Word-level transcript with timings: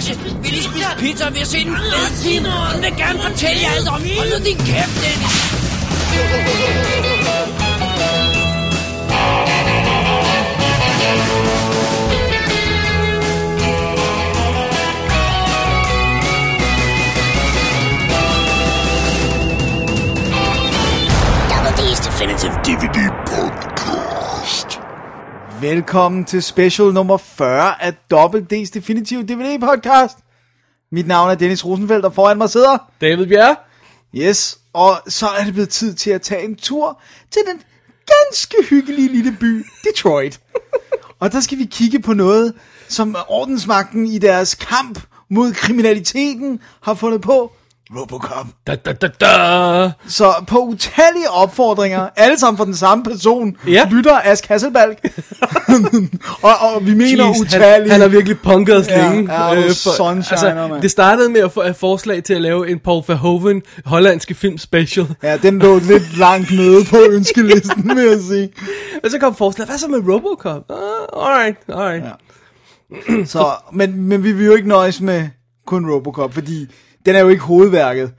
Lasse, 0.00 0.14
mors 0.14 0.24
garage. 0.24 0.42
Vi 0.42 0.48
lige 0.48 0.62
spise 0.62 0.86
pizza, 0.98 1.26
og 1.26 1.32
vi 1.34 1.38
har 1.38 1.46
set 1.46 1.66
en 1.66 1.76
fed 1.76 2.22
film. 2.24 2.44
Hun 2.44 2.82
vil 2.82 2.92
gerne 2.96 3.18
fortælle 3.22 3.62
jer 3.62 3.70
alt 3.76 3.88
om. 3.88 4.02
Hold 4.18 4.38
nu 4.38 4.44
din 4.44 4.56
kæft, 4.56 4.94
Dennis. 5.02 5.36
Double 21.50 21.72
D's 21.78 22.00
Definitive 22.06 22.52
DVD 22.64 22.98
Podcast. 23.26 23.69
Velkommen 25.60 26.24
til 26.24 26.42
special 26.42 26.92
nummer 26.92 27.16
40 27.16 27.82
af 27.82 27.94
Double 28.10 28.46
D's 28.52 28.70
Definitive 28.74 29.22
DVD 29.22 29.60
Podcast. 29.60 30.18
Mit 30.92 31.06
navn 31.06 31.30
er 31.30 31.34
Dennis 31.34 31.66
Rosenfeldt, 31.66 32.04
og 32.04 32.14
foran 32.14 32.38
mig 32.38 32.50
sidder... 32.50 32.78
David 33.00 33.26
Bjerre. 33.26 33.56
Yes, 34.16 34.58
og 34.72 34.92
så 35.08 35.28
er 35.28 35.44
det 35.44 35.52
blevet 35.52 35.68
tid 35.68 35.94
til 35.94 36.10
at 36.10 36.22
tage 36.22 36.44
en 36.44 36.56
tur 36.56 37.00
til 37.30 37.42
den 37.46 37.62
ganske 38.06 38.56
hyggelige 38.70 39.08
lille 39.12 39.36
by, 39.40 39.66
Detroit. 39.84 40.40
og 41.20 41.32
der 41.32 41.40
skal 41.40 41.58
vi 41.58 41.64
kigge 41.64 42.00
på 42.00 42.12
noget, 42.12 42.54
som 42.88 43.16
ordensmagten 43.28 44.06
i 44.06 44.18
deres 44.18 44.54
kamp 44.54 45.00
mod 45.28 45.52
kriminaliteten 45.52 46.60
har 46.82 46.94
fundet 46.94 47.20
på. 47.20 47.52
Robocop. 47.96 48.46
Da, 48.66 48.74
da, 48.74 48.92
da, 48.92 49.08
da. 49.20 49.90
Så 50.08 50.34
på 50.46 50.58
utallige 50.58 51.30
opfordringer, 51.30 52.08
alle 52.16 52.38
sammen 52.38 52.58
fra 52.58 52.64
den 52.64 52.74
samme 52.76 53.04
person, 53.04 53.56
Ja. 53.68 53.88
lytter 53.90 54.14
Ask 54.24 54.46
Hasselbalg. 54.46 54.98
og, 56.42 56.50
og 56.74 56.86
vi 56.86 56.94
mener 56.94 57.24
Jeez, 57.26 57.40
utallige. 57.40 57.70
han, 57.82 57.90
han 57.90 58.00
har 58.00 58.08
virkelig 58.08 58.38
punket 58.40 58.76
os 58.76 58.88
Ja, 58.88 59.10
længe. 59.12 59.34
ja, 59.34 59.56
øh, 59.56 59.70
sunshiner, 59.70 60.68
mand. 60.68 60.82
det 60.82 60.90
startede 60.90 61.28
med 61.28 61.40
at 61.40 61.52
få 61.52 61.62
et 61.62 61.76
forslag 61.76 62.22
til 62.24 62.34
at 62.34 62.40
lave 62.40 62.70
en 62.70 62.78
Paul 62.78 63.02
Verhoeven 63.08 63.62
hollandske 63.84 64.34
film 64.34 64.58
special. 64.58 65.06
Ja, 65.22 65.36
den 65.36 65.58
lå 65.58 65.78
lidt 65.78 66.18
langt 66.18 66.50
nede 66.50 66.84
på 66.84 66.96
ønskelisten, 67.16 67.96
vil 67.96 68.04
jeg 68.04 68.20
sige. 68.28 68.50
Og 69.04 69.10
så 69.10 69.18
kom 69.18 69.34
forslaget, 69.34 69.68
hvad 69.68 69.78
så 69.78 69.88
med 69.88 69.98
Robocop? 70.14 70.62
Uh, 70.68 71.26
alright, 71.26 71.56
alright. 71.68 72.04
Ja. 72.04 73.24
Så, 73.24 73.46
men, 73.72 74.02
men 74.02 74.22
vi 74.24 74.32
vil 74.32 74.46
jo 74.46 74.54
ikke 74.54 74.68
nøjes 74.68 75.00
med 75.00 75.28
kun 75.66 75.90
Robocop, 75.90 76.34
fordi 76.34 76.66
den 77.10 77.16
er 77.16 77.20
jo 77.20 77.28
ikke 77.28 77.42
hovedværket 77.42 78.12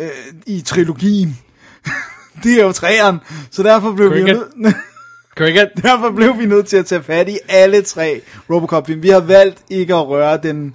øh, 0.00 0.08
i 0.46 0.60
trilogien. 0.60 1.38
det 2.42 2.60
er 2.60 2.64
jo 2.64 2.72
træeren, 2.72 3.18
så 3.50 3.62
derfor 3.62 3.92
blev, 3.92 4.10
vi 4.14 4.20
Cricket. 4.20 4.42
nødt, 4.56 4.74
Cricket. 5.38 5.70
derfor 5.82 6.10
blev 6.10 6.38
vi 6.38 6.46
nødt 6.46 6.66
til 6.66 6.76
at 6.76 6.86
tage 6.86 7.02
fat 7.02 7.28
i 7.28 7.38
alle 7.48 7.82
tre 7.82 8.20
Robocop-film. 8.50 9.02
Vi 9.02 9.08
har 9.08 9.20
valgt 9.20 9.58
ikke 9.70 9.94
at 9.94 10.08
røre 10.08 10.38
den 10.42 10.74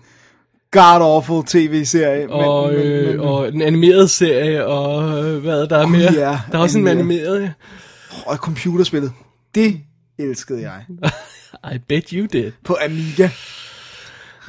god-awful 0.71 1.45
tv-serie. 1.45 2.29
Og, 2.29 2.73
øh, 2.73 3.21
og 3.21 3.51
den 3.51 3.61
animerede 3.61 4.07
serie, 4.07 4.65
og 4.65 5.25
øh, 5.25 5.41
hvad 5.41 5.67
der 5.67 5.77
er 5.77 5.87
mere. 5.87 6.13
ja, 6.13 6.39
der 6.51 6.57
er 6.57 6.61
også 6.61 6.77
en 6.77 6.87
animeret. 6.87 7.19
animeret, 7.19 7.41
ja. 7.41 7.51
og 8.25 8.37
computerspillet, 8.37 9.11
det 9.55 9.81
elskede 10.19 10.61
jeg. 10.61 10.85
I 11.75 11.77
bet 11.89 12.09
you 12.09 12.27
did. 12.33 12.51
På 12.65 12.77
Amiga. 12.85 13.29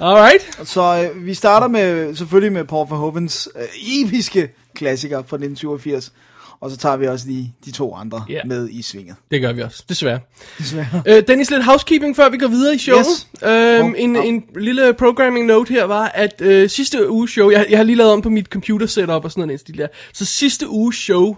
Alright. 0.01 0.69
Så 0.69 1.11
øh, 1.15 1.27
vi 1.27 1.35
starter 1.35 1.69
med 1.69 2.15
selvfølgelig 2.15 2.53
med 2.53 2.65
Paul 2.65 2.89
Verhoevens 2.91 3.49
øh, 3.57 3.63
episke 4.05 4.49
klassiker 4.75 5.17
fra 5.17 5.37
1987. 5.37 6.13
Og 6.61 6.71
så 6.71 6.77
tager 6.77 6.97
vi 6.97 7.07
også 7.07 7.27
lige 7.27 7.55
de 7.65 7.71
to 7.71 7.95
andre 7.95 8.25
Ja. 8.29 8.41
med 8.45 8.69
i 8.71 8.83
svinget. 8.83 9.17
Det 9.31 9.41
gør 9.41 9.53
vi 9.53 9.63
også, 9.63 9.85
desværre. 9.89 10.21
Desværre. 10.59 11.03
Øh, 11.07 11.23
Dennis, 11.29 11.51
lidt 11.51 11.65
housekeeping, 11.65 12.17
før 12.17 12.29
vi 12.29 12.39
går 12.39 12.49
videre 12.49 12.75
i 12.75 12.79
showet. 12.79 13.07
Yes. 13.07 13.43
Øhm, 13.43 13.87
Oh, 13.87 13.93
en, 13.97 14.17
oh. 14.17 14.27
en 14.29 14.45
lille 14.59 14.95
programming 14.95 15.47
note 15.47 15.75
her 15.75 15.85
var, 15.85 16.05
at 16.15 16.41
øh, 16.41 16.71
sidste 16.71 17.11
uges 17.11 17.31
show, 17.31 17.51
jeg, 17.51 17.67
jeg 17.71 17.79
har 17.79 17.85
lige 17.85 17.97
lavet 17.97 18.13
om 18.13 18.23
på 18.23 18.31
mit 18.31 18.47
computer 18.47 18.87
setup 18.87 19.25
og 19.25 19.31
sådan 19.31 19.47
noget, 19.49 19.77
der. 19.77 19.87
Så 20.13 20.25
sidste 20.25 20.69
uges 20.69 20.97
show, 20.97 21.37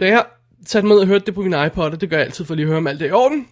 da 0.00 0.06
jeg 0.06 0.24
satte 0.66 0.86
mig 0.88 0.94
ned 0.94 1.00
og 1.00 1.06
hørte 1.06 1.26
det 1.26 1.34
på 1.34 1.42
min 1.42 1.54
iPod, 1.66 1.84
og 1.90 2.00
det 2.00 2.10
gør 2.10 2.16
jeg 2.16 2.26
altid 2.26 2.44
for 2.44 2.54
lige 2.54 2.64
at 2.64 2.68
høre 2.68 2.78
om 2.78 2.86
alt 2.86 3.00
det 3.00 3.04
er 3.06 3.10
i 3.10 3.12
orden, 3.12 3.46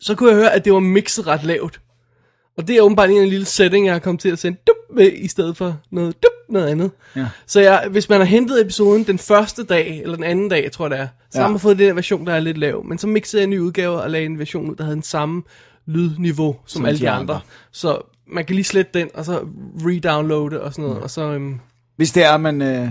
så 0.00 0.14
kunne 0.14 0.28
jeg 0.30 0.36
høre, 0.38 0.52
at 0.52 0.64
det 0.64 0.72
var 0.72 0.80
mixet 0.80 1.26
ret 1.26 1.44
lavt. 1.44 1.80
Og 2.58 2.68
det 2.68 2.76
er 2.76 2.80
åbenbart 2.82 3.10
en 3.10 3.28
lille 3.28 3.46
setting, 3.46 3.86
jeg 3.86 3.94
har 3.94 3.98
kommet 4.00 4.20
til 4.20 4.28
at 4.28 4.38
sende 4.38 4.58
dup 4.66 4.96
med, 4.96 5.12
i 5.12 5.28
stedet 5.28 5.56
for 5.56 5.76
noget 5.90 6.22
dup, 6.22 6.30
noget 6.54 6.66
andet. 6.66 6.90
Ja. 7.16 7.26
Så 7.46 7.60
jeg, 7.60 7.86
hvis 7.90 8.08
man 8.08 8.18
har 8.18 8.24
hentet 8.24 8.60
episoden 8.60 9.04
den 9.04 9.18
første 9.18 9.64
dag, 9.64 10.00
eller 10.02 10.14
den 10.14 10.24
anden 10.24 10.48
dag, 10.48 10.72
tror 10.72 10.84
jeg 10.84 10.90
det 10.90 10.98
er, 11.00 11.08
så 11.30 11.38
Ja. 11.38 11.42
har 11.42 11.50
man 11.50 11.60
fået 11.60 11.78
den 11.78 11.96
version, 11.96 12.26
der 12.26 12.34
er 12.34 12.40
lidt 12.40 12.58
lav. 12.58 12.84
Men 12.84 12.98
så 12.98 13.06
mixede 13.06 13.40
jeg 13.40 13.44
en 13.44 13.50
ny 13.50 13.58
udgave 13.58 14.02
og 14.02 14.10
lagde 14.10 14.26
en 14.26 14.38
version 14.38 14.70
ud, 14.70 14.76
der 14.76 14.84
havde 14.84 14.94
den 14.94 15.02
samme 15.02 15.42
lydniveau 15.86 16.56
som, 16.66 16.78
Som 16.78 16.86
alle 16.86 17.00
de 17.00 17.10
andre. 17.10 17.20
andre. 17.34 17.40
Så 17.72 17.98
man 18.26 18.44
kan 18.44 18.54
lige 18.54 18.64
slette 18.64 18.98
den, 18.98 19.08
og 19.14 19.24
så 19.24 19.40
redownloade 19.86 20.60
og 20.62 20.72
sådan 20.72 20.84
noget. 20.88 21.02
Og 21.02 21.10
så, 21.10 21.22
øhm, 21.32 21.60
Hvis 21.96 22.12
det 22.12 22.24
er, 22.24 22.36
man, 22.36 22.62
øh, 22.62 22.88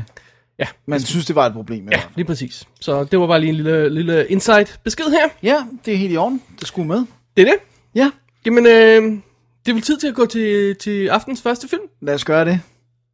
ja, 0.60 0.66
man 0.86 1.00
synes, 1.02 1.26
det 1.26 1.36
var 1.36 1.46
et 1.46 1.54
problem. 1.54 1.88
ja, 1.92 2.02
lige 2.16 2.26
præcis. 2.26 2.64
Så 2.80 3.04
det 3.04 3.20
var 3.20 3.28
bare 3.28 3.40
lige 3.40 3.50
en 3.50 3.56
lille, 3.56 3.90
lille 3.90 4.28
insight 4.28 4.80
besked 4.84 5.06
her. 5.06 5.30
ja, 5.44 5.64
det 5.86 5.94
er 5.94 5.98
helt 5.98 6.14
i 6.14 6.18
orden. 6.18 6.42
Det 6.60 6.68
skulle 6.68 6.88
med. 6.88 6.98
Det 7.38 7.42
er 7.48 7.52
det. 7.52 7.56
Ja, 7.96 8.12
Jamen, 8.46 8.66
øh, 8.66 9.20
det 9.68 9.74
er 9.74 9.76
vel 9.76 9.84
tid 9.84 9.98
til 9.98 10.08
at 10.08 10.16
gå 10.16 10.26
til, 10.26 10.76
til 10.76 11.08
aftens 11.08 11.42
første 11.42 11.68
film. 11.68 11.82
lad 12.02 12.14
os 12.14 12.26
gøre 12.26 12.46
det. 12.46 12.62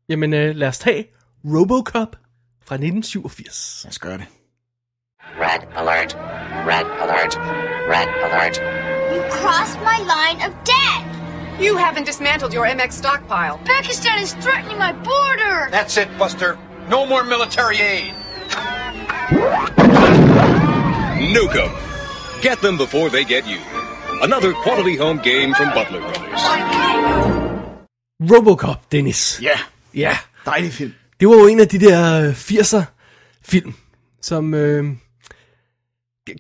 Jamen, 0.10 0.34
øh, 0.34 0.56
lad 0.56 0.68
os 0.68 0.80
tage 0.80 1.08
Robocop 1.46 2.16
fra 2.66 2.76
1987. 2.76 3.82
Lad 3.84 3.90
os 3.90 4.00
gøre 4.00 4.18
det. 4.18 4.26
Red 5.22 5.62
alert. 5.82 6.18
Red 6.72 6.88
alert. 7.04 7.34
Red 7.94 8.10
alert. 8.26 8.56
You 9.14 9.22
crossed 9.38 9.80
my 9.92 10.00
line 10.16 10.40
of 10.48 10.52
death! 10.76 11.06
You 11.66 11.78
haven't 11.78 12.06
dismantled 12.06 12.54
your 12.54 12.66
MX 12.78 12.92
stockpile. 13.04 13.56
Pakistan 13.76 14.18
is 14.24 14.32
threatening 14.46 14.78
my 14.86 14.92
border! 15.10 15.56
That's 15.78 15.98
it, 16.02 16.10
Buster. 16.20 16.52
No 16.90 17.00
more 17.06 17.24
military 17.24 17.80
aid. 17.94 18.14
Nukem. 21.36 21.72
Get 22.42 22.58
them 22.66 22.78
before 22.78 23.10
they 23.10 23.24
get 23.24 23.44
you. 23.48 23.83
Another 24.24 24.54
quality 24.66 24.96
home 24.98 25.20
game 25.24 25.54
from 25.56 25.68
Butler 25.76 26.00
Brothers. 26.00 26.44
Robocop, 28.32 28.92
Dennis. 28.92 29.40
Ja, 29.42 29.60
Ja, 29.94 30.18
dejlig 30.46 30.72
film. 30.72 30.94
det 31.20 31.28
var 31.28 31.34
jo 31.36 31.48
en 31.48 31.60
af 31.60 31.68
de 31.68 31.80
der 31.80 32.22
øh, 32.22 32.32
80'er 32.32 32.84
film, 33.46 33.74
som... 34.22 34.54
Øh, 34.54 34.86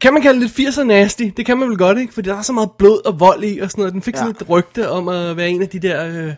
kan 0.01 0.13
man 0.13 0.21
kalde 0.21 0.41
det 0.41 0.59
80'er 0.59 0.83
nasty? 0.83 1.23
Det 1.37 1.45
kan 1.45 1.57
man 1.57 1.69
vel 1.69 1.77
godt, 1.77 1.97
ikke? 1.97 2.13
Fordi 2.13 2.29
der 2.29 2.37
er 2.37 2.41
så 2.41 2.53
meget 2.53 2.71
blod 2.77 3.05
og 3.05 3.19
vold 3.19 3.43
i 3.43 3.59
og 3.59 3.71
sådan 3.71 3.81
noget. 3.81 3.93
Den 3.93 4.01
fik 4.01 4.13
ja. 4.13 4.19
sådan 4.19 4.35
et 4.41 4.49
rygte 4.49 4.89
om 4.89 5.07
at 5.07 5.37
være 5.37 5.49
en 5.49 5.61
af 5.61 5.69
de 5.69 5.79
der... 5.79 6.25
Øh, 6.27 6.33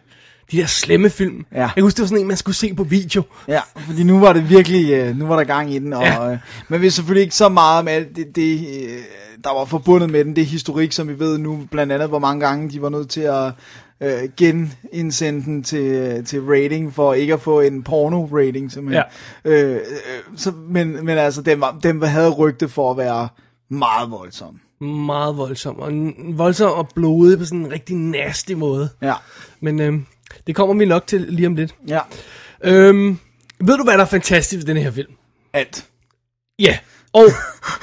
de 0.52 0.58
der 0.58 0.66
slemme 0.66 1.10
film. 1.10 1.46
Ja. 1.52 1.60
Jeg 1.62 1.72
kan 1.74 1.84
huske, 1.84 1.98
det 1.98 2.02
var 2.02 2.08
sådan 2.08 2.22
en, 2.22 2.28
man 2.28 2.38
skulle 2.38 2.56
se 2.56 2.74
på 2.74 2.84
video. 2.84 3.24
Ja, 3.48 3.62
fordi 3.86 4.04
nu 4.04 4.20
var 4.20 4.34
det 4.34 4.50
virkelig, 4.50 4.92
øh, 4.94 5.18
nu 5.18 5.26
var 5.28 5.36
der 5.36 5.44
gang 5.44 5.74
i 5.74 5.80
den, 5.80 5.94
og, 5.94 6.04
Ja. 6.04 6.32
øh, 6.32 6.38
men 6.70 6.82
vi 6.82 6.88
er 6.88 6.92
selvfølgelig 6.92 7.24
ikke 7.24 7.36
så 7.36 7.50
meget 7.50 7.80
om 7.80 7.88
alt 7.88 8.16
det, 8.16 8.36
det 8.36 8.60
øh, 8.84 8.98
der 9.44 9.54
var 9.58 9.66
forbundet 9.66 10.10
med 10.10 10.26
den, 10.26 10.36
det 10.36 10.46
historik, 10.46 10.92
som 10.92 11.08
vi 11.08 11.20
ved 11.20 11.38
nu, 11.38 11.60
blandt 11.72 11.94
andet, 11.94 12.08
hvor 12.08 12.20
mange 12.20 12.46
gange 12.48 12.70
de 12.70 12.82
var 12.82 12.90
nødt 12.90 13.10
til 13.10 13.22
at 13.22 13.52
øh, 14.04 14.30
genindsende 14.38 15.46
den 15.46 15.64
til, 15.64 16.26
til 16.26 16.42
rating, 16.42 16.94
for 16.94 17.14
ikke 17.14 17.34
at 17.34 17.42
få 17.42 17.60
en 17.62 17.86
porno-rating, 17.90 18.70
simpelthen. 18.74 19.04
Ja. 19.46 19.52
Øh, 19.52 19.72
øh, 19.76 19.80
så, 20.38 20.52
men, 20.70 21.06
men 21.06 21.18
altså, 21.18 21.42
den, 21.42 21.62
var, 21.62 21.78
den 21.84 22.04
havde 22.04 22.30
rygte 22.30 22.70
for 22.70 22.92
at 22.92 22.98
være 22.98 23.28
meget 23.70 24.12
voldsom. 24.12 24.60
Meget 24.82 25.38
voldsom. 25.38 25.80
Og 25.80 25.92
voldsom 26.38 26.72
og 26.72 26.90
blodig 26.96 27.38
på 27.40 27.46
sådan 27.46 27.60
en 27.60 27.72
rigtig 27.72 27.96
nasty 27.96 28.52
måde. 28.52 28.90
Ja, 29.02 29.14
Men 29.62 29.80
øh, 29.80 29.94
det 30.48 30.56
kommer 30.56 30.76
vi 30.76 30.86
nok 30.86 31.08
til 31.08 31.22
lige 31.22 31.48
om 31.48 31.56
lidt. 31.56 31.76
ja, 31.88 32.00
Øhm, 32.64 33.20
ved 33.60 33.78
du, 33.78 33.84
hvad 33.84 33.94
der 33.94 34.02
er 34.04 34.06
fantastisk 34.08 34.58
ved 34.58 34.66
den 34.76 34.78
her 34.84 34.92
film? 34.92 35.12
alt. 35.54 35.86
Ja. 36.60 36.78
Og 37.14 37.24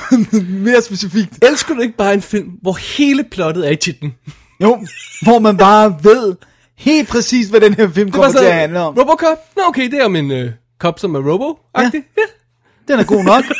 Mere 0.48 0.82
specifikt. 0.82 1.44
elsker 1.44 1.74
du 1.74 1.80
ikke 1.80 1.96
bare 1.96 2.14
en 2.14 2.22
film, 2.22 2.48
hvor 2.62 2.96
hele 2.96 3.24
plottet 3.30 3.66
er 3.66 3.70
i 3.70 3.76
titlen? 3.76 4.14
Jo, 4.62 4.86
hvor 5.22 5.38
man 5.38 5.56
bare 5.56 5.98
ved 6.02 6.36
helt 6.76 7.08
præcis, 7.08 7.48
hvad 7.48 7.60
den 7.60 7.74
her 7.74 7.88
film 7.90 8.06
Det 8.06 8.14
kommer 8.14 8.30
til 8.30 8.46
at 8.46 8.54
handle 8.54 8.80
om. 8.80 8.98
Robocop? 8.98 9.38
Nå 9.56 9.62
okay, 9.68 9.90
det 9.90 9.94
er 10.00 10.04
om 10.04 10.16
en 10.16 10.30
øh, 10.30 10.50
cop, 10.78 10.98
som 10.98 11.14
er 11.14 11.20
robo-agtig. 11.20 12.02
Ja. 12.16 12.22
ja. 12.22 12.92
Den 12.92 13.00
er 13.00 13.04
god 13.04 13.24
nok. 13.24 13.44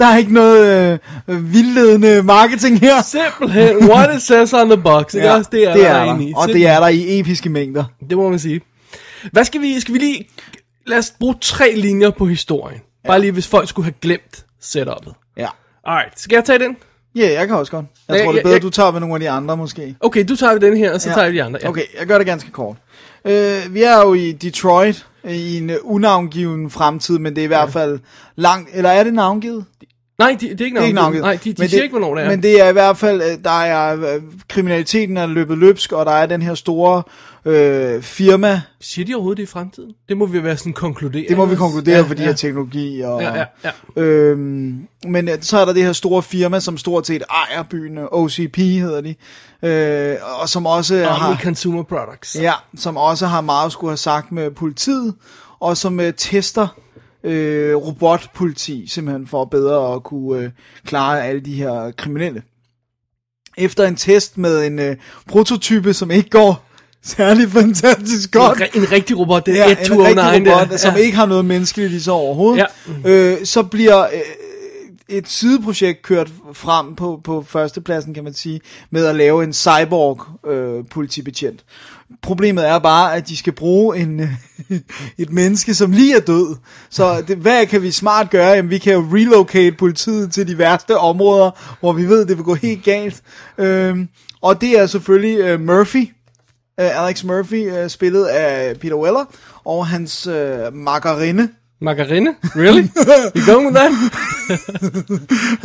Der 0.00 0.06
er 0.06 0.16
ikke 0.16 0.32
noget 0.32 0.98
øh, 1.28 1.52
vildledende 1.52 2.22
marketing 2.22 2.80
her. 2.80 3.02
Simpelthen, 3.02 3.76
what 3.90 4.14
it 4.16 4.22
says 4.22 4.52
on 4.52 4.70
the 4.70 4.82
box. 4.82 5.14
Ikke 5.14 5.32
også? 5.32 5.48
Det 5.52 5.68
er, 5.68 5.72
det 5.72 5.86
er 5.86 6.04
der. 6.04 6.10
Og 6.12 6.18
det 6.18 6.26
Simpelthen. 6.36 6.66
er 6.66 6.80
der 6.80 6.88
i 6.88 7.20
episke 7.20 7.48
mængder. 7.48 7.84
Det 8.10 8.18
må 8.18 8.28
man 8.30 8.38
sige. 8.38 8.60
Hvad 9.32 9.44
skal 9.44 9.60
vi, 9.60 9.80
skal 9.80 9.94
vi 9.94 9.98
lige, 9.98 10.28
lad 10.86 10.98
os 10.98 11.12
bruge 11.20 11.34
tre 11.40 11.74
linjer 11.76 12.10
på 12.10 12.26
historien. 12.26 12.80
Bare 13.06 13.20
lige, 13.20 13.32
hvis 13.32 13.46
folk 13.48 13.68
skulle 13.68 13.84
have 13.86 13.94
glemt 14.02 14.44
setupet. 14.60 15.14
Ja. 15.36 15.46
Alright, 15.86 16.20
skal 16.20 16.36
jeg 16.36 16.44
tage 16.44 16.58
den? 16.58 16.76
Ja, 17.14 17.32
jeg 17.32 17.46
kan 17.46 17.56
også 17.56 17.72
godt. 17.72 17.86
Jeg 18.08 18.16
Ja, 18.16 18.24
tror, 18.24 18.32
det 18.32 18.38
er 18.38 18.42
bedre, 18.42 18.54
jeg- 18.54 18.62
du 18.62 18.70
tager 18.70 18.90
med 18.90 19.00
nogle 19.00 19.14
af 19.14 19.20
de 19.20 19.30
andre 19.30 19.56
måske. 19.56 19.96
Okay, 20.00 20.24
du 20.28 20.36
tager 20.36 20.58
den 20.58 20.76
her, 20.76 20.92
og 20.94 21.00
så 21.00 21.08
Ja. 21.08 21.14
tager 21.14 21.24
jeg 21.24 21.34
de 21.34 21.42
andre. 21.42 21.58
Ja. 21.62 21.68
Okay, 21.68 21.82
jeg 21.98 22.06
gør 22.06 22.18
det 22.18 22.26
ganske 22.26 22.50
kort. 22.50 22.76
Øh, 23.24 23.74
vi 23.74 23.82
er 23.82 23.96
jo 24.00 24.14
i 24.14 24.32
Detroit, 24.32 25.06
i 25.28 25.56
en 25.58 25.70
unavngiven 25.82 26.70
fremtid, 26.70 27.18
men 27.18 27.34
det 27.36 27.40
er 27.40 27.44
i 27.44 27.46
hvert 27.46 27.72
fald 27.72 27.98
langt, 28.36 28.70
eller 28.72 28.90
er 28.90 29.04
det 29.04 29.14
navngivet? 29.14 29.64
Nej, 30.20 30.36
de, 30.40 30.48
det 30.48 30.60
er 30.60 30.64
ikke 30.64 30.76
Det 30.76 30.82
er 30.82 30.86
ikke 30.86 30.94
navngivet. 30.94 31.24
Nej, 31.24 31.38
de, 31.44 31.52
de 31.52 31.54
Men 31.58 31.68
siger 31.68 31.78
det, 31.78 31.84
ikke, 31.84 31.98
hvornår 31.98 32.14
det 32.14 32.24
er. 32.24 32.28
Men 32.28 32.42
det 32.42 32.60
er 32.60 32.68
i 32.68 32.72
hvert 32.72 32.96
fald, 32.96 33.22
øh, 33.22 33.44
der 33.44 33.60
er, 33.60 34.14
øh, 34.14 34.22
kriminaliteten 34.48 35.16
er 35.16 35.26
løbet 35.26 35.58
løbsk, 35.58 35.92
og 35.92 36.06
der 36.06 36.12
er 36.12 36.26
den 36.26 36.42
her 36.42 36.54
store 36.54 37.02
øh, 37.44 38.02
firma, 38.02 38.62
Siger 38.80 39.06
de 39.06 39.14
overhovedet 39.14 39.36
det 39.36 39.42
i 39.42 39.46
fremtiden? 39.46 39.92
Det 40.08 40.16
må 40.16 40.26
vi 40.26 40.44
være 40.44 40.56
sådan 40.56 40.72
konkludere. 40.72 41.24
det 41.28 41.36
må 41.36 41.46
vi 41.46 41.56
konkludere 41.56 41.96
ja, 41.96 42.02
for 42.02 42.14
de 42.14 42.22
ja. 42.22 42.28
her 42.28 42.34
teknologi. 42.34 43.00
Og, 43.00 43.22
Ja, 43.22 43.34
ja, 43.36 43.44
ja. 43.64 44.02
Øhm, 44.02 44.86
men 45.04 45.28
øh, 45.28 45.34
så 45.40 45.58
er 45.58 45.64
der 45.64 45.72
det 45.72 45.84
her 45.84 45.92
store 45.92 46.22
firma, 46.22 46.60
som 46.60 46.78
stort 46.78 47.06
set 47.06 47.22
ejer 47.30 47.62
byen, 47.62 47.98
OCP 48.12 48.56
hedder 48.56 49.00
de, 49.00 49.14
øh, 49.68 50.16
og 50.40 50.48
som 50.48 50.66
også 50.66 50.94
Omni 50.94 51.06
har... 51.06 51.40
Consumer 51.42 51.82
Products. 51.82 52.36
Ja, 52.40 52.52
som 52.76 52.96
også 52.96 53.26
har 53.26 53.40
meget 53.40 53.72
skulle 53.72 53.90
have 53.90 53.96
sagt 53.96 54.32
med 54.32 54.50
politiet, 54.50 55.14
og 55.60 55.76
som 55.76 56.00
øh, 56.00 56.12
tester 56.14 56.68
øh, 57.24 57.76
robotpoliti, 57.76 58.86
simpelthen 58.88 59.26
for 59.26 59.44
bedre 59.44 59.94
at 59.94 60.02
kunne 60.02 60.42
øh, 60.44 60.50
klare 60.86 61.24
alle 61.26 61.40
de 61.40 61.54
her 61.54 61.90
kriminelle. 61.96 62.42
Efter 63.58 63.86
en 63.86 63.96
test 63.96 64.38
med 64.38 64.66
en 64.66 64.78
øh, 64.78 64.96
prototype, 65.28 65.94
som 65.94 66.10
ikke 66.10 66.30
går 66.30 66.66
særlig 67.02 67.48
fantastisk 67.50 68.32
godt, 68.32 68.60
En, 68.60 68.82
en 68.82 68.92
rigtig 68.92 69.18
robot, 69.18 69.46
det 69.46 69.52
er 69.60 69.64
ja, 69.64 69.68
ja, 69.70 69.76
en 69.80 69.86
209. 69.86 70.20
rigtig 70.20 70.52
robot, 70.52 70.70
der. 70.70 70.76
som 70.76 70.94
ja. 70.94 71.00
ikke 71.00 71.16
har 71.16 71.26
noget 71.26 71.44
menneskeligt 71.44 71.92
i 71.92 72.00
sig 72.00 72.12
overhovedet, 72.12 72.66
Ja. 73.04 73.10
øh, 73.10 73.44
så 73.44 73.62
bliver 73.62 74.02
øh, 74.02 74.20
et 75.08 75.28
sideprojekt 75.28 76.02
kørt 76.02 76.30
frem 76.52 76.94
på, 76.94 77.20
på 77.24 77.42
førstepladsen, 77.42 78.14
kan 78.14 78.24
man 78.24 78.34
sige, 78.34 78.60
med 78.90 79.06
at 79.06 79.16
lave 79.16 79.44
en 79.44 79.52
cyborg 79.52 80.48
øh, 80.50 80.84
politibetjent. 80.90 81.64
Problemet 82.22 82.68
er 82.68 82.78
bare, 82.78 83.16
at 83.16 83.28
de 83.28 83.36
skal 83.36 83.52
bruge 83.52 83.98
en, 83.98 84.20
øh, 84.20 84.32
et 85.18 85.32
menneske, 85.32 85.74
som 85.74 85.90
lige 85.92 86.16
er 86.16 86.20
død. 86.20 86.56
Så 86.90 87.22
det, 87.28 87.36
hvad 87.36 87.66
kan 87.66 87.82
vi 87.82 87.90
smart 87.90 88.30
gøre? 88.30 88.48
Jamen, 88.48 88.70
vi 88.70 88.78
kan 88.78 88.92
jo 88.92 89.00
relocate 89.00 89.76
politiet 89.76 90.32
til 90.32 90.48
de 90.48 90.58
værste 90.58 90.98
områder, 90.98 91.76
hvor 91.80 91.92
vi 91.92 92.08
ved, 92.08 92.26
det 92.26 92.36
vil 92.36 92.44
gå 92.44 92.54
helt 92.54 92.84
galt. 92.84 93.22
Øhm, 93.58 94.08
og 94.40 94.60
det 94.60 94.78
er 94.78 94.86
selvfølgelig 94.86 95.38
øh, 95.38 95.60
Murphy, 95.60 96.08
øh, 96.80 97.04
Alex 97.04 97.24
Murphy, 97.24 97.72
øh, 97.72 97.90
spillet 97.90 98.24
af 98.24 98.76
Peter 98.80 98.96
Weller, 98.96 99.24
og 99.64 99.86
hans 99.86 100.26
øh, 100.26 100.74
margarine, 100.74 101.48
Margarine? 101.80 102.36
Really? 102.56 102.82
You 103.36 103.46
going 103.46 103.66
with 103.66 103.76
that? 103.76 103.92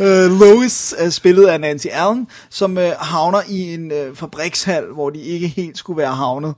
øh, 0.00 0.40
Lois, 0.40 0.94
øh, 1.04 1.10
spillet 1.10 1.46
af 1.46 1.60
Nancy 1.60 1.86
Allen, 1.90 2.28
som 2.50 2.78
øh, 2.78 2.90
havner 3.00 3.40
i 3.48 3.74
en 3.74 3.92
øh, 3.92 4.14
fabrikshal, 4.14 4.84
hvor 4.92 5.10
de 5.10 5.20
ikke 5.20 5.48
helt 5.48 5.78
skulle 5.78 5.96
være 5.96 6.14
havnet, 6.14 6.54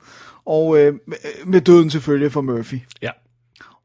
og 0.47 0.79
øh, 0.79 0.95
med, 1.07 1.17
med 1.47 1.61
døden 1.61 1.91
selvfølgelig 1.91 2.33
for 2.33 2.41
Murphy. 2.41 2.81
Ja. 3.03 3.11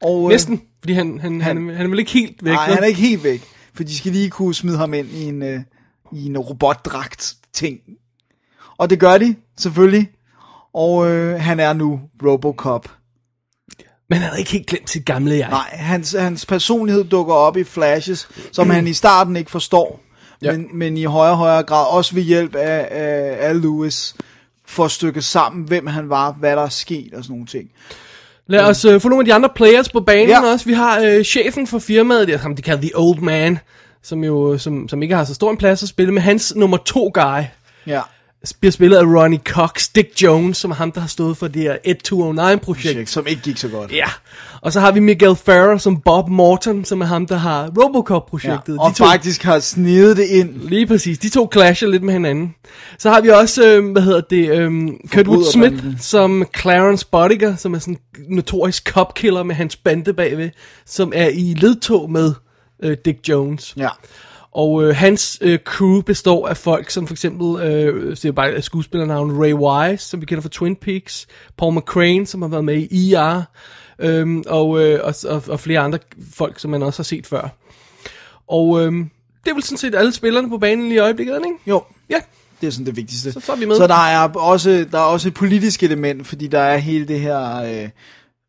Og, 0.02 0.24
øh, 0.24 0.28
Næsten, 0.28 0.62
fordi 0.80 0.92
han, 0.92 1.20
han, 1.20 1.40
han, 1.40 1.68
han 1.68 1.86
er 1.86 1.90
vel 1.90 1.98
ikke 1.98 2.12
helt 2.12 2.44
væk. 2.44 2.52
Nej, 2.52 2.70
han 2.70 2.82
er 2.82 2.86
ikke 2.86 3.00
helt 3.00 3.24
væk, 3.24 3.42
for 3.74 3.84
de 3.84 3.96
skal 3.96 4.12
lige 4.12 4.30
kunne 4.30 4.54
smide 4.54 4.76
ham 4.76 4.94
ind 4.94 5.08
i 5.08 5.24
en, 5.24 5.42
øh, 5.42 5.60
i 6.12 6.26
en 6.26 6.38
robotdragt 6.38 7.34
ting. 7.52 7.78
Og 8.78 8.90
det 8.90 9.00
gør 9.00 9.18
de, 9.18 9.36
selvfølgelig. 9.58 10.10
Og 10.74 11.10
øh, 11.10 11.40
han 11.40 11.60
er 11.60 11.72
nu 11.72 12.00
Robocop. 12.22 12.88
Men 14.14 14.22
han 14.22 14.30
havde 14.30 14.40
ikke 14.40 14.52
helt 14.52 14.66
glemt 14.66 14.90
sit 14.90 15.04
gamle 15.04 15.34
jeg. 15.36 15.48
Nej, 15.48 15.68
hans, 15.72 16.12
hans 16.18 16.46
personlighed 16.46 17.04
dukker 17.04 17.34
op 17.34 17.56
i 17.56 17.64
flashes, 17.64 18.28
som 18.52 18.70
han 18.70 18.86
i 18.86 18.92
starten 18.92 19.36
ikke 19.36 19.50
forstår, 19.50 20.00
Ja. 20.42 20.52
men, 20.52 20.66
men 20.74 20.96
i 20.96 21.04
højere 21.04 21.32
og 21.32 21.38
højere 21.38 21.62
grad, 21.62 21.86
også 21.90 22.14
ved 22.14 22.22
hjælp 22.22 22.54
af, 22.54 22.88
af, 22.90 23.36
af 23.48 23.62
Lewis, 23.62 24.14
får 24.66 24.88
stykket 24.88 25.24
sammen, 25.24 25.64
hvem 25.64 25.86
han 25.86 26.10
var, 26.10 26.32
hvad 26.32 26.56
der 26.56 26.62
er 26.62 26.68
sket 26.68 27.14
og 27.14 27.24
sådan 27.24 27.32
nogle 27.34 27.46
ting. 27.46 27.68
Lad 28.46 28.60
os 28.64 28.84
uh, 28.84 29.00
få 29.00 29.08
nogle 29.08 29.22
af 29.22 29.24
de 29.24 29.34
andre 29.34 29.48
players 29.54 29.88
på 29.88 30.00
banen 30.00 30.28
Ja. 30.28 30.52
også. 30.52 30.66
Vi 30.66 30.72
har 30.72 31.00
uh, 31.16 31.22
chefen 31.22 31.66
for 31.66 31.78
firmaet, 31.78 32.26
det 32.28 32.34
er 32.34 32.38
ham, 32.38 32.56
de 32.56 32.62
kalder 32.62 32.80
The 32.82 32.90
Old 32.94 33.18
Man, 33.20 33.58
som 34.02 34.24
jo 34.24 34.58
som, 34.58 34.88
som 34.88 35.02
ikke 35.02 35.14
har 35.14 35.24
så 35.24 35.34
stor 35.34 35.50
en 35.50 35.56
plads 35.56 35.82
at 35.82 35.88
spille, 35.88 36.12
men 36.12 36.22
hans 36.22 36.54
nummer 36.56 36.76
to 36.76 37.10
guy 37.14 37.42
Ja, 37.86 38.00
bliver 38.60 38.72
spillet 38.72 38.96
af 38.96 39.02
Ronnie 39.02 39.40
Cox, 39.44 39.88
Dick 39.94 40.22
Jones, 40.22 40.56
som 40.56 40.70
er 40.70 40.74
ham, 40.74 40.92
der 40.92 41.00
har 41.00 41.08
stået 41.08 41.36
for 41.36 41.48
det 41.48 41.62
her 41.62 41.76
Ed 41.84 41.94
209-projekt. 42.08 43.10
som 43.10 43.26
ikke 43.26 43.42
gik 43.42 43.56
så 43.56 43.68
godt. 43.68 43.92
Ja, 43.92 44.06
og 44.60 44.72
så 44.72 44.80
har 44.80 44.92
vi 44.92 45.00
Miguel 45.00 45.36
Ferrer 45.36 45.78
som 45.78 46.00
Bob 46.00 46.28
Morton, 46.28 46.84
som 46.84 47.00
er 47.00 47.04
ham, 47.06 47.26
der 47.26 47.36
har 47.36 47.70
Robocop-projektet. 47.82 48.78
og 48.78 48.90
De 48.90 48.94
to- 48.98 49.04
faktisk 49.04 49.42
har 49.42 49.58
snedet 49.58 50.16
det 50.16 50.24
ind. 50.26 50.54
Lige 50.68 50.86
præcis. 50.86 51.18
De 51.18 51.28
to 51.28 51.48
clasher 51.52 51.88
lidt 51.88 52.02
med 52.02 52.12
hinanden. 52.12 52.54
Så 52.98 53.10
har 53.10 53.20
vi 53.20 53.28
også, 53.28 53.66
øh, 53.66 53.92
hvad 53.92 54.02
hedder 54.02 54.20
det, 54.20 54.48
øh, 54.58 54.72
Kurtwood 55.12 55.44
Smith 55.52 55.84
som 56.00 56.44
Clarence 56.58 57.06
Bodiger, 57.12 57.56
som 57.56 57.74
er 57.74 57.78
sådan 57.78 57.98
en 58.28 58.36
notorisk 58.36 58.88
cop-killer 58.88 59.42
med 59.42 59.54
hans 59.54 59.76
bande 59.76 60.12
bagved, 60.12 60.50
som 60.86 61.12
er 61.14 61.28
i 61.28 61.54
ledtog 61.60 62.10
med 62.10 62.32
øh, 62.82 62.96
Dick 63.04 63.28
Jones. 63.28 63.74
Ja. 63.76 63.88
Og 64.54 64.84
øh, 64.84 64.96
hans 64.96 65.38
øh, 65.40 65.58
crew 65.58 66.00
består 66.00 66.48
af 66.48 66.56
folk 66.56 66.90
som 66.90 67.06
for 67.06 67.14
eksempel, 67.14 67.62
øh, 67.62 68.10
det 68.10 68.24
er 68.24 68.32
bare 68.32 68.62
skuespillernavn, 68.62 69.42
Ray 69.42 69.52
Wise, 69.52 70.08
som 70.08 70.20
vi 70.20 70.26
kender 70.26 70.42
fra 70.42 70.48
Twin 70.52 70.76
Peaks, 70.76 71.26
Paul 71.58 71.74
McCrane, 71.76 72.26
som 72.26 72.42
har 72.42 72.48
været 72.48 72.64
med 72.64 72.86
i 72.90 73.12
ER, 73.14 73.42
øh, 73.98 74.42
og, 74.46 74.80
øh, 74.84 75.00
og, 75.04 75.14
og, 75.28 75.42
og 75.48 75.60
flere 75.60 75.80
andre 75.80 75.98
folk, 76.34 76.58
som 76.60 76.70
man 76.70 76.82
også 76.82 76.98
har 76.98 77.04
set 77.04 77.26
før. 77.26 77.48
Og 78.48 78.80
øh, 78.80 78.92
det 79.44 79.50
er 79.50 79.54
vel 79.54 79.62
sådan 79.62 79.78
set 79.78 79.94
alle 79.94 80.12
spillerne 80.12 80.48
på 80.48 80.58
banen 80.58 80.84
lige 80.84 80.94
i 80.96 80.98
øjeblikket, 80.98 81.36
ikke? 81.36 81.58
Jo, 81.66 81.82
Ja, 82.10 82.16
det 82.60 82.66
er 82.66 82.70
sådan 82.70 82.86
det 82.86 82.96
vigtigste. 82.96 83.32
Så- 83.32 83.40
så 83.40 83.52
er 83.52 83.56
vi 83.56 83.64
med. 83.66 83.76
Så 83.76 83.86
der 83.86 83.94
er 84.06 84.28
også, 84.28 84.86
der 84.92 84.98
er 84.98 85.02
også 85.02 85.28
et 85.28 85.34
politisk 85.34 85.82
element, 85.82 86.26
fordi 86.26 86.46
der 86.46 86.60
er 86.60 86.76
hele 86.76 87.08
det 87.08 87.20
her... 87.20 87.56
Øh, 87.56 87.88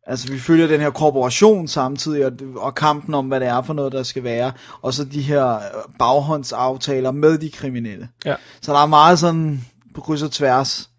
altså, 0.06 0.32
vi 0.32 0.38
følger 0.38 0.66
den 0.66 0.80
her 0.80 0.90
korporation 0.90 1.68
samtidig, 1.68 2.26
og, 2.26 2.32
og 2.56 2.74
kampen 2.74 3.14
om, 3.14 3.26
hvad 3.28 3.40
det 3.40 3.48
er 3.48 3.62
for 3.62 3.72
noget, 3.74 3.92
der 3.92 4.02
skal 4.02 4.24
være. 4.24 4.52
Og 4.82 4.94
så 4.94 5.04
de 5.04 5.22
her 5.22 5.46
øh, 5.54 5.60
baghåndsaftaler 5.98 7.10
med 7.10 7.38
de 7.38 7.50
kriminelle. 7.50 8.08
ja. 8.24 8.34
Så 8.62 8.72
der 8.72 8.78
er 8.78 8.86
meget 8.86 9.18
sådan 9.18 9.64
på 9.94 10.00
kryds 10.00 10.22
og 10.22 10.30
tværs, 10.32 10.90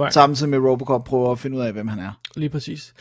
Right. 0.00 0.14
samtidig 0.14 0.50
med 0.50 0.58
Robocop 0.58 1.04
prøver 1.04 1.32
at 1.32 1.38
finde 1.38 1.56
ud 1.56 1.62
af, 1.62 1.72
hvem 1.72 1.88
han 1.88 1.98
er. 1.98 2.10
Lige 2.36 2.48
præcis. 2.50 2.92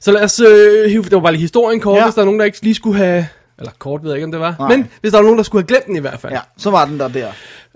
Så 0.00 0.12
lad 0.12 0.22
os 0.24 0.40
øh, 0.40 0.90
hive, 0.90 1.02
det 1.02 1.12
var 1.12 1.20
bare 1.20 1.32
lige 1.32 1.40
historien 1.40 1.80
kort, 1.80 1.94
ja. 1.94 1.98
Ja. 1.98 2.04
hvis 2.06 2.14
der 2.14 2.20
er 2.20 2.24
nogen, 2.24 2.40
der 2.40 2.46
ikke 2.46 2.62
lige 2.62 2.74
skulle 2.74 2.96
have, 2.98 3.26
eller 3.58 3.72
kort 3.78 4.02
ved 4.02 4.10
jeg 4.10 4.16
ikke, 4.16 4.24
om 4.24 4.30
det 4.32 4.40
var, 4.40 4.56
Nej. 4.58 4.76
men 4.76 4.88
hvis 5.00 5.12
der 5.12 5.18
var 5.18 5.22
nogen, 5.22 5.36
der 5.38 5.42
skulle 5.44 5.62
have 5.62 5.66
glemt 5.68 5.86
den 5.86 5.96
i 5.96 5.98
hvert 5.98 6.20
fald. 6.20 6.32
Ja, 6.32 6.40
så 6.56 6.70
var 6.70 6.84
den 6.86 6.98
der 7.00 7.08
der. 7.08 7.30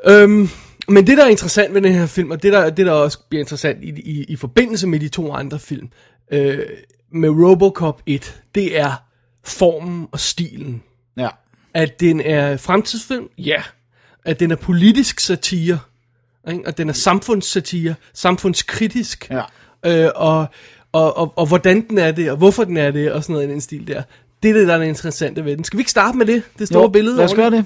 Øhm, 0.07 0.49
men 0.88 1.07
det, 1.07 1.19
der 1.19 1.25
er 1.25 1.28
interessant 1.28 1.75
ved 1.75 1.83
den 1.83 1.93
her 1.93 2.07
film, 2.07 2.31
og 2.31 2.43
det, 2.43 2.52
der, 2.52 2.71
det, 2.71 2.87
der 2.87 2.93
også 2.93 3.19
bliver 3.28 3.40
interessant 3.43 3.85
i, 3.85 3.88
i, 3.90 4.25
i 4.25 4.37
forbindelse 4.37 4.87
med 4.87 5.00
de 5.00 5.09
to 5.09 5.33
andre 5.33 5.59
film, 5.59 5.88
øh, 6.33 6.59
med 7.14 7.28
Robocop 7.31 8.02
1, 8.07 8.42
det 8.54 8.78
er 8.78 8.92
formen 9.45 10.09
og 10.12 10.21
stilen. 10.21 10.83
Ja. 11.16 11.28
At 11.75 12.00
den 12.00 12.21
er 12.21 12.57
fremtidsfilm, 12.57 13.28
ja. 13.38 13.62
At 14.25 14.40
den 14.40 14.50
er 14.50 14.57
politisk 14.57 15.21
satire, 15.21 15.78
ikke? 16.50 16.62
at 16.66 16.78
den 16.78 16.88
er 16.88 16.92
samfundssatire, 16.92 17.95
samfundskritisk, 18.14 19.31
Ja. 19.31 19.42
øh, 20.04 20.11
og, 20.14 20.47
og, 20.92 21.16
og, 21.16 21.33
og 21.37 21.47
hvordan 21.47 21.88
den 21.88 21.99
er 21.99 22.12
det, 22.12 22.31
og 22.31 22.37
hvorfor 22.37 22.64
den 22.64 22.76
er 22.76 22.90
det, 22.90 23.12
og 23.12 23.23
sådan 23.23 23.33
noget 23.35 23.49
i 23.49 23.50
den 23.52 23.61
stil 23.61 23.87
der. 23.88 24.02
Det 24.43 24.51
er 24.51 24.55
det, 24.55 24.69
der 24.69 24.75
er 24.75 24.79
det 24.79 24.87
interessante 24.87 25.45
ved 25.45 25.57
den. 25.57 25.65
Skal 25.65 25.77
vi 25.77 25.81
ikke 25.81 25.91
starte 25.91 26.19
med 26.19 26.27
det? 26.27 26.43
Det 26.59 26.67
store 26.69 26.83
Jo, 26.83 26.89
billede 26.89 27.17
lad 27.17 27.25
os 27.25 27.35
gøre 27.35 27.51
det. 27.51 27.65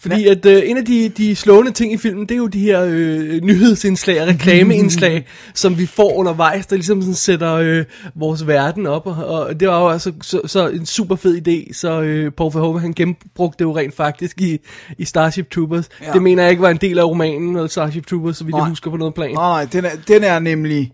fordi 0.00 0.26
at 0.26 0.46
øh, 0.46 0.62
en 0.64 0.76
af 0.76 0.84
de, 0.84 1.08
de 1.08 1.36
slående 1.36 1.72
ting 1.72 1.92
i 1.92 1.96
filmen, 1.96 2.22
det 2.26 2.34
er 2.34 2.38
jo 2.38 2.46
de 2.46 2.58
her 2.60 2.82
øh, 2.88 3.40
nyhedsindslag 3.42 4.22
og 4.22 4.28
reklameindslag, 4.28 5.26
som 5.54 5.78
vi 5.78 5.86
får 5.86 6.14
undervejs, 6.14 6.66
der 6.66 6.76
ligesom 6.76 7.00
sådan 7.02 7.14
sætter 7.14 7.54
øh, 7.54 7.84
vores 8.14 8.46
verden 8.46 8.86
op. 8.86 9.06
Og, 9.06 9.14
og 9.26 9.60
det 9.60 9.68
var 9.68 9.80
jo 9.80 9.88
altså 9.88 10.12
så, 10.22 10.40
så 10.46 10.68
en 10.68 10.86
super 10.86 11.16
fed 11.16 11.48
idé, 11.48 11.72
så 11.74 12.00
øh, 12.00 12.32
Paul 12.32 12.52
Verhoeven 12.54 12.80
han 12.80 12.92
genbrugte 12.92 13.58
det 13.58 13.64
jo 13.64 13.76
rent 13.76 13.96
faktisk 13.96 14.40
i, 14.40 14.58
i 14.98 15.04
Starship 15.04 15.50
Troopers. 15.50 15.88
Ja. 16.00 16.06
Ja. 16.06 16.12
Det 16.12 16.22
mener 16.22 16.42
jeg 16.42 16.50
ikke 16.50 16.62
var 16.62 16.70
en 16.70 16.76
del 16.80 16.98
af 16.98 17.04
romanen, 17.04 17.56
eller 17.56 17.68
Starship 17.68 18.06
Troopers, 18.06 18.36
så 18.36 18.44
vidt 18.44 18.54
jeg 18.54 18.60
Nej. 18.62 18.68
husker 18.68 18.90
på 18.90 18.96
noget 18.96 19.14
plan. 19.14 19.34
Nej, 19.34 19.64
nej, 19.64 19.68
den 19.72 19.84
er, 19.84 19.90
den 20.08 20.24
er 20.24 20.38
nemlig, 20.38 20.92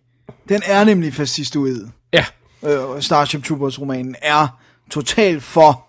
den 0.48 0.62
er 0.66 0.84
nemlig 0.84 1.14
fascistoid. 1.14 1.84
Ja, 2.12 2.24
øh, 2.66 2.78
Starship 3.00 3.44
Troopers 3.44 3.80
romanen 3.80 4.14
er 4.22 4.58
totalt 4.90 5.42
for 5.42 5.86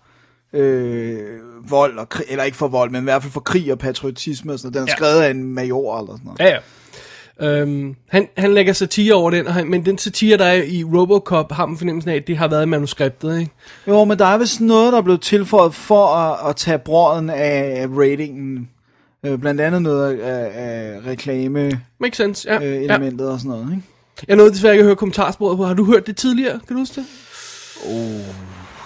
øh, 0.52 1.18
vold, 1.70 1.98
og 1.98 2.08
krig, 2.08 2.26
eller 2.28 2.44
ikke 2.44 2.56
for 2.56 2.68
vold, 2.68 2.90
men 2.90 3.00
i 3.00 3.04
hvert 3.04 3.22
fald 3.22 3.32
for 3.32 3.40
krig 3.40 3.72
og 3.72 3.78
patriotisme 3.78 4.52
og 4.52 4.58
sådan 4.58 4.72
noget. 4.72 4.88
Den 4.88 4.88
er 4.88 4.92
Ja. 4.92 4.96
skrevet 4.96 5.22
af 5.22 5.30
en 5.30 5.44
major 5.54 5.98
eller 5.98 6.12
sådan 6.12 6.24
noget. 6.24 6.40
ja, 6.40 6.48
ja. 6.48 6.58
Øhm, 7.40 7.96
han, 8.08 8.28
han 8.36 8.54
lægger 8.54 8.72
satire 8.72 9.14
over 9.14 9.30
den, 9.30 9.46
og 9.46 9.54
han, 9.54 9.70
men 9.70 9.84
den 9.86 9.98
satire, 9.98 10.36
der 10.38 10.44
er 10.44 10.62
i 10.62 10.84
Robocop, 10.84 11.52
har 11.52 11.66
man 11.66 11.78
fornemmelsen 11.78 12.10
af, 12.10 12.14
at 12.16 12.26
det 12.26 12.36
har 12.36 12.48
været 12.48 12.62
i 12.62 12.66
manuskriptet, 12.66 13.38
ikke? 13.40 13.52
Jo, 13.86 14.04
men 14.04 14.18
der 14.18 14.24
er 14.24 14.38
vist 14.38 14.60
noget, 14.60 14.92
der 14.92 14.98
er 14.98 15.02
blevet 15.02 15.20
tilføjet 15.20 15.74
for 15.74 16.06
at, 16.06 16.50
at 16.50 16.56
tage 16.56 16.78
brøden 16.78 17.30
af 17.30 17.86
ratingen. 17.90 18.68
Øh, 19.26 19.38
blandt 19.38 19.60
andet 19.60 19.82
noget 19.82 20.18
af, 20.20 20.50
af 20.54 21.00
reklame 21.06 21.80
Makes 22.00 22.16
sense, 22.16 22.48
ja. 22.52 22.56
øh, 22.56 22.84
ja. 22.84 22.94
elementet 22.94 23.30
og 23.30 23.38
sådan 23.38 23.50
noget, 23.50 23.72
ikke? 23.72 23.82
Jeg 24.28 24.36
nåede 24.36 24.50
desværre 24.52 24.72
ikke 24.74 24.82
at 24.82 24.86
høre 24.86 24.96
kommentarsporet 24.96 25.56
på. 25.56 25.64
Har 25.64 25.74
du 25.74 25.84
hørt 25.84 26.06
det 26.06 26.16
tidligere? 26.16 26.60
Kan 26.66 26.76
du 26.76 26.78
huske 26.82 26.94
det? 26.94 27.06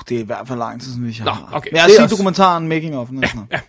Det 0.09 0.17
er 0.17 0.21
i 0.21 0.25
hvert 0.25 0.49
fald 0.49 0.59
lang 0.59 0.81
tid 0.81 0.89
siden, 0.91 1.05
hvis 1.05 1.19
jeg 1.19 1.25
Nå, 1.25 1.31
har. 1.33 1.49
okay. 1.53 1.71
Men 1.71 1.77
jeg 1.77 1.83
har 1.83 1.91
set 1.91 2.11
dokumentaren 2.11 2.69
Making 2.69 2.97
of. 2.97 3.09
Ja, 3.51 3.61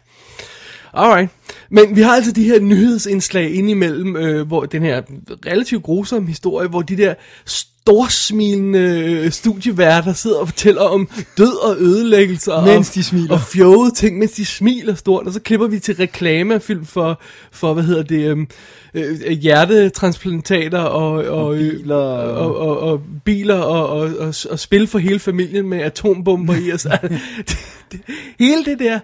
Alright. 0.93 1.31
Men 1.69 1.95
vi 1.95 2.01
har 2.01 2.15
altså 2.15 2.31
de 2.31 2.43
her 2.43 2.59
nyhedsindslag 2.59 3.53
indimellem, 3.53 4.15
øh, 4.15 4.47
hvor 4.47 4.65
den 4.65 4.83
her 4.83 5.01
relativt 5.45 5.83
grusomme 5.83 6.27
historie, 6.27 6.67
hvor 6.67 6.81
de 6.81 6.97
der 6.97 7.13
storsmilende 7.45 8.79
øh, 8.79 9.31
studieværter 9.31 10.13
sidder 10.13 10.38
og 10.38 10.47
fortæller 10.47 10.81
om 10.81 11.09
død 11.38 11.63
og 11.63 11.75
ødelæggelser. 11.79 12.65
Mens 12.65 12.89
og, 12.89 12.95
de 12.95 13.03
smiler. 13.03 13.33
Og 13.33 13.41
fjovede 13.41 13.95
ting, 13.95 14.17
mens 14.17 14.31
de 14.31 14.45
smiler 14.45 14.95
stort. 14.95 15.27
Og 15.27 15.33
så 15.33 15.39
klipper 15.39 15.67
vi 15.67 15.79
til 15.79 15.95
reklamefilm 15.95 16.85
for, 16.85 17.21
for 17.51 17.73
hvad 17.73 17.83
hedder 17.83 18.03
det, 18.03 18.29
øhm, 18.29 18.47
øh, 18.93 19.31
hjertetransplantater 19.31 20.79
og, 20.79 21.12
og, 21.12 21.45
Og 21.45 21.55
biler. 21.55 21.95
og, 21.95 22.57
og, 22.57 22.79
og, 22.79 23.01
biler 23.25 23.59
og, 23.59 23.89
og, 23.89 24.12
og, 24.19 24.33
og 24.50 24.59
spil 24.59 24.88
for 24.88 25.00
hele 25.00 25.19
familien 25.19 25.69
med 25.69 25.81
atombomber 25.81 26.53
i 26.53 26.71
det, 26.71 27.57
det, 27.91 28.00
hele 28.39 28.65
det 28.65 28.79
der 28.79 29.00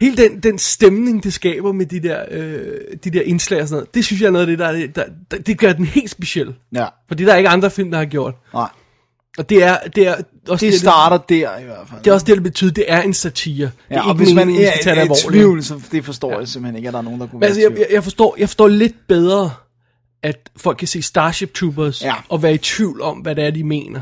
hele 0.00 0.16
den, 0.16 0.40
den 0.40 0.58
stemning, 0.58 1.24
det 1.24 1.32
skaber 1.32 1.72
med 1.72 1.86
de 1.86 2.00
der, 2.02 2.24
øh, 2.30 2.80
de 3.04 3.10
der 3.10 3.22
indslag 3.22 3.62
og 3.62 3.68
sådan 3.68 3.76
noget, 3.76 3.94
det 3.94 4.04
synes 4.04 4.20
jeg 4.22 4.26
er 4.26 4.30
noget 4.30 4.42
af 4.46 4.46
det, 4.50 4.58
der, 4.58 4.66
er 4.66 4.72
det- 4.72 4.96
der, 4.96 5.04
der 5.30 5.38
det 5.38 5.58
gør 5.58 5.72
den 5.72 5.84
helt 5.84 6.10
speciel. 6.10 6.54
Ja. 6.74 6.86
Fordi 7.08 7.24
der 7.24 7.32
er 7.32 7.36
ikke 7.36 7.48
andre 7.48 7.70
film, 7.70 7.90
der 7.90 7.98
har 7.98 8.04
gjort. 8.04 8.34
Nej, 8.54 8.68
Og 9.38 9.48
det 9.50 9.62
er, 9.64 9.76
det 9.96 10.06
er 10.06 10.14
også 10.48 10.66
det 10.66 10.74
starter 10.80 11.16
der 11.18 11.58
i 11.58 11.64
hvert 11.64 11.88
fald. 11.90 12.00
det 12.02 12.10
er 12.10 12.14
også 12.14 12.26
det, 12.26 12.34
det 12.34 12.42
betyder, 12.42 12.70
det 12.70 12.84
er 12.88 13.02
en 13.02 13.14
satire. 13.14 13.66
Det 13.66 13.72
er 13.90 13.94
Ja, 13.94 14.02
og 14.02 14.10
ikke 14.14 14.24
hvis 14.24 14.34
man 14.34 14.50
er, 14.50 14.54
skal 14.54 14.82
tage 14.82 14.94
det 14.94 14.98
er 14.98 15.02
alvorligt. 15.02 15.28
tvivl, 15.30 15.64
så 15.64 15.80
det 15.92 16.04
forstår 16.04 16.38
jeg 16.38 16.48
simpelthen 16.48 16.76
ikke, 16.76 16.88
at 16.88 16.92
der 16.92 16.98
er 16.98 17.02
nogen, 17.02 17.20
der 17.20 17.26
kunne 17.26 17.34
Men 17.36 17.40
være 17.40 17.48
altså, 17.48 17.60
jeg, 17.60 17.70
tvivl. 17.70 17.78
jeg, 17.88 17.94
jeg, 17.94 18.02
forstår, 18.04 18.36
jeg 18.38 18.48
forstår 18.48 18.68
lidt 18.68 18.94
bedre, 19.08 19.50
at 20.22 20.50
folk 20.56 20.78
kan 20.78 20.88
se 20.88 21.02
Starship 21.02 21.54
Troopers 21.54 22.02
Ja. 22.04 22.14
og 22.28 22.42
være 22.42 22.54
i 22.54 22.58
tvivl 22.58 23.02
om, 23.02 23.18
hvad 23.18 23.34
det 23.34 23.44
er, 23.46 23.50
de 23.50 23.64
mener 23.64 24.00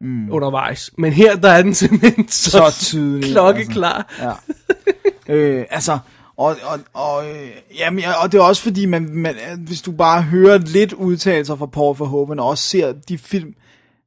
mm. 0.00 0.32
undervejs. 0.32 0.90
Men 0.98 1.12
her, 1.12 1.36
der 1.36 1.50
er 1.50 1.62
den 1.62 1.74
simpelthen 1.74 2.28
så, 2.28 2.50
Så 2.50 2.76
tydelig, 2.80 3.30
klokkeklar. 3.32 4.14
Ja. 4.20 4.32
øh, 5.30 5.64
altså, 5.70 5.98
og, 6.36 6.56
og, 6.62 6.78
og, 6.94 7.30
øh, 7.30 7.50
jamen, 7.78 8.04
og 8.22 8.32
det 8.32 8.38
er 8.38 8.42
også 8.42 8.62
fordi, 8.62 8.86
man, 8.86 9.08
man, 9.12 9.34
hvis 9.58 9.82
du 9.82 9.92
bare 9.92 10.22
hører 10.22 10.58
lidt 10.58 10.92
udtalelser 10.92 11.56
fra 11.56 11.66
Paul 11.66 11.96
Verhoeven, 11.98 12.38
og 12.38 12.48
også 12.48 12.64
ser 12.64 12.92
de 12.92 13.18
film, 13.18 13.54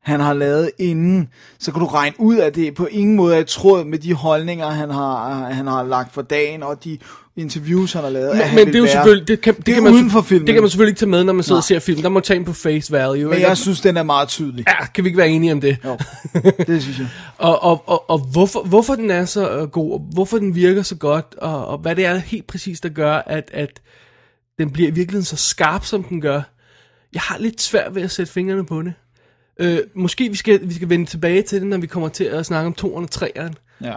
han 0.01 0.19
har 0.19 0.33
lavet 0.33 0.71
inden, 0.79 1.29
så 1.59 1.71
kan 1.71 1.79
du 1.79 1.87
regne 1.87 2.15
ud, 2.19 2.37
at 2.37 2.55
det 2.55 2.75
på 2.75 2.85
ingen 2.85 3.15
måde 3.15 3.35
er 3.35 3.39
i 3.39 3.45
tråd 3.45 3.85
med 3.85 3.99
de 3.99 4.13
holdninger, 4.13 4.69
han 4.69 4.89
har, 4.89 5.35
han 5.51 5.67
har 5.67 5.83
lagt 5.83 6.13
for 6.13 6.21
dagen, 6.21 6.63
og 6.63 6.83
de 6.83 6.97
interviews, 7.37 7.93
han 7.93 8.03
har 8.03 8.09
lavet. 8.09 8.37
Men, 8.37 8.55
men 8.55 8.67
det 8.67 8.75
er 8.75 8.79
jo 8.79 8.87
selvfølgelig, 8.87 9.27
det 9.27 9.41
kan, 9.41 9.55
det, 9.55 9.65
det 9.65 9.73
kan 9.73 9.83
man, 9.83 9.93
uden 9.93 10.09
for 10.09 10.21
filmen. 10.21 10.47
Det 10.47 10.53
kan 10.53 10.63
man 10.63 10.69
selvfølgelig 10.69 10.91
ikke 10.91 10.99
tage 10.99 11.09
med, 11.09 11.23
når 11.23 11.33
man 11.33 11.43
sidder 11.43 11.55
Nej. 11.55 11.59
og 11.59 11.63
ser 11.63 11.79
film. 11.79 12.01
Der 12.01 12.09
må 12.09 12.19
tage 12.19 12.37
ind 12.37 12.45
på 12.45 12.53
face 12.53 12.91
value. 12.91 13.23
Men 13.23 13.33
ikke? 13.33 13.47
jeg 13.47 13.57
synes, 13.57 13.81
den 13.81 13.97
er 13.97 14.03
meget 14.03 14.27
tydelig. 14.27 14.65
Ja, 14.67 14.85
kan 14.85 15.03
vi 15.03 15.07
ikke 15.07 15.17
være 15.17 15.29
enige 15.29 15.51
om 15.51 15.61
det? 15.61 15.77
Jo, 15.85 15.97
det 16.67 16.83
synes 16.83 16.99
jeg. 16.99 17.07
Og, 17.37 17.63
og, 17.63 17.83
og, 17.85 18.09
og 18.09 18.19
hvorfor, 18.19 18.63
hvorfor 18.63 18.95
den 18.95 19.11
er 19.11 19.25
så 19.25 19.49
øh, 19.51 19.69
god, 19.69 19.93
og 19.93 19.99
hvorfor 20.13 20.37
den 20.37 20.55
virker 20.55 20.81
så 20.81 20.95
godt, 20.95 21.35
og, 21.37 21.67
og 21.67 21.77
hvad 21.77 21.95
det 21.95 22.05
er 22.05 22.17
helt 22.17 22.47
præcis, 22.47 22.79
der 22.81 22.89
gør, 22.89 23.13
at, 23.15 23.49
at 23.53 23.81
den 24.59 24.71
bliver 24.71 24.89
i 24.89 24.93
virkeligheden 24.93 25.25
så 25.25 25.35
skarp, 25.35 25.85
som 25.85 26.03
den 26.03 26.21
gør. 26.21 26.41
Jeg 27.13 27.21
har 27.21 27.37
lidt 27.37 27.61
svært 27.61 27.95
ved 27.95 28.01
at 28.01 28.11
sætte 28.11 28.31
fingrene 28.31 28.65
på 28.65 28.81
det. 28.81 28.93
Øh, 29.59 29.79
måske 29.95 30.29
vi 30.29 30.35
skal, 30.35 30.59
vi 30.69 30.73
skal 30.73 30.89
vende 30.89 31.05
tilbage 31.05 31.41
til 31.41 31.59
det, 31.59 31.67
når 31.67 31.77
vi 31.77 31.87
kommer 31.87 32.09
til 32.09 32.23
at 32.23 32.45
snakke 32.45 32.67
om 32.67 32.75
2'eren 32.81 33.03
og 33.03 33.09
3'eren. 33.15 33.53
Ja. 33.81 33.95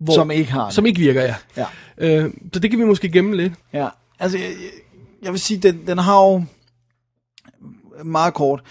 Hvor, 0.00 0.14
Som 0.14 0.30
ikke 0.30 0.52
har 0.52 0.64
det. 0.64 0.74
Som 0.74 0.86
ikke 0.86 1.00
virker, 1.00 1.22
ja. 1.22 1.34
Ja. 1.56 1.66
Øh, 1.98 2.30
så 2.52 2.60
det 2.60 2.70
kan 2.70 2.80
vi 2.80 2.84
måske 2.84 3.08
gemme 3.08 3.36
lidt. 3.36 3.52
Ja, 3.72 3.88
altså 4.18 4.38
jeg, 4.38 4.50
jeg- 5.22 5.32
vil 5.32 5.40
sige, 5.40 5.58
den, 5.60 5.86
den 5.86 5.98
har 5.98 6.22
jo 6.24 6.44
meget 8.04 8.34
kort, 8.34 8.62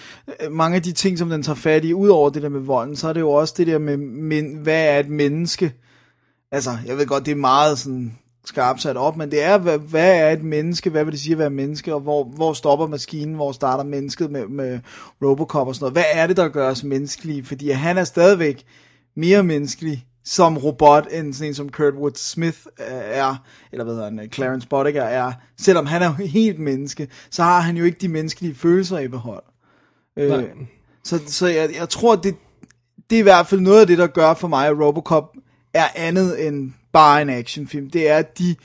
mange 0.51 0.75
af 0.75 0.84
de 0.84 0.91
ting, 0.91 1.17
som 1.17 1.29
den 1.29 1.43
tager 1.43 1.55
fat 1.55 1.86
i, 1.86 1.93
udover 1.93 2.29
det 2.29 2.41
der 2.41 2.50
med 2.50 2.60
volden, 2.60 2.96
så 2.96 3.07
er 3.10 3.13
det 3.13 3.19
jo 3.19 3.31
også 3.31 3.53
det 3.57 3.67
der 3.67 3.77
med, 3.77 3.98
men, 3.98 4.55
hvad 4.55 4.86
er 4.96 5.00
et 5.00 5.10
menneske? 5.10 5.74
Altså, 6.51 6.77
jeg 6.86 6.98
ved 6.98 7.05
godt, 7.05 7.25
det 7.25 7.31
er 7.31 7.36
meget 7.36 7.79
sådan 7.79 8.17
skarpt 8.46 8.81
sat 8.81 8.98
op, 8.98 9.17
men 9.17 9.31
det 9.31 9.43
er, 9.43 9.57
hvad, 9.57 9.77
hvad 9.79 10.19
er 10.19 10.31
et 10.31 10.43
menneske? 10.43 10.89
Hvad 10.89 11.03
vil 11.03 11.12
det 11.12 11.22
sige 11.22 11.31
at 11.31 11.39
være 11.39 11.50
menneske? 11.50 11.93
Og 11.93 12.00
hvor, 12.00 12.24
hvor 12.24 12.53
stopper 12.53 12.88
maskinen? 12.88 13.36
Hvor 13.36 13.51
starter 13.51 13.84
mennesket 13.84 14.31
med, 14.31 14.48
med 14.48 14.79
Robocop 15.24 15.67
og 15.67 15.75
sådan 15.75 15.84
noget? 15.84 15.93
Hvad 15.93 16.22
er 16.22 16.27
det, 16.27 16.38
der 16.38 16.48
gør 16.48 16.69
os 16.69 16.84
menneskelige? 16.84 17.46
Fordi 17.46 17.69
han 17.69 17.98
er 17.98 18.03
stadigvæk 18.03 18.63
mere 19.15 19.43
menneskelig 19.43 20.05
som 20.27 20.57
robot, 20.57 21.07
end 21.12 21.34
sådan 21.34 21.48
en 21.48 21.53
som 21.53 21.69
Kurtwood 21.69 22.12
Smith 22.15 22.57
øh, 22.79 22.86
er, 22.89 23.36
eller 23.72 23.84
hvad 23.84 23.93
hedder 23.93 24.10
han, 24.10 24.19
øh, 24.19 24.27
Clarence 24.29 24.67
Boddicker 24.67 25.03
er. 25.03 25.34
Selvom 25.57 25.86
han 25.86 26.01
er 26.01 26.12
helt 26.39 26.60
menneske, 26.60 27.07
så 27.29 27.43
har 27.43 27.60
han 27.60 27.77
jo 27.77 27.84
ikke 27.84 27.98
de 28.01 28.07
menneskelige 28.07 28.55
følelser 28.55 29.00
i 29.00 29.07
behold. 29.07 29.43
Øh, 30.17 30.29
Nej. 30.29 30.50
så 31.03 31.19
så 31.27 31.48
jeg, 31.48 31.69
jeg 31.79 31.89
tror, 31.89 32.15
det, 32.15 32.36
det 33.10 33.15
er 33.15 33.19
i 33.19 33.24
hvert 33.24 33.48
fald 33.48 33.62
noget 33.62 33.81
af 33.81 33.88
det, 33.88 33.98
der 33.98 34.07
gør 34.07 34.34
for 34.34 34.48
mig, 34.48 34.67
at 34.67 34.79
Robocop 34.79 35.36
er 35.74 35.88
andet 35.96 36.48
end 36.48 36.72
bare 36.91 37.22
en 37.22 37.29
actionfilm. 37.29 37.89
Det 37.89 38.10
er 38.10 38.22
de 38.22 38.55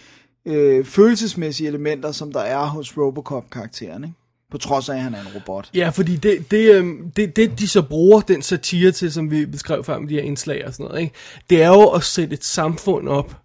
øh, 0.44 0.84
følelsesmæssige 0.84 1.68
elementer, 1.68 2.12
som 2.12 2.32
der 2.32 2.40
er 2.40 2.66
hos 2.66 2.96
Robocop-karakteren, 2.96 4.04
ikke? 4.04 4.16
På 4.52 4.58
trods 4.58 4.88
af, 4.88 4.94
at 4.94 5.00
han 5.00 5.14
er 5.14 5.20
en 5.20 5.26
robot. 5.34 5.70
Ja, 5.74 5.88
fordi 5.88 6.16
det, 6.16 6.50
det, 6.50 6.74
øhm, 6.74 7.10
det, 7.16 7.36
det, 7.36 7.58
de 7.58 7.68
så 7.68 7.82
bruger 7.82 8.20
den 8.20 8.42
satire 8.42 8.90
til, 8.90 9.12
som 9.12 9.30
vi 9.30 9.46
beskrev 9.46 9.84
før 9.84 9.98
med 9.98 10.08
de 10.08 10.14
her 10.14 10.22
indslag 10.22 10.66
og 10.66 10.72
sådan 10.72 10.86
noget, 10.86 11.00
ikke? 11.00 11.14
det 11.50 11.62
er 11.62 11.68
jo 11.68 11.88
at 11.88 12.02
sætte 12.02 12.34
et 12.34 12.44
samfund 12.44 13.08
op, 13.08 13.36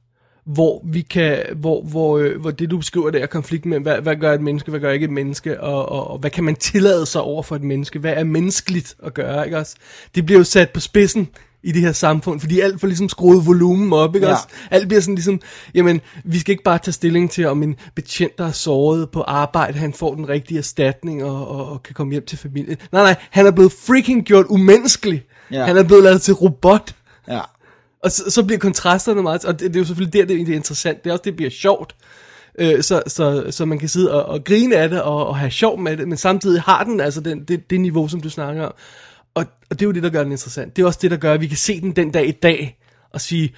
hvor 0.46 0.82
vi 0.86 1.02
kan, 1.02 1.44
hvor, 1.56 1.82
hvor, 1.82 2.18
øh, 2.18 2.42
hvor 2.42 2.52
det 2.52 2.72
du 2.72 2.78
beskriver, 2.78 3.10
der, 3.10 3.20
er 3.20 3.26
konflikt 3.26 3.66
med, 3.66 3.80
hvad, 3.80 4.02
hvad 4.02 4.16
gør 4.16 4.34
et 4.34 4.42
menneske, 4.42 4.70
hvad 4.70 4.80
gør 4.80 4.92
ikke 4.92 5.04
et 5.04 5.12
menneske, 5.12 5.62
og, 5.62 5.90
og, 5.90 6.08
og 6.08 6.18
hvad 6.18 6.30
kan 6.30 6.44
man 6.44 6.56
tillade 6.56 7.06
sig 7.06 7.22
over 7.22 7.44
for 7.44 7.56
et 7.56 7.64
menneske, 7.64 8.00
hvad 8.00 8.14
er 8.14 8.24
menneskeligt 8.24 8.96
at 9.04 9.14
gøre, 9.14 9.46
ikke 9.46 9.58
også? 9.58 9.76
Det 10.16 10.26
bliver 10.26 10.40
jo 10.40 10.44
sat 10.44 10.70
på 10.70 10.80
spidsen 10.80 11.30
i 11.64 11.72
det 11.72 11.82
her 11.82 11.92
samfund, 11.92 12.40
fordi 12.40 12.60
alt 12.60 12.80
får 12.80 12.88
ligesom 12.88 13.10
skruet 13.10 13.46
volumen 13.46 13.94
op, 13.94 14.16
ikke 14.16 14.28
Ja. 14.28 14.34
også? 14.34 14.48
Alt 14.72 14.88
bliver 14.88 15.02
sådan 15.02 15.16
ligesom, 15.16 15.42
jamen, 15.74 16.02
vi 16.24 16.40
skal 16.40 16.52
ikke 16.52 16.64
bare 16.64 16.78
tage 16.78 16.94
stilling 16.94 17.32
til, 17.32 17.48
om 17.48 17.64
en 17.64 17.76
betjent, 17.96 18.38
der 18.38 18.46
er 18.48 18.52
såret 18.52 19.10
på 19.10 19.22
arbejde, 19.22 19.78
han 19.80 19.94
får 19.94 20.16
den 20.16 20.30
rigtige 20.30 20.58
erstatning 20.58 21.24
og, 21.24 21.48
og, 21.48 21.72
og 21.72 21.84
kan 21.84 21.94
komme 21.96 22.12
hjem 22.14 22.26
til 22.26 22.38
familien. 22.38 22.78
Nej, 22.92 23.02
nej, 23.02 23.16
han 23.30 23.46
er 23.46 23.52
blevet 23.52 23.72
freaking 23.72 24.26
gjort 24.26 24.46
umenneskelig. 24.50 25.24
Ja. 25.52 25.66
Han 25.66 25.78
er 25.78 25.84
blevet 25.84 26.04
lavet 26.04 26.22
til 26.22 26.34
robot. 26.34 26.96
Ja. 27.28 27.40
Og 28.04 28.12
så, 28.12 28.24
så 28.30 28.44
bliver 28.44 28.60
kontrasterne 28.60 29.22
meget, 29.24 29.46
og 29.46 29.60
det, 29.60 29.68
det 29.68 29.76
er 29.76 29.80
jo 29.80 29.86
selvfølgelig 29.86 30.14
der, 30.14 30.26
det, 30.36 30.48
det 30.48 30.52
er 30.54 30.56
interessant, 30.58 31.04
det 31.04 31.10
er 31.10 31.14
også, 31.14 31.24
det 31.26 31.36
bliver 31.36 31.52
sjovt. 31.52 31.96
Øh, 32.60 32.84
så, 32.84 33.02
så, 33.08 33.46
så 33.50 33.66
man 33.66 33.80
kan 33.80 33.90
sidde 33.90 34.14
og, 34.14 34.26
og 34.34 34.44
grine 34.44 34.76
af 34.76 34.90
det, 34.90 35.02
og, 35.02 35.28
og 35.28 35.38
have 35.38 35.52
sjov 35.52 35.80
med 35.80 35.98
det, 35.98 36.08
men 36.08 36.18
samtidig 36.18 36.62
har 36.62 36.84
den 36.84 37.00
altså 37.00 37.22
den, 37.22 37.44
det, 37.44 37.70
det 37.70 37.82
niveau, 37.82 38.08
som 38.08 38.22
du 38.22 38.30
snakker 38.30 38.66
om. 38.66 38.74
Og, 39.38 39.46
og 39.70 39.80
det 39.80 39.82
er 39.82 39.86
jo 39.88 39.92
det, 39.92 40.04
der 40.04 40.10
gør 40.10 40.24
den 40.24 40.32
interessant. 40.32 40.76
Det 40.76 40.82
er 40.82 40.86
også 40.86 41.00
det, 41.02 41.12
der 41.12 41.18
gør, 41.18 41.34
at 41.34 41.42
vi 41.42 41.48
kan 41.48 41.58
se 41.58 41.82
den 41.82 41.92
den 41.96 42.12
dag 42.12 42.28
i 42.28 42.32
dag, 42.32 42.78
og 43.14 43.22
sige, 43.22 43.56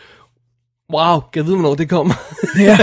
wow, 0.93 1.19
kan 1.19 1.29
jeg 1.35 1.45
vide, 1.45 1.55
hvornår 1.55 1.75
det 1.75 1.89
kommer? 1.89 2.13
Ja. 2.59 2.77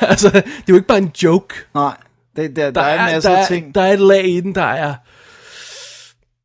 altså, 0.10 0.30
det 0.30 0.42
er 0.44 0.62
jo 0.68 0.74
ikke 0.74 0.86
bare 0.88 0.98
en 0.98 1.12
joke. 1.22 1.54
Nej, 1.74 1.96
det, 2.36 2.56
der, 2.56 2.64
der, 2.64 2.70
Der, 2.70 2.80
der 2.80 2.82
er 2.82 3.06
en 3.06 3.14
masse 3.14 3.28
der, 3.28 3.46
ting. 3.46 3.74
der 3.74 3.82
er 3.82 3.92
et 3.92 4.00
lag 4.00 4.28
i 4.28 4.40
den, 4.40 4.54
der 4.54 4.62
er 4.62 4.94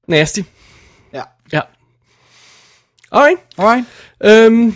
nasty. 0.08 0.40
Ja. 1.14 1.22
Ja. 1.54 1.62
Alright. 3.12 3.40
Alright. 3.58 3.86
Øhm, 4.24 4.76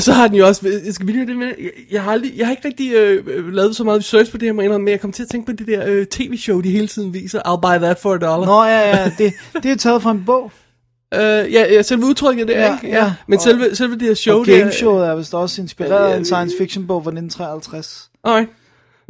så 0.00 0.12
har 0.12 0.26
den 0.28 0.36
jo 0.36 0.46
også, 0.46 0.80
skal 0.90 1.06
vi 1.06 1.12
lige 1.12 1.18
have 1.26 1.28
det 1.30 1.36
med, 1.36 1.46
jeg, 1.58 1.70
jeg, 1.90 2.02
har, 2.02 2.12
aldrig, 2.12 2.32
jeg 2.36 2.46
har 2.46 2.50
ikke 2.50 2.68
rigtig 2.68 2.92
øh, 2.92 3.54
lavet 3.54 3.76
så 3.76 3.84
meget 3.84 3.98
research 3.98 4.30
på 4.30 4.36
det 4.38 4.54
her, 4.54 4.62
jeg 4.62 4.70
men 4.80 4.88
jeg 4.88 5.00
kom 5.00 5.12
til 5.12 5.22
at 5.22 5.28
tænke 5.28 5.46
på 5.46 5.52
det 5.52 5.66
der 5.66 5.86
øh, 5.86 6.06
tv-show, 6.06 6.60
de 6.60 6.70
hele 6.70 6.86
tiden 6.86 7.14
viser, 7.14 7.40
I'll 7.40 7.60
buy 7.60 7.84
that 7.84 7.98
for 7.98 8.14
a 8.14 8.18
dollar. 8.18 8.46
Nå 8.46 8.64
ja, 8.64 8.88
ja, 8.96 9.12
det, 9.18 9.32
det 9.62 9.70
er 9.70 9.76
taget 9.76 10.02
fra 10.02 10.10
en 10.10 10.22
bog. 10.26 10.52
Øh, 11.14 11.20
ja, 11.20 11.44
ja, 11.74 11.82
selve 11.82 12.04
udtrykket 12.06 12.48
det 12.48 12.56
er, 12.56 12.60
Ja, 12.66 12.74
ikke? 12.82 12.96
ja. 12.96 13.12
Men 13.26 13.36
Og- 13.36 13.42
selve, 13.42 13.74
selve 13.76 13.94
det 13.94 14.02
her 14.02 14.14
show, 14.14 14.38
Og 14.40 14.46
det 14.46 14.54
er... 14.54 14.58
gameshowet 14.58 15.06
er 15.06 15.14
vist 15.16 15.34
også 15.34 15.62
inspireret 15.62 16.08
Ja, 16.08 16.12
af 16.12 16.16
en 16.18 16.24
science 16.24 16.54
fiction 16.58 16.86
bog 16.86 17.02
fra 17.04 17.10
1953. 17.10 18.10
Alright. 18.24 18.48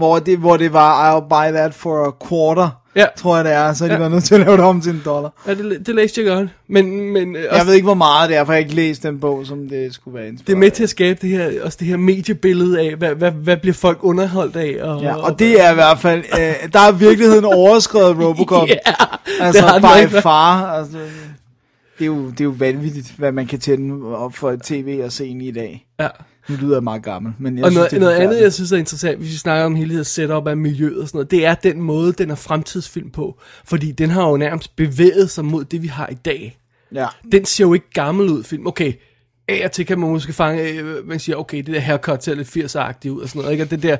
Hvor 0.01 0.19
det, 0.19 0.39
hvor 0.39 0.57
det 0.57 0.73
var, 0.73 1.21
I'll 1.21 1.29
buy 1.29 1.57
that 1.57 1.75
for 1.75 2.07
a 2.07 2.27
quarter, 2.29 2.69
Ja. 2.97 3.07
tror 3.17 3.37
jeg 3.37 3.45
det 3.45 3.53
er. 3.53 3.73
Så 3.73 3.85
de 3.87 3.93
Ja. 3.93 3.99
været 3.99 4.11
nødt 4.11 4.25
til 4.25 4.35
at 4.35 4.41
lave 4.41 4.57
det 4.57 4.65
om 4.65 4.81
til 4.81 4.93
en 4.93 5.03
dollar. 5.05 5.33
Ja, 5.47 5.55
det, 5.55 5.87
det 5.87 5.95
læste 5.95 6.21
jeg 6.21 6.31
godt. 6.31 6.49
Men, 6.69 7.13
men 7.13 7.37
øh, 7.37 7.43
Jeg 7.43 7.51
også, 7.51 7.67
ved 7.67 7.75
ikke, 7.75 7.85
hvor 7.85 7.95
meget 7.95 8.29
det 8.31 8.37
er, 8.37 8.45
for 8.45 8.53
jeg 8.53 8.57
har 8.57 8.65
ikke 8.65 8.75
læst 8.75 9.03
den 9.03 9.21
bog, 9.21 9.47
som 9.47 9.69
det 9.69 9.95
skulle 9.95 10.15
være 10.19 10.29
inspireret 10.29 10.47
det 10.47 10.53
er 10.53 10.59
med 10.59 10.71
til 10.71 10.83
at 10.83 10.89
skabe 10.89 11.19
det 11.23 11.31
her, 11.31 11.51
også 11.63 11.77
det 11.81 11.87
her 11.89 11.97
mediebillede 11.97 12.81
af, 12.81 12.97
hvad, 12.97 13.15
hvad, 13.15 13.31
hvad 13.31 13.57
bliver 13.57 13.75
folk 13.75 13.99
underholdt 14.03 14.57
af. 14.57 14.77
Og, 14.83 15.03
Ja, 15.03 15.15
og 15.17 15.39
det 15.39 15.61
er 15.61 15.71
i 15.71 15.75
hvert 15.75 15.99
fald, 15.99 16.19
øh, 16.33 16.73
der 16.73 16.81
er 16.81 16.93
virkeligheden 16.93 17.45
overskrevet 17.45 18.17
Robocop. 18.27 18.69
Ja, 18.69 18.75
altså, 19.41 19.63
det 19.75 19.85
har 19.85 20.07
by 20.09 20.11
far. 20.23 20.67
Altså, 20.73 20.97
det, 21.99 22.05
er 22.05 22.07
jo, 22.07 22.31
det 22.31 22.41
er 22.41 22.45
jo 22.45 22.55
vanvittigt, 22.59 23.15
hvad 23.19 23.33
man 23.33 23.47
kan 23.47 23.59
tænde 23.59 24.17
op 24.17 24.35
for 24.35 24.51
et 24.51 24.63
tv 24.63 25.01
og 25.05 25.13
se 25.13 25.27
ind 25.27 25.43
i 25.43 25.51
dag. 25.51 25.87
Ja. 26.01 26.09
Nu 26.49 26.57
lyder 26.57 26.77
jeg 26.77 26.83
meget 26.83 27.03
gammel, 27.03 27.33
men 27.39 27.57
jeg 27.59 27.65
og 27.65 27.71
synes, 27.71 27.77
noget, 27.77 27.91
det 27.91 28.01
noget 28.01 28.15
andet, 28.15 28.41
jeg 28.43 28.53
synes 28.53 28.73
er 28.73 28.77
interessant, 28.77 29.19
hvis 29.19 29.33
vi 29.33 29.37
snakker 29.37 29.65
om 29.67 29.75
hele 29.75 29.99
det 29.99 30.07
setup 30.07 30.47
af 30.47 30.57
miljøet 30.57 31.01
og 31.03 31.09
sådan 31.09 31.19
noget, 31.19 31.31
det 31.31 31.47
er 31.47 31.55
den 31.55 31.83
måde, 31.83 32.13
den 32.13 32.31
er 32.31 32.35
fremtidsfilm 32.35 33.11
på. 33.11 33.41
Fordi 33.65 33.93
den 33.93 34.11
har 34.11 34.29
jo 34.29 34.37
nærmest 34.37 34.77
bevæget 34.77 35.31
sig 35.31 35.45
mod 35.45 35.65
det, 35.65 35.83
vi 35.83 35.87
har 35.87 36.09
i 36.09 36.15
dag. 36.15 36.59
Ja. 36.95 37.07
Den 37.33 37.45
ser 37.45 37.65
jo 37.65 37.75
ikke 37.75 37.91
gammel 37.93 38.29
ud, 38.29 38.45
film. 38.45 38.67
Okay, 38.67 38.93
af 39.49 39.65
og 39.65 39.73
til 39.73 39.87
kan 39.87 39.99
man 39.99 40.11
måske 40.11 40.33
fange, 40.33 40.63
øh, 40.63 41.09
man 41.09 41.19
siger, 41.21 41.37
okay, 41.37 41.57
det 41.59 41.67
der 41.67 41.81
haircut 41.81 42.25
ser 42.25 42.35
lidt 42.35 42.57
80'er-agtigt 42.57 43.11
ud 43.11 43.21
og 43.23 43.29
sådan 43.29 43.41
noget, 43.41 43.53
ikke? 43.53 43.65
Og 43.65 43.71
det 43.71 43.83
der, 43.83 43.97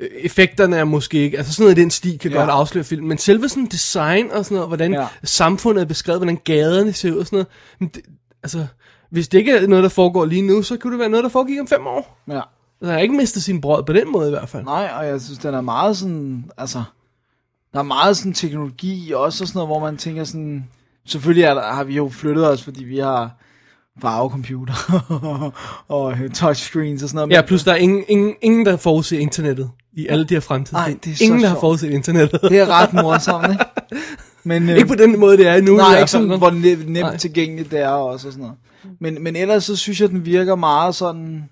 øh, 0.00 0.08
effekterne 0.20 0.76
er 0.76 0.84
måske 0.84 1.18
ikke, 1.18 1.38
altså 1.38 1.52
sådan 1.52 1.64
noget 1.64 1.78
i 1.78 1.80
den 1.80 1.90
stil 1.90 2.18
kan 2.18 2.30
Ja. 2.30 2.38
godt 2.38 2.50
afsløre 2.50 2.84
film, 2.84 3.06
men 3.06 3.18
selve 3.18 3.48
sådan 3.48 3.66
design 3.66 4.30
og 4.30 4.44
sådan 4.44 4.54
noget, 4.54 4.68
hvordan 4.68 4.92
ja. 4.92 5.06
samfundet 5.24 5.82
er 5.82 5.86
beskrevet, 5.86 6.18
hvordan 6.18 6.38
gaderne 6.44 6.92
ser 6.92 7.12
ud 7.12 7.16
og 7.18 7.26
sådan 7.26 7.36
noget, 7.36 7.48
men 7.78 7.90
det, 7.94 8.02
altså, 8.42 8.66
hvis 9.10 9.28
det 9.28 9.38
ikke 9.38 9.52
er 9.52 9.66
noget, 9.66 9.82
der 9.82 9.88
foregår 9.88 10.24
lige 10.24 10.42
nu, 10.42 10.62
så 10.62 10.76
kunne 10.76 10.92
det 10.92 11.00
være 11.00 11.08
noget, 11.08 11.24
der 11.24 11.30
foregik 11.30 11.60
om 11.60 11.66
fem 11.66 11.86
år. 11.86 12.18
Ja. 12.28 12.40
Så 12.80 12.84
han 12.86 12.94
har 12.94 12.98
ikke 12.98 13.14
mistet 13.14 13.42
sin 13.42 13.60
brød 13.60 13.84
på 13.84 13.92
den 13.92 14.12
måde 14.12 14.28
i 14.28 14.30
hvert 14.30 14.48
fald. 14.48 14.64
Nej, 14.64 14.90
og 14.98 15.06
jeg 15.06 15.20
synes, 15.20 15.38
den 15.38 15.54
er 15.54 15.60
meget 15.60 15.96
sådan, 15.96 16.50
altså, 16.56 16.82
der 17.72 17.78
er 17.78 17.82
meget 17.82 18.16
sådan 18.16 18.32
teknologi 18.32 19.12
også, 19.12 19.44
og 19.44 19.48
sådan 19.48 19.58
noget, 19.58 19.68
hvor 19.68 19.78
man 19.78 19.96
tænker 19.96 20.24
sådan, 20.24 20.68
selvfølgelig 21.06 21.44
er 21.44 21.54
der, 21.54 21.72
har 21.72 21.84
vi 21.84 21.96
jo 21.96 22.08
flyttet 22.08 22.50
os, 22.50 22.62
fordi 22.62 22.84
vi 22.84 22.98
har 22.98 23.30
farvecomputer 24.00 24.74
og 25.88 26.14
touchscreens 26.34 27.02
og 27.02 27.08
sådan 27.08 27.16
noget. 27.28 27.36
Ja, 27.36 27.46
plus 27.46 27.64
der 27.64 27.72
er 27.72 27.76
ingen, 27.76 28.04
ingen, 28.08 28.34
ingen 28.42 28.66
der 28.66 28.76
forudser 28.76 29.18
internettet 29.18 29.70
i 29.92 30.06
alle 30.06 30.24
de 30.24 30.34
her 30.34 30.40
fremtidsting. 30.40 30.88
Nej, 30.88 30.98
det 31.04 31.12
er 31.12 31.16
så 31.16 31.24
Ingen, 31.24 31.42
der 31.42 31.48
har 31.48 31.60
forudset 31.60 31.90
internettet. 31.90 32.40
Det 32.42 32.58
er 32.58 32.66
ret 32.66 32.92
morsomt, 32.92 33.50
ikke? 33.50 33.64
Men, 34.48 34.68
øh, 34.68 34.76
ikke 34.76 34.88
på 34.88 34.94
den 34.94 35.20
måde, 35.20 35.36
det 35.36 35.46
er 35.46 35.60
nu. 35.60 35.76
Nej, 35.76 35.98
ikke 35.98 36.10
sådan, 36.10 36.38
hvor 36.38 36.50
nemt, 36.50 36.88
Nej. 36.88 37.16
tilgængeligt 37.16 37.70
det 37.70 37.80
er 37.80 37.88
også 37.88 38.28
og 38.28 38.32
sådan 38.32 38.42
noget. 38.42 38.56
Men, 39.00 39.22
men 39.22 39.36
ellers 39.36 39.64
så 39.64 39.76
synes 39.76 40.00
jeg, 40.00 40.08
den 40.08 40.26
virker 40.26 40.54
meget 40.54 40.94
sådan, 40.94 41.50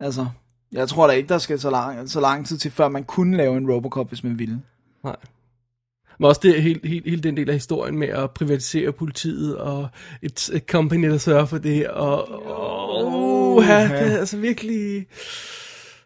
altså, 0.00 0.26
jeg 0.72 0.88
tror 0.88 1.06
da 1.06 1.12
ikke, 1.12 1.28
der 1.28 1.38
skal 1.38 1.60
så 1.60 1.70
lang, 1.70 2.10
så 2.10 2.20
lang 2.20 2.46
tid 2.46 2.58
til, 2.58 2.70
før 2.70 2.88
man 2.88 3.04
kunne 3.04 3.36
lave 3.36 3.56
en 3.56 3.70
Robocop, 3.70 4.08
hvis 4.08 4.24
man 4.24 4.38
ville. 4.38 4.60
Nej. 5.04 5.16
Men 6.18 6.28
også 6.28 6.40
det, 6.44 6.62
helt, 6.62 6.86
helt, 6.86 7.08
helt 7.08 7.22
den 7.22 7.36
del 7.36 7.48
af 7.48 7.54
historien 7.54 7.98
med 7.98 8.08
at 8.08 8.30
privatisere 8.30 8.92
politiet, 8.92 9.56
og 9.56 9.88
et, 10.22 10.50
et 10.52 10.62
company, 10.68 11.10
der 11.10 11.18
sørger 11.18 11.46
for 11.46 11.58
det, 11.58 11.88
og... 11.88 12.28
Oh, 13.56 13.64
ja, 13.64 13.82
det 13.82 14.12
er 14.12 14.18
altså 14.18 14.36
virkelig... 14.36 15.06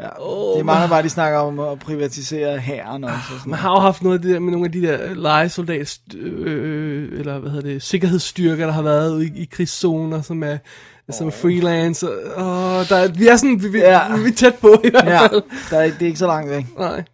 Ja, 0.01 0.09
oh, 0.19 0.55
det 0.55 0.61
er 0.61 0.65
mange, 0.65 0.89
bare 0.89 1.03
de 1.03 1.09
snakker 1.11 1.39
om 1.39 1.61
at 1.61 1.79
privatisere 1.79 2.59
hæren 2.59 3.05
også. 3.05 3.17
Og 3.17 3.39
sådan 3.41 3.51
Man 3.51 3.59
har 3.59 3.71
jo 3.71 3.79
haft 3.81 4.03
noget 4.03 4.19
af 4.19 4.23
det 4.23 4.33
der 4.35 4.39
med 4.41 4.51
nogle 4.53 4.67
af 4.67 4.73
de 4.73 4.83
der 4.83 5.15
legesoldat, 5.15 5.99
øh, 6.17 7.19
eller 7.19 7.39
hvad 7.39 7.51
hedder 7.51 7.69
det, 7.71 7.83
sikkerhedsstyrker, 7.83 8.67
der 8.67 8.73
har 8.73 8.83
været 8.83 9.15
ude 9.15 9.27
i, 9.27 9.31
i 9.43 9.45
krigszoner, 9.53 10.23
som 10.23 10.43
er, 10.43 10.59
som 11.11 11.27
er 11.27 11.31
freelance. 11.31 12.09
Og, 12.37 12.77
og 12.79 12.89
der, 12.89 12.97
er- 12.97 13.09
vi 13.13 13.29
er 13.29 13.37
sådan, 13.37 13.63
vi, 13.63 13.69
vi, 13.69 13.79
Ja. 13.79 14.13
ja. 14.13 14.17
vi 14.23 14.29
er 14.29 14.35
tæt 14.35 14.55
på 14.55 14.81
i 14.85 14.91
hvert 14.91 15.05
Ja, 15.07 15.21
fald. 15.27 15.43
der 15.71 15.79
er, 15.79 15.85
det 15.91 16.03
er 16.03 16.07
ikke 16.07 16.19
så 16.19 16.27
langt 16.27 16.51
væk. 16.51 16.65
Nej. 16.79 17.05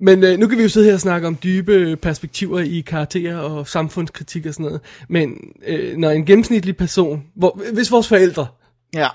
Men 0.00 0.24
øh, 0.24 0.38
nu 0.38 0.46
kan 0.46 0.58
vi 0.58 0.62
jo 0.62 0.68
sidde 0.68 0.86
her 0.86 0.94
og 0.94 1.00
snakke 1.00 1.26
om 1.26 1.36
dybe 1.42 1.96
perspektiver 1.96 2.60
i 2.60 2.80
karakterer 2.86 3.36
og 3.36 3.68
samfundskritik 3.68 4.46
og 4.46 4.52
sådan 4.54 4.64
noget. 4.66 4.80
Men 5.08 5.34
øh, 5.66 5.96
når 5.96 6.10
en 6.10 6.24
gennemsnitlig 6.26 6.76
person, 6.76 7.22
hvor, 7.36 7.60
hvis 7.72 7.90
vores 7.92 8.08
forældre, 8.08 8.46
Ja, 8.94 9.08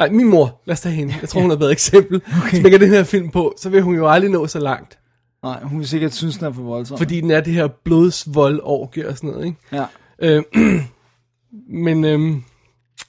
nej 0.00 0.10
min 0.10 0.28
mor, 0.28 0.62
lad 0.64 0.72
os 0.72 0.80
tage 0.80 0.94
hende, 0.94 1.14
jeg 1.20 1.28
tror 1.28 1.40
hun 1.40 1.50
er 1.50 1.54
et 1.54 1.58
bedre 1.58 1.72
eksempel, 1.72 2.22
okay. 2.42 2.60
smækker 2.60 2.78
den 2.78 2.88
her 2.88 3.04
film 3.04 3.30
på, 3.30 3.54
så 3.58 3.68
vil 3.68 3.82
hun 3.82 3.94
jo 3.94 4.08
aldrig 4.08 4.30
nå 4.30 4.46
så 4.46 4.58
langt. 4.58 4.98
nej, 5.42 5.62
hun 5.62 5.78
vil 5.78 5.88
sikkert 5.88 6.14
synes, 6.14 6.36
den 6.38 6.46
er 6.46 6.52
for 6.52 6.62
voldsom. 6.62 6.98
Fordi 6.98 7.20
den 7.20 7.30
er 7.30 7.40
det 7.40 7.52
her 7.52 7.68
blodsvold 7.84 8.60
orgie 8.62 9.08
og 9.08 9.16
sådan 9.16 9.30
noget, 9.30 9.46
ikke? 9.46 9.58
Ja, 9.72 9.84
Øh, 10.22 10.42
men, 11.86 12.04
øhm, 12.04 12.44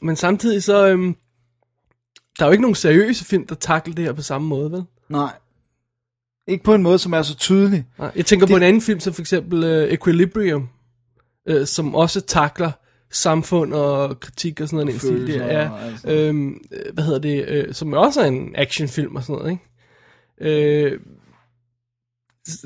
men 0.01 0.15
samtidig 0.15 0.63
så, 0.63 0.87
øhm, 0.87 1.15
der 2.39 2.45
er 2.45 2.47
jo 2.47 2.51
ikke 2.51 2.61
nogen 2.61 2.75
seriøse 2.75 3.25
film, 3.25 3.47
der 3.47 3.55
takler 3.55 3.95
det 3.95 4.05
her 4.05 4.13
på 4.13 4.21
samme 4.21 4.47
måde, 4.47 4.71
vel? 4.71 4.83
nej. 5.09 5.33
Ikke 6.47 6.63
på 6.63 6.73
en 6.73 6.83
måde, 6.83 6.99
som 6.99 7.13
er 7.13 7.21
så 7.21 7.35
tydelig. 7.35 7.85
Nej, 7.99 8.11
jeg 8.15 8.25
tænker 8.25 8.45
det... 8.45 8.53
på 8.53 8.57
en 8.57 8.63
anden 8.63 8.81
film, 8.81 8.99
som 8.99 9.13
for 9.13 9.21
eksempel 9.21 9.63
uh, 9.63 9.93
Equilibrium, 9.93 10.69
uh, 11.51 11.65
som 11.65 11.95
også 11.95 12.21
takler 12.21 12.71
samfund 13.11 13.73
og 13.73 14.19
kritik 14.19 14.61
og 14.61 14.67
sådan 14.67 14.85
noget. 14.85 14.89
i 14.89 14.91
den 14.91 14.99
stil 14.99 15.11
følelser 15.11 15.45
der. 15.47 15.61
Ja, 15.61 15.69
og 15.69 15.79
alt 15.83 16.05
øhm, 16.05 16.61
øh, 16.71 16.93
hvad 16.93 17.03
hedder 17.03 17.19
det, 17.19 17.67
uh, 17.67 17.73
som 17.73 17.93
også 17.93 18.21
er 18.21 18.25
en 18.25 18.55
actionfilm 18.55 19.15
og 19.15 19.23
sådan 19.23 19.35
noget, 19.35 19.51
ikke? 19.51 20.91
Uh, 20.91 20.99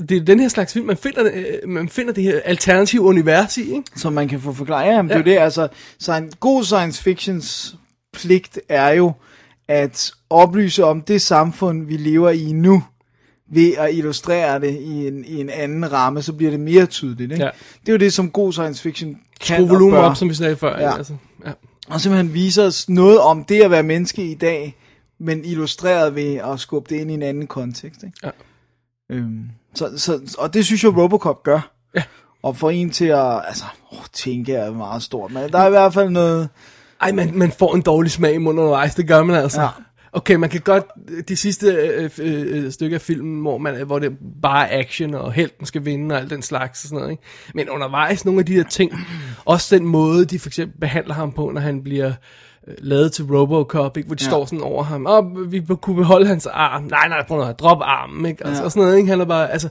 det 0.10 0.18
er 0.18 0.22
den 0.22 0.40
her 0.40 0.48
slags 0.48 0.74
film, 0.74 0.86
man 0.86 0.98
finder, 0.98 1.32
øh, 1.34 1.70
man 1.70 1.90
finder 1.90 2.14
det 2.14 2.24
her 2.24 2.40
alternative 2.46 3.02
univers 3.02 3.58
i, 3.58 3.62
ikke? 3.62 3.84
som 3.96 4.14
man 4.14 4.28
kan 4.28 4.42
få 4.42 4.54
forklaret. 4.54 4.86
Ja, 4.86 5.02
men 5.02 5.12
ja. 5.12 5.18
det 5.18 5.28
er 5.28 5.32
jo 5.32 5.38
det, 5.38 5.44
altså, 5.44 5.68
så 6.00 6.14
en 6.14 6.32
god 6.40 6.64
science 6.64 7.04
fictions 7.04 7.76
pligt 8.14 8.60
er 8.70 8.90
jo 8.90 9.14
at 9.68 10.12
oplyse 10.30 10.84
om 10.84 11.02
det 11.02 11.22
samfund, 11.22 11.86
vi 11.86 11.98
lever 11.98 12.30
i 12.30 12.52
nu, 12.52 12.84
ved 13.48 13.74
at 13.78 13.94
illustrere 13.94 14.60
det 14.60 14.80
i 14.80 15.08
en, 15.08 15.26
i 15.26 15.42
en 15.42 15.50
anden 15.50 15.92
ramme, 15.92 16.22
så 16.22 16.34
bliver 16.34 16.52
det 16.52 16.60
mere 16.60 16.86
tydeligt. 16.86 17.32
Ikke? 17.32 17.44
Ja. 17.44 17.50
Det 17.82 17.90
er 17.90 17.94
jo 17.94 17.98
det, 17.98 18.14
som 18.14 18.32
god 18.32 18.52
science 18.54 18.82
fiction 18.82 19.18
kan 19.42 19.58
Skru 19.58 19.68
volumen 19.68 20.00
op, 20.00 20.16
som 20.16 20.30
vi 20.30 20.34
sagde 20.34 20.56
før. 20.56 20.80
Ja. 20.80 20.98
Altså, 20.98 21.14
ja. 21.46 21.52
Og 21.90 22.02
simpelthen 22.02 22.34
viser 22.34 22.66
os 22.66 22.90
noget 22.90 23.20
om 23.20 23.44
det 23.44 23.62
at 23.62 23.72
være 23.72 23.84
menneske 23.84 24.32
i 24.32 24.36
dag, 24.36 24.76
men 25.20 25.46
illustreret 25.46 26.16
ved 26.16 26.36
at 26.36 26.60
skubbe 26.60 26.96
det 26.96 27.02
ind 27.02 27.12
i 27.12 27.14
en 27.14 27.22
anden 27.22 27.48
kontekst. 27.48 28.04
Ikke? 28.04 28.18
Ja. 28.24 28.30
Øhm, 29.10 29.50
så, 29.76 29.98
så, 29.98 30.36
og 30.38 30.54
det 30.54 30.66
synes 30.66 30.84
jeg, 30.84 30.98
Robocop 30.98 31.44
gør. 31.44 31.72
Ja. 31.96 32.04
Og 32.44 32.58
få 32.58 32.70
en 32.70 32.90
til 32.90 33.06
at, 33.06 33.42
altså, 33.48 33.66
åh, 33.92 34.06
tænke 34.14 34.54
er 34.54 34.72
meget 34.72 35.04
stort, 35.04 35.32
men 35.32 35.52
der 35.52 35.60
er 35.60 35.68
i 35.68 35.70
hvert 35.70 35.94
fald 35.94 36.10
noget, 36.10 36.50
Ej, 37.02 37.12
man, 37.12 37.32
man 37.38 37.52
får 37.52 37.76
en 37.76 37.82
dårlig 37.82 38.12
smag 38.12 38.34
i 38.34 38.38
munden 38.38 38.60
undervejs, 38.60 38.96
det 38.96 39.08
gør 39.08 39.24
man 39.24 39.36
altså. 39.36 39.62
Ja. 39.62 39.68
Okay, 40.16 40.36
man 40.36 40.50
kan 40.50 40.62
godt, 40.62 40.84
de 41.28 41.36
sidste 41.36 41.68
øh, 41.68 42.10
øh, 42.20 42.72
stykker 42.72 42.98
af 42.98 43.02
filmen, 43.02 43.42
hvor, 43.42 43.58
man, 43.58 43.86
hvor 43.86 44.00
det 44.00 44.12
bare 44.42 44.70
er 44.72 44.80
action, 44.80 45.14
og 45.14 45.34
helten 45.34 45.66
skal 45.66 45.86
vinde, 45.86 46.16
og 46.16 46.22
alt 46.22 46.30
den 46.30 46.42
slags 46.42 46.84
og 46.84 46.88
sådan 46.88 46.98
noget, 47.00 47.12
ikke? 47.12 47.24
Men 47.56 47.70
undervejs, 47.70 48.26
nogle 48.26 48.40
af 48.40 48.46
de 48.46 48.54
her 48.54 48.64
ting, 48.64 48.92
også 49.46 49.76
den 49.76 49.86
måde, 49.86 50.26
de 50.26 50.40
for 50.40 50.50
eksempel 50.50 50.80
behandler 50.80 51.14
ham 51.14 51.32
på, 51.32 51.52
når 51.54 51.62
han 51.62 51.84
bliver 51.84 52.14
øh, 52.68 52.74
lavet 52.78 53.12
til 53.12 53.26
Robocop, 53.26 53.98
ikke? 53.98 54.08
hvor 54.08 54.16
de 54.16 54.24
Ja. 54.24 54.30
står 54.30 54.46
sådan 54.46 54.62
over 54.62 54.84
ham, 54.84 55.06
og 55.06 55.32
vi 55.52 55.62
kunne 55.82 55.96
beholde 55.96 56.28
hans 56.28 56.46
arm, 56.46 56.84
nej, 56.84 57.08
nej, 57.08 57.26
prøv 57.28 57.50
at 57.50 57.60
drop 57.60 57.82
armen, 57.82 58.26
ikke? 58.26 58.48
Altså, 58.48 58.62
Ja. 58.62 58.66
og 58.66 58.72
sådan 58.72 58.84
noget, 58.84 58.98
ikke? 58.98 59.10
Han 59.10 59.22
er 59.22 59.26
bare, 59.26 59.52
altså, 59.52 59.70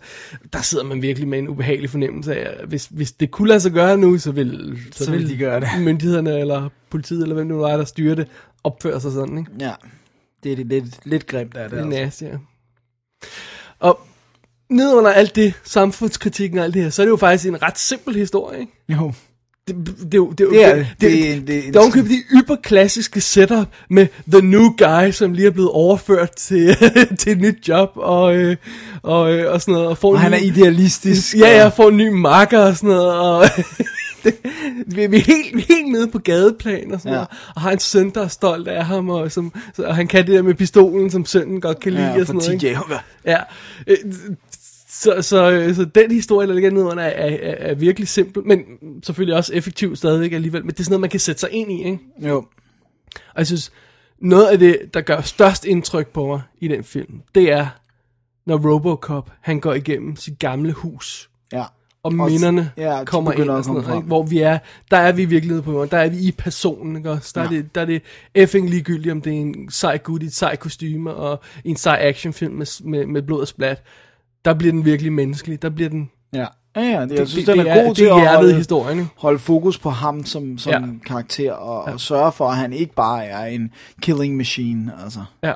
der 0.53 0.61
sidder 0.63 0.85
man 0.85 1.03
virkelig 1.03 1.29
med 1.29 1.39
en 1.39 1.49
ubehagelig 1.49 1.91
fornemmelse 1.91 2.37
af, 2.37 2.67
hvis, 2.67 2.87
hvis 2.91 3.13
det 3.13 3.31
kunne 3.31 3.49
lade 3.49 3.61
sig 3.61 3.73
gøre 3.73 3.97
nu, 3.97 4.19
så 4.19 4.33
vil, 4.33 4.79
Så 4.93 5.11
vil 5.11 5.29
de 5.29 5.37
gøre 5.37 5.61
det. 5.61 5.69
myndighederne, 5.81 6.39
eller 6.41 6.69
politiet, 6.91 7.23
eller 7.23 7.35
hvem 7.35 7.49
det 7.49 7.57
nu 7.57 7.63
er, 7.63 7.77
der 7.77 7.85
styrer 7.85 8.15
det, 8.15 8.29
opfører 8.65 8.99
sig 8.99 9.13
sådan, 9.13 9.39
ikke? 9.39 9.51
ja, 9.61 9.73
det 10.45 10.53
er 10.53 10.57
det 10.57 10.67
lidt, 10.67 10.85
lidt 11.05 11.27
grimt 11.27 11.57
af 11.57 11.71
det. 11.71 11.85
Det 11.85 11.99
er 11.99 12.05
Altså. 12.05 12.25
ja. 12.25 12.31
Og 13.79 14.01
ned 14.71 14.95
under 14.95 15.11
alt 15.11 15.37
det, 15.37 15.55
samfundskritikken 15.65 16.59
og 16.59 16.65
alt 16.65 16.75
det 16.75 16.83
her, 16.83 16.91
så 16.91 17.03
er 17.03 17.07
det 17.07 17.11
jo 17.11 17.17
faktisk 17.17 17.49
en 17.49 17.63
ret 17.63 17.79
simpel 17.79 18.15
historie, 18.15 18.61
ikke? 18.61 18.73
Jo, 18.89 19.13
Det, 19.69 19.77
det, 19.77 19.97
det, 19.99 20.15
er 20.15 20.19
jo- 20.19 20.31
det, 20.31 20.41
er 20.41 20.45
jo- 20.45 20.51
Det 20.51 20.65
er 20.65 20.75
det, 20.75 20.87
det. 20.87 21.01
det, 21.01 21.11
Det 21.11 21.31
er- 21.31 21.35
det, 21.35 21.47
det 21.47 21.59
er- 21.59 21.63
det 21.63 21.77
er 21.77 21.81
ovenkøbet 21.81 22.11
de 22.11 22.23
yberklassiske 22.39 23.21
setup 23.21 23.67
med 23.91 24.07
The 24.33 24.41
New 24.43 24.69
Guy, 24.79 25.11
som 25.11 25.33
lige 25.33 25.47
er 25.47 25.51
blevet 25.51 25.71
overført 25.71 26.37
til, 26.37 26.77
til 27.19 27.33
et 27.33 27.39
nyt 27.41 27.69
job, 27.69 27.91
og, 27.95 28.37
øh, 28.37 28.57
og, 29.03 29.33
øh, 29.33 29.53
og 29.53 29.61
sådan 29.61 29.73
noget. 29.73 29.89
Og, 29.89 29.99
får 29.99 30.09
og 30.09 30.15
en 30.15 30.21
han 30.21 30.35
er 30.35 30.39
ny- 30.41 30.45
idealistisk. 30.45 31.37
Ja, 31.37 31.49
ja, 31.63 31.69
får 31.69 31.89
en 31.89 31.97
ny 31.97 32.09
marker 32.09 32.59
og 32.59 32.77
sådan 32.77 32.89
noget, 32.91 33.13
og 33.15 33.45
det, 34.31 34.37
vi 34.87 35.07
vi 35.07 35.17
er 35.17 35.21
helt, 35.21 35.65
helt 35.69 35.93
nede 35.93 36.09
på 36.09 36.19
gadeplan 36.19 36.93
og 36.93 37.01
sådan 37.01 37.13
Ja. 37.13 37.17
noget, 37.17 37.29
og 37.55 37.61
har 37.61 37.71
en 37.71 37.79
søn, 37.79 38.11
der 38.11 38.23
er 38.23 38.29
stolt 38.29 38.69
af 38.69 38.85
ham, 38.87 39.09
og, 39.09 39.33
som, 39.33 39.53
og 39.79 39.97
han 39.97 40.07
kan 40.09 40.27
det 40.27 40.35
der 40.35 40.43
med 40.43 40.55
pistolen, 40.55 41.11
som 41.11 41.27
sønnen 41.27 41.61
godt 41.61 41.81
kan 41.81 41.93
lide 41.93 42.05
Ja, 42.05 42.21
og 42.21 42.27
sådan 42.27 42.35
noget. 42.35 42.53
ikke? 42.53 42.67
Ja, 43.25 43.39
øh, 43.87 43.97
så, 44.89 45.23
så, 45.23 45.73
så 45.77 45.85
den 45.85 46.11
historie, 46.11 46.49
der 46.49 46.55
ligger 46.55 46.71
nedenunder, 46.71 47.03
er, 47.03 47.37
er, 47.37 47.55
er 47.71 47.75
virkelig 47.75 48.09
simpel, 48.09 48.43
men 48.47 48.59
selvfølgelig 49.03 49.37
også 49.37 49.55
effektiv 49.55 49.97
stadigvæk 49.97 50.33
alligevel, 50.33 50.65
men 50.65 50.71
det 50.71 50.81
er 50.81 50.85
sådan 50.85 50.93
noget, 50.93 51.01
man 51.01 51.11
kan 51.11 51.21
sætte 51.21 51.41
sig 51.41 51.49
ind 51.53 51.73
i, 51.73 51.85
ikke? 51.85 51.99
Jo, 52.19 52.37
Og 53.29 53.39
jeg 53.39 53.47
synes, 53.47 53.73
noget 54.21 54.47
af 54.47 54.59
det, 54.59 54.79
der 54.95 55.01
gør 55.01 55.21
størst 55.21 55.65
indtryk 55.65 56.09
på 56.09 56.27
mig 56.27 56.41
i 56.61 56.69
den 56.69 56.85
film, 56.85 57.21
det 57.35 57.53
er, 57.53 57.67
når 58.47 58.71
Robocop, 58.73 59.31
han 59.41 59.61
går 59.61 59.75
igennem 59.75 60.17
sit 60.17 60.39
gamle 60.39 60.73
hus, 60.73 61.31
ja. 61.53 61.65
Og 62.05 62.15
minderne 62.15 62.73
ja, 62.77 63.05
kommer 63.05 63.33
ind 63.33 63.51
og 63.51 63.65
sådan 63.65 63.83
noget, 63.83 63.97
ikke? 63.97 64.07
hvor 64.07 64.23
vi 64.23 64.39
er, 64.39 64.59
der 64.91 64.97
er 64.97 65.13
vi 65.13 65.23
i 65.23 65.25
virkeligheden 65.25 65.65
på 65.65 65.73
jorden, 65.73 65.91
der 65.91 65.99
er 65.99 66.09
vi 66.09 66.19
i 66.19 66.33
personen, 66.33 66.97
ikke 66.97 67.11
også? 67.11 67.33
Der, 67.35 67.41
ja. 67.41 67.47
er 67.47 67.51
det, 67.51 67.75
der 67.75 67.81
er 67.81 67.85
det 67.85 68.03
effing 68.35 68.71
ligegyldigt, 68.71 69.13
om 69.13 69.21
det 69.21 69.33
er 69.33 69.41
en 69.41 69.71
sej 69.71 69.99
gut 69.99 70.23
i 70.23 70.27
et 70.27 70.35
sej 70.35 70.57
kostyme, 70.57 71.15
og 71.15 71.41
en 71.65 71.77
sej 71.77 71.99
actionfilm 72.01 72.53
med, 72.53 72.85
med, 72.85 73.07
med 73.07 73.23
blod 73.23 73.41
og 73.41 73.49
splat, 73.49 73.83
der 74.45 74.55
bliver 74.55 74.73
den 74.73 74.85
virkelig 74.85 75.13
menneskelig, 75.13 75.63
der 75.63 75.71
bliver 75.71 75.91
den, 75.91 76.11
Ja, 76.35 76.47
ja, 76.77 76.83
ja 76.83 77.03
det, 77.03 77.19
jeg 77.19 77.29
synes, 77.29 77.45
det, 77.45 77.57
den 77.57 77.67
det 77.67 77.73
er 77.73 77.83
god 77.83 77.89
det 77.89 77.97
til 77.97 78.07
er 78.07 78.15
at 78.15 78.37
holde, 78.37 78.55
historien, 78.55 78.99
ikke? 78.99 79.11
holde 79.17 79.39
fokus 79.39 79.79
på 79.79 79.91
ham 79.91 80.25
som, 80.25 80.59
som 80.59 80.73
ja. 80.73 80.79
Ja. 80.79 80.87
karakter, 81.07 81.53
og, 81.53 81.93
og 81.93 82.01
sørge 82.01 82.33
for, 82.33 82.49
at 82.49 82.57
han 82.57 82.73
ikke 82.73 82.95
bare 82.95 83.25
er 83.25 83.45
en 83.45 83.71
killing 84.03 84.37
machine, 84.37 84.93
altså. 85.05 85.21
Ja, 85.43 85.53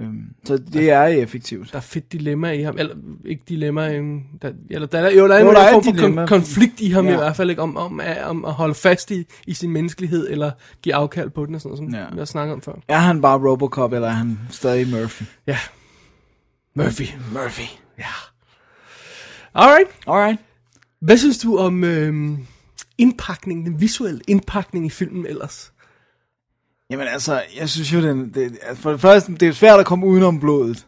Øhm, 0.00 0.22
så 0.44 0.56
det 0.58 0.90
er 0.90 1.02
effektivt. 1.04 1.72
der 1.72 1.76
er 1.76 1.80
fedt 1.82 2.12
dilemma 2.12 2.50
i 2.52 2.62
ham, 2.62 2.74
eller 2.78 2.94
ikke 3.24 3.42
dilemma, 3.48 3.94
øhm, 3.94 4.20
der, 4.42 4.52
eller 4.70 4.86
der 4.86 4.98
er, 4.98 5.10
jo, 5.10 5.28
der 5.28 5.34
er, 5.34 5.38
Jo, 5.40 5.46
jo, 5.46 5.52
der 5.52 5.58
der 5.58 5.66
er 5.66 5.74
en 5.76 5.84
form 5.84 5.96
for 6.16 6.22
kon- 6.22 6.26
konflikt 6.26 6.80
i 6.80 6.90
ham 6.90 7.06
Ja. 7.06 7.12
i 7.12 7.16
hvert 7.16 7.36
fald, 7.36 7.50
ikke, 7.50 7.62
om, 7.62 7.76
om, 7.76 8.00
at- 8.00 8.24
om 8.24 8.44
at 8.44 8.52
holde 8.52 8.74
fast 8.74 9.10
i, 9.10 9.24
i 9.46 9.54
sin 9.54 9.70
menneskelighed, 9.70 10.28
eller 10.30 10.50
give 10.82 10.94
afkald 10.94 11.30
på 11.30 11.46
den, 11.46 11.54
og 11.54 11.60
sådan 11.60 11.78
noget, 11.78 11.92
som 12.08 12.14
Ja. 12.14 12.18
har 12.18 12.24
snakket 12.24 12.52
om 12.54 12.62
før. 12.62 12.72
Er 12.88 12.98
han 12.98 13.20
bare 13.20 13.38
Robocop, 13.50 13.92
eller 13.92 14.08
er 14.08 14.12
han 14.12 14.38
stadig 14.50 14.88
Murphy? 14.90 15.22
Ja. 15.46 15.58
Murphy. 16.74 17.06
Murphy. 17.32 17.68
Ja. 17.98 18.04
Alright. 19.54 19.88
Alright. 20.06 20.40
Hvad 21.00 21.16
synes 21.16 21.38
du 21.38 21.56
om 21.56 21.84
øhm, 21.84 22.38
indpakningen, 22.98 23.66
den 23.66 23.80
visuelle 23.80 24.20
indpakning 24.26 24.86
i 24.86 24.90
filmen 24.90 25.26
ellers? 25.26 25.72
Jamen 26.90 27.08
altså, 27.08 27.42
jeg 27.60 27.68
synes 27.68 27.92
jo, 27.92 28.02
den, 28.02 28.30
det, 28.34 28.58
altså, 28.62 28.82
for 28.82 28.90
det 28.90 29.00
første, 29.00 29.32
det 29.34 29.48
er 29.48 29.52
svært 29.52 29.80
at 29.80 29.86
komme 29.86 30.06
udenom 30.06 30.40
blodet. 30.40 30.86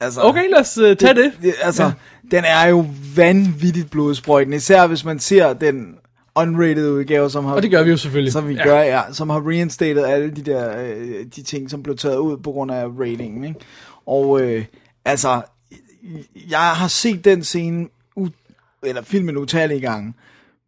Altså, 0.00 0.20
Okay, 0.20 0.50
lad 0.50 0.60
os 0.60 0.78
uh, 0.78 0.84
tage 0.96 1.14
det. 1.14 1.32
det 1.42 1.54
altså, 1.62 1.82
ja. 1.84 1.92
den 2.30 2.44
er 2.44 2.66
jo 2.68 2.86
vanvittigt 3.16 3.90
blodsprøjtende, 3.90 4.56
især 4.56 4.86
hvis 4.86 5.04
man 5.04 5.18
ser 5.18 5.52
den 5.52 5.94
unrated 6.34 6.90
udgave, 6.90 7.30
som 7.30 7.44
har... 7.44 7.54
Og 7.54 7.62
det 7.62 7.70
gør 7.70 7.82
vi 7.82 7.90
jo 7.90 7.96
selvfølgelig. 7.96 8.32
Som 8.32 8.48
vi 8.48 8.54
Ja. 8.54 8.64
gør, 8.64 8.80
ja. 8.80 9.02
Som 9.12 9.30
har 9.30 9.48
reinstated 9.48 10.04
alle 10.04 10.30
de 10.30 10.42
der 10.42 10.82
øh, 10.82 11.24
de 11.36 11.42
ting, 11.42 11.70
som 11.70 11.82
blev 11.82 11.96
taget 11.96 12.16
ud 12.18 12.36
på 12.38 12.50
grund 12.52 12.70
af 12.72 12.86
ratingen, 12.86 13.44
ikke? 13.44 13.60
Og 14.06 14.40
øh, 14.42 14.64
altså, 15.04 15.42
jeg 16.50 16.58
har 16.70 16.88
set 16.88 17.24
den 17.24 17.44
scene, 17.44 17.88
u- 18.20 18.80
eller 18.82 19.02
filmen 19.02 19.36
utallige 19.36 19.80
gange, 19.80 20.14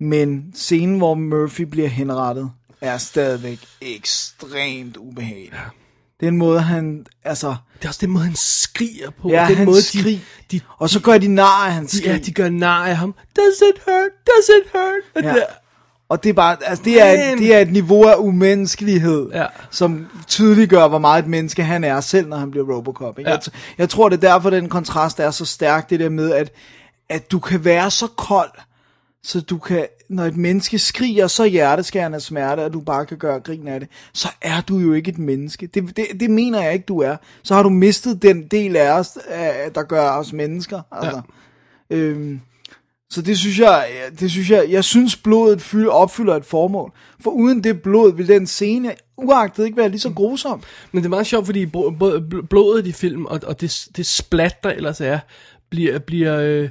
men 0.00 0.52
scenen, 0.54 0.98
hvor 0.98 1.14
Murphy 1.14 1.62
bliver 1.62 1.88
henrettet, 1.88 2.50
er 2.84 2.98
stadigvæk 2.98 3.58
ekstremt 3.80 4.96
ubehagelig. 4.96 5.52
Ja. 5.52 6.26
Den 6.26 6.36
måde, 6.36 6.60
han, 6.60 7.06
altså, 7.24 7.54
Det 7.78 7.84
er 7.84 7.88
også 7.88 8.00
den 8.02 8.10
måde, 8.10 8.24
han 8.24 8.34
skriger 8.36 9.10
på. 9.22 9.28
ja, 9.30 9.46
den 9.48 9.56
han 9.56 9.66
måde, 9.66 9.82
skrig, 9.82 10.04
de, 10.04 10.20
de, 10.58 10.60
og 10.78 10.90
så 10.90 11.00
gør 11.00 11.18
de 11.18 11.28
nar 11.28 11.66
af 11.66 11.72
hans 11.72 11.90
skrig. 11.92 12.06
ja, 12.06 12.18
de 12.18 12.32
gør 12.32 12.48
nar 12.48 12.86
af 12.86 12.96
ham. 12.96 13.14
Does 13.36 13.54
it 13.74 13.82
hurt? 13.84 14.10
Does 14.26 14.48
it 14.48 14.72
hurt? 14.72 15.02
Og 15.16 15.22
Ja. 15.22 15.28
det 15.28 15.36
der- 15.36 15.54
Og 16.08 16.22
det 16.22 16.30
er 16.30 16.34
bare, 16.34 16.56
altså 16.64 16.84
det 16.84 17.02
er, 17.02 17.16
Man. 17.30 17.38
det 17.38 17.54
er 17.54 17.58
et 17.60 17.72
niveau 17.72 18.04
af 18.04 18.14
umenneskelighed, 18.18 19.30
Ja. 19.32 19.46
som 19.70 20.06
tydeliggør, 20.26 20.88
hvor 20.88 20.98
meget 20.98 21.22
et 21.22 21.28
menneske 21.28 21.62
han 21.64 21.84
er 21.84 22.00
selv, 22.00 22.28
når 22.28 22.36
han 22.36 22.50
bliver 22.50 22.66
Robocop. 22.76 23.18
Ikke? 23.18 23.30
Ja. 23.30 23.36
Jeg, 23.36 23.52
jeg 23.78 23.88
tror, 23.88 24.08
det 24.08 24.24
er 24.24 24.32
derfor, 24.32 24.50
den 24.50 24.68
kontrast 24.68 25.20
er 25.20 25.30
så 25.30 25.44
stærk, 25.44 25.90
det 25.90 26.00
der 26.00 26.08
med, 26.08 26.32
at, 26.32 26.52
at 27.08 27.32
du 27.32 27.38
kan 27.38 27.64
være 27.64 27.90
så 27.90 28.06
kold, 28.06 28.50
så 29.24 29.40
du 29.40 29.58
kan, 29.58 29.86
når 30.08 30.24
et 30.24 30.36
menneske 30.36 30.78
skriger 30.78 31.26
så 31.26 31.44
hjerteskærende 31.44 32.16
af 32.16 32.22
smerte, 32.22 32.62
at 32.62 32.72
du 32.72 32.80
bare 32.80 33.06
kan 33.06 33.18
gøre 33.18 33.40
grin 33.40 33.68
af 33.68 33.80
det, 33.80 33.88
så 34.12 34.28
er 34.42 34.60
du 34.60 34.78
jo 34.78 34.92
ikke 34.92 35.08
et 35.08 35.18
menneske. 35.18 35.66
Det, 35.66 35.96
det, 35.96 36.06
det 36.20 36.30
mener 36.30 36.62
jeg 36.62 36.72
ikke, 36.72 36.84
du 36.84 36.98
er. 36.98 37.16
Så 37.42 37.54
har 37.54 37.62
du 37.62 37.68
mistet 37.68 38.22
den 38.22 38.46
del 38.46 38.76
af 38.76 38.98
os, 38.98 39.18
der 39.74 39.82
gør 39.82 40.10
os 40.10 40.32
mennesker. 40.32 40.80
Altså. 40.92 41.22
Ja. 41.90 41.96
Øhm, 41.96 42.40
så 43.10 43.22
det 43.22 43.38
synes 43.38 43.58
jeg, 43.58 43.88
det 44.20 44.30
synes 44.30 44.50
jeg, 44.50 44.66
jeg 44.70 44.84
synes 44.84 45.16
blodet 45.16 45.62
fyld, 45.62 45.88
opfylder 45.88 46.36
et 46.36 46.44
formål. 46.44 46.92
For 47.20 47.30
uden 47.30 47.64
det 47.64 47.82
blod 47.82 48.16
vil 48.16 48.28
den 48.28 48.46
scene 48.46 48.94
uagtet 49.16 49.64
ikke 49.64 49.76
være 49.76 49.88
lige 49.88 50.00
så 50.00 50.10
grusom. 50.10 50.62
Men 50.92 51.02
det 51.02 51.06
er 51.06 51.10
meget 51.10 51.26
sjovt, 51.26 51.46
fordi 51.46 51.66
både 51.66 52.28
bl- 52.32 52.46
blodet 52.46 52.86
i 52.86 52.92
film, 52.92 53.26
og, 53.26 53.40
og 53.46 53.60
det, 53.60 53.86
det 53.96 54.06
splat, 54.06 54.64
der 54.64 54.70
ellers 54.70 55.00
er, 55.00 55.18
bliver, 55.70 55.98
bliver 55.98 56.38
øh, 56.40 56.68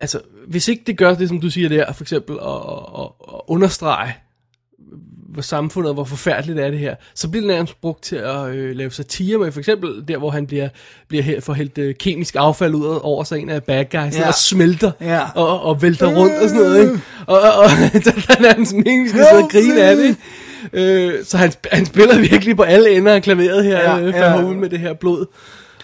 altså, 0.00 0.20
hvis 0.46 0.68
ikke 0.68 0.82
det 0.86 0.98
gør 0.98 1.14
det, 1.14 1.28
som 1.28 1.40
du 1.40 1.50
siger 1.50 1.68
der, 1.68 1.92
for 1.92 2.04
eksempel, 2.04 2.36
at, 2.42 2.48
at, 2.98 3.08
at 3.34 3.40
understrege, 3.48 4.14
hvor 5.28 5.42
samfundet, 5.42 5.94
hvor 5.94 6.04
forfærdeligt 6.04 6.58
er 6.58 6.70
det 6.70 6.78
her, 6.78 6.94
så 7.14 7.28
bliver 7.28 7.40
det 7.46 7.48
nærmest 7.54 7.80
brugt 7.80 8.02
til 8.02 8.16
at 8.16 8.48
øh, 8.54 8.76
lave 8.76 8.90
satire 8.90 9.38
med, 9.38 9.52
for 9.52 9.58
eksempel 9.60 10.04
der, 10.08 10.18
hvor 10.18 10.30
han 10.30 10.46
bliver, 10.46 10.68
bliver 11.08 11.22
her 11.22 11.40
for 11.40 11.52
hældt 11.52 11.78
øh, 11.78 11.94
kemisk 11.94 12.34
affald 12.38 12.74
ud 12.74 12.98
over 13.02 13.24
sig 13.24 13.38
en 13.38 13.48
af 13.48 13.62
bad 13.64 13.84
guys, 13.84 14.18
Ja. 14.18 14.28
og 14.28 14.34
smelter, 14.34 14.92
Ja. 15.00 15.20
og, 15.34 15.62
og 15.62 15.82
vælter 15.82 16.06
rundt 16.16 16.34
og 16.42 16.48
sådan 16.48 16.62
noget, 16.62 16.80
ikke? 16.80 17.00
Og, 17.26 17.40
og, 17.40 17.50
og 17.62 17.68
der 18.04 18.12
er 18.38 18.42
nærmest 18.42 18.72
meningen, 18.74 19.08
skal 19.08 19.20
sidde 19.30 19.42
og 19.44 19.50
grine 19.50 19.82
af 19.82 19.96
det, 19.96 20.04
ikke? 20.04 20.18
Øh, 20.72 21.24
så 21.24 21.36
han, 21.36 21.52
han 21.72 21.86
spiller 21.86 22.18
virkelig 22.18 22.56
på 22.56 22.62
alle 22.62 22.96
ender 22.96 23.14
af 23.14 23.22
klaveret 23.22 23.64
her, 23.64 23.78
Ja, 23.78 24.00
øh, 24.00 24.14
ja. 24.14 24.42
Med 24.42 24.70
det 24.70 24.78
her 24.78 24.92
blod. 24.94 25.26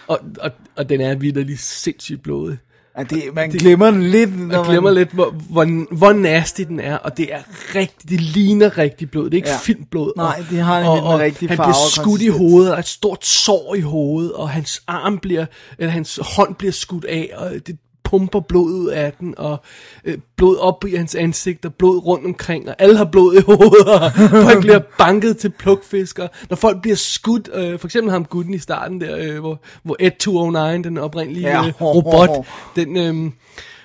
Og, 0.07 0.19
og, 0.39 0.51
og 0.75 0.89
den 0.89 1.01
er 1.01 1.15
virkelig 1.15 1.59
sindssygt 1.59 2.23
blodig. 2.23 2.57
Ja, 2.97 3.03
det, 3.03 3.23
man 3.33 3.49
glemmer 3.49 3.91
den 3.91 4.03
lidt, 4.03 4.39
når 4.47 4.55
Jeg 4.57 4.65
glemmer 4.65 4.89
man... 4.91 4.93
lidt, 4.99 5.09
hvor, 5.11 5.29
hvor, 5.49 5.95
hvor 5.95 6.13
nasty 6.13 6.61
den 6.61 6.79
er, 6.79 6.97
og 6.97 7.17
det 7.17 7.33
er 7.33 7.39
rigtig, 7.75 8.09
det 8.09 8.21
ligner 8.21 8.77
rigtig 8.77 9.11
blod, 9.11 9.25
det 9.25 9.33
er 9.33 9.35
ikke 9.37 9.49
Ja. 9.49 9.57
filmblod. 9.57 10.13
Nej, 10.17 10.43
det 10.49 10.59
har 10.59 10.83
og, 10.89 10.97
den 10.97 11.05
og 11.05 11.19
rigtige 11.19 11.49
han 11.49 11.57
farve 11.57 11.67
bliver 11.67 11.83
og 11.85 11.91
skudt 11.91 12.21
i 12.21 12.27
hovedet, 12.27 12.73
og 12.73 12.79
et 12.79 12.87
stort 12.87 13.25
sår 13.25 13.75
i 13.75 13.79
hovedet, 13.81 14.33
og 14.33 14.49
hans 14.49 14.83
arm 14.87 15.17
bliver, 15.19 15.45
eller 15.77 15.91
hans 15.91 16.19
hånd 16.35 16.55
bliver 16.55 16.71
skudt 16.71 17.05
af, 17.05 17.29
og 17.35 17.51
det 17.67 17.77
pumper 18.13 18.39
blod 18.39 18.71
ud 18.71 18.87
af 18.87 19.13
den, 19.19 19.33
og 19.37 19.57
øh, 20.05 20.17
blod 20.37 20.57
op 20.57 20.85
i 20.87 20.95
hans 20.95 21.15
ansigt, 21.15 21.65
og 21.65 21.73
blod 21.73 21.97
rundt 22.05 22.25
omkring, 22.25 22.69
og 22.69 22.75
alle 22.79 22.97
har 22.97 23.05
blod 23.05 23.35
i 23.35 23.41
hovedet, 23.41 23.87
og 23.87 24.11
folk 24.49 24.61
bliver 24.61 24.79
banket 24.97 25.37
til 25.37 25.49
plukfisker. 25.49 26.27
Når 26.49 26.55
folk 26.55 26.81
bliver 26.81 26.95
skudt, 26.95 27.49
øh, 27.53 27.79
for 27.79 27.87
eksempel 27.87 28.11
ham 28.11 28.25
gutten 28.25 28.53
i 28.53 28.57
starten 28.59 29.01
der, 29.01 29.17
øh, 29.17 29.39
hvor, 29.39 29.61
hvor 29.83 29.95
Ed 29.99 30.11
209, 30.19 30.81
den 30.83 30.97
oprindelige 30.97 31.59
øh, 31.67 31.81
robot, 31.81 32.29
den, 32.75 32.97
øh, 32.97 33.31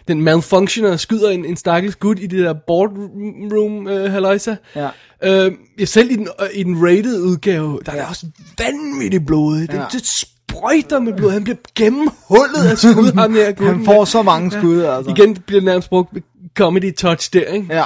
den 0.09 0.23
malfunctioner 0.23 0.91
og 0.93 1.01
skyder 1.01 1.31
en, 1.31 1.45
en 1.45 1.57
stakkels 1.57 1.97
gut 1.97 2.19
i 2.21 2.27
det 2.27 2.39
der 2.45 2.55
boardroom, 2.67 3.89
øh, 3.89 4.13
halløjsa. 4.13 4.57
Ja. 4.77 4.89
Øh, 5.23 5.53
selv 5.85 6.11
i 6.11 6.17
den, 6.17 6.29
øh, 6.43 6.49
i 6.55 6.63
den 6.63 6.83
rated 6.87 7.23
udgave, 7.23 7.81
der 7.87 7.93
er 7.93 7.97
Ja. 7.97 8.03
ja. 8.03 8.09
også 8.09 8.27
vanvittigt 8.59 9.27
blodigt. 9.27 9.73
Det, 9.73 9.79
Ja. 9.79 9.85
det 9.93 10.25
sprøjter 10.59 10.99
med 10.99 11.13
blod. 11.13 11.31
Han 11.31 11.45
bliver 11.45 11.57
gennemhullet 11.75 12.71
af 12.71 12.79
skud, 12.79 13.13
ham 13.21 13.35
her. 13.35 13.67
Han 13.67 13.85
får 13.85 14.05
så 14.05 14.23
mange 14.23 14.51
skud, 14.51 14.83
altså. 14.83 15.11
Igen 15.11 15.37
bliver 15.37 15.63
nærmest 15.63 15.89
brugt 15.89 16.11
comedy 16.55 16.95
touch 16.95 17.33
der, 17.33 17.45
ikke? 17.45 17.67
Ja. 17.71 17.85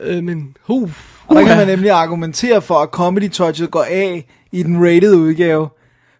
Øh, 0.00 0.22
men, 0.24 0.56
uh, 0.68 0.90
Og 1.26 1.36
der 1.36 1.44
kan 1.44 1.56
man 1.56 1.66
nemlig 1.66 1.90
argumentere 1.90 2.62
for, 2.62 2.74
at 2.74 2.88
comedy 2.88 3.30
touchet 3.30 3.70
går 3.70 3.82
af 3.82 4.26
i 4.52 4.62
den 4.62 4.86
rated 4.86 5.14
udgave. 5.14 5.68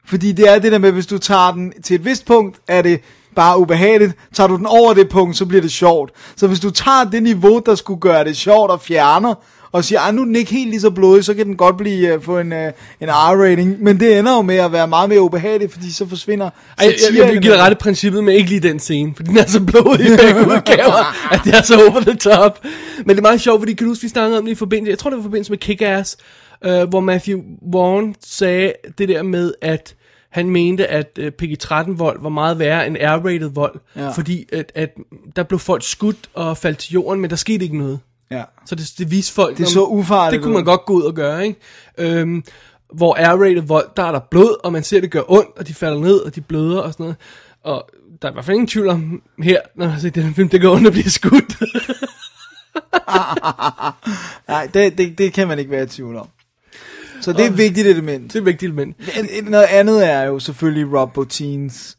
Fordi 0.04 0.32
det 0.32 0.48
er 0.48 0.58
det 0.58 0.72
der 0.72 0.78
med, 0.78 0.92
hvis 0.92 1.06
du 1.06 1.18
tager 1.18 1.52
den 1.52 1.72
til 1.82 1.94
et 1.94 2.04
vist 2.04 2.26
punkt, 2.26 2.56
er 2.68 2.82
det 2.82 3.00
bare 3.36 3.58
ubehageligt. 3.58 4.12
Tager 4.34 4.48
du 4.48 4.56
den 4.56 4.66
over 4.66 4.94
det 4.94 5.08
punkt, 5.08 5.36
så 5.36 5.46
bliver 5.46 5.62
det 5.62 5.72
sjovt. 5.72 6.12
Så 6.36 6.46
hvis 6.46 6.60
du 6.60 6.70
tager 6.70 7.04
det 7.12 7.22
niveau, 7.22 7.62
der 7.66 7.74
skulle 7.74 8.00
gøre 8.00 8.24
det 8.24 8.36
sjovt 8.36 8.70
og 8.70 8.80
fjerner, 8.80 9.34
og 9.72 9.84
siger, 9.84 10.00
at 10.00 10.14
nu 10.14 10.20
er 10.20 10.24
den 10.24 10.36
ikke 10.36 10.50
helt 10.50 10.70
lige 10.70 10.80
så 10.80 10.90
blodig, 10.90 11.24
så 11.24 11.34
kan 11.34 11.46
den 11.46 11.56
godt 11.56 11.76
blive 11.76 12.16
uh, 12.16 12.22
få 12.22 12.38
en, 12.38 12.52
uh, 12.52 12.58
en 13.00 13.08
R-rating. 13.08 13.82
Men 13.82 14.00
det 14.00 14.18
ender 14.18 14.36
jo 14.36 14.42
med 14.42 14.56
at 14.56 14.72
være 14.72 14.88
meget 14.88 15.08
mere 15.08 15.20
ubehageligt, 15.20 15.72
fordi 15.72 15.92
så 15.92 16.08
forsvinder 16.08 16.46
Ej, 16.46 16.52
jeg, 16.78 16.86
jeg, 16.86 16.94
jeg 17.00 17.10
vil 17.10 17.16
give 17.18 17.18
dig 17.18 17.30
satireelementet. 17.30 17.66
ret 17.66 17.72
i 17.72 17.74
princippet, 17.74 18.24
men 18.24 18.34
ikke 18.34 18.50
lige 18.50 18.60
den 18.60 18.78
scene, 18.78 19.12
fordi 19.16 19.28
den 19.28 19.38
er 19.38 19.46
så 19.46 19.60
blodig 19.60 20.06
i 20.06 20.10
udgaver, 20.10 21.14
at 21.34 21.40
det 21.44 21.54
er 21.54 21.62
så 21.62 21.74
over 21.90 22.00
the 22.00 22.16
top. 22.16 22.58
Men 22.98 23.08
det 23.08 23.18
er 23.18 23.22
meget 23.22 23.40
sjovt, 23.40 23.60
fordi 23.60 23.72
kan 23.72 23.84
du 23.84 23.90
huske, 23.90 24.02
vi 24.02 24.08
snakkede 24.08 24.38
om 24.38 24.44
det 24.44 24.52
i 24.52 24.54
forbindelse, 24.54 24.90
jeg 24.90 24.98
tror 24.98 25.10
det 25.10 25.16
var 25.16 25.22
i 25.22 25.28
forbindelse 25.30 25.52
med 25.52 25.58
Kick-Ass, 25.64 26.16
øh, 26.64 26.88
hvor 26.88 27.00
Matthew 27.00 27.40
Vaughn 27.72 28.14
sagde 28.24 28.72
det 28.98 29.08
der 29.08 29.22
med, 29.22 29.54
at 29.60 29.94
han 30.30 30.50
mente, 30.50 30.86
at 30.86 31.18
øh, 31.18 31.32
PG-13 31.42 31.96
vold 31.96 32.22
var 32.22 32.28
meget 32.28 32.58
værre 32.58 32.86
end 32.86 32.96
R-rated 32.96 33.54
vold, 33.54 33.80
ja. 33.96 34.08
fordi 34.10 34.46
at, 34.52 34.72
at 34.74 34.90
der 35.36 35.42
blev 35.42 35.58
folk 35.58 35.82
skudt 35.84 36.30
og 36.34 36.56
faldt 36.56 36.78
til 36.78 36.92
jorden, 36.92 37.20
men 37.20 37.30
der 37.30 37.36
skete 37.36 37.64
ikke 37.64 37.78
noget. 37.78 38.00
Ja. 38.36 38.42
Så 38.66 38.74
det, 38.74 38.92
det 38.98 39.10
viste 39.10 39.32
folk... 39.32 39.58
Det 39.58 39.68
så 39.68 39.84
ufarligt 39.84 40.38
Det 40.38 40.44
kunne 40.44 40.54
man 40.54 40.64
godt 40.64 40.84
gå 40.84 40.92
ud 40.92 41.02
og 41.02 41.14
gøre, 41.14 41.46
ikke? 41.46 41.60
Øhm, 41.98 42.44
hvor 42.94 43.14
R-rated 43.18 43.66
vold, 43.66 43.86
der 43.96 44.02
er 44.02 44.12
der 44.12 44.20
blod, 44.30 44.56
og 44.64 44.72
man 44.72 44.82
ser, 44.84 45.00
det 45.00 45.10
gør 45.10 45.22
ondt, 45.28 45.58
og 45.58 45.68
de 45.68 45.74
falder 45.74 46.00
ned, 46.00 46.18
og 46.20 46.34
de 46.34 46.40
bløder 46.40 46.80
og 46.80 46.92
sådan 46.92 47.04
noget. 47.04 47.16
Og 47.64 47.90
der 48.22 48.28
er 48.28 48.32
i 48.32 48.34
hvert 48.34 48.44
fald 48.44 48.54
ingen 48.54 48.66
tvivl 48.66 48.88
om 48.88 49.22
her, 49.42 49.60
når 49.76 49.86
man 49.88 50.00
set 50.00 50.14
den 50.14 50.34
film, 50.34 50.48
det 50.48 50.60
gør 50.60 50.68
ondt 50.70 50.86
at 50.86 50.92
blive 50.92 51.10
skudt. 51.10 51.56
Nej, 54.48 54.68
det, 54.74 54.98
det, 54.98 55.18
det 55.18 55.32
kan 55.32 55.48
man 55.48 55.58
ikke 55.58 55.70
være 55.70 55.82
i 55.84 55.86
tvivl 55.86 56.16
om. 56.16 56.28
Så 57.20 57.32
det 57.32 57.40
er 57.40 57.50
et 57.50 57.58
vigtigt 57.58 57.86
element. 57.86 58.24
det 58.32 58.34
er 58.34 58.40
et 58.40 58.46
vigtigt 58.46 58.68
element. 58.68 58.96
En- 59.18 59.28
en- 59.30 59.50
Noget 59.50 59.64
andet 59.64 60.10
er 60.10 60.22
jo 60.22 60.38
selvfølgelig 60.38 60.98
Rob 60.98 61.12
Botins 61.12 61.96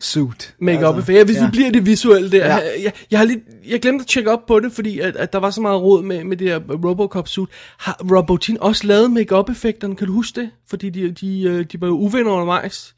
suit. 0.00 0.54
Make-up 0.60 0.96
altså, 0.96 1.12
ja, 1.12 1.24
hvis 1.24 1.36
ja. 1.36 1.44
vi 1.44 1.50
bliver 1.50 1.70
det 1.70 1.86
visuelle 1.86 2.30
der. 2.30 2.46
Ja. 2.46 2.56
Ja. 2.56 2.82
Jeg, 2.82 2.92
jeg, 3.10 3.18
har 3.18 3.26
lidt, 3.26 3.40
jeg 3.68 3.80
glemte 3.80 4.02
at 4.02 4.06
tjekke 4.06 4.30
op 4.32 4.46
på 4.46 4.60
det, 4.60 4.72
fordi 4.72 4.98
at, 5.00 5.16
at 5.16 5.32
der 5.32 5.38
var 5.38 5.50
så 5.50 5.60
meget 5.60 5.82
råd 5.82 6.02
med, 6.02 6.24
med 6.24 6.36
det 6.36 6.48
her 6.48 6.60
Robocop 6.84 7.28
suit. 7.28 7.48
Har 7.78 8.00
Rob 8.16 8.26
Bottin 8.26 8.58
også 8.60 8.86
lavet 8.86 9.10
make-up 9.10 9.50
effekterne? 9.50 9.96
Kan 9.96 10.06
du 10.06 10.12
huske 10.12 10.40
det? 10.40 10.50
Fordi 10.68 10.90
de, 10.90 11.10
de, 11.10 11.42
øh, 11.42 11.64
de 11.72 11.80
var 11.80 11.86
jo 11.86 11.92
uvenner 11.98 12.30
undervejs. 12.32 12.94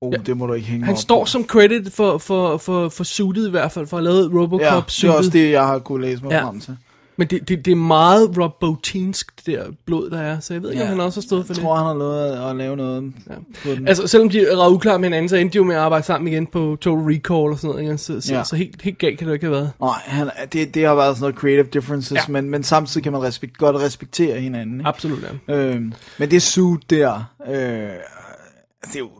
Oh, 0.00 0.12
det 0.26 0.36
må 0.36 0.46
du 0.46 0.52
ikke 0.52 0.66
hænge 0.68 0.84
Han 0.84 0.94
op 0.94 0.98
står 0.98 1.22
på. 1.24 1.26
som 1.26 1.44
credit 1.46 1.92
for, 1.92 2.18
for, 2.18 2.56
for, 2.56 2.88
for 2.88 3.04
suitet 3.04 3.46
i 3.48 3.50
hvert 3.50 3.72
fald, 3.72 3.86
for 3.86 3.98
at 3.98 4.04
have 4.04 4.14
lavet 4.14 4.32
Robocop 4.34 4.60
Ja, 4.60 4.66
det 4.76 4.82
er 4.82 4.88
suitet. 4.88 5.16
også 5.18 5.30
det, 5.30 5.50
jeg 5.50 5.66
har 5.66 5.78
kunne 5.78 6.02
læse 6.06 6.22
mig 6.22 6.30
Ja. 6.30 6.44
frem 6.44 6.60
til. 6.60 6.76
Men 7.16 7.26
det, 7.28 7.48
det, 7.48 7.64
det 7.64 7.70
er 7.70 7.76
meget 7.76 8.38
Rob 8.38 8.52
Botinsk, 8.60 9.32
det 9.36 9.46
der 9.46 9.64
blod, 9.86 10.10
der 10.10 10.20
er. 10.20 10.40
Så 10.40 10.54
jeg 10.54 10.62
ved 10.62 10.70
ikke, 10.70 10.82
Ja. 10.82 10.88
om 10.90 10.96
han 10.96 11.06
også 11.06 11.20
har 11.20 11.22
stået 11.22 11.46
for 11.46 11.52
Jeg 11.52 11.56
det. 11.56 11.64
tror, 11.64 11.76
han 11.76 11.86
har 11.86 11.94
lovet 11.94 12.50
at 12.50 12.56
lave 12.56 12.76
noget 12.76 13.12
ja. 13.30 13.34
på 13.64 13.70
den. 13.70 13.88
Altså, 13.88 14.06
selvom 14.06 14.28
de 14.28 14.40
er 14.46 14.68
uklar 14.68 14.98
med 14.98 15.04
hinanden, 15.08 15.28
så 15.28 15.36
endte 15.36 15.52
de 15.52 15.56
jo 15.56 15.64
med 15.64 15.74
at 15.74 15.80
arbejde 15.80 16.04
sammen 16.06 16.28
igen 16.32 16.46
på 16.46 16.76
Total 16.80 17.04
Recall 17.04 17.52
og 17.52 17.58
sådan 17.58 17.68
noget. 17.70 17.82
Ikke? 17.82 17.98
Så, 17.98 18.20
så, 18.20 18.34
Ja. 18.34 18.44
så 18.44 18.56
helt, 18.56 18.82
helt 18.82 18.98
galt 18.98 19.18
kan 19.18 19.28
det 19.28 19.34
ikke 19.34 19.46
have 19.46 19.52
været. 19.56 19.70
Nej, 19.80 19.90
han, 20.04 20.30
det, 20.52 20.74
det 20.74 20.86
har 20.86 20.94
været 20.94 21.16
sådan 21.16 21.22
noget 21.22 21.36
creative 21.36 21.66
differences. 21.72 22.12
Ja. 22.12 22.20
men, 22.28 22.50
men 22.50 22.62
samtidig 22.62 23.02
kan 23.02 23.12
man 23.12 23.22
respekt, 23.22 23.58
godt 23.58 23.76
respektere 23.76 24.40
hinanden. 24.40 24.74
Ikke? 24.80 24.88
Absolut, 24.88 25.18
ja. 25.48 25.54
Øhm, 25.54 25.92
men 26.18 26.30
det 26.30 26.42
suit 26.42 26.90
der, 26.90 27.34
øh, 27.48 27.54
det, 27.54 28.94
er 28.94 28.98
jo, 28.98 29.10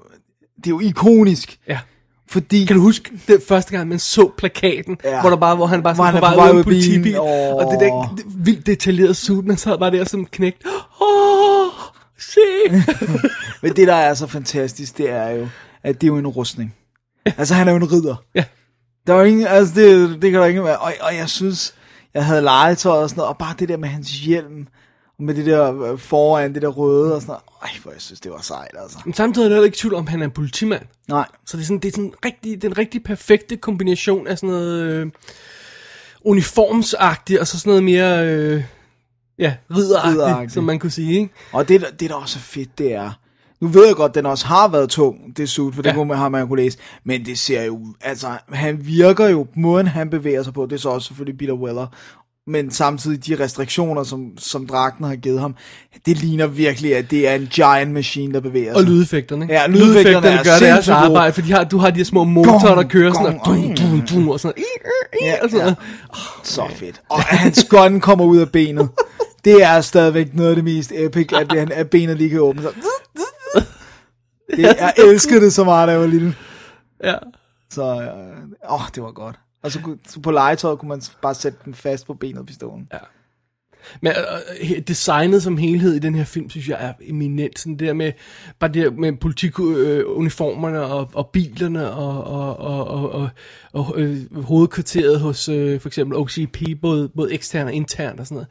det 0.56 0.66
er 0.66 0.70
jo 0.70 0.80
ikonisk, 0.80 1.58
ja. 1.68 1.78
Fordi... 2.32 2.64
Kan 2.64 2.76
du 2.76 2.82
huske 2.82 3.10
det 3.28 3.42
første 3.48 3.72
gang, 3.76 3.88
man 3.88 3.98
så 3.98 4.30
plakaten, 4.38 4.98
Ja. 5.04 5.20
hvor, 5.20 5.30
der 5.30 5.36
bare, 5.36 5.56
hvor 5.56 5.66
han 5.66 5.82
bare 5.82 5.94
Hvor 5.94 6.04
sådan 6.04 6.22
han 6.22 6.32
på 6.32 6.36
vej 6.36 6.50
ud 6.50 6.58
af 7.14 7.64
og 7.64 7.72
det 7.72 7.80
der 7.80 8.14
det 8.16 8.24
vildt 8.46 8.66
detaljerede 8.66 9.14
suit, 9.14 9.44
man 9.46 9.56
sad 9.56 9.78
bare 9.78 9.90
der 9.90 10.04
som 10.04 10.26
knægt. 10.26 10.62
Åh, 11.02 11.68
se! 12.18 12.40
Men 13.62 13.76
det, 13.76 13.88
der 13.88 13.94
er 13.94 14.14
så 14.14 14.26
fantastisk, 14.26 14.98
det 14.98 15.10
er 15.10 15.28
jo, 15.30 15.48
at 15.82 16.00
det 16.00 16.06
er 16.06 16.08
jo 16.08 16.16
en 16.18 16.26
rustning. 16.26 16.74
Altså, 17.38 17.54
han 17.54 17.68
er 17.68 17.72
jo 17.72 17.76
en 17.76 17.92
ridder. 17.92 18.16
Ja. 18.34 18.44
Der 19.06 19.12
var 19.12 19.22
ingen, 19.24 19.46
altså, 19.46 19.74
det, 19.74 20.22
det 20.22 20.30
kan 20.30 20.40
der 20.40 20.46
ikke 20.46 20.64
være. 20.64 20.78
Og, 20.78 20.92
og 21.00 21.16
jeg 21.16 21.28
synes, 21.28 21.74
jeg 22.14 22.24
havde 22.24 22.42
legetøj 22.42 23.02
og 23.02 23.08
sådan 23.08 23.20
noget, 23.20 23.28
og 23.28 23.38
bare 23.38 23.54
det 23.58 23.68
der 23.68 23.76
med 23.76 23.88
hans 23.88 24.10
hjelm, 24.10 24.66
med 25.22 25.34
det 25.34 25.46
der 25.46 25.82
øh, 25.92 25.98
foran, 25.98 26.54
det 26.54 26.62
der 26.62 26.68
røde 26.68 27.14
og 27.14 27.20
sådan 27.22 27.30
noget. 27.32 27.42
Ej, 27.62 27.70
hvor 27.82 27.92
jeg 27.92 28.00
synes, 28.00 28.20
det 28.20 28.32
var 28.32 28.40
sejt, 28.40 28.70
altså. 28.82 28.98
Men 29.04 29.14
samtidig 29.14 29.44
er 29.44 29.48
der 29.48 29.56
heller 29.56 29.64
ikke 29.66 29.78
tvivl 29.78 29.94
om, 29.94 30.06
han 30.06 30.20
er 30.20 30.24
en 30.24 30.30
politimand. 30.30 30.82
Nej, 31.08 31.26
Så 31.46 31.56
det 31.56 31.62
er 31.62 31.66
sådan, 31.66 31.78
det 31.78 31.88
er 31.88 31.92
sådan 31.92 32.12
rigtig, 32.24 32.62
den 32.62 32.78
rigtig 32.78 33.02
perfekte 33.04 33.56
kombination 33.56 34.26
af 34.26 34.38
sådan 34.38 34.48
noget 34.54 34.82
øh, 34.82 35.06
uniformsagtigt, 36.24 37.40
og 37.40 37.46
så 37.46 37.58
sådan 37.58 37.70
noget 37.70 37.84
mere, 37.84 38.26
øh, 38.26 38.62
ja, 39.38 39.54
ridderagtigt, 39.76 40.52
som 40.52 40.64
man 40.64 40.78
kunne 40.78 40.90
sige, 40.90 41.20
ikke? 41.20 41.34
Og 41.52 41.68
det, 41.68 41.86
det 42.00 42.10
der 42.10 42.16
også 42.16 42.38
er 42.38 42.42
fedt, 42.42 42.78
det 42.78 42.94
er... 42.94 43.10
Nu 43.60 43.68
ved 43.68 43.86
jeg 43.86 43.96
godt, 43.96 44.14
den 44.14 44.26
også 44.26 44.46
har 44.46 44.68
været 44.68 44.88
tung, 44.90 45.36
det 45.36 45.48
suit, 45.48 45.74
for 45.74 45.82
det 45.82 45.90
Ja. 45.90 45.94
kunne 45.94 46.08
man, 46.08 46.16
har 46.16 46.28
man 46.28 46.48
kunne 46.48 46.62
læse. 46.62 46.78
Men 47.04 47.24
det 47.26 47.38
ser 47.38 47.62
jo... 47.62 47.86
Altså, 48.00 48.28
han 48.52 48.86
virker 48.86 49.28
jo... 49.28 49.46
Måden, 49.56 49.86
han 49.86 50.10
bevæger 50.10 50.42
sig 50.42 50.52
på, 50.52 50.66
det 50.66 50.72
er 50.72 50.76
så 50.80 50.88
også 50.88 51.06
selvfølgelig 51.08 51.38
Peter 51.38 51.52
Weller. 51.54 51.86
Men 52.46 52.70
samtidig 52.70 53.26
de 53.26 53.44
restriktioner, 53.44 54.02
som, 54.04 54.38
som 54.38 54.66
dragten 54.66 55.04
har 55.04 55.16
givet 55.16 55.40
ham, 55.40 55.54
det 56.06 56.16
ligner 56.16 56.46
virkelig, 56.46 56.96
at 56.96 57.10
det 57.10 57.28
er 57.28 57.34
en 57.34 57.46
giant 57.46 57.92
machine, 57.92 58.34
der 58.34 58.40
bevæger 58.40 58.74
Og 58.74 58.80
sig. 58.80 58.88
lydeffekterne. 58.90 59.44
ikke? 59.44 59.54
Ja, 59.54 59.66
lydeffekterne 59.66 60.26
er 60.28 60.44
gør 60.44 60.58
deres 60.66 60.88
arbejde, 60.88 61.32
for 61.32 61.42
de 61.42 61.52
har, 61.52 61.64
du 61.64 61.78
har 61.78 61.90
de 61.90 61.96
her 61.96 62.04
små 62.04 62.24
motorer, 62.24 62.74
der 62.74 62.82
kører 62.88 63.12
sådan, 63.12 63.26
og 63.38 63.44
gong, 63.44 63.76
dum, 63.78 63.90
dum, 63.90 64.06
dum, 64.06 64.28
og 64.28 64.40
sådan 64.40 64.62
Ja, 65.22 65.34
og 65.42 65.50
sådan 65.50 65.64
noget. 65.64 65.76
Så 66.42 66.68
fedt. 66.74 67.00
Og 67.10 67.22
hans 67.22 67.66
gun 67.70 68.00
kommer 68.00 68.24
ud 68.24 68.38
af 68.38 68.52
benet. 68.52 68.88
Det 69.44 69.62
er 69.62 69.80
stadigvæk 69.80 70.34
noget 70.34 70.48
af 70.50 70.54
det 70.56 70.64
mest 70.64 70.92
epic, 70.94 71.28
at, 71.32 71.50
det, 71.50 71.72
at 71.72 71.90
benet 71.90 72.16
lige 72.16 72.30
kan 72.30 72.40
åbne 72.40 72.62
sig. 72.62 72.70
Det, 74.56 74.58
jeg 74.62 74.92
elskede 74.98 75.40
det 75.40 75.52
så 75.52 75.64
meget, 75.64 75.86
da 75.88 75.92
jeg 75.92 76.00
var 76.00 76.06
lille. 76.06 76.34
Ja. 77.04 77.14
Så, 77.70 77.82
øh, 77.82 78.72
åh, 78.74 78.80
det 78.94 79.02
var 79.02 79.10
godt. 79.12 79.36
Og 79.62 79.72
så, 79.72 79.80
kunne- 79.80 79.98
så 80.08 80.20
på 80.20 80.30
legetøjet 80.30 80.78
kunne 80.78 80.88
man 80.88 81.02
bare 81.22 81.34
sætte 81.34 81.58
den 81.64 81.74
fast 81.74 82.06
på 82.06 82.14
benet 82.14 82.38
af 82.38 82.46
pistolen. 82.46 82.88
Ja. 82.92 82.98
Men 84.00 84.12
øh, 84.12 84.70
øh 84.76 84.80
designet 84.88 85.42
som 85.42 85.56
helhed 85.56 85.94
i 85.94 85.98
den 85.98 86.14
her 86.14 86.24
film, 86.24 86.50
synes 86.50 86.68
jeg 86.68 86.76
er 86.80 86.92
eminent. 87.00 87.58
Sådan 87.58 87.72
det 87.72 87.88
der 87.88 87.92
med, 87.92 88.12
bare 88.58 88.72
det 88.72 88.84
der 88.84 88.90
med 88.90 89.12
politikuniformerne 89.12 90.78
øh, 90.78 90.90
og, 90.90 91.10
og 91.14 91.28
bilerne 91.28 91.90
og, 91.90 92.24
og, 92.24 92.56
og, 92.56 92.88
og, 92.88 93.10
og, 93.12 93.28
og 93.72 94.00
øh, 94.00 94.42
hovedkvarteret 94.42 95.20
hos 95.20 95.48
øh, 95.48 95.80
for 95.80 95.88
eksempel 95.88 96.18
OCP, 96.18 96.62
både, 96.80 97.08
både 97.08 97.34
ekstern 97.34 97.66
og 97.66 97.72
intern 97.72 98.18
og 98.18 98.26
sådan 98.26 98.34
noget. 98.34 98.48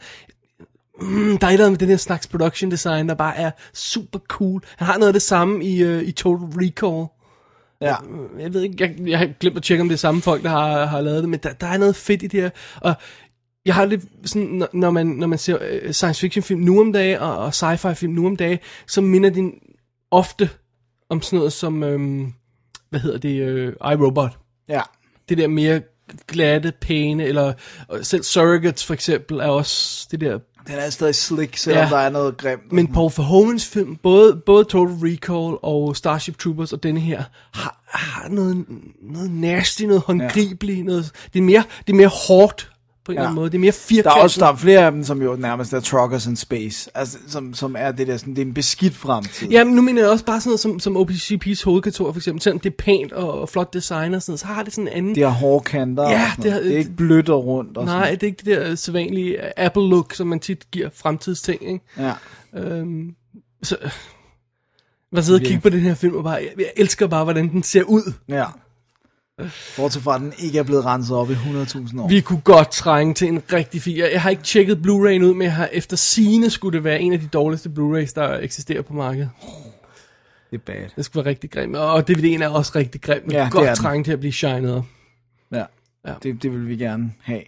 Mm, 1.01 1.37
der 1.37 1.47
er 1.47 1.51
et 1.51 1.53
eller 1.53 1.65
andet 1.65 1.71
med 1.71 1.79
den 1.79 1.89
her 1.89 1.97
slags 1.97 2.27
production 2.27 2.71
design, 2.71 3.09
der 3.09 3.15
bare 3.15 3.37
er 3.37 3.51
super 3.73 4.19
cool. 4.19 4.61
Han 4.77 4.87
har 4.87 4.97
noget 4.97 5.07
af 5.07 5.13
det 5.13 5.21
samme 5.21 5.65
i, 5.65 5.83
øh, 5.83 6.03
i 6.03 6.11
Total 6.11 6.47
Recall. 6.47 7.07
Ja. 7.81 7.95
Jeg 8.39 8.53
ved 8.53 8.61
ikke, 8.61 8.75
jeg, 8.79 8.95
jeg 9.09 9.19
har 9.19 9.29
glemt 9.39 9.57
at 9.57 9.63
tjekke, 9.63 9.81
om 9.81 9.87
det 9.89 9.95
er 9.95 9.99
samme 9.99 10.21
folk, 10.21 10.43
der 10.43 10.49
har, 10.49 10.85
har 10.85 11.01
lavet 11.01 11.21
det, 11.21 11.29
men 11.29 11.39
der, 11.43 11.53
der 11.53 11.67
er 11.67 11.77
noget 11.77 11.95
fedt 11.95 12.23
i 12.23 12.27
det 12.27 12.41
her. 12.41 12.49
Og 12.81 12.93
jeg 13.65 13.75
har 13.75 13.85
lidt 13.85 14.01
sådan, 14.25 14.63
når, 14.73 14.91
man, 14.91 15.07
når 15.07 15.27
man 15.27 15.39
ser 15.39 15.57
øh, 15.61 15.91
science 15.91 16.21
fiction 16.21 16.43
film 16.43 16.61
nu 16.61 16.79
om 16.79 16.93
dagen, 16.93 17.19
og, 17.19 17.37
og 17.37 17.49
sci-fi 17.49 17.93
film 17.93 18.13
nu 18.13 18.25
om 18.27 18.37
dagen, 18.37 18.59
så 18.87 19.01
minder 19.01 19.29
den 19.29 19.53
ofte 20.11 20.49
om 21.09 21.21
sådan 21.21 21.37
noget 21.37 21.53
som, 21.53 21.83
øhm, 21.83 22.33
hvad 22.89 22.99
hedder 22.99 23.17
det, 23.17 23.41
øh, 23.41 23.73
iRobot. 23.91 24.37
Ja. 24.69 24.81
Det 25.29 25.37
der 25.37 25.47
mere 25.47 25.81
glatte, 26.27 26.73
pæne, 26.81 27.23
eller 27.23 27.53
selv 28.01 28.23
Surrogates 28.23 28.85
for 28.85 28.93
eksempel, 28.93 29.39
er 29.39 29.47
også 29.47 30.07
det 30.11 30.21
der 30.21 30.39
Den 30.71 30.79
er 30.79 30.89
stadig 30.89 31.15
slick, 31.15 31.57
selvom 31.57 31.83
Ja. 31.83 31.89
der 31.89 31.97
er 31.97 32.09
noget 32.09 32.37
grimt. 32.37 32.71
men 32.71 32.87
Paul 32.93 33.11
Verhoevens 33.17 33.65
film, 33.67 33.95
både, 33.95 34.41
både 34.45 34.63
Total 34.63 34.95
Recall 34.95 35.57
og 35.61 35.95
Starship 35.95 36.37
Troopers 36.37 36.73
og 36.73 36.83
denne 36.83 36.99
her, 36.99 37.23
har, 37.53 37.81
har 37.87 38.29
noget, 38.29 38.65
noget 39.01 39.31
nasty, 39.31 39.83
noget 39.83 40.01
håndgribeligt, 40.01 40.77
ja. 40.79 40.83
noget, 40.83 41.11
det, 41.33 41.39
er 41.39 41.43
mere, 41.43 41.63
det 41.87 41.93
er 41.93 41.97
mere 41.97 42.11
hårdt 42.27 42.71
på 43.05 43.11
en 43.11 43.17
eller 43.17 43.27
anden 43.27 43.35
måde. 43.35 43.49
Det 43.49 43.55
er 43.55 43.59
mere 43.59 43.71
Der 43.71 43.77
firkantet. 43.77 44.19
er 44.19 44.23
også 44.23 44.39
der 44.39 44.47
er 44.47 44.55
flere 44.55 44.79
af 44.85 44.91
dem, 44.91 45.03
som 45.03 45.21
jo 45.21 45.35
nærmest 45.35 45.73
er 45.73 45.79
truckers 45.79 46.25
in 46.27 46.35
space. 46.35 46.89
Altså, 46.95 47.17
som, 47.27 47.53
som 47.53 47.75
er 47.79 47.91
det 47.91 48.07
der, 48.07 48.17
sådan, 48.17 48.35
det 48.35 48.41
er 48.41 48.45
en 48.45 48.53
beskidt 48.53 48.93
fremtid. 48.95 49.49
Ja, 49.49 49.63
men 49.63 49.73
nu 49.75 49.81
mener 49.81 50.01
jeg 50.01 50.11
også 50.11 50.25
bare 50.25 50.41
sådan 50.41 50.49
noget 50.49 50.59
som, 50.59 50.79
som 50.79 50.97
OPCP's 50.97 51.63
hovedkontor 51.65 52.11
for 52.11 52.19
eksempel, 52.19 52.41
selvom 52.41 52.59
det 52.59 52.69
er 52.69 52.75
pænt 52.77 53.11
og, 53.11 53.41
og 53.41 53.49
flot 53.49 53.73
design 53.73 54.13
og 54.13 54.21
sådan 54.21 54.31
noget, 54.31 54.39
så 54.39 54.45
har 54.45 54.63
det 54.63 54.73
sådan 54.73 54.87
en 54.87 54.93
anden... 54.93 55.15
Det 55.15 55.23
har 55.23 55.29
hårde 55.31 55.63
kanter. 55.63 56.09
Ja, 56.09 56.29
sådan 56.29 56.43
det 56.43 56.51
har- 56.51 56.59
det 56.59 56.73
er 56.73 56.77
ikke 56.77 56.95
blødt 56.97 57.29
og 57.29 57.45
rundt. 57.45 57.77
Og 57.77 57.85
Nej, 57.85 58.11
det 58.11 58.23
er 58.23 58.27
ikke 58.27 58.37
det 58.45 58.57
der 58.57 58.75
sædvanlige 58.75 59.59
Apple-look, 59.59 60.13
som 60.13 60.27
man 60.27 60.39
tit 60.39 60.71
giver 60.71 60.89
fremtidsting, 60.95 61.61
ikke? 61.71 61.85
Sådan. 61.95 62.11
Ja. 62.53 62.59
Øhm, 62.61 63.15
så... 63.63 63.77
Jeg 65.15 65.23
sidder 65.23 65.39
og 65.39 65.45
kigger 65.45 65.61
på 65.61 65.69
den 65.69 65.79
her 65.79 65.93
film 65.95 66.15
og 66.15 66.23
bare, 66.23 66.33
jeg, 66.33 66.49
jeg 66.57 66.71
elsker 66.75 67.07
bare, 67.07 67.23
hvordan 67.23 67.49
den 67.49 67.63
ser 67.63 67.83
ud. 67.83 68.13
ja. 68.29 68.45
Bortset 69.77 70.03
fra, 70.03 70.15
at 70.15 70.21
den 70.21 70.33
ikke 70.37 70.59
er 70.59 70.63
blevet 70.63 70.85
renset 70.85 71.17
op 71.17 71.29
i 71.31 71.33
100.000 71.33 72.01
år. 72.01 72.07
Vi 72.07 72.21
kunne 72.21 72.41
godt 72.41 72.71
trænge 72.71 73.13
til 73.13 73.27
en 73.27 73.41
rigtig 73.53 73.81
fin. 73.81 73.97
Jeg, 73.97 74.21
har 74.21 74.29
ikke 74.29 74.43
tjekket 74.43 74.75
Blu-ray'en 74.77 75.23
ud, 75.23 75.33
men 75.33 75.41
jeg 75.41 75.53
har 75.53 75.69
efter 75.71 75.97
sine 75.97 76.49
skulle 76.49 76.77
det 76.77 76.83
være 76.83 76.99
en 77.01 77.13
af 77.13 77.19
de 77.19 77.27
dårligste 77.27 77.69
Blu-rays, 77.69 78.11
der 78.15 78.37
eksisterer 78.39 78.81
på 78.81 78.93
markedet. 78.93 79.29
Det 80.51 80.57
er 80.57 80.61
bad. 80.65 80.89
Det 80.95 81.05
skulle 81.05 81.25
være 81.25 81.29
rigtig 81.31 81.51
grim. 81.51 81.73
Og 81.73 81.99
DVD'en 82.11 82.43
er 82.43 82.47
også 82.49 82.71
rigtig 82.75 83.01
grim, 83.01 83.21
men 83.25 83.31
Ja, 83.31 83.47
godt 83.51 83.77
trænge 83.77 84.03
til 84.03 84.11
at 84.11 84.19
blive 84.19 84.33
shined 84.33 84.71
op. 84.73 84.85
Ja. 85.51 85.63
Ja. 86.07 86.13
Det, 86.23 86.43
det 86.43 86.51
vil 86.51 86.67
vi 86.67 86.75
gerne 86.75 87.13
have. 87.21 87.41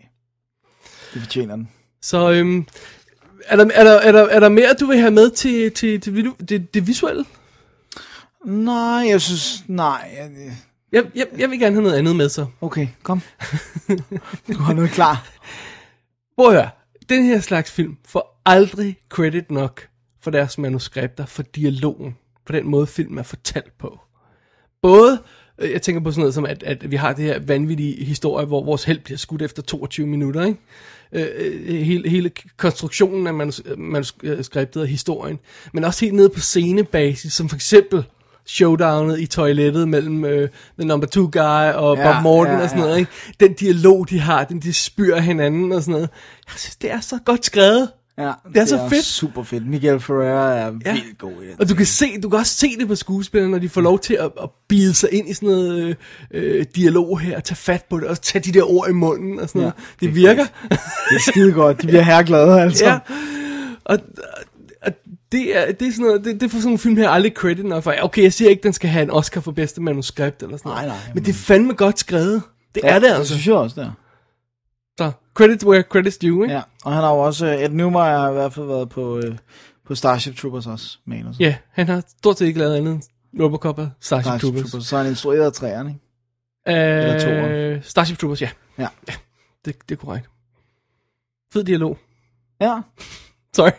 Det 1.14 1.22
fortjener 1.22 1.56
den. 1.56 1.70
Så 2.02 2.32
øhm, 2.32 2.68
er, 3.46 3.56
der, 3.56 3.66
er, 3.74 3.84
der, 3.84 3.92
er, 4.00 4.12
der, 4.12 4.24
er 4.28 4.40
der 4.40 4.50
mere, 4.50 4.74
du 4.80 4.86
vil 4.86 5.00
have 5.00 5.12
med 5.12 5.30
til, 5.32 5.72
til, 5.72 6.02
til 6.02 6.16
det, 6.16 6.50
det, 6.50 6.74
det 6.74 6.88
visuelle? 6.88 7.26
Nej, 8.46 9.06
jeg 9.10 9.22
synes... 9.22 9.64
Nej. 9.68 10.10
jeg- 10.18 10.54
Jeg, 10.94 11.06
jeg, 11.16 11.28
jeg 11.38 11.50
vil 11.50 11.60
gerne 11.60 11.76
have 11.76 11.84
noget 11.84 11.98
andet 11.98 12.16
med 12.16 12.30
så. 12.30 12.46
Okay, 12.62 12.88
kom. 13.04 13.22
Du 14.54 14.58
har 14.58 14.74
noget 14.74 14.92
klar. 14.92 15.30
Prøv 16.38 16.48
at 16.48 16.54
høre. 16.54 16.70
Den 17.10 17.24
her 17.24 17.40
slags 17.40 17.72
film 17.72 17.98
får 18.08 18.42
aldrig 18.46 18.98
credit 19.10 19.52
nok 19.52 19.88
for 20.22 20.32
deres 20.32 20.58
manuskripter, 20.58 21.26
for 21.26 21.44
dialogen, 21.44 22.18
på 22.46 22.54
den 22.54 22.68
måde 22.68 22.88
filmen 22.88 23.18
er 23.18 23.24
fortalt 23.24 23.78
på. 23.78 24.00
Både, 24.82 25.22
øh, 25.58 25.72
jeg 25.72 25.82
tænker 25.82 26.02
på 26.02 26.12
sådan 26.12 26.22
noget 26.22 26.34
som, 26.34 26.46
at, 26.46 26.64
at 26.64 26.92
vi 26.92 26.96
har 26.96 27.14
det 27.14 27.26
her 27.26 27.40
vanvittige 27.40 28.06
historie, 28.06 28.46
hvor 28.46 28.64
vores 28.64 28.84
held 28.84 29.00
bliver 29.00 29.18
skudt 29.18 29.42
efter 29.42 29.62
22 29.62 30.08
minutter, 30.08 30.46
ikke? 30.46 30.60
Øh, 31.12 31.28
øh, 31.36 31.82
hele, 31.82 32.10
hele 32.10 32.32
konstruktionen 32.58 33.28
af 33.28 33.34
manus- 33.34 33.76
manuskriptet 33.78 34.82
og 34.82 34.88
historien, 34.88 35.40
men 35.74 35.84
også 35.84 36.06
helt 36.06 36.16
nede 36.16 36.30
på 36.30 36.40
scenebasis, 36.40 37.34
som 37.34 37.50
for 37.50 37.56
eksempel 37.56 38.04
showdownet 38.48 39.20
i 39.20 39.26
toilettet 39.26 39.88
mellem 39.88 40.26
øh, 40.26 40.50
The 40.80 40.88
Number 40.88 41.08
Two 41.08 41.30
Guy 41.32 41.72
og 41.74 41.98
Ja, 41.98 42.14
Bob 42.14 42.24
Morton 42.24 42.54
ja, 42.58 42.64
og 42.64 42.70
sådan 42.70 42.80
ja. 42.80 42.86
noget, 42.86 43.00
ikke? 43.00 43.12
Den 43.40 43.54
dialog, 43.54 44.10
de 44.10 44.20
har, 44.20 44.44
den 44.44 44.60
de 44.60 44.74
spyr 44.74 45.18
hinanden 45.18 45.72
og 45.72 45.82
sådan 45.82 45.92
noget. 45.92 46.10
Jeg 46.48 46.54
synes, 46.58 46.76
det 46.76 46.92
er 46.92 47.00
så 47.00 47.18
godt 47.26 47.46
skrevet. 47.46 47.90
Ja, 48.18 48.32
Det 48.54 48.58
er 48.62 48.66
så 48.66 48.88
fedt. 48.90 49.06
super 49.06 49.44
fedt. 49.44 49.68
Miguel 49.68 50.00
Ferreira 50.00 50.54
er 50.54 50.72
Ja. 50.86 50.92
vildt 50.94 51.18
god 51.18 51.32
i 51.44 51.48
det. 51.48 51.56
Og 51.60 51.70
du 51.70 51.76
kan, 51.76 51.86
se, 51.86 52.22
du 52.22 52.30
kan 52.30 52.40
også 52.40 52.56
se 52.56 52.78
det 52.80 52.88
på 52.88 52.96
skuespillerne, 52.96 53.52
når 53.52 53.60
de 53.60 53.70
får 53.70 53.82
lov 53.82 54.00
til 54.00 54.14
at, 54.14 54.32
at 54.44 54.50
bide 54.70 54.94
sig 54.94 55.10
ind 55.14 55.30
i 55.30 55.34
sådan 55.34 55.50
noget 55.50 55.98
øh, 56.34 56.60
øh, 56.60 56.66
dialog 56.76 57.20
her, 57.20 57.38
og 57.38 57.44
tage 57.44 57.56
fat 57.56 57.86
på 57.90 58.00
det, 58.00 58.08
og 58.08 58.22
tage 58.22 58.42
de 58.44 58.52
der 58.60 58.72
ord 58.72 58.90
i 58.90 58.94
munden 58.94 59.40
og 59.40 59.48
sådan 59.50 59.60
noget. 59.62 59.74
det 59.76 60.00
Det, 60.00 60.08
er 60.08 60.12
virker. 60.14 60.44
Det 60.70 61.16
er 61.16 61.32
skide 61.32 61.52
godt. 61.52 61.82
De 61.82 61.88
bliver 61.88 62.02
herreglade, 62.12 62.62
altså. 62.62 62.86
ja. 62.86 63.00
Og 63.86 64.00
det 65.34 65.58
er, 65.58 65.72
det 65.72 65.88
er 65.88 65.92
sådan 65.92 66.06
noget, 66.06 66.26
det, 66.26 66.42
det 66.42 66.52
får 66.52 66.58
sådan 66.60 66.72
en 66.72 66.78
film 66.80 66.98
her 66.98 67.10
aldrig 67.10 67.32
credit 67.32 67.66
nok 67.66 67.84
for. 67.84 67.94
Okay, 68.02 68.24
jeg 68.24 68.34
siger 68.34 68.50
ikke, 68.50 68.64
den 68.64 68.74
skal 68.74 68.90
have 68.90 69.04
en 69.04 69.12
Oscar 69.12 69.42
for 69.42 69.52
bedste 69.52 69.82
manuskript 69.82 70.44
eller 70.44 70.58
sådan 70.58 70.70
noget. 70.70 70.88
Nej, 70.88 70.96
nej, 70.98 71.14
Men 71.14 71.24
det 71.26 71.30
er 71.30 71.34
fandme 71.34 71.74
godt 71.74 72.00
skrevet. 72.00 72.42
Det 72.76 72.82
er 72.86 72.94
det 72.94 73.02
Det 73.02 73.16
altså. 73.16 73.34
synes 73.34 73.48
jeg 73.48 73.56
også, 73.56 73.82
der. 73.82 73.92
Så, 74.98 75.12
credit 75.34 75.64
where 75.66 75.84
credit's 75.96 76.18
due, 76.28 76.46
ikke? 76.46 76.56
Ja, 76.56 76.62
og 76.84 76.94
han 76.94 77.04
har 77.04 77.12
jo 77.14 77.20
også... 77.20 77.46
Ed 77.46 77.70
Newmeyer 77.70 78.18
har 78.18 78.30
i 78.30 78.34
hvert 78.34 78.54
fald 78.54 78.66
været 78.66 78.90
på, 78.90 79.18
øh, 79.18 79.38
på 79.88 79.96
Starship 79.96 80.36
Troopers 80.38 80.68
også, 80.68 80.98
manus. 81.06 81.40
Ja, 81.40 81.56
han 81.72 81.88
har 81.88 82.04
stort 82.20 82.38
set 82.38 82.46
ikke 82.46 82.60
lavet 82.60 82.76
andet 82.76 82.94
end 82.94 83.04
Robocop 83.44 83.80
og 83.80 83.90
Starship, 84.00 84.24
Starship 84.24 84.42
Troopers. 84.42 84.72
Troopers. 84.72 84.88
Så 84.88 84.96
har 84.96 85.04
han 85.04 85.12
instrueret 85.12 85.54
træerne, 85.54 85.90
ikke? 85.90 87.14
Øh, 87.14 87.22
toeren. 87.22 87.84
Starship 87.84 88.18
Troopers, 88.18 88.42
ja. 88.42 88.50
Ja. 88.78 88.88
Det, 89.66 89.76
det 89.90 89.96
er 89.96 90.00
korrekt. 90.06 90.30
Fed 91.54 91.64
dialog. 91.64 91.98
Ja. 92.62 92.82
Sorry. 93.56 93.72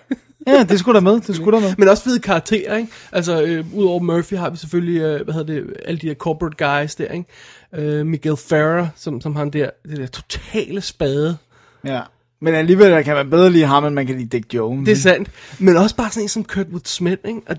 Ja, 0.47 0.65
det 0.65 0.79
skulle 0.79 0.97
da 0.97 1.01
med. 1.01 1.21
Det 1.21 1.37
skulle 1.37 1.61
da 1.61 1.63
med. 1.67 1.75
Men 1.79 1.89
også 1.89 2.05
fede 2.05 2.21
karakterer, 2.21 2.77
ikke? 2.77 2.93
Altså, 3.13 3.43
øh, 3.43 3.65
udover 3.75 4.01
Murphy 4.01 4.35
har 4.35 4.51
vi 4.51 4.57
selvfølgelig, 4.57 5.01
øh, 5.01 5.25
hvad 5.25 5.35
hedder 5.35 5.55
det, 5.55 5.75
alle 5.85 6.01
de 6.01 6.09
der 6.09 6.15
corporate 6.15 6.65
guys 6.65 6.95
der, 6.95 7.09
ikke? 7.09 7.27
Øh, 7.75 8.07
Miguel 8.07 8.37
Ferrer, 8.37 8.89
som, 8.97 9.21
som 9.21 9.37
har 9.37 9.43
den 9.43 9.53
der, 9.53 9.71
det 9.89 9.97
der 9.97 10.07
totale 10.07 10.81
spade. 10.81 11.37
Ja. 11.85 12.01
Men 12.41 12.55
alligevel 12.55 13.05
kan 13.05 13.17
man 13.17 13.31
bedre 13.31 13.51
lide 13.51 13.67
ham, 13.67 13.85
end 13.85 13.95
man 13.95 14.07
kan 14.07 14.17
lide 14.17 14.29
Dick 14.29 14.55
Jones. 14.55 14.87
Det 14.87 14.93
er 14.93 14.97
sandt. 14.97 15.31
Men 15.59 15.77
også 15.77 15.97
bare 15.97 16.11
sådan 16.11 16.23
en 16.23 16.29
som 16.29 16.45
Kurtwood 16.45 16.81
Smith, 16.85 17.23
ikke? 17.29 17.41
Og, 17.47 17.57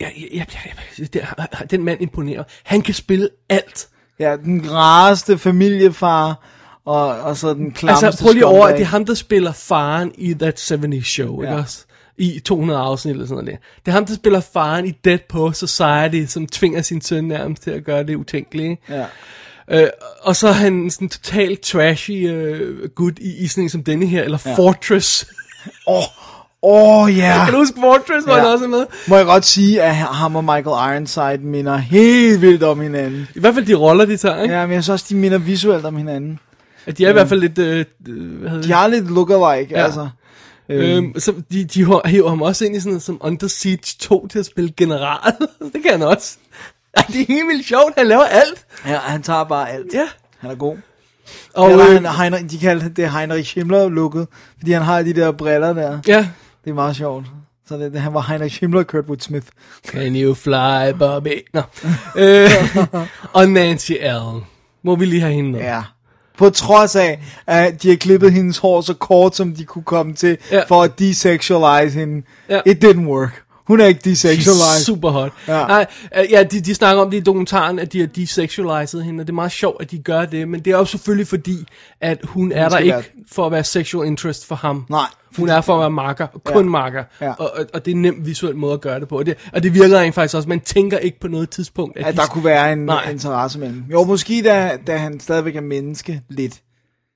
ja, 0.00 0.08
ja, 0.34 0.44
ja, 0.54 0.70
ja, 1.14 1.26
den 1.70 1.84
mand 1.84 2.02
imponerer. 2.02 2.44
Han 2.64 2.82
kan 2.82 2.94
spille 2.94 3.28
alt. 3.48 3.88
Ja, 4.18 4.36
den 4.36 4.72
rareste 4.72 5.38
familiefar, 5.38 6.44
og, 6.86 7.06
og 7.20 7.36
så 7.36 7.54
den 7.54 7.70
klammeste 7.72 8.06
Altså, 8.06 8.22
prøv 8.24 8.32
lige 8.32 8.46
over, 8.46 8.66
at 8.66 8.74
det 8.76 8.82
er 8.82 8.86
ham, 8.86 9.04
der 9.04 9.14
spiller 9.14 9.52
faren 9.52 10.12
i 10.18 10.34
That 10.34 10.60
70's 10.60 11.04
Show, 11.04 11.42
ja. 11.42 11.48
ikke 11.48 11.62
også? 11.62 11.78
I 12.18 12.40
200 12.44 12.80
afsnit 12.80 13.12
eller 13.12 13.26
sådan 13.26 13.44
noget. 13.44 13.58
der. 13.60 13.66
Det 13.84 13.88
er 13.90 13.92
ham, 13.92 14.06
der 14.06 14.14
spiller 14.14 14.40
faren 14.40 14.86
i 14.86 14.90
Dead 15.04 15.18
Post 15.28 15.58
Society, 15.60 16.32
som 16.32 16.46
tvinger 16.46 16.82
sin 16.82 17.00
søn 17.00 17.24
nærmest 17.24 17.62
til 17.62 17.70
at 17.70 17.84
gøre 17.84 18.02
det 18.02 18.14
utænkelige. 18.14 18.78
Ja. 18.90 19.04
Øh, 19.70 19.88
og 20.22 20.36
så 20.36 20.48
er 20.48 20.52
han 20.52 20.90
sådan 20.90 21.08
totalt 21.08 21.60
trashy 21.60 22.30
øh, 22.30 22.88
gut 22.88 23.18
i, 23.18 23.36
i 23.36 23.46
sådan 23.46 23.68
som 23.68 23.82
denne 23.84 24.06
her, 24.06 24.22
eller 24.22 24.38
ja. 24.46 24.54
Fortress. 24.54 25.26
Åh, 25.86 26.02
oh, 26.62 27.16
ja. 27.16 27.42
kan 27.44 27.52
du 27.54 27.58
huske 27.58 27.80
Fortress, 27.80 28.24
hvor 28.26 28.34
Ja. 28.34 28.40
han 28.42 28.48
også 28.52 28.64
er 28.64 28.68
med? 28.68 28.86
Må 29.08 29.16
jeg 29.16 29.26
godt 29.26 29.44
sige, 29.44 29.82
at 29.82 29.94
ham 29.96 30.36
og 30.36 30.44
Michael 30.44 30.94
Ironside 30.94 31.38
minder 31.46 31.76
helt 31.76 32.40
vildt 32.40 32.62
om 32.62 32.80
hinanden. 32.80 33.28
I 33.34 33.40
hvert 33.40 33.54
fald 33.54 33.66
de 33.66 33.74
roller, 33.74 34.04
de 34.04 34.16
tager, 34.16 34.42
ikke? 34.42 34.54
Ja, 34.54 34.66
men 34.66 34.74
jeg 34.74 34.82
synes 34.84 34.92
også, 35.02 35.06
de 35.08 35.16
minder 35.16 35.38
visuelt 35.38 35.84
om 35.84 35.96
hinanden. 35.96 36.38
De 36.92 37.04
er 37.06 37.10
i 37.10 37.12
hvert 37.12 37.28
fald 37.28 37.40
lidt... 37.40 37.58
Øh, 37.58 37.84
hvad 37.98 38.50
hedder 38.50 38.62
De 38.62 38.68
det? 38.68 38.76
har 38.76 38.86
lidt 38.88 39.10
lookalike, 39.10 39.74
Ja. 39.78 39.84
altså. 39.84 40.08
Øhm, 40.68 41.14
så 41.20 41.32
de, 41.52 41.64
de 41.64 41.84
hiver 42.04 42.28
ham 42.28 42.42
også 42.42 42.64
ind 42.64 42.76
i 42.76 42.80
sådan 42.80 42.90
noget 42.92 43.02
som 43.02 43.18
Under 43.20 43.48
Siege 43.48 43.96
2 43.98 44.26
til 44.26 44.38
at 44.38 44.46
spille 44.46 44.70
general. 44.76 45.32
det 45.72 45.82
kan 45.82 45.90
han 45.92 46.02
også. 46.02 46.36
Ej, 46.96 47.04
det 47.08 47.20
er 47.20 47.24
helt 47.28 47.48
vildt 47.48 47.66
sjovt, 47.66 47.92
han 47.98 48.06
laver 48.06 48.22
alt. 48.24 48.66
Ja, 48.86 48.96
han 48.98 49.22
tager 49.22 49.44
bare 49.44 49.70
alt. 49.70 49.94
Ja. 49.94 50.06
Han 50.38 50.50
er 50.50 50.54
god. 50.54 50.76
Og, 51.54 51.70
Eller 51.70 51.86
øh, 51.86 51.92
han, 52.04 52.06
Heinrich, 52.06 52.50
de 52.50 52.58
kalder 52.58 52.88
det 52.88 53.10
Heinrich 53.10 53.58
Himmler-looket, 53.58 54.26
fordi 54.58 54.72
han 54.72 54.82
har 54.82 55.02
de 55.02 55.12
der 55.12 55.32
briller 55.32 55.72
der. 55.72 55.98
ja. 56.06 56.28
Det 56.64 56.70
er 56.70 56.74
meget 56.74 56.96
sjovt. 56.96 57.26
Så 57.68 57.76
det, 57.76 58.00
han 58.00 58.14
var 58.14 58.20
Heinrich 58.20 58.60
Himmler 58.60 58.80
og 58.80 58.86
Kurtwood 58.86 59.18
Smith. 59.20 59.46
Can 59.86 60.16
you 60.16 60.34
fly, 60.34 60.92
Bobby? 60.98 61.42
Nå. 61.54 61.62
øh, 62.16 62.50
og 63.32 63.48
Nancy 63.48 63.92
Allen. 64.00 64.40
Må 64.84 64.96
vi 64.96 65.04
lige 65.04 65.20
have 65.20 65.32
hende 65.34 65.50
med? 65.50 65.60
Ja. 65.60 65.82
På 66.38 66.50
trods 66.50 66.96
af, 66.96 67.20
at 67.46 67.82
de 67.82 67.88
har 67.88 67.96
klippet 67.96 68.32
hendes 68.32 68.58
hår 68.58 68.80
så 68.80 68.94
kort, 68.94 69.36
som 69.36 69.54
de 69.54 69.64
kunne 69.64 69.84
komme 69.84 70.14
til, 70.14 70.38
Ja. 70.52 70.62
for 70.68 70.82
at 70.82 70.98
desexualize 70.98 71.98
hende. 71.98 72.22
Ja. 72.48 72.60
It 72.66 72.84
didn't 72.84 73.06
work. 73.06 73.42
Hun 73.66 73.80
er 73.80 73.86
ikke 73.86 74.00
desexualized. 74.04 74.84
super 74.84 75.10
hot. 75.10 75.32
Ja. 75.48 75.66
Nej, 75.66 75.86
øh, 76.18 76.24
ja, 76.30 76.42
de, 76.42 76.60
de 76.60 76.74
snakker 76.74 77.02
om 77.02 77.10
det 77.10 77.16
i 77.16 77.20
dokumentaren, 77.20 77.78
at 77.78 77.92
de 77.92 78.00
har 78.00 78.06
desexualized 78.06 79.02
hende, 79.02 79.22
og 79.22 79.26
det 79.26 79.32
er 79.32 79.34
meget 79.34 79.52
sjovt, 79.52 79.82
at 79.82 79.90
de 79.90 79.98
gør 79.98 80.24
det, 80.24 80.48
men 80.48 80.60
det 80.60 80.72
er 80.72 80.78
jo 80.78 80.84
selvfølgelig 80.84 81.26
fordi, 81.28 81.66
at 82.00 82.18
hun 82.24 82.52
er 82.52 82.68
der 82.68 82.78
ikke 82.78 82.94
være- 82.94 83.02
for 83.32 83.46
at 83.46 83.52
være 83.52 83.64
sexual 83.64 84.06
interest 84.06 84.46
for 84.46 84.54
ham. 84.54 84.86
Nej, 84.90 85.06
Hun 85.36 85.48
er 85.48 85.60
for 85.60 85.74
at 85.74 85.80
være 85.80 85.90
makker, 85.90 86.26
kun 86.44 86.64
Ja. 86.64 86.70
makker, 86.70 87.04
Ja. 87.20 87.32
og, 87.32 87.50
og, 87.56 87.66
og 87.74 87.84
det 87.84 87.90
er 87.90 87.94
en 87.94 88.02
nem 88.02 88.26
visuel 88.26 88.56
måde 88.56 88.72
at 88.72 88.80
gøre 88.80 89.00
det 89.00 89.08
på, 89.08 89.18
og 89.18 89.26
det, 89.26 89.34
og 89.52 89.62
det 89.62 89.74
virker 89.74 89.98
rent 90.00 90.14
faktisk 90.14 90.36
også, 90.36 90.48
man 90.48 90.60
tænker 90.60 90.98
ikke 90.98 91.20
på 91.20 91.28
noget 91.28 91.50
tidspunkt, 91.50 91.96
at, 91.98 92.06
At 92.06 92.14
de, 92.14 92.18
der 92.20 92.26
kunne 92.26 92.44
være 92.44 92.72
en. 92.72 92.78
Nej. 92.78 93.10
interesse 93.10 93.58
mellem. 93.58 93.84
Jo, 93.92 94.04
måske 94.04 94.42
da, 94.44 94.78
da 94.86 94.96
han 94.96 95.20
stadigvæk 95.20 95.56
er 95.56 95.60
menneske 95.60 96.22
lidt. 96.28 96.60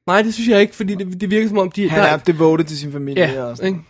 Nej, 0.07 0.23
det 0.23 0.35
synes 0.35 0.49
jeg 0.49 0.61
ikke, 0.61 0.77
fordi 0.77 0.95
det, 0.95 1.21
det 1.21 1.31
virker 1.31 1.49
som 1.49 1.59
om, 1.59 1.71
de... 1.71 1.89
Han 1.91 1.99
der- 2.01 2.07
er 2.07 2.17
devoted 2.17 2.65
til 2.65 2.79
sin 2.79 2.93
familie 2.93 3.23
Ja, 3.33 3.43
og 3.43 3.57
sådan. 3.57 3.73
ikke? 3.73 3.85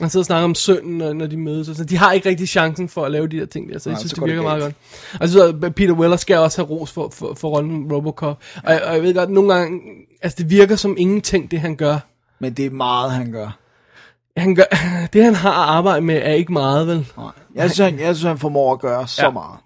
Han 0.00 0.10
sidder 0.10 0.22
og 0.22 0.26
snakker 0.26 0.44
om 0.44 0.54
sønnen, 0.54 1.16
når, 1.16 1.26
de 1.26 1.36
mødes. 1.36 1.68
Og 1.68 1.74
sådan. 1.76 1.88
De 1.88 1.96
har 1.96 2.12
ikke 2.12 2.28
rigtig 2.28 2.48
chancen 2.48 2.88
for 2.88 3.04
at 3.04 3.10
lave 3.12 3.28
de 3.28 3.38
der 3.40 3.46
ting 3.46 3.72
der, 3.72 3.78
så 3.78 3.90
jeg 3.90 3.94
Nej, 3.94 4.00
synes, 4.00 4.10
så 4.10 4.14
det 4.14 4.20
går 4.20 4.26
det 4.26 4.34
virker 4.36 4.48
meget 4.48 4.62
godt. 4.62 4.74
Og 5.14 5.20
jeg 5.20 5.28
synes, 5.28 5.64
at 5.64 5.74
Peter 5.74 5.92
Weller 5.92 6.16
skal 6.16 6.36
også 6.38 6.62
have 6.62 6.70
ros 6.70 6.92
for, 6.92 7.08
for, 7.12 7.34
for 7.34 7.48
rollen 7.48 7.92
Robocop. 7.92 8.38
Og, 8.64 8.72
jeg- 8.72 8.82
og 8.84 8.94
jeg 8.94 9.02
ved 9.02 9.14
godt, 9.14 9.30
nogle 9.30 9.54
gange, 9.54 9.80
altså 10.22 10.36
det 10.38 10.50
virker 10.50 10.76
som 10.76 10.94
ingenting, 10.98 11.50
det 11.50 11.60
han 11.60 11.76
gør. 11.76 11.98
Men 12.38 12.52
det 12.52 12.66
er 12.66 12.70
meget, 12.70 13.10
han 13.12 13.32
gør. 13.32 13.58
Han 14.36 14.54
gør 14.54 14.62
det 15.12 15.24
han 15.24 15.34
har 15.34 15.50
at 15.62 15.68
arbejde 15.76 16.00
med, 16.04 16.16
er 16.22 16.32
ikke 16.32 16.52
meget, 16.52 16.86
vel? 16.86 17.06
Nej. 17.16 17.26
Jeg 17.54 17.70
synes, 17.70 17.90
han, 17.90 18.00
jeg 18.00 18.16
synes, 18.16 18.28
han 18.28 18.38
formår 18.38 18.72
at 18.72 18.80
gøre 18.80 19.08
så 19.08 19.22
Ja. 19.22 19.26
ja. 19.28 19.32
meget. 19.32 19.58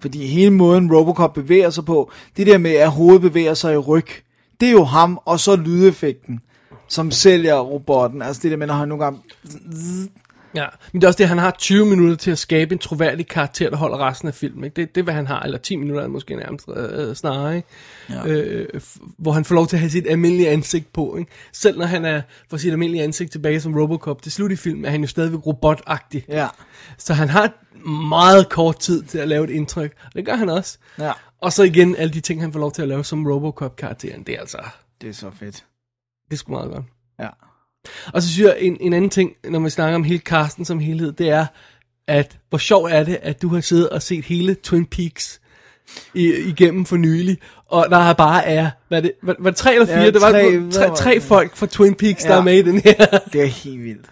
Fordi 0.00 0.26
hele 0.26 0.50
måden 0.50 0.92
Robocop 0.92 1.32
bevæger 1.34 1.70
sig 1.70 1.84
på, 1.84 2.10
det 2.36 2.46
der 2.46 2.58
med, 2.58 2.70
at 2.70 2.90
hovedet 2.90 3.20
bevæger 3.22 3.54
sig 3.54 3.74
i 3.74 3.76
ryg, 3.76 4.06
det 4.60 4.68
er 4.68 4.72
jo 4.72 4.84
ham, 4.84 5.18
og 5.24 5.40
så 5.40 5.56
lydeffekten, 5.56 6.40
som 6.88 7.10
sælger 7.10 7.58
robotten. 7.60 8.22
Altså 8.22 8.42
det 8.42 8.50
der 8.50 8.56
med, 8.56 8.66
når 8.66 8.74
han 8.74 8.88
nogle 8.88 9.04
gange... 9.04 9.20
Ja, 10.54 10.66
men 10.92 11.00
det 11.00 11.06
er 11.06 11.08
også 11.08 11.18
det, 11.18 11.28
han 11.28 11.38
har 11.38 11.50
20 11.58 11.86
minutter 11.86 12.16
til 12.16 12.30
at 12.30 12.38
skabe 12.38 12.72
en 12.72 12.78
troværdig 12.78 13.28
karakter, 13.28 13.70
der 13.70 13.76
holder 13.76 14.06
resten 14.08 14.28
af 14.28 14.34
filmen. 14.34 14.64
Ikke? 14.64 14.76
Det, 14.76 14.94
det 14.94 15.00
er, 15.00 15.04
hvad 15.04 15.14
han 15.14 15.26
har, 15.26 15.40
eller 15.42 15.58
10 15.58 15.76
minutter 15.76 16.02
er 16.04 16.08
måske 16.08 16.36
nærmest 16.36 16.68
øh, 16.76 17.14
snarere, 17.14 17.56
ikke? 17.56 17.68
Ja. 18.10 18.26
Øh, 18.26 18.80
hvor 19.18 19.32
han 19.32 19.44
får 19.44 19.54
lov 19.54 19.66
til 19.66 19.76
at 19.76 19.80
have 19.80 19.90
sit 19.90 20.06
almindelige 20.06 20.48
ansigt 20.48 20.92
på. 20.92 21.16
Ikke? 21.16 21.30
Selv 21.52 21.78
når 21.78 21.86
han 21.86 22.04
er 22.04 22.22
får 22.50 22.56
sit 22.56 22.72
almindelige 22.72 23.04
ansigt 23.04 23.32
tilbage 23.32 23.60
som 23.60 23.74
Robocop 23.74 24.22
til 24.22 24.32
slut 24.32 24.52
i 24.52 24.56
filmen, 24.56 24.84
er 24.84 24.90
han 24.90 25.00
jo 25.00 25.06
stadigvæk 25.06 25.46
robotagtig. 25.46 26.24
Ja, 26.28 26.48
Så 26.98 27.14
han 27.14 27.28
har 27.28 27.52
meget 28.08 28.48
kort 28.48 28.78
tid 28.78 29.02
til 29.02 29.18
at 29.18 29.28
lave 29.28 29.44
et 29.44 29.50
indtryk. 29.50 29.92
Og 30.04 30.12
det 30.14 30.26
gør 30.26 30.36
han 30.36 30.48
også. 30.48 30.78
ja. 30.98 31.12
Og 31.40 31.52
så 31.52 31.62
igen, 31.62 31.96
alle 31.96 32.14
de 32.14 32.20
ting, 32.20 32.40
han 32.40 32.52
får 32.52 32.60
lov 32.60 32.72
til 32.72 32.82
at 32.82 32.88
lave 32.88 33.04
som 33.04 33.26
Robocop-karakteren, 33.26 34.22
det 34.22 34.34
er 34.34 34.40
altså, 34.40 34.58
Det 35.00 35.08
er 35.08 35.12
så 35.14 35.30
fedt. 35.38 35.64
Det 36.30 36.38
sgu 36.38 36.52
meget 36.52 36.70
godt. 36.70 36.84
Ja. 37.20 37.28
Og 38.12 38.22
så 38.22 38.28
synes 38.32 38.46
jeg, 38.48 38.56
en, 38.60 38.76
en 38.80 38.92
anden 38.92 39.10
ting, 39.10 39.32
når 39.44 39.58
vi 39.60 39.70
snakker 39.70 39.94
om 39.94 40.04
hele 40.04 40.18
casten 40.20 40.64
som 40.64 40.78
helhed, 40.78 41.12
det 41.12 41.28
er, 41.30 41.46
at 42.06 42.38
hvor 42.48 42.58
sjovt 42.58 42.92
er 42.92 43.02
det, 43.04 43.18
at 43.22 43.42
du 43.42 43.48
har 43.48 43.60
siddet 43.60 43.88
og 43.90 44.02
set 44.02 44.24
hele 44.24 44.54
Twin 44.54 44.86
Peaks 44.86 45.40
i, 46.14 46.32
igennem 46.34 46.84
for 46.84 46.96
nylig, 46.96 47.38
og 47.66 47.86
der 47.90 47.96
er 47.96 48.12
bare 48.12 48.46
er, 48.46 48.70
hvad 48.88 48.98
er 48.98 49.02
det, 49.02 49.12
var, 49.22 49.36
var 49.38 49.50
det 49.50 49.56
tre 49.56 49.74
eller 49.74 49.86
fire? 49.86 49.98
Ja, 49.98 50.06
det 50.10 50.20
var 50.20 50.30
tre, 50.30 50.70
tre, 50.70 50.96
tre, 50.96 51.14
det? 51.14 51.22
folk 51.22 51.56
fra 51.56 51.66
Twin 51.66 51.94
Peaks, 51.94 52.22
der 52.22 52.32
Ja. 52.32 52.38
er 52.38 52.42
med 52.42 52.54
i 52.58 52.62
den 52.62 52.80
her. 52.84 53.18
Det 53.32 53.42
er 53.42 53.46
helt 53.46 53.82
vildt. 53.84 54.10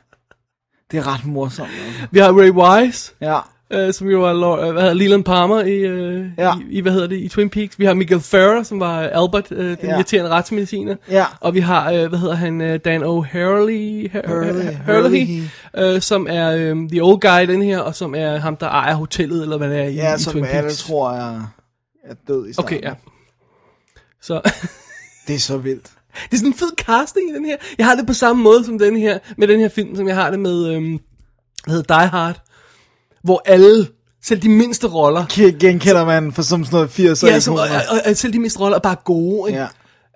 Det 0.91 0.99
er 0.99 1.15
ret 1.15 1.25
morsomt. 1.27 1.69
Altså. 1.87 2.07
Vi 2.11 2.19
har 2.19 2.33
Ray 2.33 2.51
Wise, 2.51 3.13
Ja. 3.21 3.39
Øh, 3.71 3.93
som 3.95 4.09
jo 4.09 4.21
var 4.21 4.33
Laura, 4.33 4.71
hvad 4.73 4.83
hedder, 4.83 4.95
Leland 4.95 5.25
Palmer 5.25 5.61
i, 5.61 5.73
øh, 5.77 6.27
Ja. 6.39 6.55
i, 6.57 6.63
i, 6.71 6.81
hvad 6.81 6.93
hedder 6.93 7.07
det, 7.07 7.17
i 7.19 7.29
Twin 7.29 7.51
Peaks. 7.51 7.79
Vi 7.79 7.85
har 7.85 7.95
Miguel 7.95 8.21
Ferrer, 8.21 8.63
som 8.63 8.81
var 8.81 8.99
Albert, 9.01 9.53
øh, 9.53 9.69
den 9.69 9.79
Ja. 9.83 9.95
irriterende 9.95 10.31
retsmediciner. 10.31 10.97
Ja. 11.11 11.25
Og 11.41 11.55
vi 11.55 11.61
har, 11.61 11.93
øh, 11.93 12.07
hvad 12.09 12.19
hedder 12.19 12.35
han, 12.35 12.61
øh, 12.61 12.81
Dan 12.85 13.03
O'Hurley, 13.03 14.11
Hurley. 14.29 14.75
Hurley, 14.87 15.43
øh, 15.77 16.01
som 16.01 16.27
er 16.31 16.51
øh, 16.57 16.77
the 16.91 17.03
old 17.03 17.21
guy 17.21 17.53
den 17.53 17.63
her, 17.63 17.79
og 17.79 17.95
som 17.95 18.15
er 18.15 18.37
ham, 18.37 18.57
der 18.57 18.67
ejer 18.69 18.95
hotellet, 18.95 19.43
eller 19.43 19.57
hvad 19.59 19.71
det 19.71 19.79
er 19.79 19.85
i, 19.85 19.95
Ja, 19.95 20.15
i 20.15 20.19
som 20.19 20.33
Twin 20.33 20.45
alle 20.45 20.61
Peaks. 20.63 20.83
tror 20.85 21.11
er, 21.11 21.55
er 22.05 22.15
død 22.29 22.49
i 22.49 22.53
starten. 22.53 22.77
Okay, 22.77 22.83
ja. 22.89 22.93
Så 24.23 24.41
Det 25.27 25.35
er 25.35 25.39
så 25.41 25.57
vildt. 25.59 25.91
det 26.31 26.33
er 26.33 26.37
sådan 26.37 26.49
en 26.49 26.55
fed 26.55 26.71
casting 26.79 27.31
i 27.31 27.35
den 27.35 27.45
her. 27.45 27.57
Jeg 27.79 27.87
har 27.87 27.95
det 27.95 28.07
på 28.07 28.13
samme 28.13 28.43
måde 28.43 28.65
som 28.65 28.79
den 28.79 28.97
her, 28.97 29.19
med 29.39 29.49
den 29.49 29.61
her 29.61 29.69
film, 29.69 29.97
som 29.97 30.09
jeg 30.09 30.15
har 30.17 30.31
det 30.31 30.41
med, 30.41 30.67
øhm, 30.75 30.99
hedder 31.69 31.99
Die 31.99 32.07
Hard, 32.09 32.41
hvor 33.27 33.43
alle, 33.45 33.87
selv 34.25 34.43
de 34.43 34.49
mindste 34.49 34.87
roller, 34.87 35.25
Genkender 35.61 36.05
man 36.05 36.33
for 36.33 36.43
som 36.43 36.65
sådan 36.65 36.77
noget 36.77 37.21
80'er 37.21 37.27
ja, 37.27 37.41
som, 37.41 37.55
og, 37.55 37.61
og, 37.61 37.99
og, 38.07 38.17
selv 38.17 38.33
de 38.33 38.39
mindste 38.39 38.61
roller 38.61 38.77
er 38.77 38.81
bare 38.81 38.97
gode, 39.05 39.51
ikke? 39.51 39.61
Ja. 39.61 39.67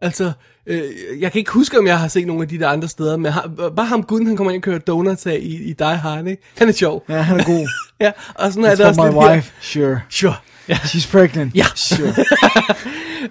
Altså, 0.03 0.33
øh, 0.67 0.81
jeg 1.21 1.33
kan 1.33 1.39
ikke 1.39 1.51
huske, 1.51 1.79
om 1.79 1.87
jeg 1.87 1.99
har 1.99 2.09
set 2.09 2.27
nogle 2.27 2.43
af 2.43 2.49
de 2.49 2.59
der 2.59 2.69
andre 2.69 2.89
steder, 2.89 3.17
men 3.17 3.33
har, 3.33 3.51
bare 3.77 3.87
ham 3.87 4.03
guden, 4.03 4.27
han 4.27 4.37
kommer 4.37 4.51
ind 4.51 4.59
og 4.59 4.63
kører 4.65 4.79
donuts 4.79 5.27
af 5.27 5.39
i, 5.43 5.63
i 5.63 5.73
Die 5.73 5.87
Hard, 5.97 6.27
ikke? 6.27 6.43
Han 6.59 6.69
er 6.69 6.73
sjov. 6.73 7.05
Ja, 7.09 7.15
han 7.21 7.41
er 7.41 7.45
god. 7.45 7.69
ja 8.01 8.11
og 8.35 8.53
sådan 8.53 8.65
er 8.65 8.69
It's 8.75 8.77
det 8.77 8.87
også 8.87 9.03
my 9.03 9.11
her. 9.13 9.31
wife, 9.35 9.53
sure. 9.61 10.01
Sure. 10.11 10.35
Ja. 10.69 10.75
She's 10.75 11.11
pregnant. 11.11 11.55
Ja. 11.55 11.67
Sure. 11.75 12.15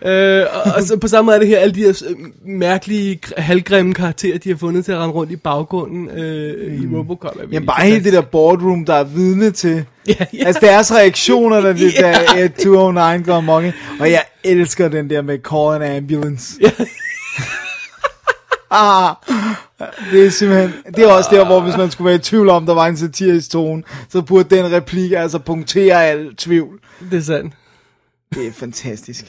Øh, 0.06 0.46
og, 0.54 0.72
og 0.76 0.84
så 0.84 0.98
på 0.98 1.08
samme 1.08 1.26
måde 1.26 1.36
er 1.36 1.39
det 1.39 1.48
her, 1.48 1.58
alle 1.60 1.76
de 1.76 1.80
her 1.82 2.04
øh, 2.10 2.15
mærkelige, 2.50 3.20
gr- 3.26 3.42
halvgrimme 3.42 3.94
karakterer, 3.94 4.38
de 4.38 4.50
har 4.50 4.58
fundet 4.58 4.86
til 4.86 4.92
at 4.92 4.98
rende 4.98 5.13
rundt 5.13 5.32
i 5.32 5.36
baggrunden 5.36 6.10
øh, 6.10 6.78
mm. 6.80 6.94
i 6.94 6.98
Robocop. 6.98 7.32
er 7.32 7.36
virkelig 7.39 7.54
Jamen 7.54 7.68
bare 7.68 7.86
hele 7.86 8.04
det 8.04 8.13
der 8.13 8.22
boardroom, 8.22 8.86
der 8.86 8.94
er 8.94 9.04
vidne 9.04 9.52
til... 9.52 9.86
Ja, 10.08 10.13
ja. 10.34 10.46
Altså 10.46 10.60
deres 10.62 10.92
reaktioner, 10.94 11.62
da 11.62 11.74
det 11.74 11.94
Ja. 12.00 12.12
der 12.36 12.44
eh, 12.44 12.50
209 12.50 13.24
går 13.24 13.60
ikke? 13.60 13.78
Og 14.00 14.12
jeg 14.12 14.24
elsker 14.44 14.88
den 14.89 15.10
der 15.10 15.22
med 15.22 15.38
call 15.52 15.84
an 15.84 15.98
ambulance. 15.98 16.54
Ja. 16.62 16.72
Ah, 18.71 19.15
det 20.12 20.25
er 20.25 20.29
simpelthen... 20.29 20.73
Det 20.95 21.03
er 21.03 21.08
også 21.13 21.29
der, 21.34 21.45
hvor 21.45 21.60
hvis 21.62 21.77
man 21.77 21.91
skulle 21.91 22.05
være 22.05 22.15
i 22.15 22.19
tvivl 22.19 22.49
om, 22.49 22.65
der 22.65 22.73
var 22.73 22.88
en 22.88 22.97
satirisk 22.97 23.51
tone, 23.51 23.84
så 24.10 24.21
burde 24.21 24.55
den 24.55 24.71
replik 24.71 25.12
altså 25.12 25.39
punktere 25.39 26.05
al 26.05 26.36
tvivl. 26.36 26.79
Det 27.12 27.17
er 27.17 27.21
sandt. 27.23 27.53
Det 28.36 28.47
er 28.47 28.51
fantastisk. 28.51 29.25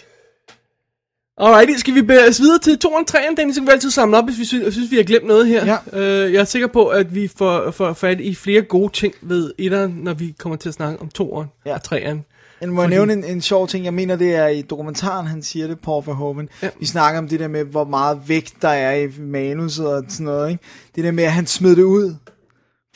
Alright, 1.38 1.80
skal 1.80 1.94
vi 1.94 2.02
bevæge 2.02 2.28
os 2.28 2.40
videre 2.40 2.58
til 2.58 2.78
2 2.78 2.88
og 2.92 3.06
3, 3.06 3.18
Dennis, 3.36 3.54
så 3.54 3.60
kan 3.60 3.66
vi 3.66 3.72
altid 3.72 3.90
samle 3.90 4.16
op, 4.18 4.24
hvis 4.24 4.38
vi 4.38 4.44
synes, 4.44 4.74
synes 4.74 4.90
vi 4.90 4.96
har 4.96 5.02
glemt 5.02 5.26
noget 5.26 5.46
her. 5.46 5.64
Ja. 5.92 5.98
Øh, 6.00 6.32
jeg 6.32 6.40
er 6.40 6.44
sikker 6.44 6.68
på, 6.68 6.86
at 6.86 7.14
vi 7.14 7.28
får, 7.36 7.70
får 7.70 7.92
fat 7.92 8.20
i 8.20 8.34
flere 8.34 8.62
gode 8.62 8.92
ting 8.92 9.14
ved 9.22 9.52
etteren, 9.58 9.90
når 10.02 10.14
vi 10.14 10.34
kommer 10.38 10.56
til 10.56 10.68
at 10.68 10.74
snakke 10.74 11.00
om 11.00 11.08
toeren 11.08 11.48
Ja. 11.66 11.74
og 11.74 11.82
treeren. 11.82 12.24
Men 12.60 12.70
må 12.70 12.80
jeg 12.82 12.90
nævne 12.90 13.12
en, 13.12 13.24
en 13.24 13.40
sjov 13.40 13.68
ting? 13.68 13.84
Jeg 13.84 13.94
mener, 13.94 14.16
det 14.16 14.34
er 14.34 14.46
i 14.46 14.62
dokumentaren, 14.62 15.26
han 15.26 15.42
siger 15.42 15.66
det, 15.66 15.78
Paul 15.80 16.02
Verhoeven. 16.06 16.48
Ja. 16.62 16.68
Vi 16.80 16.86
snakker 16.86 17.18
om 17.18 17.28
det 17.28 17.40
der 17.40 17.48
med, 17.48 17.64
hvor 17.64 17.84
meget 17.84 18.18
vægt 18.26 18.54
der 18.62 18.68
er 18.68 18.94
i 18.94 19.08
manuset 19.20 19.86
og 19.86 20.04
sådan 20.08 20.24
noget. 20.26 20.50
Ikke? 20.50 20.64
Det 20.96 21.04
der 21.04 21.10
med, 21.12 21.24
at 21.24 21.32
han 21.32 21.46
smed 21.46 21.76
det 21.76 21.82
ud. 21.82 22.14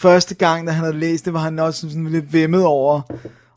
Første 0.00 0.34
gang, 0.34 0.66
da 0.66 0.72
han 0.72 0.84
havde 0.84 0.98
læst 0.98 1.24
det, 1.24 1.32
var 1.32 1.40
han 1.40 1.58
også 1.58 1.80
sådan 1.80 2.06
lidt 2.06 2.32
vemmet 2.32 2.64
over. 2.64 3.00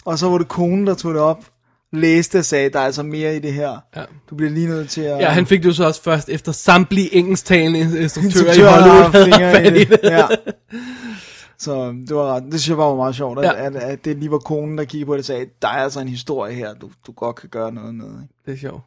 Og 0.05 0.19
så 0.19 0.29
var 0.29 0.37
det 0.37 0.47
konen, 0.47 0.87
der 0.87 0.93
tog 0.95 1.13
det 1.13 1.21
op, 1.21 1.45
læste 1.93 2.39
og 2.39 2.45
sagde, 2.45 2.69
der 2.69 2.79
er 2.79 2.83
altså 2.85 3.03
mere 3.03 3.35
i 3.35 3.39
det 3.39 3.53
her. 3.53 3.77
Ja. 3.95 4.01
Du 4.29 4.35
bliver 4.35 4.51
lige 4.51 4.67
nødt 4.67 4.89
til 4.89 5.01
at... 5.01 5.19
Ja, 5.19 5.29
han 5.29 5.45
fik 5.45 5.59
det 5.63 5.65
jo 5.69 5.73
så 5.73 5.85
også 5.85 6.03
først 6.03 6.29
efter 6.29 6.51
samtlige 6.51 7.15
engelsktalende 7.15 8.01
instruktører 8.01 8.53
i 8.53 8.59
Hollywood 8.59 9.11
havde 9.11 9.25
fingre 9.25 9.63
i 9.63 9.67
i 9.81 9.83
det. 9.83 9.89
det. 9.89 9.99
Ja. 10.03 10.25
Så 11.59 11.91
det 12.07 12.15
var 12.15 12.35
ret, 12.35 12.43
det 12.43 12.53
synes 12.53 12.69
jeg 12.69 12.77
bare 12.77 12.89
var 12.89 12.95
meget 12.95 13.15
sjovt, 13.15 13.39
at, 13.39 13.45
Ja. 13.45 13.65
at, 13.65 13.75
at, 13.75 14.05
det 14.05 14.17
lige 14.17 14.31
var 14.31 14.37
konen, 14.37 14.77
der 14.77 14.85
kiggede 14.85 15.05
på 15.05 15.13
det 15.13 15.19
og 15.19 15.25
sagde, 15.25 15.45
der 15.61 15.67
er 15.67 15.71
altså 15.83 15.99
en 15.99 16.07
historie 16.07 16.55
her, 16.55 16.73
du, 16.73 16.91
du 17.07 17.11
godt 17.11 17.35
kan 17.35 17.49
gøre 17.49 17.71
noget 17.71 17.95
med. 17.95 18.05
Ikke? 18.07 18.33
Det 18.45 18.53
er 18.53 18.57
sjovt. 18.57 18.83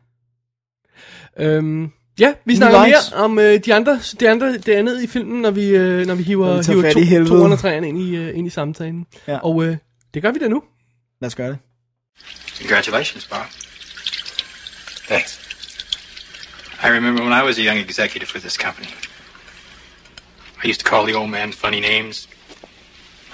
Øhm, 1.39 1.91
ja, 2.21 2.35
vi 2.45 2.57
snakker 2.57 2.85
likes. 2.85 3.11
mere 3.11 3.21
om 3.25 3.39
øh, 3.39 3.65
de 3.65 3.75
andre, 3.75 4.01
de 4.21 4.31
andre, 4.31 4.53
det 4.53 4.69
andet 4.69 5.03
i 5.03 5.07
filmen, 5.07 5.43
når 5.43 5.51
vi, 5.51 5.69
øh, 5.69 6.07
når 6.07 6.15
vi 6.15 6.23
hiver, 6.23 6.47
Når 6.47 6.57
vi 6.57 6.73
hiver 6.73 6.93
to, 6.93 6.99
i 7.85 7.89
ind 7.89 7.99
i, 7.99 8.17
øh, 8.17 8.39
ind 8.39 8.47
i 8.47 8.51
samtalen. 8.51 9.07
Ja. 9.29 9.39
Og 9.39 9.65
øh, 9.65 9.77
det 10.15 10.23
gør 10.23 10.33
vi 10.33 10.39
da 10.39 10.49
nu. 10.49 10.63
Lad 11.21 11.27
os 11.27 11.35
gøre 11.35 11.49
det. 11.49 11.59
Congratulations, 12.59 13.27
Bob. 13.27 13.47
Thanks. 15.09 15.41
I 16.83 16.87
remember 16.87 17.23
when 17.23 17.33
I 17.33 17.43
was 17.47 17.59
a 17.59 17.63
young 17.63 17.79
executive 17.79 18.29
for 18.29 18.39
this 18.39 18.53
company. 18.53 18.89
I 20.65 20.69
used 20.69 20.81
to 20.81 20.89
call 20.91 21.07
the 21.07 21.17
old 21.17 21.31
man 21.31 21.53
funny 21.53 21.81
names 21.81 22.29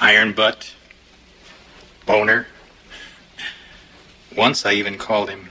Iron 0.01 0.33
Butt, 0.35 0.75
Boner. 2.05 2.47
Once 4.37 4.67
I 4.67 4.73
even 4.73 4.99
called 4.99 5.31
him 5.31 5.49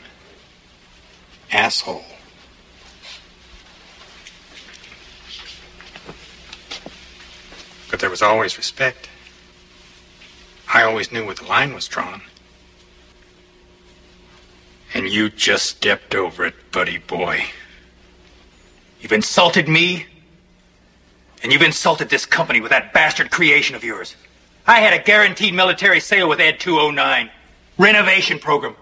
Asshole. 1.51 2.05
But 7.89 7.99
there 7.99 8.09
was 8.09 8.21
always 8.21 8.57
respect. 8.57 9.09
I 10.71 10.83
always 10.83 11.11
knew 11.11 11.25
where 11.25 11.33
the 11.33 11.45
line 11.45 11.73
was 11.73 11.87
drawn. 11.87 12.21
And 14.93 15.09
you 15.09 15.29
just 15.29 15.65
stepped 15.65 16.13
over 16.13 16.45
it, 16.45 16.71
buddy 16.71 16.99
boy. 16.99 17.45
You've 19.01 19.11
insulted 19.11 19.67
me, 19.67 20.05
and 21.41 21.51
you've 21.51 21.61
insulted 21.61 22.09
this 22.09 22.25
company 22.25 22.61
with 22.61 22.71
that 22.71 22.93
bastard 22.93 23.31
creation 23.31 23.75
of 23.75 23.83
yours. 23.83 24.15
I 24.67 24.79
had 24.79 24.93
a 24.93 25.03
guaranteed 25.03 25.53
military 25.53 25.99
sale 25.99 26.27
with 26.29 26.39
Ed 26.41 26.59
209. 26.59 27.29
Renovation 27.77 28.39
program. 28.39 28.73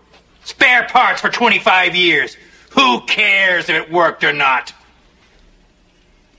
Spare 0.44 0.88
parts 0.92 1.22
for 1.22 1.30
25 1.30 1.96
years. 1.96 2.38
Who 2.78 3.02
cares 3.08 3.70
if 3.70 3.76
it 3.76 3.92
worked 3.92 4.24
or 4.24 4.34
not? 4.34 4.74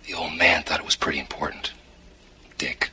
The 0.07 0.15
old 0.15 0.33
man 0.39 0.63
thought 0.65 0.81
it 0.81 0.85
was 0.85 0.97
pretty 0.97 1.19
important. 1.19 1.75
Dick. 2.61 2.91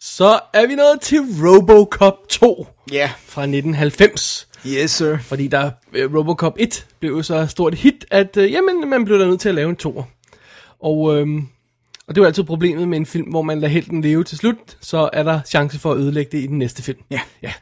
Så 0.00 0.40
er 0.52 0.66
vi 0.66 0.74
nået 0.74 1.00
til 1.00 1.20
Robocop 1.46 2.28
2 2.28 2.66
Ja. 2.92 3.10
fra 3.26 3.42
1990. 3.42 4.48
Yes, 4.66 4.90
sir. 4.90 5.18
Fordi 5.18 5.48
der 5.48 5.70
øh, 5.92 6.14
Robocop 6.14 6.54
1 6.58 6.86
blev 7.00 7.22
så 7.22 7.46
stort 7.46 7.72
et 7.72 7.78
hit, 7.78 8.04
at 8.10 8.36
øh, 8.36 8.52
jamen, 8.52 8.88
man 8.90 9.04
blev 9.04 9.18
der 9.18 9.26
nødt 9.26 9.40
til 9.40 9.48
at 9.48 9.54
lave 9.54 9.70
en 9.70 9.76
toer. 9.76 10.04
Og, 10.80 11.16
øh, 11.16 11.26
og 12.08 12.14
det 12.14 12.20
er 12.20 12.22
jo 12.22 12.26
altid 12.26 12.44
problemet 12.44 12.88
med 12.88 12.98
en 12.98 13.06
film, 13.06 13.30
hvor 13.30 13.42
man 13.42 13.60
lader 13.60 13.72
helten 13.72 14.02
leve 14.02 14.24
til 14.24 14.38
slut, 14.38 14.56
så 14.80 15.10
er 15.12 15.22
der 15.22 15.40
chance 15.46 15.78
for 15.78 15.92
at 15.92 15.98
ødelægge 15.98 16.36
det 16.36 16.44
i 16.44 16.46
den 16.46 16.58
næste 16.58 16.82
film. 16.82 16.98
Ja. 17.10 17.20
ja. 17.42 17.52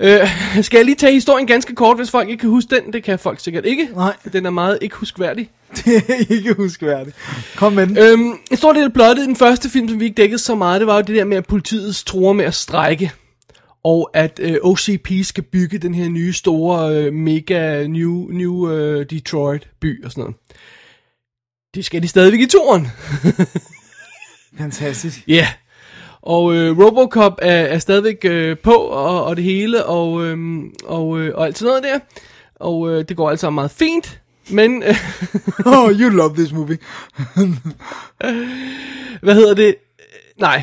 Øh, 0.00 0.28
skal 0.62 0.78
jeg 0.78 0.84
lige 0.84 0.94
tage 0.94 1.12
historien 1.12 1.46
ganske 1.46 1.74
kort, 1.74 1.96
hvis 1.96 2.10
folk 2.10 2.28
ikke 2.28 2.40
kan 2.40 2.50
huske 2.50 2.76
den? 2.76 2.92
Det 2.92 3.04
kan 3.04 3.18
folk 3.18 3.40
sikkert 3.40 3.64
ikke. 3.66 3.88
Nej. 3.94 4.16
Den 4.32 4.46
er 4.46 4.50
meget 4.50 4.78
ikke 4.82 4.96
huskværdig. 4.96 5.50
Det 5.84 5.96
er 6.08 6.34
ikke 6.34 6.54
huskværdigt. 6.54 7.16
Kom 7.56 7.72
med 7.72 7.86
den. 7.86 7.98
Øhm, 7.98 8.32
en 8.50 8.56
stor 8.56 8.72
del 8.72 8.84
af 8.84 8.92
plottet 8.92 9.22
i 9.22 9.26
den 9.26 9.36
første 9.36 9.70
film, 9.70 9.88
som 9.88 10.00
vi 10.00 10.04
ikke 10.04 10.14
dækkede 10.22 10.38
så 10.38 10.54
meget, 10.54 10.80
det 10.80 10.86
var 10.86 10.94
jo 10.94 11.00
det 11.00 11.16
der 11.16 11.24
med, 11.24 11.36
at 11.36 11.46
politiet 11.46 11.96
tror 12.06 12.32
med 12.32 12.44
at 12.44 12.54
strække. 12.54 13.12
Og 13.84 14.10
at 14.14 14.40
øh, 14.42 14.56
OCP 14.62 15.08
skal 15.22 15.44
bygge 15.44 15.78
den 15.78 15.94
her 15.94 16.08
nye 16.08 16.32
store, 16.32 16.96
øh, 16.96 17.12
mega 17.12 17.86
new, 17.86 18.28
new 18.30 18.70
øh, 18.70 19.06
Detroit 19.10 19.68
by 19.80 20.04
og 20.04 20.10
sådan 20.10 20.20
noget. 20.20 20.36
Det 21.74 21.84
skal 21.84 22.02
de 22.02 22.08
stadigvæk 22.08 22.40
i 22.40 22.46
toren. 22.46 22.88
Fantastisk. 24.58 25.24
Ja. 25.28 25.34
Yeah. 25.34 25.46
Og 26.22 26.54
øh, 26.54 26.78
Robocop 26.78 27.38
er, 27.42 27.52
er 27.52 27.78
stadigvæk 27.78 28.24
øh, 28.24 28.58
på, 28.58 28.72
og, 28.72 29.24
og 29.24 29.36
det 29.36 29.44
hele, 29.44 29.84
og, 29.84 30.24
øh, 30.24 30.38
og, 30.84 31.20
øh, 31.20 31.34
og 31.34 31.46
alt 31.46 31.58
sådan 31.58 31.68
noget 31.68 31.82
der. 31.82 31.98
Og 32.54 32.90
øh, 32.90 33.04
det 33.08 33.16
går 33.16 33.30
altså 33.30 33.50
meget 33.50 33.70
fint. 33.70 34.20
Men, 34.50 34.82
øh, 34.82 34.96
Oh, 35.66 35.90
you 35.90 36.08
love 36.08 36.34
this 36.34 36.52
movie. 36.52 36.78
hvad 39.22 39.34
hedder 39.34 39.54
det? 39.54 39.74
Nej, 40.38 40.62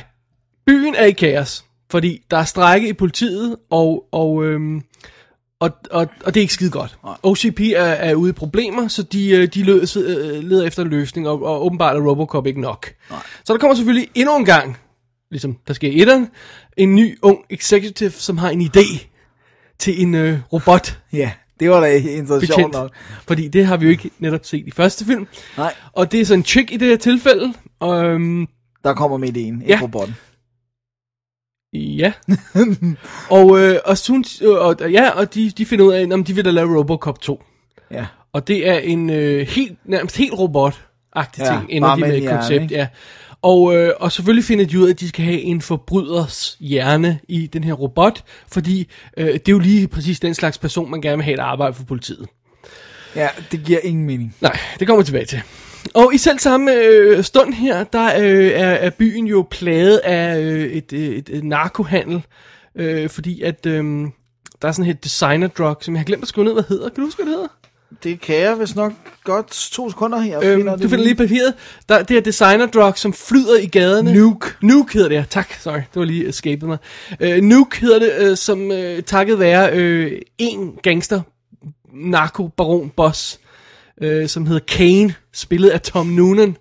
byen 0.66 0.96
er 0.96 1.06
i 1.06 1.12
kaos, 1.12 1.66
fordi 1.92 2.24
der 2.32 2.38
er 2.38 2.44
strække 2.44 2.90
i 2.90 2.94
politiet, 2.94 3.56
og, 3.70 4.06
og, 4.12 4.46
øhm, 4.46 4.82
og, 5.62 5.72
og, 5.92 6.08
og 6.26 6.34
det 6.34 6.40
er 6.40 6.42
ikke 6.42 6.54
skide 6.54 6.72
godt. 6.72 6.98
OCP 7.24 7.60
er, 7.60 7.82
er 7.84 8.16
ude 8.16 8.30
i 8.30 8.34
problemer, 8.34 8.88
så 8.88 9.04
de, 9.04 9.30
øh, 9.30 9.48
de 9.54 9.64
leder, 9.64 9.98
øh, 10.08 10.44
leder 10.44 10.68
efter 10.68 10.84
en 10.84 10.90
løsning, 10.90 11.28
og, 11.28 11.44
og 11.44 11.66
åbenbart 11.66 11.96
er 11.96 12.02
Robocop 12.02 12.48
ikke 12.48 12.62
nok. 12.62 12.94
Så 13.44 13.54
der 13.54 13.60
kommer 13.60 13.76
selvfølgelig 13.76 14.10
endnu 14.16 14.38
en 14.38 14.46
gang, 14.46 14.78
ligesom 15.32 15.58
der 15.68 15.74
sker 15.74 15.90
i 15.90 16.02
etteren, 16.02 16.28
en 16.78 16.96
ny 16.96 17.18
ung 17.22 17.40
executive, 17.50 18.12
som 18.12 18.38
har 18.38 18.50
en 18.50 18.62
idé 18.62 19.06
til 19.80 20.02
en 20.02 20.16
øh, 20.16 20.40
robot 20.54 21.00
Ja, 21.14 21.32
det 21.60 21.70
var 21.70 21.80
da 21.80 21.96
interessant 21.98 22.40
betjent. 22.50 22.74
nok. 22.74 22.92
Fordi 23.28 23.48
det 23.48 23.66
har 23.66 23.78
vi 23.78 23.86
jo 23.86 23.92
ikke 23.92 24.10
netop 24.20 24.46
set 24.46 24.68
i 24.68 24.72
første 24.72 25.06
film. 25.06 25.28
Nej. 25.58 25.74
Og 25.94 26.12
det 26.12 26.22
er 26.22 26.26
så 26.26 26.34
en 26.34 26.46
chick 26.46 26.72
i 26.72 26.78
det 26.78 26.88
her 26.88 26.98
tilfælde. 26.98 27.54
Og, 27.80 28.06
øhm, 28.06 28.48
Der 28.84 28.94
kommer 28.94 29.18
med 29.18 29.28
ideen, 29.30 29.62
Ja. 29.68 29.74
ikke 29.74 29.84
robotten. 29.84 30.16
Ja. 31.74 32.14
og, 33.30 33.60
øh, 33.60 33.80
og, 33.86 33.98
synes, 33.98 34.42
og, 34.42 34.92
ja, 34.92 35.10
og 35.10 35.34
de, 35.34 35.52
de 35.52 35.66
finder 35.66 35.86
ud 35.86 35.94
af, 35.94 36.08
om 36.14 36.24
de 36.24 36.36
vil 36.36 36.46
da 36.46 36.52
lave 36.52 36.78
Robocop 36.80 37.22
2. 37.22 37.44
Ja. 37.92 38.06
Og 38.34 38.48
det 38.48 38.70
er 38.70 38.78
en 38.78 39.10
øh, 39.10 39.48
helt, 39.48 39.78
nærmest 39.86 40.18
helt 40.18 40.34
robot-agtig 40.34 41.44
Ja, 41.44 41.46
ting, 41.58 41.66
ender 41.70 41.96
de 41.96 42.02
med 42.02 42.18
et 42.18 42.30
koncept. 42.30 42.64
ikke? 42.64 42.76
Ja. 42.76 42.88
Og, 43.42 43.76
øh, 43.76 43.92
og 44.00 44.12
selvfølgelig 44.12 44.46
finder 44.46 44.66
de 44.66 44.80
ud 44.80 44.86
af, 44.86 44.90
at 44.90 45.00
de 45.00 45.10
skal 45.10 45.26
have 45.26 45.42
en 45.42 45.62
forbryders 45.62 46.58
hjerne 46.60 47.20
i 47.28 47.48
den 47.48 47.64
her 47.64 47.74
robot, 47.74 48.24
fordi 48.52 48.88
øh, 49.18 49.26
det 49.28 49.36
er 49.36 49.52
jo 49.52 49.60
lige 49.60 49.88
præcis 49.88 50.20
den 50.20 50.34
slags 50.34 50.58
person, 50.58 50.92
man 50.92 51.02
gerne 51.02 51.18
vil 51.18 51.24
have 51.24 51.34
et 51.34 51.40
arbejde 51.40 51.74
for 51.74 51.84
politiet. 51.84 52.28
Ja, 53.16 53.28
det 53.52 53.64
giver 53.64 53.80
ingen 53.84 54.06
mening. 54.06 54.36
Nej, 54.42 54.58
det 54.80 54.88
kommer 54.88 55.02
vi 55.02 55.06
tilbage 55.06 55.26
til. 55.26 55.42
Og 55.94 56.14
i 56.14 56.18
selv 56.18 56.40
samme 56.40 56.74
øh, 56.74 57.24
stund 57.24 57.54
her, 57.54 57.84
der 57.84 58.20
øh, 58.20 58.48
er, 58.48 58.70
er 58.70 58.90
byen 58.90 59.28
jo 59.28 59.48
plaget 59.52 59.98
af 59.98 60.40
øh, 60.40 60.64
et, 60.64 60.94
øh, 60.94 61.00
et, 61.00 61.30
et 61.30 61.44
narkohandel, 61.44 62.26
øh, 62.76 63.10
fordi 63.10 63.42
at 63.42 63.66
øh, 63.66 63.84
der 64.62 64.68
er 64.68 64.72
sådan 64.72 64.92
et 64.92 65.04
designer 65.04 65.48
drug, 65.48 65.78
som 65.82 65.94
jeg 65.94 66.00
har 66.00 66.06
glemt 66.06 66.22
at 66.22 66.28
skrive 66.28 66.46
ned, 66.46 66.54
hvad 66.54 66.64
hedder. 66.70 66.90
Kan 66.90 66.96
du 66.96 67.06
huske, 67.06 67.24
hvad 67.24 67.32
det 67.32 67.36
hedder? 67.36 67.48
Det 68.04 68.22
kan 68.22 68.36
jeg 68.36 68.60
vist 68.60 68.76
nok 68.76 68.94
godt 69.24 69.48
to 69.48 69.90
sekunder 69.90 70.20
her. 70.20 70.40
Øhm, 70.44 70.66
du 70.66 70.90
finder 70.90 71.04
lige 71.04 71.16
papiret. 71.16 71.54
Der, 71.90 72.04
det 72.04 72.18
er 72.18 72.22
designer 72.22 72.66
drug, 72.66 72.98
som 72.98 73.14
flyder 73.14 73.60
i 73.60 73.66
gaderne. 73.66 74.14
Nuke. 74.14 74.48
Nuke 74.62 74.94
hedder 74.94 75.10
det, 75.10 75.16
ja. 75.16 75.24
Tak, 75.30 75.54
sorry. 75.54 75.78
Det 75.78 75.96
var 75.96 76.04
lige 76.04 76.30
escapet 76.30 76.70
mig. 76.70 76.78
Øh, 77.20 77.42
Nuke 77.42 77.80
hedder 77.80 78.00
det, 78.00 78.12
øh, 78.20 78.38
som 78.38 78.72
øh, 78.72 79.04
takket 79.04 79.40
være 79.40 79.72
øh, 79.74 80.22
en 80.38 80.74
gangster, 80.84 81.22
narkobaron 81.94 82.90
boss, 82.90 83.40
øh, 84.02 84.28
som 84.28 84.46
hedder 84.46 84.66
Kane, 84.68 85.14
spillet 85.34 85.70
af 85.70 85.82
Tom 85.82 86.08
Noonan, 86.08 86.58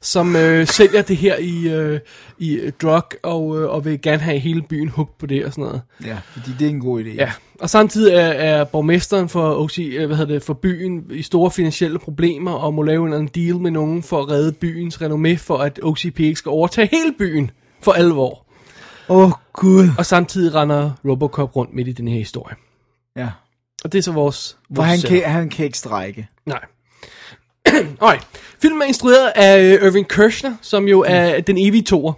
som 0.00 0.36
øh, 0.36 0.66
sælger 0.66 1.02
det 1.02 1.16
her 1.16 1.36
i, 1.36 1.68
øh, 1.68 2.00
i 2.38 2.54
øh, 2.54 2.72
drug, 2.82 3.02
og, 3.22 3.60
øh, 3.60 3.70
og 3.70 3.84
vil 3.84 4.02
gerne 4.02 4.22
have 4.22 4.38
hele 4.38 4.62
byen 4.62 4.88
hugt 4.88 5.18
på 5.18 5.26
det 5.26 5.44
og 5.44 5.52
sådan 5.52 5.64
noget. 5.64 5.82
Ja, 6.04 6.18
fordi 6.32 6.50
det 6.58 6.64
er 6.64 6.70
en 6.70 6.80
god 6.80 7.04
idé. 7.04 7.14
Ja, 7.14 7.32
og 7.60 7.70
samtidig 7.70 8.14
er, 8.14 8.26
er 8.26 8.64
borgmesteren 8.64 9.28
for, 9.28 9.54
OC, 9.54 9.78
øh, 9.78 10.06
hvad 10.06 10.16
hedder 10.16 10.34
det, 10.34 10.42
for 10.42 10.54
byen 10.54 11.04
i 11.10 11.22
store 11.22 11.50
finansielle 11.50 11.98
problemer, 11.98 12.52
og 12.52 12.74
må 12.74 12.82
lave 12.82 13.00
en 13.00 13.06
eller 13.06 13.18
anden 13.18 13.44
deal 13.44 13.56
med 13.56 13.70
nogen 13.70 14.02
for 14.02 14.22
at 14.22 14.30
redde 14.30 14.52
byens 14.52 15.02
renommé, 15.02 15.36
for 15.36 15.58
at 15.58 15.80
OCP 15.82 16.20
ikke 16.20 16.38
skal 16.38 16.50
overtage 16.50 16.88
hele 16.92 17.14
byen 17.18 17.50
for 17.82 17.92
alvor. 17.92 18.46
Åh, 19.08 19.24
oh, 19.24 19.32
gud. 19.52 19.88
Og 19.98 20.06
samtidig 20.06 20.54
render 20.54 20.90
Robocop 21.04 21.56
rundt 21.56 21.74
midt 21.74 21.88
i 21.88 21.92
den 21.92 22.08
her 22.08 22.18
historie. 22.18 22.56
Ja. 23.16 23.28
Og 23.84 23.92
det 23.92 23.98
er 23.98 24.02
så 24.02 24.12
vores... 24.12 24.56
For 24.66 24.74
vores 24.74 25.02
han 25.02 25.10
kan, 25.10 25.30
han 25.30 25.48
kan 25.48 25.64
ikke 25.64 25.78
strække. 25.78 26.28
Nej. 26.46 26.60
Alright. 28.00 28.26
Filmen 28.62 28.82
er 28.82 28.86
instrueret 28.86 29.32
af 29.34 29.62
øh, 29.62 29.86
Irving 29.86 30.08
Kershner, 30.08 30.54
som 30.62 30.88
jo 30.88 31.04
er 31.08 31.40
den 31.40 31.58
evige 31.58 31.82
toer. 31.82 32.12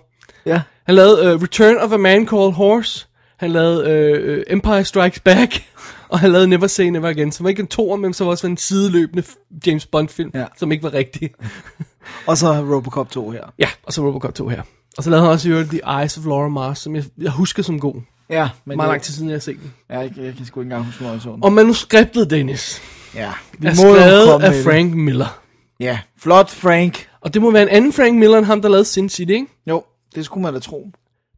Ja. 0.47 0.63
Han 0.87 0.95
lavede 0.95 1.35
uh, 1.35 1.43
Return 1.43 1.77
of 1.77 1.93
a 1.93 1.97
Man 1.97 2.29
Called 2.29 2.53
Horse. 2.53 3.07
Han 3.37 3.51
lavede 3.51 4.37
uh, 4.49 4.53
Empire 4.53 4.85
Strikes 4.85 5.21
Back. 5.21 5.63
Og 6.09 6.19
han 6.21 6.31
lavede 6.33 6.49
Never 6.49 6.67
Say 6.67 6.85
Never 6.85 7.09
Again, 7.09 7.33
som 7.33 7.45
var 7.45 7.51
ikke 7.51 7.61
en 7.61 7.67
toer, 7.67 7.97
men 7.97 8.15
som 8.15 8.27
også 8.27 8.47
var 8.47 8.51
en 8.51 8.57
sideløbende 8.57 9.23
James 9.67 9.87
Bond 9.87 10.09
film, 10.09 10.31
Ja. 10.35 10.45
som 10.59 10.73
ikke 10.73 10.85
var 10.85 10.93
rigtig. 10.95 11.31
Og 12.27 12.39
så 12.39 12.53
Robocop 12.53 13.11
2 13.11 13.31
her. 13.31 13.43
ja, 13.59 13.69
og 13.83 13.93
så 13.93 14.03
Robocop 14.03 14.35
2 14.35 14.49
her. 14.49 14.63
Og 14.99 15.05
så 15.05 15.11
lavede 15.11 15.25
han 15.25 15.33
også 15.33 15.49
i 15.49 15.53
øvrigt 15.53 15.71
The 15.71 15.81
Eyes 16.01 16.19
of 16.19 16.25
Laura 16.25 16.49
Mars, 16.49 16.79
som 16.79 16.97
jeg, 16.97 17.05
jeg 17.19 17.31
husker 17.31 17.63
som 17.63 17.81
god. 17.81 17.95
Ja, 18.31 18.49
men 18.65 18.77
Meget 18.77 18.91
lang 18.91 19.03
tid 19.03 19.15
siden, 19.15 19.29
jeg 19.29 19.35
har 19.35 19.41
set 19.41 19.57
den. 19.63 19.75
Ja, 19.91 19.99
jeg, 19.99 20.13
jeg 20.17 20.35
kan 20.37 20.47
sgu 20.47 20.61
ikke 20.61 20.67
engang 20.67 20.85
huske, 20.85 21.01
hvor 21.03 21.13
jeg 21.13 21.21
så 21.21 21.29
den. 21.31 21.45
Og 21.45 21.53
manuskriptet, 21.53 22.31
Dennis, 22.31 22.83
Ja, 23.17 23.33
vi 23.59 23.67
er 23.67 23.71
må 23.71 23.77
skrevet 23.77 24.29
af 24.33 24.41
med 24.41 24.57
det. 24.57 24.65
Frank 24.65 24.95
Miller. 24.95 25.41
Ja, 25.81 25.99
flot 26.19 26.51
Frank. 26.51 27.09
Og 27.21 27.35
det 27.35 27.43
må 27.43 27.51
være 27.51 27.63
en 27.63 27.69
anden 27.69 27.93
Frank 27.93 28.19
Miller, 28.19 28.39
end 28.39 28.47
ham, 28.47 28.63
der 28.63 28.69
lavede 28.69 28.85
Sin 28.85 29.09
City, 29.09 29.31
ikke? 29.31 29.47
Jo, 29.67 29.85
det 30.15 30.25
skulle 30.25 30.43
man 30.43 30.55
da 30.55 30.61
tro. 30.61 30.91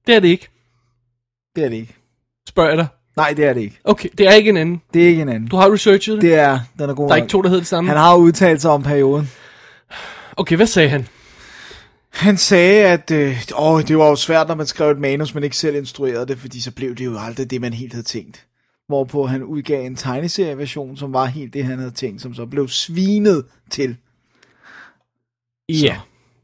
Det 0.06 0.14
er 0.14 0.20
det 0.20 0.28
ikke. 0.28 0.48
Det 1.56 1.64
er 1.64 1.68
det 1.68 1.76
ikke. 1.76 1.94
Spørger 2.48 2.68
jeg 2.70 2.78
dig. 2.78 2.86
Nej, 3.16 3.32
det 3.32 3.44
er 3.44 3.52
det 3.52 3.60
ikke. 3.60 3.78
Okay, 3.84 4.08
det 4.18 4.26
er 4.28 4.32
ikke 4.32 4.50
en 4.50 4.56
anden. 4.56 4.82
Det 4.94 5.04
er 5.04 5.08
ikke 5.08 5.22
en 5.22 5.28
anden. 5.28 5.48
Du 5.48 5.56
har 5.56 5.72
researchet 5.72 6.14
det? 6.14 6.22
Det 6.22 6.34
er, 6.34 6.60
den 6.78 6.90
er 6.90 6.94
god 6.94 7.08
Der 7.08 7.14
er 7.14 7.18
nok. 7.18 7.24
ikke 7.24 7.30
to, 7.30 7.42
der 7.42 7.48
hedder 7.48 7.60
det 7.60 7.68
samme? 7.68 7.90
Han 7.90 7.98
har 7.98 8.16
udtalt 8.16 8.62
sig 8.62 8.70
om 8.70 8.82
perioden. 8.82 9.30
Okay, 10.36 10.56
hvad 10.56 10.66
sagde 10.66 10.88
han? 10.88 11.08
Han 12.10 12.36
sagde, 12.36 12.84
at 12.86 13.10
øh, 13.10 13.36
åh, 13.58 13.82
det 13.82 13.98
var 13.98 14.08
jo 14.08 14.16
svært, 14.16 14.48
når 14.48 14.54
man 14.54 14.66
skrev 14.66 14.90
et 14.90 14.98
manus, 14.98 15.34
men 15.34 15.44
ikke 15.44 15.56
selv 15.56 15.76
instruerede 15.76 16.26
det, 16.26 16.38
fordi 16.38 16.60
så 16.60 16.70
blev 16.70 16.94
det 16.94 17.04
jo 17.04 17.18
aldrig 17.18 17.50
det, 17.50 17.60
man 17.60 17.72
helt 17.72 17.92
havde 17.92 18.06
tænkt. 18.06 18.44
Hvorpå 18.88 19.26
han 19.26 19.42
udgav 19.42 19.86
en 19.86 19.96
tegneserieversion, 19.96 20.96
som 20.96 21.12
var 21.12 21.24
helt 21.26 21.54
det, 21.54 21.64
han 21.64 21.78
havde 21.78 21.90
tænkt, 21.90 22.22
som 22.22 22.34
så 22.34 22.46
blev 22.46 22.68
svinet 22.68 23.44
til. 23.70 23.96
Ja. 25.68 25.96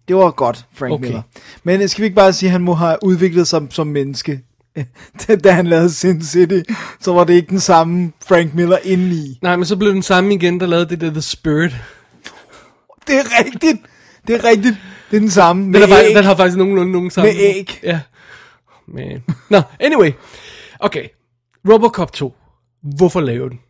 Det 0.08 0.16
var 0.16 0.30
godt, 0.30 0.66
Frank 0.72 0.92
Okay. 0.92 1.04
Miller. 1.04 1.22
Men 1.64 1.82
øh, 1.82 1.88
skal 1.88 2.02
vi 2.02 2.06
ikke 2.06 2.16
bare 2.16 2.32
sige, 2.32 2.48
at 2.48 2.52
han 2.52 2.60
må 2.60 2.74
have 2.74 2.96
udviklet 3.02 3.48
sig 3.48 3.66
som 3.70 3.86
menneske? 3.86 4.40
da 5.44 5.50
han 5.50 5.66
lavede 5.66 5.90
Sin 5.90 6.22
City, 6.22 6.60
så 7.00 7.12
var 7.12 7.24
det 7.24 7.34
ikke 7.34 7.48
den 7.48 7.60
samme 7.60 8.12
Frank 8.28 8.54
Miller 8.54 8.78
indeni. 8.84 9.38
Nej, 9.42 9.56
men 9.56 9.64
så 9.64 9.76
blev 9.76 9.92
den 9.92 10.02
samme 10.02 10.34
igen, 10.34 10.60
der 10.60 10.66
lavede 10.66 10.88
det 10.88 11.00
der 11.00 11.10
The 11.10 11.22
Spirit. 11.22 11.72
Det 13.06 13.14
er 13.14 13.44
rigtigt. 13.44 13.80
Det 14.26 14.34
er 14.34 14.44
rigtigt. 14.44 14.76
Det 15.10 15.16
er 15.16 15.20
den 15.20 15.30
samme. 15.30 15.62
Den, 15.62 15.70
Med 15.72 15.82
er 15.82 15.86
faktisk, 15.86 16.10
æg. 16.10 16.16
den 16.16 16.24
har 16.24 16.36
faktisk 16.36 16.56
nogenlunde 16.56 16.92
nogen 16.92 17.10
sammen. 17.10 17.34
Med 17.34 17.42
æg. 17.42 17.80
Ja. 17.82 18.00
Men. 18.88 19.22
Nå, 19.50 19.62
anyway. 19.80 20.12
Okay. 20.80 21.08
Robocop 21.68 22.12
2. 22.12 22.34
Hvorfor 22.82 23.20
lave 23.20 23.48
den? 23.48 23.60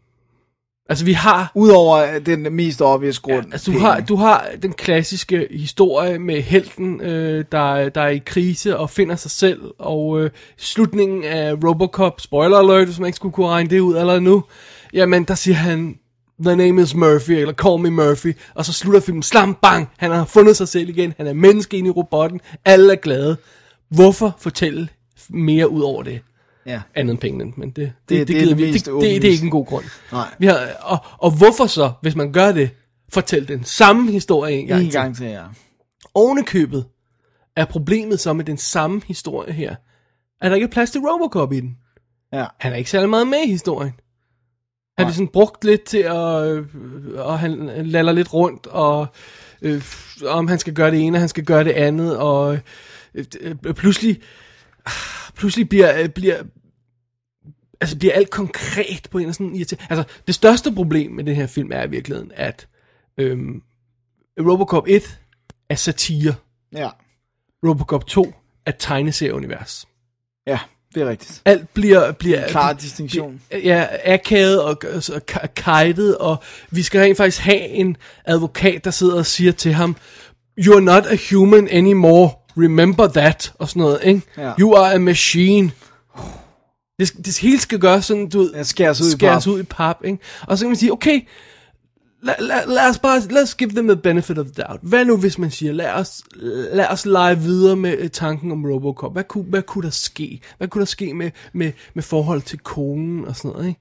Altså 0.89 1.05
vi 1.05 1.13
har 1.13 1.53
Udover 1.55 2.19
den 2.19 2.53
mest 2.53 2.83
obvious 2.83 3.21
grund. 3.21 3.53
Altså, 3.53 3.73
du 3.73 3.79
har, 3.79 4.01
du 4.01 4.17
har 4.17 4.51
den 4.63 4.73
klassiske 4.73 5.49
historie 5.51 6.19
med 6.19 6.43
helten, 6.43 7.01
øh, 7.01 7.45
der, 7.53 7.89
der 7.89 8.01
er 8.01 8.09
i 8.09 8.23
krise 8.27 8.79
og 8.79 8.91
finder 8.91 9.17
sig 9.17 9.31
selv, 9.31 9.61
og 9.79 10.21
øh, 10.21 10.31
slutningen 10.57 11.25
af 11.25 11.55
Robocop, 11.55 12.21
spoiler 12.21 12.59
alert, 12.59 12.87
hvis 12.87 12.99
man 12.99 13.07
ikke 13.07 13.17
skulle 13.17 13.33
kunne 13.33 13.49
regne 13.49 13.71
det 13.71 13.81
ud 13.81 13.97
allerede 13.97 14.21
nu, 14.21 14.45
jamen 14.93 15.25
der 15.25 15.35
siger 15.35 15.55
han, 15.55 15.99
The 16.45 16.57
name 16.57 16.83
is 16.83 16.95
Murphy, 16.95 17.31
eller 17.31 17.55
Call 17.55 17.83
me 17.83 17.91
Murphy, 17.91 18.37
og 18.55 18.65
så 18.65 18.73
slutter 18.73 19.01
filmen, 19.01 19.23
slam 19.23 19.55
bang, 19.63 19.89
han 19.97 20.11
har 20.11 20.25
fundet 20.25 20.57
sig 20.57 20.69
selv 20.69 20.89
igen, 20.89 21.15
han 21.17 21.27
er 21.27 21.33
menneske 21.33 21.77
inde 21.77 21.89
i 21.89 21.91
robotten, 21.91 22.41
alle 22.65 22.93
er 22.93 22.97
glade. 22.97 23.37
Hvorfor 23.91 24.37
fortælle 24.39 24.89
mere 25.29 25.71
ud 25.71 25.83
over 25.83 26.03
det? 26.03 26.21
Ja. 26.67 26.81
andet 26.95 27.13
end 27.13 27.21
pengene, 27.21 27.53
men 27.57 27.71
det, 27.71 27.77
det, 27.77 27.93
Det- 28.09 28.09
det, 28.09 28.19
det, 28.19 28.29
det 28.29 28.37
er 28.37 28.41
gider 28.45 28.55
vi, 28.55 28.67
det, 28.73 28.85
det, 28.87 28.93
det, 28.95 29.23
det 29.23 29.29
er 29.29 29.33
ikke 29.33 29.45
en 29.45 29.51
god 29.51 29.67
grund. 29.67 29.85
Nej. 30.13 30.35
Vi 30.39 30.47
har, 30.47 30.69
og, 30.83 30.99
og 31.19 31.31
hvorfor 31.37 31.67
så, 31.67 31.93
hvis 32.03 32.17
man 32.17 32.33
gør 32.33 32.53
det, 32.53 32.71
fortæl 33.13 33.49
den 33.49 33.65
samme 33.65 34.13
historie 34.13 34.57
en 34.57 34.67
gang 34.67 34.81
En 34.85 34.91
til? 34.91 35.01
gang 35.01 35.17
til, 35.17 35.27
ja. 35.27 35.43
Ovenikøbet 36.15 36.85
er 37.57 37.65
problemet 37.65 38.21
så 38.21 38.33
med 38.33 38.45
den 38.45 38.59
samme 38.59 39.03
historie 39.07 39.53
her, 39.53 39.75
at 40.41 40.51
der 40.51 40.55
ikke 40.55 40.65
er 40.65 40.71
plads 40.71 40.91
til 40.91 41.01
Robocop 41.01 41.53
i 41.53 41.61
den. 41.61 41.77
Ja. 42.33 42.47
Han 42.61 42.73
er 42.73 42.77
ikke 42.77 42.91
særlig 42.91 43.11
meget 43.11 43.27
med 43.27 43.39
i 43.47 43.51
historien. 43.51 43.93
Han 44.99 45.07
er 45.07 45.13
sådan 45.13 45.29
brugt 45.29 45.65
lidt 45.65 45.85
til 45.85 45.99
at, 45.99 46.47
øh, 46.47 46.67
og 47.15 47.39
han 47.39 47.71
laller 47.87 48.13
lidt 48.13 48.35
rundt, 48.35 48.67
og 48.67 49.07
øh, 49.63 49.83
om 50.27 50.49
han 50.49 50.59
skal 50.59 50.75
gøre 50.75 50.91
det 50.91 51.01
ene, 51.01 51.17
og 51.17 51.21
han 51.21 51.29
skal 51.29 51.45
gøre 51.45 51.65
det 51.65 51.71
andet, 51.73 52.17
og 52.19 52.59
øh, 53.15 53.25
øh, 53.41 53.75
pludselig, 53.75 54.21
pludselig 55.37 55.69
bliver, 55.69 56.03
øh, 56.03 56.09
bliver, 56.09 56.43
altså 57.81 57.99
bliver 57.99 58.15
alt 58.15 58.31
konkret 58.31 59.09
på 59.11 59.19
en 59.19 59.29
og 59.29 59.35
sådan 59.35 59.55
irriterende. 59.55 59.87
Altså, 59.91 60.05
det 60.27 60.35
største 60.35 60.73
problem 60.73 61.13
med 61.13 61.25
den 61.25 61.37
her 61.37 61.47
film 61.47 61.73
er 61.73 61.83
i 61.83 61.91
virkeligheden, 61.91 62.33
at 62.35 62.69
øhm, 63.19 63.63
Robocop 64.41 64.85
1 64.89 65.21
er 65.69 65.75
satire. 65.75 66.35
Ja. 66.77 66.91
Robocop 67.67 68.07
2 68.07 68.35
er 68.67 68.71
tegneserieunivers. 68.71 69.89
Ja, 70.47 70.59
det 70.95 71.03
er 71.03 71.09
rigtigt. 71.09 71.43
Alt 71.45 71.75
bliver... 71.75 72.13
bliver 72.13 72.49
Klar 72.49 72.73
distinktion. 72.73 73.41
Ja, 73.53 73.87
akavet 74.05 74.63
og, 74.63 74.83
og 75.15 75.55
kajtet, 75.55 76.19
og 76.19 76.43
vi 76.71 76.83
skal 76.83 77.01
rent 77.01 77.17
faktisk 77.17 77.43
have 77.43 77.69
en 77.69 77.97
advokat, 78.25 78.85
der 78.85 78.91
sidder 78.91 79.19
og 79.19 79.27
siger 79.27 79.53
til 79.53 79.73
ham, 79.73 79.97
You're 80.61 80.81
not 80.81 81.07
a 81.07 81.17
human 81.31 81.69
anymore, 81.69 82.31
remember 82.59 83.07
that, 83.09 83.53
og 83.59 83.69
sådan 83.69 83.81
noget, 83.81 83.99
ikke? 84.05 84.23
Ja. 84.37 84.53
You 84.61 84.75
are 84.75 84.95
a 84.95 84.99
machine. 84.99 85.71
Det, 86.99 87.13
det 87.27 87.39
hele 87.39 87.61
skal 87.61 87.79
gøres 87.79 88.05
sådan, 88.05 88.29
du 88.29 88.39
ved, 88.39 88.55
Ja, 88.55 88.63
skæres 88.63 89.01
ud 89.01 89.07
i 89.07 89.11
skæres 89.11 89.45
pap. 89.45 89.53
ud 89.53 89.61
i 89.61 89.63
pap, 89.63 89.97
ikke? 90.05 90.19
Og 90.47 90.59
så 90.59 90.65
kan 90.65 90.71
man 90.71 90.77
sige, 90.77 90.93
okay, 90.93 91.21
lad, 92.23 92.35
lad, 92.41 92.67
lad 92.67 92.89
os 92.91 92.99
bare, 92.99 93.21
lad 93.21 93.43
os 93.43 93.55
give 93.55 93.71
them 93.71 93.89
the 93.89 93.97
benefit 93.97 94.39
of 94.39 94.47
the 94.47 94.63
doubt. 94.63 94.81
Hvad 94.83 95.05
nu, 95.05 95.17
hvis 95.17 95.39
man 95.39 95.51
siger, 95.51 95.73
lad 95.73 95.91
os, 95.91 96.23
lad 96.73 96.87
os 96.91 97.07
lege 97.07 97.39
videre 97.39 97.77
med 97.77 97.97
øh, 97.99 98.11
tanken 98.11 98.53
om 98.53 98.65
Robocop. 98.65 99.13
Hvad 99.13 99.25
kunne, 99.25 99.45
hvad 99.45 99.63
kunne 99.63 99.85
der 99.85 99.91
ske? 99.91 100.41
Hvad 100.59 100.69
kunne 100.69 100.81
der 100.81 100.87
ske 100.87 101.15
med, 101.15 101.31
med, 101.53 101.73
med 101.95 102.03
forhold 102.03 102.43
til 102.43 102.59
konen 102.59 103.25
og 103.25 103.37
sådan 103.37 103.51
noget, 103.51 103.69
ikke? 103.69 103.81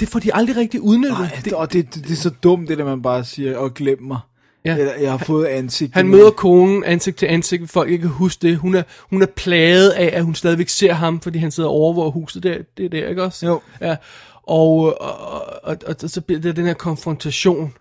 Det 0.00 0.08
får 0.08 0.18
de 0.18 0.34
aldrig 0.34 0.56
rigtig 0.56 0.80
udnyttet. 0.80 1.18
Nej, 1.18 1.40
det, 1.44 1.52
og 1.52 1.72
det, 1.72 1.94
det, 1.94 2.04
det 2.04 2.12
er 2.12 2.16
så 2.16 2.30
dumt, 2.30 2.68
det 2.68 2.78
der 2.78 2.84
man 2.84 3.02
bare 3.02 3.24
siger, 3.24 3.56
og 3.58 3.74
glem 3.74 4.02
mig. 4.02 4.18
Ja. 4.64 4.76
Eller, 4.76 4.92
jeg 5.00 5.10
har 5.10 5.18
fået 5.18 5.46
ansigt. 5.46 5.94
Han 5.94 6.08
møder 6.08 6.30
konen 6.30 6.84
ansigt 6.84 7.16
til 7.16 7.26
ansigt, 7.26 7.70
folk 7.70 7.90
ikke 7.90 8.02
kan 8.02 8.10
huske 8.10 8.48
det. 8.48 8.56
Hun 8.56 8.74
er, 8.74 8.82
hun 9.10 9.22
er 9.22 9.26
plaget 9.26 9.90
af, 9.90 10.10
at 10.12 10.24
hun 10.24 10.34
stadigvæk 10.34 10.68
ser 10.68 10.92
ham, 10.92 11.20
fordi 11.20 11.38
han 11.38 11.50
sidder 11.50 11.68
og 11.68 11.74
overvåger 11.74 12.10
huset. 12.10 12.42
Det, 12.42 12.52
er- 12.52 12.62
det 12.76 12.84
er 12.84 12.88
der, 12.88 13.08
ikke 13.08 13.22
også? 13.22 13.46
Jo. 13.46 13.60
Ja. 13.80 13.96
Og, 14.42 15.00
og, 15.00 15.20
og, 15.62 15.76
og, 15.86 15.96
og 16.02 16.10
så 16.10 16.20
bliver 16.20 16.40
det 16.40 16.56
den 16.56 16.66
her 16.66 16.74
konfrontation, 16.74 17.72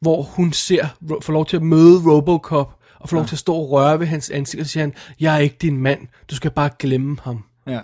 hvor 0.00 0.22
hun 0.22 0.52
ser, 0.52 0.86
får 1.22 1.32
lov 1.32 1.46
til 1.46 1.56
at 1.56 1.62
møde 1.62 2.02
Robocop, 2.06 2.74
og 3.00 3.08
får 3.08 3.16
lov 3.16 3.26
til 3.26 3.34
at 3.34 3.38
stå 3.38 3.54
og 3.54 3.70
røre 3.70 4.00
ved 4.00 4.06
hans 4.06 4.30
ansigt, 4.30 4.60
og 4.60 4.66
siger 4.66 4.82
han, 4.84 4.92
jeg 5.20 5.34
er 5.34 5.38
ikke 5.38 5.56
din 5.62 5.76
mand, 5.76 6.00
du 6.30 6.36
skal 6.36 6.50
bare 6.50 6.70
glemme 6.78 7.16
ham. 7.22 7.44
Ja. 7.68 7.80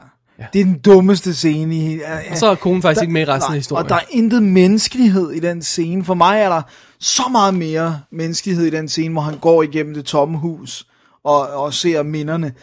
Det 0.53 0.61
er 0.61 0.64
den 0.64 0.78
dummeste 0.78 1.34
scene 1.34 1.76
i 1.76 1.80
hele... 1.80 2.03
Og 2.30 2.36
så 2.36 2.47
er 2.47 2.55
konen 2.55 2.82
faktisk 2.82 3.03
ikke 3.03 3.12
med 3.12 3.22
i 3.22 3.24
resten 3.24 3.53
af 3.53 3.59
historien. 3.59 3.84
Og 3.84 3.89
der 3.89 3.95
er 3.97 4.05
intet 4.11 4.43
menneskelighed 4.43 5.30
i 5.30 5.41
den 5.41 5.62
scene. 5.62 6.05
For 6.05 6.14
mig 6.14 6.41
er 6.41 6.49
der 6.49 6.62
så 7.01 7.22
meget 7.30 7.55
mere 7.55 8.01
menneskelighed 8.12 8.66
i 8.66 8.70
den 8.70 8.88
scene, 8.88 9.12
hvor 9.12 9.22
han 9.22 9.38
går 9.38 9.62
igennem 9.62 9.94
det 9.94 10.05
tomme 10.05 10.38
hus 10.38 10.86
og, 11.24 11.40
og 11.40 11.74
ser 11.74 12.03
minderne, 12.03 12.55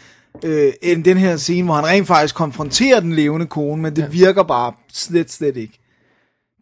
øh, 0.44 0.72
end 0.82 1.04
den 1.04 1.16
her 1.16 1.36
scene, 1.36 1.64
hvor 1.64 1.74
han 1.74 1.86
rent 1.86 2.06
faktisk 2.06 2.34
konfronterer 2.34 3.00
den 3.00 3.12
levende 3.12 3.46
kone, 3.46 3.82
men 3.82 3.96
det 3.96 4.02
ja. 4.02 4.08
virker 4.08 4.42
bare 4.42 4.72
slet, 4.92 5.32
slet 5.32 5.56
ikke. 5.56 5.78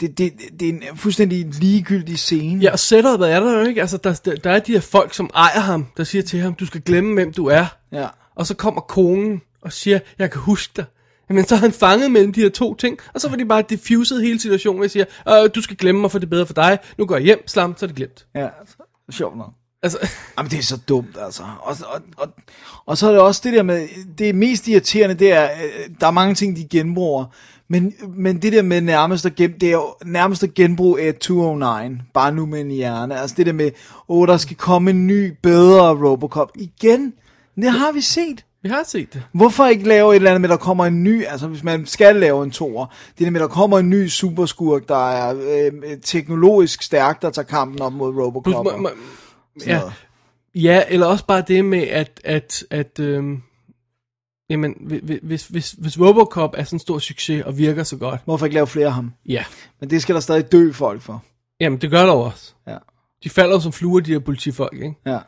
Det, 0.01 0.19
det, 0.19 0.33
det 0.61 0.69
er 0.69 0.73
en 0.73 0.83
fuldstændig 0.97 1.47
ligegyldig 1.47 2.19
scene. 2.19 2.63
Ja, 2.63 2.73
og 2.73 2.79
setupet 2.79 3.33
er 3.33 3.41
der 3.41 3.59
jo 3.59 3.65
ikke. 3.65 3.81
Altså, 3.81 3.97
der, 3.97 4.21
der, 4.25 4.37
der 4.37 4.51
er 4.51 4.59
de 4.59 4.73
her 4.73 4.81
folk, 4.81 5.15
som 5.15 5.31
ejer 5.35 5.61
ham, 5.61 5.87
der 5.97 6.05
siger 6.05 6.23
til 6.23 6.41
ham, 6.41 6.55
du 6.55 6.67
skal 6.67 6.81
glemme, 6.81 7.15
hvem 7.15 7.33
du 7.33 7.47
er. 7.47 7.67
Ja. 7.93 8.07
Og 8.37 8.47
så 8.47 8.55
kommer 8.55 8.81
konen 8.81 9.41
og 9.63 9.73
siger, 9.73 9.99
jeg 10.19 10.31
kan 10.31 10.41
huske 10.41 10.73
dig. 10.77 10.85
Men 11.29 11.47
så 11.47 11.55
er 11.55 11.59
han 11.59 11.73
fanget 11.73 12.11
mellem 12.11 12.33
de 12.33 12.41
her 12.41 12.49
to 12.49 12.75
ting, 12.75 12.99
og 13.15 13.21
så 13.21 13.29
får 13.29 13.37
de 13.37 13.45
bare 13.45 13.63
diffuset 13.63 14.23
hele 14.23 14.41
situationen 14.41 14.83
og 14.85 14.91
siger, 14.91 15.05
øh, 15.29 15.51
du 15.55 15.63
skal 15.63 15.77
glemme 15.77 16.01
mig, 16.01 16.11
for 16.11 16.19
det 16.19 16.27
er 16.27 16.31
bedre 16.31 16.47
for 16.47 16.55
dig. 16.55 16.79
Nu 16.99 17.07
går 17.07 17.17
jeg 17.17 17.25
hjem, 17.25 17.49
slam, 17.49 17.75
så 17.77 17.85
er 17.85 17.87
det 17.87 17.97
glemt. 17.97 18.27
Ja, 18.35 18.49
sjovt 19.11 19.37
nok. 19.37 19.51
Altså, 19.83 19.99
Jamen, 20.39 20.51
det 20.51 20.59
er 20.59 20.63
så 20.63 20.77
dumt, 20.89 21.17
altså. 21.21 21.43
Og, 21.61 21.77
og, 21.87 22.01
og, 22.17 22.29
og 22.87 22.99
så 22.99 23.09
er 23.09 23.13
det 23.13 23.21
også 23.21 23.41
det 23.45 23.53
der 23.53 23.63
med, 23.63 23.89
det 24.19 24.35
mest 24.35 24.69
irriterende, 24.69 25.15
det 25.15 25.33
er, 25.33 25.45
øh, 25.45 25.95
der 26.01 26.07
er 26.07 26.11
mange 26.11 26.35
ting, 26.35 26.57
de 26.57 26.69
genbruger, 26.69 27.25
men, 27.69 27.95
men 28.17 28.43
det 28.43 28.53
der 28.53 28.63
med 28.63 28.81
nærmest 28.81 29.27
at, 29.27 29.35
gen, 29.35 29.53
det 29.53 29.69
er 29.69 29.73
jo 29.73 29.95
nærmest 30.05 30.43
at 30.43 30.55
genbruge 30.55 31.09
et 31.09 31.19
209, 31.19 32.01
bare 32.15 32.33
nu 32.33 32.47
med 32.47 32.61
en 32.61 32.71
hjerne. 32.71 33.21
Altså 33.21 33.37
det 33.37 33.47
der 33.47 33.53
med, 33.53 33.71
åh, 34.09 34.29
der 34.29 34.37
skal 34.37 34.57
komme 34.57 34.91
en 34.91 35.07
ny, 35.07 35.33
bedre 35.43 36.09
Robocop. 36.09 36.51
Igen, 36.55 37.13
det 37.57 37.71
har 37.71 37.93
vi 37.93 38.01
set. 38.01 38.45
Vi 38.65 38.69
har 38.69 38.83
set 38.87 39.15
det. 39.15 39.23
Hvorfor 39.33 39.67
ikke 39.67 39.89
lave 39.89 40.11
et 40.13 40.17
eller 40.17 40.31
andet 40.31 40.41
med, 40.41 40.49
der 40.49 40.57
kommer 40.57 40.87
en 40.87 41.05
ny, 41.05 41.25
altså 41.27 41.47
hvis 41.47 41.63
man 41.63 41.87
skal 41.87 42.17
lave 42.17 42.45
en 42.45 42.51
toer, 42.51 42.87
det 43.19 43.25
der 43.25 43.31
med, 43.31 43.41
der 43.41 43.49
kommer 43.49 43.79
en 43.79 43.91
ny 43.91 44.09
superskurk, 44.09 44.89
der 44.89 45.11
er 45.13 45.35
øh, 45.83 45.99
teknologisk 46.03 46.83
stærk, 46.83 47.23
der 47.23 47.31
tager 47.31 47.47
kampen 47.47 47.83
op 47.83 47.93
mod 47.93 48.15
Robocop. 48.15 48.65
Plus, 48.65 48.81
må, 48.81 48.89
sådan 49.59 49.73
ja, 49.75 49.79
noget. 49.79 49.93
ja, 50.55 50.83
eller 50.89 51.07
også 51.07 51.27
bare 51.27 51.45
det 51.49 51.65
med, 51.65 51.83
at, 51.83 52.21
at, 52.25 52.65
at 52.71 53.01
øhm, 53.01 53.43
jamen, 54.51 54.75
hvis- 55.03 55.21
hvis, 55.23 55.47
hvis, 55.47 55.71
hvis 55.73 56.01
Robocop 56.01 56.55
er 56.57 56.65
sådan 56.65 56.77
en 56.77 56.81
stor 56.81 56.99
succes 56.99 57.43
og 57.45 57.59
virker 57.59 57.83
så 57.83 57.97
godt, 57.97 58.21
Hvorfor 58.25 58.47
ikke 58.47 58.55
lave 58.55 58.67
flere 58.67 58.87
af 58.87 58.93
ham? 58.93 59.13
ja, 59.27 59.45
Men 59.81 59.91
det 59.91 60.03
skal 60.03 60.15
der 60.15 60.21
stadig 60.21 60.53
dø 60.53 60.73
folk 60.73 61.03
for. 61.03 61.23
jamen 61.61 61.79
det 61.81 61.91
gør 61.91 62.07
der 62.07 62.13
også. 62.13 62.55
Ja. 62.67 62.77
De 63.25 63.31
falder 63.31 63.55
jo 63.55 63.61
som 63.61 63.73
fluer, 63.73 64.01
de 64.01 64.13
her 64.13 64.19
politifolk, 64.19 64.73
ikke? 64.75 64.95
Ja. 65.07 65.19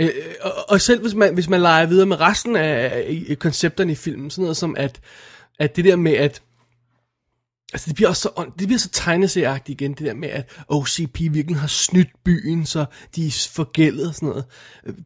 Øh, 0.00 0.10
og, 0.42 0.52
og 0.68 0.80
selv 0.80 1.00
hvis 1.00 1.14
man, 1.14 1.34
hvis 1.34 1.48
man 1.48 1.60
leger 1.60 1.86
videre 1.86 2.06
med 2.06 2.20
resten 2.20 2.56
af, 2.56 3.36
koncepterne 3.38 3.92
i 3.92 3.94
filmen, 3.94 4.30
sådan 4.30 4.42
noget 4.42 4.56
som 4.56 4.74
at, 4.78 5.00
at 5.58 5.76
det 5.76 5.84
der 5.84 5.96
med 5.96 6.12
at, 6.12 6.42
altså 7.72 7.88
det 7.88 7.94
bliver 7.94 8.08
også 8.08 8.22
så, 8.22 8.50
det 8.58 8.66
bliver 8.68 8.78
så 8.78 8.88
tegneserieagtigt 8.88 9.80
igen, 9.80 9.90
det 9.92 10.06
der 10.06 10.14
med 10.14 10.28
at 10.28 10.50
OCP 10.68 11.20
virkelig 11.20 11.56
har 11.56 11.66
snydt 11.66 12.10
byen, 12.24 12.66
så 12.66 12.84
de 13.16 13.26
er 13.26 13.48
forgældet 13.52 14.08
og 14.08 14.14
sådan 14.14 14.28
noget. 14.28 14.44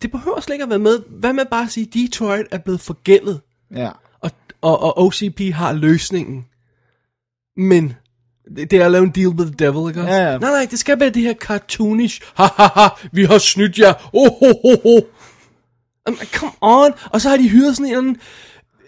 Det 0.03 0.11
behøver 0.11 0.41
slet 0.41 0.55
ikke 0.55 0.63
at 0.65 0.71
være 0.71 0.79
med. 0.79 1.03
Hvad 1.09 1.33
med 1.33 1.45
bare 1.51 1.65
at 1.65 1.71
sige, 1.73 1.87
Detroit 1.87 2.47
er 2.51 2.59
blevet 2.59 2.81
forgældet, 2.81 3.41
Ja. 3.75 3.91
og, 4.21 4.31
og, 4.61 4.83
og 4.83 4.99
OCP 4.99 5.41
har 5.53 5.73
løsningen. 5.73 6.47
Men 7.57 7.95
det, 8.57 8.71
det 8.71 8.79
er 8.79 8.85
at 8.85 8.93
lave 8.93 9.05
en 9.05 9.11
deal 9.11 9.29
with 9.29 9.51
the 9.53 9.67
devil, 9.67 9.91
ikke 9.91 10.01
også? 10.01 10.15
Ja, 10.15 10.31
ja. 10.31 10.39
Nej, 10.39 10.51
nej, 10.51 10.67
det 10.71 10.79
skal 10.79 11.01
være 11.01 11.11
det 11.11 11.23
her 11.23 11.35
cartoonish. 11.35 12.21
Ha, 12.35 12.47
ha, 12.57 12.69
ha, 12.75 12.89
vi 13.13 13.25
har 13.25 13.39
snydt 13.39 13.79
jer. 13.79 14.11
Oh, 14.13 14.29
ho, 14.29 14.47
ho, 14.47 14.77
ho. 14.83 15.01
Jamen, 16.07 16.21
come 16.33 16.53
on. 16.61 16.93
Og 17.11 17.21
så 17.21 17.29
har 17.29 17.37
de 17.37 17.49
hyret 17.49 17.77
sådan 17.77 18.05
en 18.05 18.17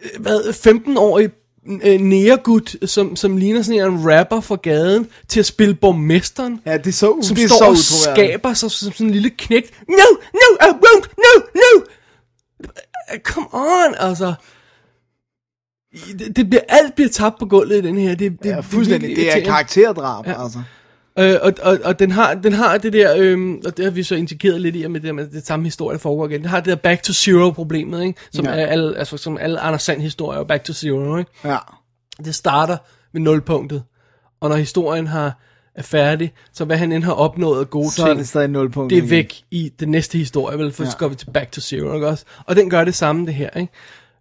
øh, 0.03 0.21
hvad, 0.21 0.41
15-årig 0.41 1.31
øh, 1.85 2.01
næregud, 2.01 2.87
som, 2.87 3.17
som 3.17 3.37
ligner 3.37 3.63
sådan 3.63 3.93
en 3.93 4.13
rapper 4.13 4.41
fra 4.41 4.57
gaden, 4.63 5.09
til 5.29 5.41
at 5.41 5.47
spille 5.47 5.75
borgmesteren. 5.75 6.61
Ja, 6.67 6.77
det 6.77 6.87
er 6.87 6.93
så, 6.93 7.19
Som 7.23 7.37
det 7.37 7.45
er 7.45 7.49
står 7.49 7.59
så 7.59 7.65
og 7.65 7.77
skaber 8.15 8.55
sig 8.55 8.71
som 8.71 8.93
sådan 8.93 9.07
en 9.07 9.13
lille 9.13 9.31
knægt. 9.31 9.83
No, 9.89 9.95
no, 10.33 10.67
I 10.67 10.71
won't, 10.71 11.09
no, 11.19 11.43
no. 11.55 11.81
Uh, 12.61 13.19
Come 13.23 13.47
on, 13.53 13.95
altså. 13.99 14.35
Det, 16.19 16.37
det 16.37 16.51
bliver, 16.51 16.63
alt 16.69 16.95
bliver 16.95 17.09
tabt 17.09 17.39
på 17.39 17.47
gulvet 17.47 17.77
i 17.77 17.81
den 17.81 17.99
her. 17.99 18.15
Det, 18.15 18.43
det, 18.43 18.49
Ja, 18.51 18.61
fuldstændig. 18.61 19.09
virkelig 19.09 19.33
Det 19.35 19.41
er 19.43 19.45
karakterdrab, 19.45 20.27
Ja. 20.27 20.43
altså. 20.45 20.59
Øh, 21.19 21.35
og, 21.43 21.53
og, 21.63 21.79
og 21.85 21.99
den 21.99 22.11
har, 22.11 22.35
den 22.35 22.53
har 22.53 22.79
det 22.79 22.93
der, 22.93 23.15
øhm, 23.17 23.63
og 23.67 23.77
det 23.77 23.85
har 23.85 23.93
vi 23.93 24.03
så 24.03 24.15
indikeret 24.15 24.61
lidt 24.61 24.77
i, 24.77 24.87
med 24.87 25.01
det, 25.01 25.15
med 25.15 25.27
det 25.27 25.47
samme 25.47 25.65
historie, 25.65 25.95
der 25.95 25.99
foregår 26.01 26.29
igen. 26.29 26.41
Den 26.41 26.49
har 26.49 26.61
det 26.61 26.67
der 26.67 26.75
back 26.77 27.03
to 27.03 27.13
zero 27.13 27.51
problemet, 27.51 28.03
ikke? 28.05 28.21
Som 28.33 28.45
Ja. 28.45 28.51
er 28.51 28.67
alle, 28.67 28.99
altså, 28.99 29.17
som 29.17 29.39
alle 29.39 29.61
Anders 29.61 29.83
Sand 29.83 30.01
historier 30.01 30.41
er 30.41 30.45
back 30.45 30.65
to 30.65 30.73
zero, 30.73 31.17
ikke? 31.17 31.31
Ja. 31.45 31.57
Det 32.25 32.35
starter 32.35 32.77
ved 33.13 33.21
nulpunktet, 33.21 33.83
og 34.41 34.49
når 34.49 34.57
historien 34.57 35.07
har, 35.07 35.41
er 35.75 35.83
færdig, 35.83 36.33
så 36.53 36.65
hvad 36.65 36.77
han 36.77 36.93
end 36.93 37.05
har 37.05 37.13
opnået 37.13 37.61
af 37.61 37.71
gode 37.71 37.91
Så 37.91 38.03
er 38.03 38.07
ting, 38.07 38.19
det 38.19 38.29
stadig 38.29 38.49
nulpunkt. 38.49 38.91
det 38.91 38.99
er 38.99 39.03
væk 39.09 39.43
i 39.51 39.73
den 39.81 39.89
næste 39.89 40.19
historie, 40.19 40.59
vel, 40.59 40.73
for 40.73 40.85
ja. 40.85 40.91
så 40.91 40.97
går 40.97 41.09
vi 41.09 41.15
til 41.15 41.27
back 41.35 41.53
to 41.53 41.61
zero, 41.61 41.95
ikke 41.95 42.07
også? 42.09 42.25
Og 42.47 42.57
den 42.57 42.71
gør 42.71 42.85
det 42.85 42.95
samme, 42.95 43.27
det 43.27 43.35
her, 43.35 43.51
ikke? 43.57 43.73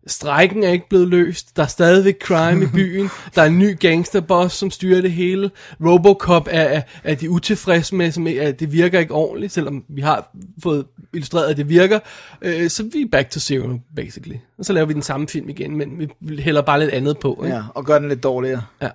Strækken 0.09 0.63
er 0.63 0.71
ikke 0.71 0.89
blevet 0.89 1.07
løst. 1.07 1.55
Der 1.55 1.63
er 1.63 1.67
stadigvæk 1.67 2.15
crime 2.23 2.63
i 2.63 2.67
byen. 2.79 3.09
Der 3.35 3.41
er 3.41 3.45
en 3.45 3.59
ny 3.59 3.79
gangsterboss, 3.79 4.55
som 4.55 4.71
styrer 4.71 5.01
det 5.01 5.11
hele. 5.11 5.51
Robocop 5.85 6.47
er, 6.51 6.61
er, 6.61 6.81
er 7.03 7.15
de 7.15 7.29
utilfredse 7.29 7.95
med, 7.95 8.11
som, 8.11 8.27
er, 8.27 8.41
at 8.41 8.59
det 8.59 8.71
virker 8.71 8.99
ikke 8.99 9.13
ordentligt, 9.13 9.53
selvom 9.53 9.83
vi 9.89 10.01
har 10.01 10.31
fået 10.63 10.85
illustreret, 11.13 11.49
at 11.49 11.57
det 11.57 11.69
virker. 11.69 11.99
Øh, 12.41 12.69
så 12.69 12.83
vi 12.93 13.01
er 13.01 13.07
back 13.11 13.29
to 13.29 13.39
zero, 13.39 13.79
basically. 13.95 14.35
Og 14.57 14.65
så 14.65 14.73
laver 14.73 14.85
vi 14.85 14.93
den 14.93 15.01
samme 15.01 15.27
film 15.27 15.49
igen, 15.49 15.77
men 15.77 16.09
vi 16.19 16.41
hælder 16.41 16.61
bare 16.61 16.79
lidt 16.79 16.91
andet 16.91 17.19
på. 17.19 17.41
Ikke? 17.43 17.55
Ja, 17.55 17.63
og 17.75 17.85
gør 17.85 17.99
den 17.99 18.09
lidt 18.09 18.23
dårligere. 18.23 18.61
ja. 18.81 18.89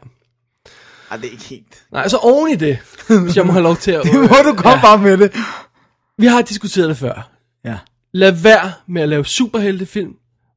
Ej, 1.10 1.16
det 1.16 1.26
er 1.26 1.30
ikke 1.30 1.44
helt. 1.44 1.84
Nej, 1.92 2.08
så 2.08 2.16
oven 2.16 2.50
i 2.50 2.54
det, 2.56 2.78
hvis 3.22 3.36
jeg 3.36 3.46
må 3.46 3.52
have 3.52 3.62
lov 3.62 3.76
til 3.76 3.90
at... 3.90 4.04
Det 4.12 4.14
må 4.14 4.36
du 4.50 4.54
komme 4.56 4.70
ja. 4.70 4.80
bare 4.80 4.98
med 4.98 5.18
det. 5.18 5.32
Vi 6.18 6.26
har 6.26 6.42
diskuteret 6.42 6.88
det 6.88 6.96
før. 6.96 7.30
Ja. 7.64 7.78
Lad 8.12 8.32
være 8.32 8.72
med 8.86 9.02
at 9.02 9.08
lave 9.08 9.24
superheltefilm, 9.24 10.12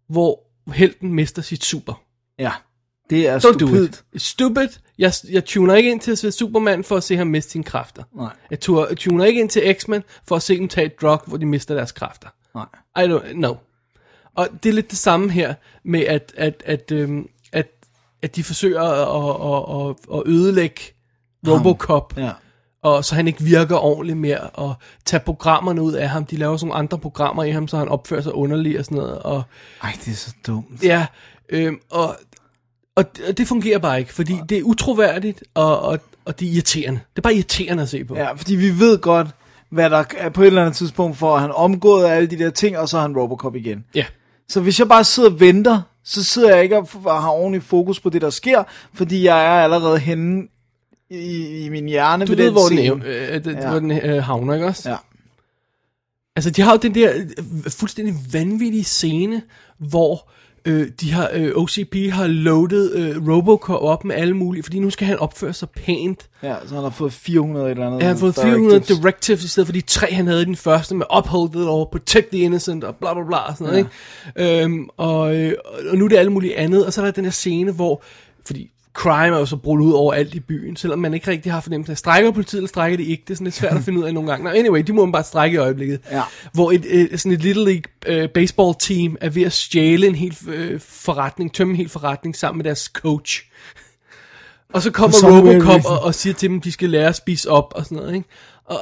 hvor 0.09 0.39
helten 0.73 1.13
mister 1.13 1.41
sit 1.41 1.63
super. 1.63 2.01
Ja. 2.39 2.51
Det 3.09 3.27
er 3.27 3.39
Don't 3.39 3.51
do 3.57 3.67
stupidt. 3.67 3.89
it. 3.95 4.03
It's 4.15 4.23
stupid. 4.25 4.67
Jeg, 4.97 5.13
jeg 5.31 5.45
tuner 5.45 5.75
ikke 5.75 5.91
ind 5.91 5.99
til 5.99 6.11
at 6.11 6.17
se 6.17 6.31
Superman 6.31 6.83
for 6.83 6.97
at 6.97 7.03
se 7.03 7.17
ham 7.17 7.27
miste 7.27 7.51
sine 7.51 7.63
kræfter. 7.63 8.03
Nej. 8.15 8.29
Jeg 8.51 8.59
tuner, 8.59 8.95
tuner 8.95 9.25
ikke 9.25 9.39
ind 9.41 9.49
til 9.49 9.75
X-Men 9.79 10.03
for 10.27 10.35
at 10.35 10.41
se 10.41 10.57
dem 10.57 10.67
tage 10.67 10.85
et 10.85 11.01
drug, 11.01 11.19
hvor 11.27 11.37
de 11.37 11.45
mister 11.45 11.75
deres 11.75 11.91
kræfter. 11.91 12.27
Nej. 12.55 12.65
I 13.05 13.09
don't 13.09 13.33
know. 13.33 13.57
Og 14.35 14.47
det 14.63 14.69
er 14.69 14.73
lidt 14.73 14.89
det 14.89 14.97
samme 14.97 15.31
her 15.31 15.53
med, 15.85 15.99
at, 16.01 16.33
at, 16.37 16.63
at, 16.65 16.91
øhm, 16.91 17.29
at, 17.51 17.67
at 18.21 18.35
de 18.35 18.43
forsøger 18.43 18.81
at, 18.81 19.87
at, 19.87 19.89
at, 19.89 20.17
at 20.17 20.23
ødelægge 20.33 20.81
Robocop, 21.47 22.17
Ja. 22.17 22.31
Og 22.83 23.05
så 23.05 23.15
han 23.15 23.27
ikke 23.27 23.43
virker 23.43 23.75
ordentligt 23.75 24.17
mere, 24.17 24.39
og 24.39 24.73
tage 25.05 25.19
programmerne 25.19 25.81
ud 25.81 25.93
af 25.93 26.09
ham. 26.09 26.25
De 26.25 26.37
laver 26.37 26.57
sådan 26.57 26.67
nogle 26.67 26.79
andre 26.79 26.97
programmer 26.97 27.43
i 27.43 27.51
ham, 27.51 27.67
så 27.67 27.77
han 27.77 27.87
opfører 27.87 28.21
sig 28.21 28.33
underligt 28.33 28.79
og 28.79 28.85
sådan 28.85 28.97
noget. 28.97 29.19
Og, 29.19 29.43
Ej, 29.83 29.91
det 30.05 30.11
er 30.11 30.15
så 30.15 30.33
dumt. 30.47 30.83
Ja, 30.83 31.05
øhm, 31.49 31.79
og, 31.91 32.15
og, 32.95 33.05
og 33.27 33.37
det 33.37 33.47
fungerer 33.47 33.79
bare 33.79 33.99
ikke, 33.99 34.13
fordi 34.13 34.35
det 34.49 34.57
er 34.57 34.63
utroværdigt, 34.63 35.43
og, 35.53 35.79
og, 35.79 35.99
og 36.25 36.39
det 36.39 36.47
er 36.47 36.51
irriterende. 36.51 36.99
Det 37.09 37.17
er 37.17 37.21
bare 37.21 37.35
irriterende 37.35 37.83
at 37.83 37.89
se 37.89 38.03
på. 38.03 38.15
Ja, 38.15 38.31
fordi 38.33 38.55
vi 38.55 38.79
ved 38.79 38.97
godt, 38.99 39.27
hvad 39.69 39.89
der 39.89 40.03
er 40.17 40.29
på 40.29 40.41
et 40.41 40.47
eller 40.47 40.61
andet 40.61 40.75
tidspunkt, 40.75 41.17
for 41.17 41.35
at 41.35 41.41
han 41.41 41.51
omgået 41.51 42.07
alle 42.07 42.27
de 42.27 42.37
der 42.37 42.49
ting, 42.49 42.77
og 42.77 42.89
så 42.89 42.97
har 42.97 43.01
han 43.01 43.17
Robocop 43.17 43.55
igen. 43.55 43.85
ja. 43.95 44.05
Så 44.49 44.61
hvis 44.61 44.79
jeg 44.79 44.87
bare 44.87 45.03
sidder 45.03 45.29
og 45.29 45.39
venter, 45.39 45.81
så 46.03 46.23
sidder 46.23 46.55
jeg 46.55 46.63
ikke 46.63 46.77
og 46.77 47.21
har 47.21 47.29
ordentlig 47.29 47.63
fokus 47.63 47.99
på 47.99 48.09
det, 48.09 48.21
der 48.21 48.29
sker, 48.29 48.63
fordi 48.93 49.23
jeg 49.23 49.45
er 49.45 49.63
allerede 49.63 49.99
henne 49.99 50.47
i, 51.09 51.57
i 51.65 51.69
min 51.69 51.85
hjerne 51.85 52.25
Du 52.25 52.35
ved 52.35 52.45
den 52.45 52.51
hvor 52.53 52.67
den, 52.69 52.77
scene. 52.77 53.05
øh, 53.05 53.35
øh, 53.35 53.45
Ja. 53.45 53.51
ja. 53.61 53.69
hvor 53.69 53.79
den 53.79 53.91
øh, 53.91 54.23
havner, 54.23 54.53
ikke 54.53 54.65
også? 54.67 54.89
Ja. 54.89 54.95
Altså, 56.35 56.49
de 56.49 56.61
har 56.61 56.71
jo 56.71 56.77
den 56.81 56.95
der 56.95 57.11
øh, 57.15 57.71
fuldstændig 57.71 58.15
vanvittige 58.33 58.83
scene, 58.83 59.41
hvor 59.77 60.29
øh, 60.65 60.87
de 61.01 61.11
har, 61.11 61.29
øh, 61.33 61.51
OCP 61.55 61.95
har 62.11 62.27
loadet 62.27 62.91
øh, 62.95 63.27
Robocop 63.29 63.81
op 63.81 64.05
med 64.05 64.15
alle 64.15 64.33
mulige, 64.37 64.63
fordi 64.63 64.79
nu 64.79 64.89
skal 64.89 65.07
han 65.07 65.17
opføre 65.19 65.53
sig 65.53 65.69
pænt. 65.69 66.29
Ja, 66.43 66.55
så 66.65 66.73
han 66.75 66.83
har 66.83 66.89
fået 66.89 67.13
400 67.13 67.65
et 67.65 67.71
eller 67.71 67.87
andet. 67.87 68.01
Han 68.01 68.11
har 68.11 68.19
fået 68.19 68.35
400 68.35 68.69
directives. 68.69 68.99
directives 68.99 69.43
i 69.43 69.47
stedet 69.47 69.67
for 69.67 69.73
de 69.73 69.81
tre, 69.81 70.13
han 70.13 70.27
havde 70.27 70.41
i 70.41 70.45
den 70.45 70.55
første, 70.55 70.95
med 70.95 71.05
uphold 71.17 71.49
the 71.51 71.59
law, 71.61 71.85
protect 71.85 72.29
the 72.29 72.39
innocent, 72.39 72.83
og 72.83 72.95
bla 72.95 73.13
bla 73.13 73.23
bla, 73.23 73.37
og 73.37 73.53
sådan 73.57 73.67
noget, 73.67 73.89
ikke? 74.35 74.63
Øhm, 74.63 74.87
og, 74.97 75.35
øh, 75.35 75.53
og 75.91 75.97
nu 75.97 76.05
er 76.05 76.09
det 76.09 76.17
alt 76.17 76.31
muligt 76.31 76.53
andet, 76.55 76.85
og 76.85 76.93
så 76.93 77.01
er 77.01 77.05
der 77.05 77.11
den 77.11 77.23
her 77.23 77.31
scene, 77.31 77.71
hvor, 77.71 78.01
fordi 78.45 78.71
crime 78.97 79.35
er 79.35 79.39
jo 79.39 79.45
så 79.45 79.57
brudt 79.57 79.81
ud 79.81 79.91
over 79.91 80.13
alt 80.13 80.35
i 80.35 80.39
byen, 80.39 80.75
selvom 80.75 80.99
man 80.99 81.13
ikke 81.13 81.31
rigtig 81.31 81.51
har 81.51 81.61
fornemmelsen 81.61 81.91
af, 81.91 81.97
strækker 81.97 82.31
politiet, 82.31 82.59
eller 82.59 82.67
strækker 82.67 82.97
det 82.97 83.03
ikke, 83.03 83.23
det 83.27 83.33
er 83.33 83.35
sådan 83.35 83.45
lidt 83.45 83.55
svært 83.55 83.77
at 83.77 83.83
finde 83.83 83.99
ud 83.99 84.03
af 84.03 84.13
nogle 84.13 84.29
gange. 84.29 84.43
Nå, 84.43 84.49
anyway, 84.49 84.81
de 84.81 84.93
må 84.93 85.05
man 85.05 85.11
bare 85.11 85.23
strække 85.23 85.55
i 85.55 85.57
øjeblikket. 85.57 85.99
Ja. 86.11 86.23
Hvor 86.53 86.71
et, 86.71 86.85
et, 86.87 87.19
sådan 87.19 87.31
et 87.31 87.41
Little 87.43 87.65
League 87.65 87.83
øh, 88.05 88.29
baseball 88.29 88.75
team 88.79 89.17
er 89.21 89.29
ved 89.29 89.43
at 89.43 89.53
stjæle 89.53 90.07
en 90.07 90.15
hel 90.15 90.37
øh, 90.47 90.79
forretning, 90.79 91.53
tømme 91.53 91.71
en 91.71 91.77
hel 91.77 91.89
forretning 91.89 92.35
sammen 92.35 92.57
med 92.57 92.65
deres 92.65 92.79
coach. 92.79 93.43
Og 94.73 94.81
så 94.81 94.91
kommer 94.91 95.17
For 95.21 95.37
Robocop 95.37 95.85
og, 95.85 95.99
og 95.99 96.15
siger 96.15 96.33
til 96.33 96.49
dem, 96.49 96.61
de 96.61 96.71
skal 96.71 96.89
lære 96.89 97.07
at 97.07 97.15
spise 97.15 97.49
op 97.49 97.73
og 97.75 97.83
sådan 97.83 97.97
noget, 97.97 98.15
ikke? 98.15 98.29
Og, 98.65 98.79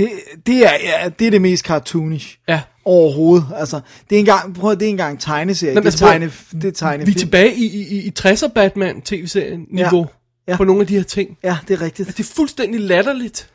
Det, 0.00 0.10
det, 0.46 0.66
er, 0.66 0.72
ja, 0.82 1.08
det 1.18 1.26
er 1.26 1.30
det 1.30 1.42
mest 1.42 1.64
cartoonish 1.64 2.38
ja. 2.48 2.62
overhovedet. 2.84 3.46
Altså, 3.56 3.80
det 4.10 4.16
er 4.16 4.20
engang, 4.20 4.54
prøv, 4.54 4.70
at- 4.70 4.80
det 4.80 4.86
er 4.86 4.90
engang 4.90 5.20
tegneserie. 5.20 5.74
Men 5.74 5.82
det, 5.82 5.86
altså, 5.86 5.98
tegne, 6.06 6.32
det 6.52 6.64
er 6.64 6.70
tegnefilm. 6.72 7.06
Vi 7.06 7.12
er 7.12 7.18
tilbage 7.18 7.54
i, 7.54 7.64
i, 7.66 8.06
i 8.06 8.12
60'er 8.18 8.48
Batman 8.48 9.02
tv-serien 9.02 9.66
niveau 9.70 10.06
Ja. 10.48 10.52
Ja. 10.52 10.56
på 10.56 10.64
nogle 10.64 10.80
af 10.80 10.86
de 10.86 10.96
her 10.96 11.02
ting. 11.02 11.38
Ja, 11.44 11.58
det 11.68 11.74
er 11.74 11.80
rigtigt. 11.80 12.08
Det 12.08 12.20
er 12.20 12.34
fuldstændig 12.34 12.80
latterligt. 12.80 13.50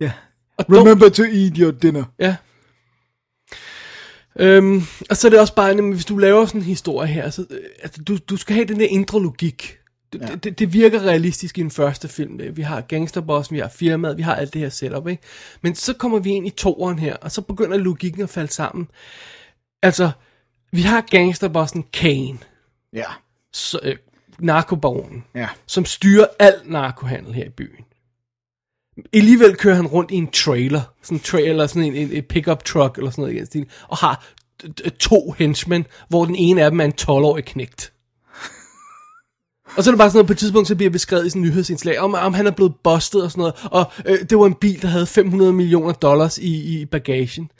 Ja. 0.00 0.12
Og. 0.58 0.64
Remember 0.68 1.08
to 1.08 1.22
eat 1.22 1.52
your 1.56 1.70
dinner. 1.70 2.04
Ja. 2.18 2.36
Øhm, 4.38 4.82
og 5.10 5.16
så 5.16 5.28
er 5.28 5.30
det 5.30 5.40
også 5.40 5.54
bare, 5.54 5.66
jamen, 5.66 5.92
hvis 5.92 6.04
du 6.04 6.18
laver 6.18 6.46
sådan 6.46 6.60
en 6.60 6.64
historie 6.64 7.08
her, 7.08 7.30
så, 7.30 7.44
øh, 7.50 7.58
altså, 7.82 8.02
du, 8.02 8.16
du 8.16 8.36
skal 8.36 8.54
have 8.54 8.64
den 8.66 8.80
der 8.80 8.86
indre 8.86 9.22
logik. 9.22 9.76
Det, 10.12 10.20
ja. 10.20 10.34
det, 10.34 10.58
det 10.58 10.72
virker 10.72 11.00
realistisk 11.00 11.58
i 11.58 11.62
den 11.62 11.70
første 11.70 12.08
film. 12.08 12.38
Det. 12.38 12.56
Vi 12.56 12.62
har 12.62 12.80
gangsterbossen, 12.80 13.54
vi 13.54 13.60
har 13.60 13.68
firmaet, 13.68 14.16
vi 14.16 14.22
har 14.22 14.34
alt 14.34 14.54
det 14.54 14.60
her 14.60 14.68
setup, 14.68 15.08
ikke? 15.08 15.22
Men 15.62 15.74
så 15.74 15.92
kommer 15.94 16.18
vi 16.18 16.30
ind 16.30 16.46
i 16.46 16.50
toeren 16.50 16.98
her, 16.98 17.16
og 17.16 17.32
så 17.32 17.40
begynder 17.42 17.76
logikken 17.76 18.22
at 18.22 18.30
falde 18.30 18.52
sammen. 18.52 18.88
Altså, 19.82 20.10
vi 20.72 20.82
har 20.82 21.00
gangsterbossen 21.00 21.84
Kane, 21.92 22.38
Ja. 22.92 23.04
så, 23.52 23.80
øh, 23.82 23.96
narkobaronen, 24.38 25.24
Ja. 25.34 25.48
som 25.66 25.84
styrer 25.84 26.26
al 26.38 26.54
narkohandel 26.64 27.34
her 27.34 27.44
i 27.44 27.50
byen. 27.50 27.84
Alligevel 29.12 29.56
kører 29.56 29.74
han 29.74 29.86
rundt 29.86 30.10
i 30.10 30.14
en 30.14 30.30
trailer, 30.30 30.80
sådan 31.02 31.16
en 31.16 31.22
trailer, 31.22 31.66
sådan 31.66 31.82
en, 31.82 31.94
en, 31.94 32.12
en 32.12 32.22
pickup 32.22 32.64
truck 32.64 32.98
eller 32.98 33.10
sådan 33.10 33.34
noget 33.34 33.68
og 33.88 33.96
har 33.96 34.26
to 34.98 35.34
henchmen, 35.38 35.86
hvor 36.08 36.24
den 36.24 36.36
ene 36.36 36.62
af 36.64 36.70
dem 36.70 36.80
er 36.80 36.84
en 36.84 36.92
12-årig 37.00 37.44
knægt. 37.44 37.92
Og 39.80 39.84
så 39.84 39.90
er 39.90 39.92
det 39.92 39.98
bare 39.98 40.10
sådan 40.10 40.16
noget, 40.16 40.26
på 40.26 40.32
et 40.32 40.38
tidspunkt, 40.38 40.68
så 40.68 40.74
bliver 40.74 40.90
beskrevet 40.90 41.26
i 41.26 41.30
sådan 41.30 41.42
en 41.42 41.48
nyhedsindslag, 41.48 41.98
om, 41.98 42.14
om 42.14 42.34
han 42.34 42.46
er 42.46 42.50
blevet 42.50 42.74
bustet 42.84 43.22
og 43.22 43.30
sådan 43.30 43.40
noget, 43.40 43.54
og 43.64 43.92
øh, 44.06 44.18
det 44.30 44.38
var 44.38 44.46
en 44.46 44.54
bil, 44.54 44.82
der 44.82 44.88
havde 44.88 45.06
500 45.06 45.52
millioner 45.52 45.92
dollars 45.92 46.38
i, 46.38 46.80
i 46.80 46.84
bagagen. 46.84 47.50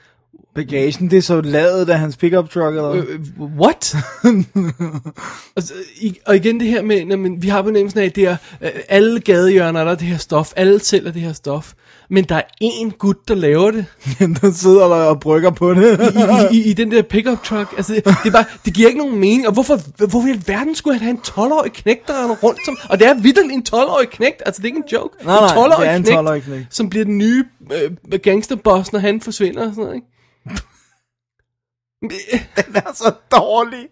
Bagagen, 0.55 1.11
det 1.11 1.17
er 1.17 1.23
så 1.23 1.41
lavet 1.41 1.91
af 1.91 1.99
hans 1.99 2.17
pickup 2.17 2.51
truck, 2.51 2.77
eller 2.77 2.93
hvad? 2.93 3.03
Øh, 3.03 3.21
what? 3.41 3.95
og, 5.57 5.63
så, 5.63 5.73
i, 6.01 6.19
og 6.27 6.37
igen 6.37 6.61
det 6.61 6.69
her 6.69 6.83
med, 6.83 7.17
man, 7.17 7.43
vi 7.43 7.49
har 7.49 7.63
fornemmelsen 7.63 8.01
af, 8.01 8.05
at 8.05 8.17
det 8.17 8.25
er 8.25 8.37
øh, 8.61 8.71
alle 8.89 9.21
gadehjørner, 9.21 9.85
der 9.85 9.91
er 9.91 9.95
det 9.95 10.07
her 10.07 10.19
stof, 10.19 10.53
alle 10.57 10.81
sælger 10.81 11.13
det 11.13 11.23
her 11.23 11.33
stof, 11.33 11.73
men 12.11 12.25
der 12.25 12.35
er 12.35 12.43
én 12.65 12.97
gut, 12.99 13.29
der 13.29 13.35
laver 13.35 13.71
det 13.71 13.87
der 14.43 14.53
sidder 14.53 14.89
der 14.89 15.05
og 15.05 15.21
brygger 15.21 15.51
på 15.51 15.75
det. 15.75 16.15
i, 16.53 16.57
i, 16.57 16.71
i 16.71 16.73
den 16.73 16.91
der 16.91 17.03
pickup 17.03 17.45
truck. 17.45 17.75
Altså, 17.77 17.95
det, 17.95 18.05
det, 18.05 18.27
er 18.27 18.31
bare, 18.31 18.45
det 18.65 18.75
giver 18.75 18.89
ikke 18.89 18.99
nogen 18.99 19.19
mening, 19.19 19.47
og 19.47 19.53
hvorfor, 19.53 19.77
hvorfor 19.97 20.29
i 20.29 20.31
alverden 20.31 20.75
skulle 20.75 20.99
han 20.99 21.03
have 21.03 21.11
en 21.11 21.23
12-årig 21.27 21.73
knægt, 21.73 22.09
der 22.09 22.23
render 22.23 22.37
rundt 22.37 22.65
som, 22.65 22.79
og 22.89 22.99
det 22.99 23.07
er 23.07 23.15
vidderligt 23.15 23.53
en 23.53 23.67
12-årig 23.75 24.09
knægt, 24.09 24.43
altså 24.47 24.63
det 24.63 24.69
er 24.69 24.69
ikke 24.69 24.83
en 24.87 24.93
joke. 24.93 25.25
Nej, 25.25 25.41
nej, 25.41 25.67
en 25.67 25.73
12-årig 25.73 25.87
det 25.87 25.89
er 25.89 25.97
en 25.97 26.03
knægt, 26.03 26.19
12-årig 26.19 26.43
knægt. 26.43 26.75
som 26.75 26.91
bliver 26.91 27.05
den 27.05 27.19
nye 27.19 27.45
øh, 27.73 28.19
gangsterboss, 28.19 28.93
når 28.93 29.01
han 29.01 29.21
forsvinder 29.21 29.67
og 29.67 29.75
sådan 29.75 29.85
noget, 29.85 29.95
ikke? 29.95 30.07
Den 32.57 32.77
er 32.77 32.93
så 32.95 33.13
dårlig. 33.33 33.89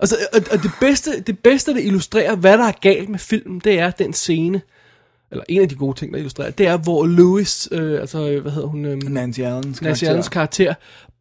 Altså, 0.00 0.16
og, 0.32 0.40
og 0.52 0.62
det, 0.62 0.70
bedste, 0.80 1.20
det 1.20 1.38
bedste, 1.38 1.74
der 1.74 1.80
illustrerer, 1.80 2.36
hvad 2.36 2.58
der 2.58 2.64
er 2.64 2.72
galt 2.80 3.08
med 3.08 3.18
filmen, 3.18 3.60
det 3.64 3.78
er 3.78 3.90
den 3.90 4.12
scene, 4.12 4.60
eller 5.30 5.44
en 5.48 5.62
af 5.62 5.68
de 5.68 5.74
gode 5.74 5.98
ting, 5.98 6.12
der 6.12 6.18
illustrerer, 6.18 6.50
det 6.50 6.66
er, 6.66 6.76
hvor 6.76 7.06
Louis, 7.06 7.68
øh, 7.72 8.00
altså, 8.00 8.40
hvad 8.40 8.52
hedder 8.52 8.68
hun? 8.68 8.84
Øh, 8.84 9.02
Nancy 9.02 9.40
Allens 9.40 9.64
Nancy 9.64 9.82
karakter. 9.82 10.08
Allens 10.08 10.28
karakter, 10.28 10.74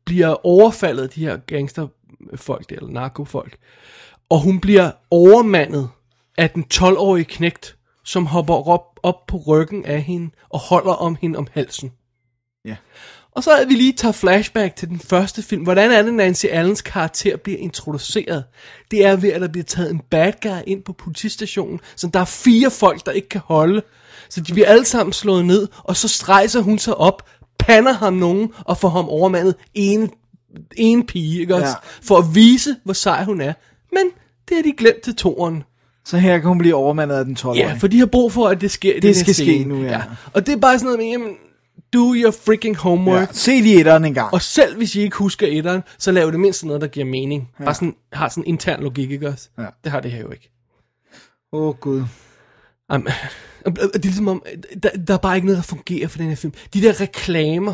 bliver 0.06 0.46
overfaldet 0.46 1.04
af 1.04 1.10
de 1.10 1.22
her 1.22 1.38
gangsterfolk, 1.38 2.72
eller 2.72 2.90
narkofolk. 2.90 3.58
Og 4.30 4.42
hun 4.42 4.60
bliver 4.60 4.92
overmandet 5.12 5.90
af 6.38 6.50
den 6.50 6.66
12-årige 6.74 7.26
knægt, 7.26 7.78
som 8.06 8.26
hopper 8.26 8.68
op, 8.68 9.00
op 9.04 9.28
på 9.28 9.38
ryggen 9.48 9.86
af 9.86 10.02
hende 10.02 10.30
og 10.50 10.60
holder 10.60 10.94
om 10.94 11.18
hende 11.22 11.38
om 11.38 11.48
halsen. 11.54 11.92
Ja. 12.66 12.76
Og 13.32 13.44
så 13.44 13.52
er 13.52 13.66
vi 13.66 13.74
lige 13.74 13.94
tager 13.94 14.12
flashback 14.12 14.76
til 14.76 14.88
den 14.88 15.00
første 15.00 15.42
film. 15.42 15.64
Hvordan 15.64 15.92
er 15.92 16.02
det, 16.02 16.14
Nancy 16.14 16.46
Allens 16.46 16.82
karakter 16.82 17.38
bliver 17.38 17.60
introduceret? 17.60 18.44
Det 18.92 19.06
er 19.06 19.16
ved, 19.16 19.30
at 19.30 19.42
der 19.42 19.48
bliver 19.48 19.64
taget 19.64 19.92
en 19.92 20.02
bad 20.10 20.34
guy 20.42 20.62
ind 20.68 20.84
på 20.84 20.94
politistationen, 20.94 21.80
så 21.96 22.08
der 22.14 22.20
er 22.20 22.26
fire 22.26 22.72
folk, 22.72 23.06
der 23.06 23.12
ikke 23.12 23.30
kan 23.30 23.42
holde. 23.46 23.82
Så 24.30 24.42
de 24.42 24.54
bliver 24.54 24.68
alle 24.68 24.86
sammen 24.86 25.14
slået 25.14 25.46
ned, 25.46 25.68
og 25.84 25.96
så 25.96 26.08
strejser 26.08 26.62
hun 26.62 26.80
sig 26.80 26.96
op, 26.96 27.30
pander 27.60 27.94
ham 27.94 28.14
nogen, 28.14 28.50
og 28.66 28.78
får 28.78 28.90
ham 28.90 29.10
overmandet 29.10 29.56
en, 29.74 30.10
en 30.78 31.06
pige, 31.06 31.40
ikke 31.40 31.56
også? 31.56 31.68
Ja. 31.68 31.74
For 32.02 32.18
at 32.18 32.26
vise, 32.36 32.76
hvor 32.84 32.94
sej 32.94 33.24
hun 33.24 33.42
er. 33.42 33.54
Men 33.94 34.04
det 34.50 34.58
har 34.58 34.64
de 34.64 34.74
glemt 34.78 35.02
til 35.04 35.16
toren. 35.16 35.64
Så 36.06 36.18
her 36.18 36.38
kan 36.38 36.48
hun 36.48 36.58
blive 36.58 36.76
overmandet 36.76 37.16
af 37.16 37.26
den 37.26 37.38
12-årige. 37.40 37.68
Ja, 37.68 37.74
for 37.74 37.88
de 37.88 38.00
har 38.00 38.06
brug 38.06 38.32
for, 38.32 38.48
at 38.48 38.62
det 38.62 38.72
sker 38.72 39.00
den 39.00 39.04
her 39.04 39.14
skal 39.14 39.36
ske 39.36 39.64
nu, 39.64 39.84
ja. 39.84 40.02
Og 40.34 40.46
det 40.46 40.54
er 40.54 40.58
bare 40.58 40.80
sådan 40.80 40.86
noget 40.86 41.00
med, 41.00 41.06
jamen, 41.06 41.36
do 41.94 42.14
your 42.16 42.32
freaking 42.32 42.78
homework. 42.78 43.20
ja. 43.20 43.34
Se 43.34 43.52
lige 43.62 43.80
etteren 43.80 44.06
en 44.06 44.14
gang. 44.14 44.34
Og 44.34 44.42
selv 44.42 44.78
hvis 44.78 44.96
I 44.96 45.02
ikke 45.02 45.18
husker 45.18 45.48
etteren, 45.50 45.82
så 45.98 46.12
lav 46.12 46.32
det 46.32 46.40
mindst 46.40 46.66
noget, 46.66 46.82
der 46.82 46.88
giver 46.88 47.06
mening. 47.06 47.50
Ja. 47.60 47.64
Bare 47.64 47.74
sådan, 47.74 47.96
har 48.14 48.30
sådan 48.30 48.46
intern 48.46 48.84
logik, 48.84 49.12
ikke 49.12 49.28
også? 49.28 49.50
Ja. 49.58 49.66
Det 49.84 49.92
har 49.92 50.00
det 50.00 50.12
her 50.12 50.20
jo 50.22 50.32
ikke. 50.32 50.52
Åh, 51.54 51.68
oh, 51.68 51.76
Gud. 51.76 52.04
Um, 52.94 53.08
det 53.66 53.82
er 53.96 54.00
ligesom 54.04 54.28
om, 54.28 54.44
der, 54.84 54.90
der 55.08 55.14
er 55.14 55.18
bare 55.18 55.36
ikke 55.36 55.46
noget, 55.48 55.58
der 55.58 55.64
fungerer 55.64 56.08
for 56.08 56.18
den 56.18 56.28
her 56.30 56.36
film. 56.36 56.54
De 56.74 56.82
der 56.82 57.02
reklamer, 57.02 57.74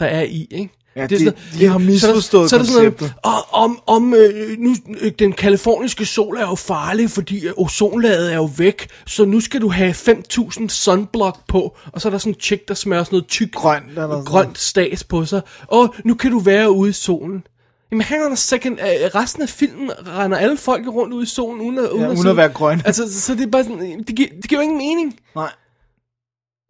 der 0.00 0.06
er 0.06 0.22
i, 0.22 0.46
ikke? 0.50 0.70
Ja, 0.96 1.02
er 1.02 1.06
de- 1.06 1.18
sådan- 1.18 1.34
de 1.58 1.58
har 1.58 1.58
så 1.58 1.66
er 1.66 1.78
der- 1.78 1.78
misforstået 1.78 2.50
så 2.50 2.56
er 2.56 2.60
der 2.60 2.66
sådan 2.66 2.94
noget, 3.24 3.44
om, 3.52 3.80
om 3.86 4.14
øh, 4.14 4.58
nu, 4.58 4.74
øh, 5.00 5.12
den 5.18 5.32
kaliforniske 5.32 6.06
sol 6.06 6.36
er 6.36 6.40
jo 6.40 6.54
farlig, 6.54 7.10
fordi 7.10 7.46
øh, 7.46 7.52
ozonlaget 7.56 8.32
er 8.32 8.36
jo 8.36 8.50
væk, 8.56 8.88
så 9.06 9.24
nu 9.24 9.40
skal 9.40 9.60
du 9.60 9.68
have 9.70 9.92
5.000 9.94 10.68
sunblock 10.68 11.38
på, 11.48 11.76
og 11.92 12.00
så 12.00 12.08
er 12.08 12.10
der 12.10 12.18
sådan 12.18 12.32
en 12.32 12.40
chick, 12.40 12.68
der 12.68 12.74
smører 12.74 13.04
sådan 13.04 13.14
noget 13.16 13.26
tyk 13.28 13.52
Grønt 13.52 14.26
grønt 14.26 14.58
stas 14.58 15.04
på 15.04 15.24
sig, 15.24 15.40
og 15.66 15.94
nu 16.04 16.14
kan 16.14 16.30
du 16.30 16.38
være 16.38 16.70
ude 16.70 16.90
i 16.90 16.92
solen. 16.92 17.42
Jamen 17.90 18.02
hang 18.02 18.24
on 18.24 18.32
a 18.32 18.36
second, 18.36 18.78
øh, 18.80 18.86
resten 19.14 19.42
af 19.42 19.48
filmen 19.48 19.90
render 20.06 20.38
alle 20.38 20.56
folk 20.56 20.86
rundt 20.86 21.14
ude 21.14 21.22
i 21.22 21.26
solen, 21.26 21.60
uden 21.60 21.78
at, 21.78 21.90
uden 21.90 22.06
uden 22.06 22.16
sidde- 22.16 22.30
at 22.30 22.36
være 22.36 22.48
grøn. 22.48 22.82
Altså, 22.84 23.20
så 23.20 23.34
det 23.34 23.42
er 23.42 23.50
bare 23.50 23.64
sådan, 23.64 24.04
det 24.06 24.16
giver, 24.16 24.28
det 24.42 24.48
giver 24.48 24.60
jo 24.60 24.62
ingen 24.62 24.78
mening. 24.78 25.20
Nej. 25.34 25.50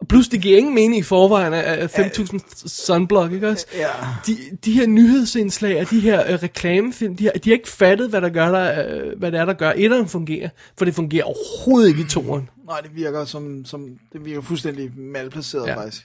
Plus, 0.09 0.27
det 0.27 0.41
giver 0.41 0.57
ingen 0.57 0.75
mening 0.75 0.97
i 0.99 1.03
forvejen 1.03 1.53
af 1.53 1.81
af 1.81 1.89
5.000 1.99 2.67
sunblock, 2.67 3.31
ikke 3.31 3.47
også? 3.49 3.65
Ja. 3.75 3.87
De, 4.27 4.37
de 4.65 4.71
her 4.73 4.87
nyhedsindslag 4.87 5.81
og 5.81 5.89
de 5.89 5.99
her 5.99 6.33
øh, 6.33 6.43
reklamefilm, 6.43 7.15
de 7.15 7.23
har, 7.23 7.31
de 7.31 7.49
har 7.49 7.53
ikke 7.53 7.69
fattet, 7.69 8.09
hvad, 8.09 8.21
der 8.21 8.29
gør 8.29 8.51
der, 8.51 8.87
øh, 8.97 9.17
hvad 9.19 9.31
det 9.31 9.39
er, 9.39 9.45
der 9.45 9.53
gør, 9.53 9.69
at 9.69 9.79
etteren 9.79 10.07
fungerer. 10.07 10.49
For 10.77 10.85
det 10.85 10.95
fungerer 10.95 11.23
overhovedet 11.23 11.89
ikke 11.89 12.01
i 12.01 12.05
toeren. 12.05 12.49
Nej, 12.65 12.79
det 12.81 12.95
virker 12.95 13.25
som, 13.25 13.65
som 13.65 13.87
det 14.13 14.25
virker 14.25 14.41
fuldstændig 14.41 14.91
malplaceret 14.97 15.65
Ja. 15.67 15.71
ja. 15.71 15.79
faktisk. 15.81 16.03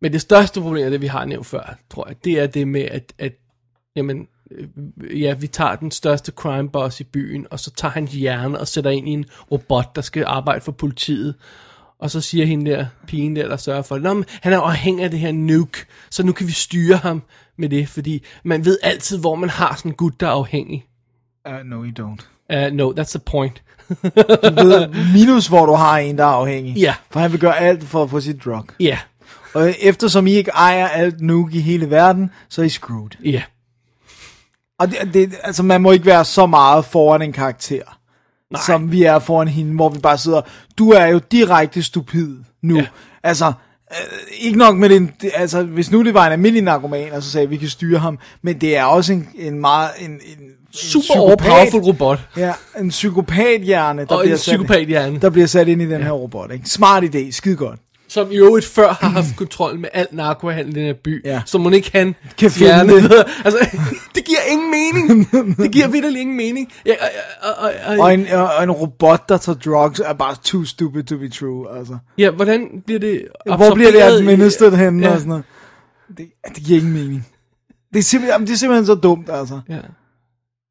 Men 0.00 0.12
det 0.12 0.20
største 0.20 0.60
problem, 0.60 0.90
det 0.90 1.00
vi 1.00 1.06
har 1.06 1.24
nævnt 1.24 1.46
før, 1.46 1.78
tror 1.90 2.06
jeg, 2.08 2.16
det 2.24 2.32
er 2.40 2.46
det 2.46 2.68
med, 2.68 2.82
at, 2.82 3.12
at 3.18 3.32
jamen, 3.96 4.26
øh, 4.50 5.22
ja, 5.22 5.34
vi 5.34 5.46
tager 5.46 5.76
den 5.76 5.90
største 5.90 6.32
crime 6.36 6.70
boss 6.70 7.00
i 7.00 7.04
byen, 7.04 7.46
og 7.50 7.60
så 7.60 7.70
tager 7.70 7.92
han 7.92 8.06
hjerne 8.08 8.58
og 8.60 8.68
sætter 8.68 8.90
ind 8.90 9.08
i 9.08 9.12
en 9.12 9.24
robot, 9.50 9.96
der 9.96 10.02
skal 10.02 10.24
arbejde 10.26 10.60
for 10.60 10.72
politiet. 10.72 11.34
Og 11.98 12.10
så 12.10 12.20
siger 12.20 12.46
hende 12.46 12.70
der, 12.70 12.86
pigen 13.06 13.36
der, 13.36 13.48
der 13.48 13.56
sørger 13.56 13.82
for 13.82 13.98
"Nå, 13.98 14.14
men 14.14 14.24
han 14.42 14.52
er 14.52 14.60
afhængig 14.60 15.04
af 15.04 15.10
det 15.10 15.20
her 15.20 15.32
nuke, 15.32 15.78
så 16.10 16.22
nu 16.22 16.32
kan 16.32 16.46
vi 16.46 16.52
styre 16.52 16.96
ham 16.96 17.22
med 17.58 17.68
det, 17.68 17.88
fordi 17.88 18.22
man 18.44 18.64
ved 18.64 18.78
altid, 18.82 19.18
hvor 19.18 19.34
man 19.34 19.50
har 19.50 19.74
sådan 19.76 19.90
en 19.90 19.94
gut, 19.94 20.20
der 20.20 20.26
er 20.26 20.30
afhængig. 20.30 20.84
Uh, 21.48 21.66
no, 21.66 21.84
you 21.84 21.92
don't. 22.00 22.26
Uh, 22.56 22.72
no, 22.76 22.92
that's 22.92 23.10
the 23.10 23.18
point. 23.26 23.62
Du 24.58 24.64
ved, 24.64 24.88
minus 25.14 25.46
hvor 25.46 25.66
du 25.66 25.72
har 25.72 25.98
en, 25.98 26.18
der 26.18 26.24
er 26.24 26.28
afhængig. 26.28 26.76
Ja. 26.76 26.94
For 27.10 27.20
han 27.20 27.32
vil 27.32 27.40
gøre 27.40 27.58
alt 27.58 27.84
for 27.84 28.02
at 28.02 28.10
få 28.10 28.20
sit 28.20 28.44
drug. 28.44 28.64
Ja, 28.80 28.84
yeah, 28.84 28.98
Og 29.54 29.74
eftersom 29.82 30.26
I 30.26 30.32
ikke 30.32 30.50
ejer 30.50 30.88
alt 30.88 31.20
nuke 31.20 31.58
i 31.58 31.60
hele 31.60 31.90
verden, 31.90 32.30
så 32.48 32.60
er 32.62 32.66
I 32.66 32.68
screwed. 32.68 33.10
ja. 33.24 33.30
Yeah. 33.30 33.42
Og 34.78 34.90
det, 34.90 35.14
det, 35.14 35.34
altså, 35.42 35.62
man 35.62 35.82
må 35.82 35.90
ikke 35.92 36.06
være 36.06 36.24
så 36.24 36.46
meget 36.46 36.84
foran 36.84 37.22
en 37.22 37.32
karakter, 37.32 37.98
Nej. 38.50 38.62
som 38.66 38.92
vi 38.92 39.02
er 39.02 39.18
foran 39.18 39.48
hende, 39.48 39.74
hvor 39.74 39.88
vi 39.88 39.98
bare 39.98 40.18
sidder, 40.18 40.40
du 40.78 40.90
er 40.90 41.06
jo 41.06 41.20
direkte 41.32 41.82
stupid 41.82 42.36
nu. 42.62 42.74
Ja. 42.76 42.80
Ja. 42.80 42.86
Altså, 43.22 43.46
øh, 43.90 44.18
ikke 44.40 44.58
nok 44.58 44.76
med 44.76 44.88
den, 44.88 45.12
altså, 45.34 45.62
hvis 45.62 45.90
nu 45.90 46.04
det 46.04 46.14
var 46.14 46.26
en 46.26 46.32
almindelig 46.32 46.62
narkoman, 46.62 47.12
og 47.12 47.22
så 47.22 47.30
sagde, 47.30 47.48
vi 47.48 47.56
kan 47.56 47.68
styre 47.68 47.98
ham, 47.98 48.18
men 48.42 48.60
det 48.60 48.76
er 48.76 48.84
også 48.84 49.12
en, 49.12 49.28
en 49.34 49.60
meget, 49.60 49.90
en, 49.98 50.10
en 50.10 50.20
Super 50.76 51.14
en 51.14 51.20
overpowerful 51.20 51.80
robot. 51.80 52.18
Ja, 52.36 52.52
en 52.80 52.88
psykopathjerne, 52.88 54.04
der, 54.04 54.14
Og 54.14 54.20
en 54.22 54.26
bliver 54.26 54.36
sat, 54.36 54.52
psykopathjerne. 54.52 55.18
der 55.20 55.30
bliver 55.30 55.46
sat 55.46 55.68
ind 55.68 55.82
i 55.82 55.86
den 55.86 56.02
her 56.02 56.10
robot. 56.10 56.52
Ikke? 56.52 56.68
Smart 56.68 57.04
idé, 57.04 57.30
skide 57.30 57.56
godt. 57.56 57.80
Som 58.14 58.32
i 58.32 58.36
øvrigt 58.36 58.66
før 58.66 58.88
har 59.00 59.08
haft 59.08 59.36
kontrol 59.42 59.78
med 59.78 59.88
al 59.92 60.06
narkohandel 60.12 60.76
i 60.76 60.80
den 60.80 60.86
her 60.86 60.94
by, 61.04 61.24
Ja. 61.24 61.42
så 61.46 61.58
må 61.58 61.70
ikke 61.70 61.90
han 61.94 62.14
Kan 62.38 62.50
fjerne 62.50 62.92
det. 62.96 63.24
altså, 63.44 63.58
det 64.14 64.24
giver 64.24 64.38
ingen 64.50 64.70
mening. 64.70 65.28
Det 65.62 65.70
giver 65.72 65.88
virkelig 65.88 66.20
ingen 66.20 66.36
mening. 66.36 66.72
Ja, 66.86 66.94
og, 67.42 67.50
og, 67.58 67.72
og, 67.86 67.98
Og 67.98 68.14
en, 68.14 68.26
og 68.28 68.62
en 68.62 68.70
robot, 68.70 69.28
der 69.28 69.36
tager 69.36 69.58
drugs, 69.58 70.00
er 70.00 70.12
bare 70.12 70.34
too 70.44 70.64
stupid 70.64 71.02
to 71.04 71.16
be 71.18 71.28
true. 71.28 71.78
Altså. 71.78 71.98
ja, 72.18 72.30
hvordan 72.30 72.68
bliver 72.86 73.00
det 73.00 73.22
Hvor 73.46 73.74
bliver 73.74 73.90
det 73.90 74.00
absorberet 74.02 74.72
i- 74.72 74.76
henne 74.76 75.02
Ja. 75.06 75.12
og 75.12 75.18
sådan 75.18 75.28
noget. 75.28 75.44
Det, 76.18 76.26
det 76.54 76.64
giver 76.64 76.78
ingen 76.80 76.94
mening. 76.94 77.26
Det 77.92 77.98
er, 77.98 78.02
simpelthen, 78.02 78.46
det 78.46 78.50
er 78.52 78.56
simpelthen 78.56 78.86
så 78.86 78.94
dumt, 78.94 79.30
altså. 79.32 79.60
Ja. 79.68 79.78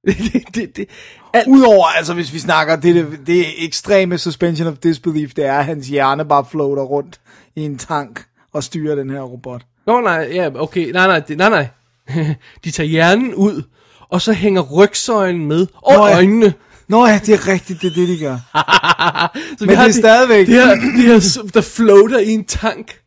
det, 0.07 0.55
det, 0.55 0.75
det, 0.77 0.89
alt, 1.33 1.47
Udover, 1.47 1.85
altså 1.87 2.13
hvis 2.13 2.33
vi 2.33 2.39
snakker, 2.39 2.75
det, 2.75 2.95
det, 2.95 3.19
det 3.27 3.65
ekstreme 3.65 4.17
suspension 4.17 4.67
of 4.67 4.77
disbelief, 4.77 5.33
det 5.33 5.45
er, 5.45 5.59
at 5.59 5.65
hans 5.65 5.87
hjerne 5.87 6.25
bare 6.25 6.45
floater 6.51 6.83
rundt 6.83 7.19
i 7.55 7.61
en 7.61 7.77
tank 7.77 8.25
og 8.53 8.63
styrer 8.63 8.95
den 8.95 9.09
her 9.09 9.21
robot. 9.21 9.61
Nå 9.87 10.01
nej, 10.01 10.29
ja, 10.33 10.49
okay, 10.55 10.91
nej, 10.91 11.07
nej, 11.07 11.19
det, 11.19 11.37
nej, 11.37 11.49
nej. 11.49 11.67
De 12.63 12.71
tager 12.71 12.87
hjernen 12.87 13.33
ud, 13.35 13.63
og 14.09 14.21
så 14.21 14.33
hænger 14.33 14.61
rygsøjlen 14.61 15.45
med, 15.45 15.67
og 15.75 15.93
Nå 15.97 16.07
ja. 16.07 16.15
øjnene. 16.15 16.53
Nå 16.87 17.05
ja, 17.07 17.19
det 17.25 17.33
er 17.33 17.47
rigtigt, 17.47 17.81
det 17.81 17.87
er 17.91 17.95
det, 17.95 18.07
de 18.07 18.19
gør. 18.19 18.37
Så 19.59 19.65
Men 19.65 19.69
det 19.69 19.77
er 19.77 19.91
stadigvæk- 19.91 20.47
Det 20.47 20.55
her, 20.55 20.75
det 20.75 21.23
her, 21.23 21.49
der 21.53 21.61
floater 21.61 22.19
i 22.19 22.29
en 22.29 22.45
tank. 22.45 22.99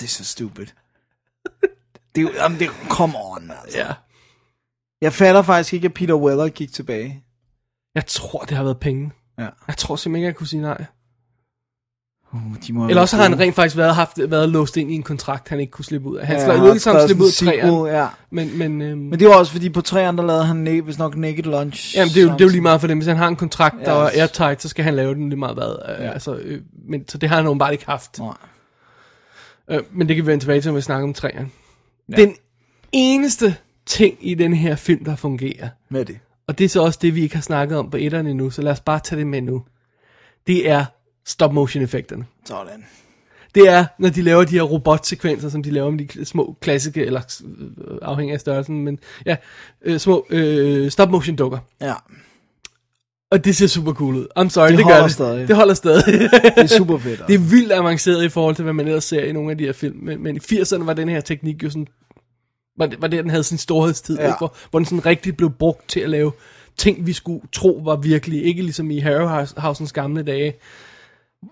Det 0.00 0.04
er 0.04 0.08
så 0.08 0.24
stupid. 0.24 0.66
Det 2.14 2.30
jamen 2.36 2.58
det, 2.58 2.70
come 2.88 3.14
on, 3.16 3.50
altså. 3.64 3.78
Ja. 3.78 3.86
Jeg 5.04 5.12
fatter 5.12 5.42
faktisk 5.42 5.72
ikke, 5.74 5.84
at 5.84 5.94
Peter 5.94 6.14
Weller 6.14 6.48
gik 6.48 6.72
tilbage. 6.72 7.22
Jeg 7.94 8.06
tror, 8.06 8.38
det 8.38 8.56
har 8.56 8.64
været 8.64 8.80
penge. 8.80 9.12
Ja. 9.38 9.48
Jeg 9.68 9.76
tror 9.76 9.96
simpelthen 9.96 10.16
ikke, 10.22 10.26
jeg 10.26 10.34
kunne 10.34 10.46
sige 10.46 10.62
nej. 10.62 10.84
Uh, 12.32 12.40
de 12.66 12.72
må 12.72 12.88
Eller 12.88 13.00
også 13.02 13.16
har 13.16 13.22
han 13.22 13.38
rent 13.38 13.54
faktisk 13.54 13.76
været, 13.76 13.94
haft, 13.94 14.18
været 14.30 14.48
låst 14.48 14.76
ind 14.76 14.90
i 14.90 14.94
en 14.94 15.02
kontrakt, 15.02 15.48
han 15.48 15.60
ikke 15.60 15.70
kunne 15.70 15.84
slippe 15.84 16.08
ud 16.08 16.16
af. 16.16 16.26
Han 16.26 16.36
Ja, 16.36 16.56
ham 16.56 16.66
at 16.66 16.80
skrevet 16.80 17.02
slippe 17.08 17.22
ud 17.22 17.28
af 17.28 17.32
sådan 17.32 17.54
træerne. 17.60 17.98
ja. 17.98 18.08
Men, 18.30 18.58
men, 18.58 18.82
øhm, 18.82 19.00
Men 19.00 19.18
det 19.18 19.28
var 19.28 19.34
også 19.34 19.52
fordi 19.52 19.70
på 19.70 19.80
træerne, 19.80 20.18
der 20.18 20.24
lavede 20.24 20.44
han 20.44 20.80
hvis 20.84 20.98
nok 20.98 21.16
Naked 21.16 21.42
Lunch. 21.42 21.96
jamen, 21.96 22.08
det, 22.08 22.16
er 22.16 22.22
jo, 22.22 22.32
det 22.32 22.40
er 22.40 22.44
jo 22.44 22.50
lige 22.50 22.60
meget 22.60 22.80
for 22.80 22.88
dem. 22.88 22.98
Hvis 22.98 23.08
han 23.08 23.16
har 23.16 23.28
en 23.28 23.36
kontrakt, 23.36 23.76
der 23.84 23.92
er 23.92 24.10
airtight, 24.20 24.62
så 24.62 24.68
skal 24.68 24.84
han 24.84 24.94
lave 24.94 25.14
den 25.14 25.28
lige 25.28 25.38
meget 25.38 25.54
hvad. 25.54 25.76
Ja. 25.88 26.10
Altså, 26.12 26.34
øh, 26.34 26.60
men, 26.88 27.08
så 27.08 27.18
det 27.18 27.28
har 27.28 27.36
han 27.36 27.46
åbenbart 27.46 27.72
ikke 27.72 27.86
haft. 27.86 28.18
Nej. 28.18 28.34
Øh, 29.70 29.82
men 29.92 30.08
det 30.08 30.16
kan 30.16 30.26
vi 30.26 30.30
vende 30.30 30.42
tilbage 30.42 30.60
til, 30.60 30.70
når 30.70 30.76
vi 30.76 30.82
snakker 30.82 31.08
om 31.08 31.14
træerne. 31.14 31.48
Ja. 32.12 32.16
Den 32.16 32.34
eneste 32.92 33.56
ting 33.86 34.16
i 34.20 34.34
den 34.34 34.54
her 34.54 34.76
film, 34.76 35.04
der 35.04 35.16
fungerer, 35.16 35.68
Med 35.88 36.04
det. 36.04 36.18
og 36.46 36.58
det 36.58 36.64
er 36.64 36.68
så 36.68 36.82
også 36.82 36.98
det, 37.02 37.14
vi 37.14 37.22
ikke 37.22 37.34
har 37.34 37.42
snakket 37.42 37.78
om 37.78 37.90
på 37.90 37.96
etterne 37.96 38.30
endnu, 38.30 38.50
så 38.50 38.62
lad 38.62 38.72
os 38.72 38.80
bare 38.80 39.00
tage 39.04 39.18
det 39.18 39.26
med 39.26 39.40
nu. 39.42 39.62
Det 40.46 40.70
er 40.70 40.84
stop-motion-effekterne. 41.26 42.24
Sådan. 42.44 42.84
Det 43.54 43.68
er, 43.68 43.84
når 43.98 44.08
de 44.08 44.22
laver 44.22 44.44
de 44.44 44.54
her 44.54 44.62
robotsekvenser, 44.62 45.48
som 45.48 45.62
de 45.62 45.70
laver 45.70 45.90
med 45.90 46.04
de 46.06 46.24
små 46.24 46.56
klassiske, 46.60 47.04
eller 47.04 47.20
øh, 47.58 47.98
afhængig 48.02 48.34
af 48.34 48.40
størrelsen, 48.40 48.84
men 48.84 48.98
ja, 49.26 49.36
øh, 49.82 49.98
små 50.00 50.26
øh, 50.30 50.90
stop-motion 50.90 51.36
dukker. 51.36 51.58
Ja, 51.80 51.94
Og 53.30 53.44
det 53.44 53.56
ser 53.56 53.66
super 53.66 53.92
cool 53.92 54.14
ud. 54.16 54.26
I'm 54.38 54.48
sorry, 54.48 54.68
Det 54.68 54.78
det, 54.78 54.86
gør 54.86 54.92
holder 54.92 55.02
det. 55.06 55.12
stadig. 55.12 55.48
Det 55.48 55.56
holder 55.56 55.74
stadig. 55.74 56.04
det 56.30 56.52
er 56.56 56.66
super 56.66 56.98
fedt. 56.98 57.22
det 57.28 57.34
er 57.34 57.38
vildt 57.50 57.72
avanceret 57.72 58.24
i 58.24 58.28
forhold 58.28 58.54
til, 58.54 58.62
hvad 58.62 58.72
man 58.72 58.86
ellers 58.86 59.04
ser 59.04 59.24
i 59.24 59.32
nogle 59.32 59.50
af 59.50 59.58
de 59.58 59.64
her 59.64 59.72
film. 59.72 59.98
Men, 60.02 60.22
men 60.22 60.36
i 60.36 60.38
80'erne 60.38 60.84
var 60.84 60.92
den 60.94 61.08
her 61.08 61.20
teknik 61.20 61.62
jo 61.62 61.70
sådan, 61.70 61.88
var 62.78 62.86
det, 62.86 63.02
var 63.02 63.08
det 63.08 63.22
den 63.22 63.30
havde 63.30 63.44
sin 63.44 63.58
storhedstid, 63.58 64.18
Ja. 64.18 64.26
ikke? 64.26 64.38
Hvor, 64.38 64.54
hvor 64.70 64.78
den 64.78 64.86
sådan 64.86 65.06
rigtig 65.06 65.36
blev 65.36 65.50
brugt 65.50 65.88
til 65.88 66.00
at 66.00 66.10
lave 66.10 66.32
ting, 66.76 67.06
vi 67.06 67.12
skulle 67.12 67.40
tro 67.52 67.80
var 67.84 67.96
virkelig. 67.96 68.44
Ikke 68.44 68.62
ligesom 68.62 68.90
i 68.90 68.98
Harryhausens 68.98 69.92
gamle 69.92 70.22
dage, 70.22 70.54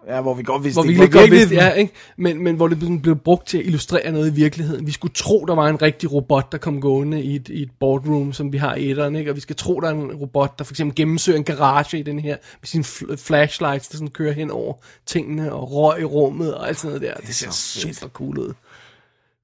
Ja, 0.08 0.20
hvor 0.20 0.34
vi 0.34 0.42
godt 0.42 0.64
vidste, 0.64 0.76
hvor 0.76 0.82
vi 0.82 0.92
ikke 0.92 1.18
godt 1.18 1.30
vidste, 1.30 1.54
ja, 1.54 1.70
ikke? 1.70 1.92
Men, 2.16 2.44
men 2.44 2.56
hvor 2.56 2.68
det 2.68 2.80
sådan 2.80 3.00
blev 3.00 3.16
brugt 3.16 3.46
til 3.46 3.58
at 3.58 3.66
illustrere 3.66 4.12
noget 4.12 4.30
i 4.30 4.34
virkeligheden. 4.34 4.86
Vi 4.86 4.92
skulle 4.92 5.14
tro, 5.14 5.44
der 5.48 5.54
var 5.54 5.68
en 5.68 5.82
rigtig 5.82 6.12
robot, 6.12 6.52
der 6.52 6.58
kom 6.58 6.80
gående 6.80 7.22
i 7.22 7.36
et, 7.36 7.48
i 7.48 7.62
et 7.62 7.70
boardroom, 7.80 8.32
som 8.32 8.52
vi 8.52 8.58
har 8.58 8.74
i 8.74 8.90
etteren, 8.90 9.16
ikke? 9.16 9.30
Og 9.30 9.36
vi 9.36 9.40
skal 9.40 9.56
tro, 9.56 9.80
der 9.80 9.88
er 9.88 9.92
en 9.92 10.12
robot, 10.12 10.58
der 10.58 10.64
for 10.64 10.72
eksempel 10.72 10.94
gennemsøger 10.94 11.38
en 11.38 11.44
garage 11.44 11.98
i 11.98 12.02
den 12.02 12.18
her, 12.18 12.36
med 12.60 12.66
sine 12.66 12.84
fl- 12.84 13.16
flashlights, 13.16 13.88
der 13.88 13.96
sådan 13.96 14.08
kører 14.10 14.32
hen 14.32 14.50
over 14.50 14.74
tingene, 15.06 15.52
og 15.52 15.72
røg 15.72 16.00
i 16.00 16.04
rummet, 16.04 16.54
og 16.54 16.68
alt 16.68 16.78
sådan 16.78 16.88
noget 16.88 17.02
der. 17.02 17.14
Det, 17.14 17.26
det 17.26 17.34
ser 17.34 17.50
super 17.90 18.08
cool 18.12 18.38
ud. 18.38 18.52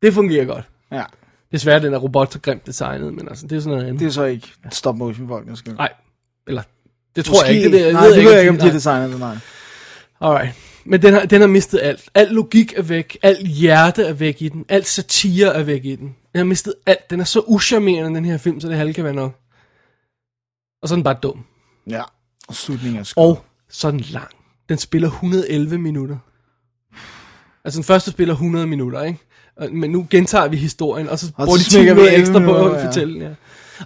Det 0.03 0.15
fungerer 0.15 0.45
godt. 0.45 0.65
Ja, 0.93 1.03
Desværre 1.53 1.83
den 1.83 1.95
er 1.95 1.99
robot 1.99 2.33
så 2.33 2.41
grimt 2.41 2.67
designet, 2.67 3.15
men 3.15 3.29
altså, 3.29 3.47
det 3.47 3.57
er 3.57 3.61
sådan 3.61 3.77
noget 3.77 3.89
andet. 3.89 4.01
det 4.01 4.07
er 4.07 4.11
så 4.11 4.25
ikke 4.25 4.49
stop 4.73 4.97
motion 4.97 5.29
folk, 5.29 5.59
skal. 5.59 5.75
Nej, 5.75 5.93
eller, 6.47 6.63
det 7.17 7.25
tror 7.25 7.45
jeg 7.45 7.55
ikke. 7.55 7.73
Det, 7.73 7.85
det, 7.85 7.93
nej, 7.93 8.07
det 8.07 8.25
ved 8.25 8.31
jeg 8.31 8.41
ikke, 8.41 8.51
om 8.51 8.57
om 8.57 8.61
de 8.61 8.67
har 8.67 8.73
designet 8.73 9.11
det, 9.11 9.19
nej. 9.19 9.37
Alright. 10.21 10.55
Men 10.85 11.03
den 11.03 11.15
har, 11.15 11.25
den 11.25 11.41
har 11.41 11.49
mistet 11.49 11.81
alt. 11.83 12.11
Al 12.15 12.29
logik 12.29 12.73
er 12.77 12.83
væk. 12.83 13.19
Alt 13.23 13.49
hjerte 13.49 14.03
er 14.03 14.13
væk 14.13 14.43
i 14.43 14.49
den. 14.49 14.65
Alt 14.69 14.87
satire 14.87 15.55
er 15.55 15.63
væk 15.63 15.85
i 15.85 15.97
den. 15.97 16.07
Den 16.07 16.39
har 16.39 16.45
mistet 16.45 16.75
alt. 16.87 17.11
Den 17.11 17.21
er 17.21 17.25
så 17.25 17.41
uscharmerende, 17.47 18.17
den 18.17 18.25
her 18.25 18.39
film, 18.39 18.61
så 18.61 18.69
det 18.69 18.77
halve 18.77 18.93
kan 18.93 19.05
være 19.05 19.15
nok. 19.15 19.39
Og 20.83 20.89
så 20.89 20.95
er 20.95 20.97
den 20.97 21.05
bare 21.05 21.19
dum. 21.23 21.45
Ja, 21.91 22.03
og 22.49 22.55
slutningen 22.55 23.01
er 23.01 23.05
skød. 23.05 23.23
Og 23.23 23.45
så 23.69 23.87
er 23.87 23.91
den 23.91 24.01
lang. 24.01 24.29
Den 24.69 24.79
spiller 24.79 25.09
111 25.09 25.79
minutter. 25.79 26.19
Altså 27.65 27.79
den 27.79 27.85
første 27.85 28.11
spiller 28.11 28.35
100 28.35 28.67
minutter, 28.67 29.03
ikke? 29.03 29.19
Men 29.73 29.91
nu 29.91 30.07
gentager 30.11 30.49
vi 30.49 30.57
historien, 30.57 31.09
og 31.09 31.19
så 31.19 31.33
Og 31.37 31.45
bruger 31.47 31.59
så 31.59 31.65
de 31.65 31.69
10 31.69 31.71
smækker 31.71 31.95
vi 31.95 32.01
minutter 32.01 32.17
11 32.17 32.29
ekstra 32.29 32.45
på 32.45 32.67
at 32.69 32.81
ja. 32.81 32.87
fortælle 32.87 33.15
den, 33.15 33.23
ja. 33.23 33.29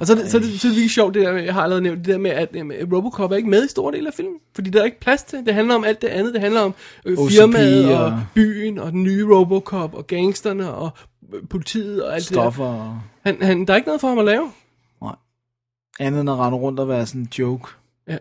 Og 0.00 0.06
så 0.06 0.22
så 0.28 0.36
er 0.36 0.40
det, 0.40 0.60
så 0.60 0.66
er 0.68 0.70
det 0.70 0.78
lige 0.78 0.88
sjovt, 0.88 1.14
det 1.14 1.22
der, 1.22 1.32
jeg 1.32 1.54
har 1.54 1.62
allerede 1.62 1.82
nævnt, 1.82 1.98
det 1.98 2.06
der 2.06 2.18
med, 2.18 2.30
at 2.30 2.48
jamen, 2.54 2.92
Robocop 2.94 3.32
er 3.32 3.36
ikke 3.36 3.48
med 3.48 3.64
i 3.64 3.68
store 3.68 3.92
del 3.96 4.06
af 4.06 4.14
filmen. 4.14 4.34
Fordi 4.54 4.70
der 4.70 4.80
er 4.80 4.84
ikke 4.84 5.00
plads 5.00 5.22
til. 5.22 5.38
Det 5.46 5.54
handler 5.54 5.74
om 5.74 5.84
alt 5.84 6.02
det 6.02 6.08
andet. 6.08 6.34
Det 6.34 6.40
handler 6.42 6.60
om 6.60 6.74
øh, 7.04 7.16
firmaet 7.30 7.94
og, 7.96 8.04
og- 8.04 8.20
byen 8.34 8.78
og 8.78 8.92
den 8.92 9.02
nye 9.02 9.26
Robocop 9.34 9.94
og 9.94 10.06
gangsterne 10.06 10.70
og 10.70 10.90
øh, 11.34 11.40
politiet 11.50 12.02
og 12.04 12.14
alt 12.14 12.24
Stoffer 12.24 12.64
det 12.64 12.74
der. 12.74 13.00
Han, 13.24 13.42
han, 13.42 13.64
der 13.66 13.72
er 13.72 13.76
ikke 13.76 13.86
noget 13.88 14.00
for 14.00 14.08
ham 14.08 14.18
at 14.18 14.24
lave. 14.24 14.50
Nej. 15.02 15.14
Andet 16.00 16.20
end 16.20 16.30
at 16.30 16.36
rende 16.38 16.58
rundt 16.58 16.80
og 16.80 16.88
være 16.88 17.06
sådan 17.06 17.20
en 17.20 17.28
joke. 17.38 17.68
Ja. 18.08 18.16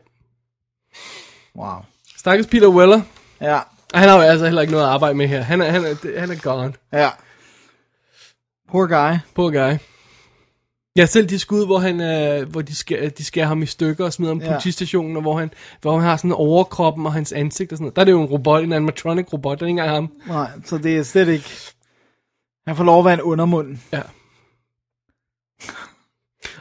Wow. 1.56 1.76
Stakkels 2.18 2.48
Peter 2.48 2.68
Weller. 2.68 3.02
Ja, 3.42 3.60
han 3.94 4.10
har 4.10 4.16
jo 4.16 4.22
altså 4.22 4.46
heller 4.46 4.62
ikke 4.62 4.72
noget 4.72 4.86
at 4.86 4.92
arbejde 4.92 5.18
med 5.18 5.28
her. 5.28 5.42
Han 5.42 5.62
er, 5.62 5.66
han 5.72 5.84
er, 5.86 6.20
han 6.20 6.32
er 6.32 6.36
gone. 6.36 6.74
ja. 6.94 7.10
Poor 8.72 8.88
guy. 8.88 9.18
Poor 9.36 9.52
guy. 9.52 9.78
Ja, 10.96 11.06
selv 11.06 11.30
de 11.30 11.40
skud, 11.40 11.66
hvor, 11.66 11.80
han, 11.80 12.02
øh, 12.02 12.50
hvor 12.50 12.62
de, 12.62 12.76
skærer, 12.76 13.10
de 13.10 13.24
skærer 13.26 13.48
ham 13.48 13.62
i 13.62 13.66
stykker 13.66 14.06
og 14.06 14.14
smider 14.14 14.32
ham 14.32 14.40
på 14.40 14.46
Ja. 14.46 14.52
politistationen, 14.52 15.16
og 15.16 15.22
hvor 15.22 15.40
han, 15.40 15.52
hvor 15.82 15.92
han 16.00 16.02
har 16.10 16.18
sådan 16.18 16.32
overkroppen 16.32 17.06
og 17.06 17.14
hans 17.14 17.32
ansigt 17.32 17.72
og 17.72 17.78
sådan 17.78 17.84
noget. 17.84 17.96
Der 17.96 18.02
er 18.02 18.06
det 18.06 18.12
jo 18.12 18.22
en 18.22 18.28
robot, 18.28 18.64
en 18.64 18.74
animatronic 18.74 19.34
robot, 19.34 19.60
der 19.60 19.66
er 19.66 19.68
ikke 19.68 19.80
engang 19.80 19.90
ham. 19.90 20.12
Nej, 20.28 20.50
så 20.66 20.78
det 20.78 20.98
er 20.98 21.04
slet 21.04 21.28
ikke... 21.28 21.50
Han 22.68 22.76
får 22.76 22.84
lov 22.84 23.00
at 23.00 23.06
være 23.06 23.14
en 23.14 23.22
undermund. 23.22 23.78
Ja. 23.94 24.02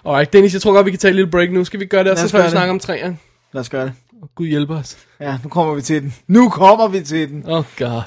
Alright, 0.05 0.33
Dennis, 0.33 0.53
jeg 0.55 0.63
tror 0.63 0.73
godt, 0.73 0.87
vi 0.87 0.91
kan 0.91 0.99
tage 1.01 1.11
et 1.11 1.15
lille 1.15 1.31
break 1.31 1.51
nu. 1.51 1.65
Skal 1.65 1.81
vi 1.81 1.87
gøre 1.87 2.05
det, 2.05 2.13
og 2.13 2.19
så 2.19 2.29
skal 2.29 2.41
vi 2.41 2.45
det. 2.45 2.51
snakke 2.53 2.71
om 2.71 2.79
træerne. 2.79 3.19
Lad 3.53 3.61
os 3.61 3.69
gøre 3.69 3.85
det. 3.85 3.93
Gud 4.35 4.47
hjælper 4.47 4.77
os. 4.79 4.99
Ja, 5.21 5.39
nu 5.43 5.49
kommer 5.49 5.75
vi 5.75 5.83
til 5.83 6.03
den. 6.03 6.15
Nu 6.27 6.49
kommer 6.49 6.89
vi 6.89 7.01
til 7.01 7.29
den. 7.31 7.47
Oh 7.47 7.65
god. 7.79 8.03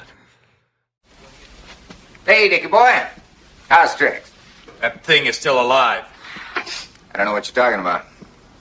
Hey, 2.28 2.50
Dickie 2.52 2.68
boy. 2.70 3.23
How's 3.68 3.92
Strix? 3.92 4.32
That 4.80 5.04
thing 5.04 5.26
is 5.26 5.36
still 5.36 5.60
alive. 5.60 6.04
I 6.56 7.16
don't 7.16 7.26
know 7.26 7.32
what 7.32 7.46
you're 7.48 7.64
talking 7.64 7.80
about. 7.80 8.06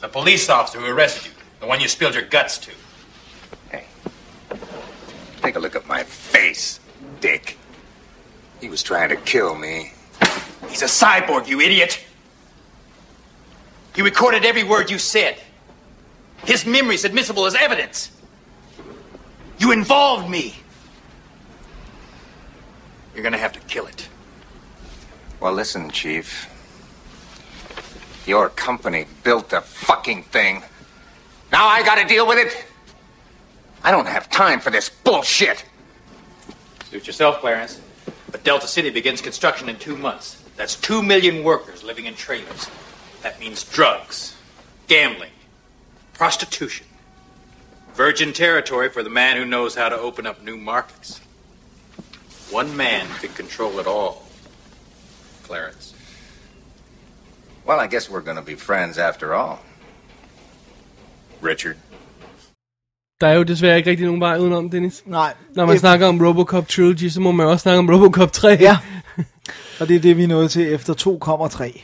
The 0.02 0.08
police 0.08 0.50
officer 0.50 0.80
who 0.80 0.86
arrested 0.86 1.28
you. 1.28 1.32
The 1.60 1.68
one 1.68 1.80
you 1.80 1.88
spilled 1.88 2.14
your 2.14 2.24
guts 2.24 2.58
to. 2.60 2.72
Hey, 3.70 3.86
take 5.42 5.56
a 5.56 5.60
look 5.60 5.76
at 5.76 5.88
my 5.88 6.04
face, 6.04 6.80
Dick. 7.22 7.58
He 8.60 8.70
was 8.70 8.84
trying 8.84 9.10
to 9.10 9.16
kill 9.16 9.56
me. 9.56 9.92
He's 10.70 10.82
a 10.82 10.86
cyborg, 10.86 11.48
you 11.48 11.60
idiot! 11.62 12.04
He 13.96 14.02
recorded 14.02 14.46
every 14.46 14.64
word 14.64 14.90
you 14.90 14.98
said. 14.98 15.38
His 16.46 16.66
memory's 16.66 17.06
admissible 17.06 17.46
as 17.46 17.56
evidence. 17.56 18.12
You 19.60 19.72
involved 19.72 20.30
me. 20.30 20.56
You're 23.14 23.24
gonna 23.24 23.38
have 23.38 23.54
to 23.54 23.60
kill 23.62 23.86
it. 23.86 24.08
Well, 25.44 25.52
listen, 25.52 25.92
Chief. 25.92 26.50
Your 28.26 28.48
company 28.48 29.08
built 29.26 29.50
the 29.50 29.60
fucking 29.60 30.24
thing. 30.24 30.64
Now 31.52 31.68
I 31.68 31.84
gotta 31.84 32.08
deal 32.08 32.26
with 32.26 32.38
it. 32.38 32.66
I 33.84 33.92
don't 33.92 34.08
have 34.08 34.30
time 34.30 34.62
for 34.62 34.70
this 34.70 34.88
bullshit. 34.88 35.66
Suit 36.90 37.08
yourself, 37.08 37.42
Clarence. 37.42 37.82
But 38.32 38.46
Delta 38.46 38.70
City 38.70 38.90
begins 38.90 39.20
construction 39.20 39.68
in 39.68 39.76
two 39.76 39.98
months. 39.98 40.42
That's 40.56 40.76
two 40.78 41.04
million 41.04 41.44
workers 41.44 41.84
living 41.84 42.06
in 42.06 42.14
trailers. 42.14 42.70
That 43.22 43.38
means 43.42 43.66
drugs, 43.66 44.38
gambling, 44.88 45.32
prostitution. 46.14 46.88
Virgin 47.96 48.32
territory 48.32 48.88
for 48.88 49.04
the 49.04 49.10
man 49.10 49.36
who 49.36 49.44
knows 49.44 49.76
how 49.76 49.90
to 49.90 49.98
open 49.98 50.26
up 50.26 50.42
new 50.42 50.56
markets. 50.56 51.20
One 52.50 52.78
man 52.78 53.06
could 53.20 53.36
control 53.36 53.80
it 53.80 53.88
all. 53.88 54.23
Clarence. 55.48 55.96
Well, 57.68 57.80
I 57.86 57.88
guess 57.92 58.10
we're 58.12 58.26
gonna 58.26 58.42
be 58.42 58.56
friends 58.58 58.98
after 58.98 59.34
all. 59.34 59.58
Richard. 61.44 61.76
Der 63.22 63.28
er 63.28 63.34
jo 63.34 63.44
desværre 63.44 63.78
ikke 63.78 63.90
rigtig 63.90 64.06
nogen 64.06 64.22
vej 64.22 64.38
udenom, 64.38 64.70
Dennis. 64.70 65.04
Nej. 65.06 65.34
Når 65.56 65.66
man 65.66 65.76
Efter- 65.76 65.88
snakker 65.88 66.08
om 66.08 66.26
Robocop 66.28 66.68
Trilogy, 66.68 67.10
så 67.10 67.22
må 67.22 67.32
man 67.32 67.48
også 67.48 67.64
snakke 67.64 67.80
om 67.80 67.90
Robocop 67.90 68.32
3. 68.34 68.58
Ja. 68.60 68.78
Og 69.80 69.88
det 69.88 69.96
er 69.96 70.00
det, 70.00 70.18
vi 70.18 70.24
er 70.24 70.28
nået 70.28 70.52
til 70.52 70.74
efter 70.74 70.94
2,3. 70.94 71.82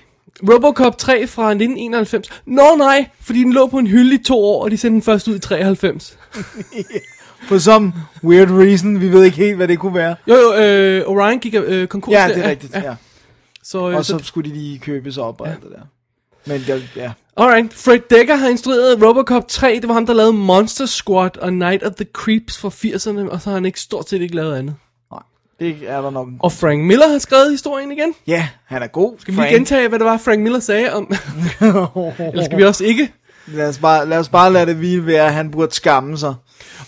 Robocop 0.54 0.98
3 0.98 1.28
fra 1.28 1.50
1991. 1.50 2.30
Nå 2.46 2.76
nej, 2.78 3.06
fordi 3.22 3.40
den 3.40 3.54
lå 3.54 3.68
på 3.68 3.78
en 3.78 3.88
hylde 3.88 4.16
i 4.16 4.24
to 4.24 4.40
år, 4.46 4.64
og 4.64 4.72
de 4.72 4.78
sendte 4.78 4.94
den 4.94 5.02
først 5.02 5.28
ud 5.28 5.36
i 5.36 5.40
93. 5.40 6.18
For 7.48 7.58
some 7.58 7.94
weird 8.24 8.52
reason, 8.52 9.02
vi 9.02 9.12
ved 9.12 9.24
ikke 9.24 9.38
helt, 9.38 9.56
hvad 9.56 9.68
det 9.68 9.80
kunne 9.80 9.96
være. 9.96 10.16
Jo, 10.28 10.36
jo, 10.36 10.56
øh, 10.56 11.08
Orion 11.08 11.40
gik 11.40 11.56
øh, 11.56 11.88
konkurs. 11.88 12.14
Ja, 12.14 12.28
det 12.28 12.46
er 12.46 12.50
rigtigt, 12.50 12.76
ja. 12.76 12.96
Så, 13.70 13.90
øh, 13.90 13.96
Og 13.96 14.06
så 14.06 14.18
så, 14.18 14.26
skulle 14.26 14.50
de 14.50 14.56
lige 14.56 14.80
købes 14.80 15.18
op 15.18 15.42
og 15.42 15.50
alt 15.50 15.64
det 15.64 15.72
der. 15.72 15.82
Men 16.46 16.62
det, 16.68 16.90
ja. 16.96 17.12
alright, 17.38 17.74
Fred 17.74 18.00
Dekker 18.10 18.36
har 18.36 18.48
instrueret 18.48 19.04
Robocop 19.04 19.48
3. 19.48 19.80
Det 19.82 19.88
var 19.88 19.94
ham, 19.94 20.06
der 20.06 20.14
lavede 20.14 20.34
Monster 20.34 20.86
Squad 20.86 21.38
og 21.38 21.54
Night 21.54 21.84
of 21.84 21.94
the 21.94 22.06
Creeps 22.14 22.58
fra 22.58 22.70
80'erne, 22.70 23.30
og 23.32 23.42
så 23.42 23.50
har 23.50 23.56
han 23.56 23.66
ikke 23.66 23.80
stort 23.80 24.10
set 24.10 24.22
ikke 24.22 24.36
lavet 24.36 24.56
andet. 24.56 24.76
Nej, 25.12 25.22
det 25.60 25.78
er 25.88 26.02
der 26.02 26.10
nok. 26.10 26.28
Og 26.40 26.52
Frank 26.52 26.84
Miller 26.84 27.10
har 27.10 27.18
skrevet 27.18 27.52
historien 27.52 27.92
igen. 27.92 28.16
Ja, 28.28 28.50
han 28.66 28.84
er 28.84 28.88
god. 28.88 29.16
Skal 29.20 29.36
vi 29.36 29.42
lige 29.42 29.54
gentage, 29.54 29.88
hvad 29.90 30.00
det 30.00 30.06
var, 30.06 30.18
Frank 30.18 30.40
Miller 30.40 30.60
sagde 30.60 30.94
om... 30.94 31.04
Eller 32.32 32.46
skal 32.46 32.58
vi 32.58 32.64
også 32.64 32.84
ikke? 32.84 33.14
Lad 33.54 33.70
os 33.70 33.80
bare, 33.80 34.10
lad 34.10 34.18
os 34.18 34.30
bare 34.30 34.54
lade 34.54 34.66
det 34.66 34.76
hvile 34.76 35.06
ved, 35.06 35.16
at 35.16 35.34
han 35.34 35.52
burde 35.52 35.76
skamme 35.76 36.18
sig. 36.18 36.36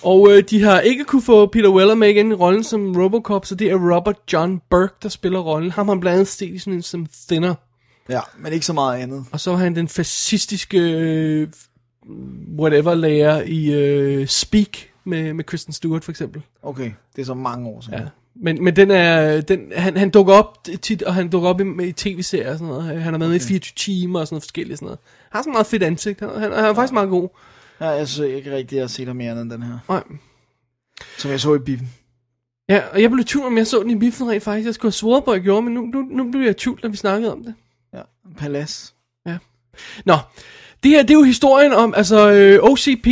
Og 0.01 0.31
øh, 0.31 0.43
de 0.49 0.63
har 0.63 0.79
ikke 0.79 1.03
kunne 1.03 1.21
få 1.21 1.45
Peter 1.45 1.69
Weller 1.69 1.95
med 1.95 2.09
igen 2.09 2.31
i 2.31 2.35
rollen 2.35 2.63
som 2.63 2.95
Robocop, 2.95 3.45
så 3.45 3.55
det 3.55 3.71
er 3.71 3.95
Robert 3.95 4.17
John 4.33 4.61
Burke, 4.69 4.93
der 5.03 5.09
spiller 5.09 5.39
rollen. 5.39 5.71
Ham 5.71 5.87
har 5.87 5.95
blandt 5.95 6.13
andet 6.13 6.27
set 6.27 6.49
i 6.49 6.57
sådan 6.57 6.73
en 6.73 6.81
som 6.81 7.07
Thinner. 7.29 7.55
Ja, 8.09 8.19
men 8.37 8.53
ikke 8.53 8.65
så 8.65 8.73
meget 8.73 8.99
andet. 8.99 9.25
Og 9.31 9.39
så 9.39 9.51
var 9.51 9.57
han 9.57 9.75
den 9.75 9.87
fascistiske 9.87 10.79
øh, 10.79 11.47
whatever 12.59 12.95
lærer 12.95 13.41
i 13.41 13.73
øh, 13.73 14.27
Speak 14.27 14.77
med, 15.03 15.33
med 15.33 15.43
Kristen 15.43 15.73
Stewart 15.73 16.03
for 16.03 16.11
eksempel. 16.11 16.41
Okay, 16.63 16.91
det 17.15 17.21
er 17.21 17.25
så 17.25 17.33
mange 17.33 17.67
år 17.67 17.81
siden. 17.81 17.99
Ja. 17.99 18.05
Men, 18.35 18.63
men 18.63 18.75
den 18.75 18.91
er, 18.91 19.41
den, 19.41 19.59
han, 19.75 19.97
han 19.97 20.09
dukker 20.09 20.33
op 20.33 20.57
tit, 20.81 21.03
og 21.03 21.15
han 21.15 21.29
dukker 21.29 21.49
op 21.49 21.61
i, 21.61 21.87
i 21.87 21.91
tv-serier 21.91 22.51
og 22.51 22.57
sådan 22.57 22.67
noget. 22.67 22.83
Han 22.83 23.13
har 23.13 23.19
været 23.19 23.31
med 23.31 23.41
i 23.41 23.43
24 23.43 23.73
timer 23.75 24.19
og 24.19 24.27
sådan 24.27 24.35
noget 24.35 24.43
forskelligt 24.43 24.79
sådan 24.79 24.85
noget. 24.85 24.99
Har 25.31 25.41
sådan 25.41 25.53
meget 25.53 25.67
fedt 25.67 25.83
ansigt. 25.83 26.19
Han, 26.19 26.29
han, 26.29 26.41
han 26.41 26.65
er 26.65 26.73
faktisk 26.73 26.93
meget 26.93 27.09
god. 27.09 27.29
ja 27.79 27.89
jeg 27.89 28.07
synes 28.07 28.33
ikke 28.35 28.51
rigtigt, 28.51 28.71
at 28.71 28.75
jeg 28.75 28.83
har 28.83 28.87
set 28.87 29.07
ham 29.07 29.15
mere 29.15 29.41
end 29.41 29.51
den 29.51 29.63
her. 29.63 29.79
Nej. 29.89 30.03
Som 31.17 31.31
jeg 31.31 31.39
så 31.39 31.55
i 31.55 31.59
biffen. 31.59 31.89
Ja, 32.69 32.81
og 32.93 33.01
jeg 33.01 33.11
blev 33.11 33.25
tvivl, 33.25 33.45
om 33.45 33.57
jeg 33.57 33.67
så 33.67 33.79
den 33.79 33.89
i 33.89 33.95
biffen 33.95 34.29
rent 34.29 34.43
faktisk. 34.43 34.65
Jeg 34.65 34.73
skulle 34.73 34.89
have 34.89 34.93
svoret 34.93 35.23
på, 35.23 35.31
at 35.31 35.35
jeg 35.35 35.43
gjorde, 35.43 35.61
men 35.61 35.73
nu, 35.73 35.81
nu, 35.81 36.01
nu 36.01 36.31
blev 36.31 36.41
jeg 36.41 36.57
tvivl, 36.57 36.79
når 36.83 36.89
vi 36.89 36.97
snakkede 36.97 37.31
om 37.31 37.43
det. 37.43 37.53
Ja, 37.93 38.01
Palace. 38.37 38.93
Nå, 40.05 40.17
det 40.83 40.91
her, 40.91 41.01
det 41.01 41.09
er 41.09 41.13
jo 41.13 41.23
historien 41.23 41.73
om, 41.73 41.93
altså 41.97 42.31
øh, 42.31 42.59
OCP 42.63 43.07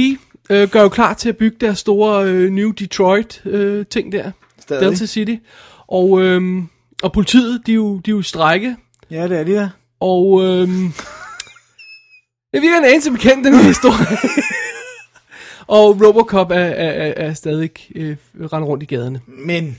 øh, 0.50 0.70
gør 0.70 0.82
jo 0.82 0.90
klar 0.90 1.14
til 1.14 1.30
at 1.30 1.38
bygge 1.38 1.58
deres 1.62 1.80
store 1.80 2.26
øh, 2.26 2.52
New 2.52 2.72
Detroit 2.72 3.42
øh, 3.46 3.86
ting 3.86 4.12
der. 4.12 4.32
Stadig. 4.60 4.86
Delta 4.86 5.06
City. 5.06 5.36
Og, 5.88 6.22
øh, 6.22 6.64
og 7.04 7.14
politiet, 7.14 7.62
de 7.66 7.72
er 7.72 7.76
jo, 7.76 7.98
de 7.98 8.12
er 8.12 8.16
jo 8.16 8.20
i 8.20 8.24
strække. 8.24 8.76
Ja, 9.12 9.28
det 9.28 9.40
er 9.40 9.44
de 9.44 9.52
der. 9.52 9.70
Og 10.00 10.44
øh, 10.44 10.70
jeg 12.54 12.62
virker 12.62 12.78
en 12.78 12.86
anelse 12.86 13.12
bekendt, 13.12 13.46
den 13.46 13.54
her 13.54 13.64
historie. 13.64 14.18
og 15.78 16.02
Robocop 16.02 16.52
er, 16.52 16.56
er, 16.56 16.92
er, 16.92 17.14
er 17.16 17.34
stadig 17.34 17.72
øh, 17.96 18.18
rende 18.36 18.68
rundt 18.68 18.84
i 18.84 18.86
gaderne. 18.86 19.22
Men, 19.28 19.78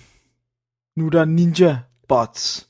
nu 0.96 1.06
er 1.06 1.10
der 1.10 1.24
ninja 1.24 1.78
bots. 2.08 2.66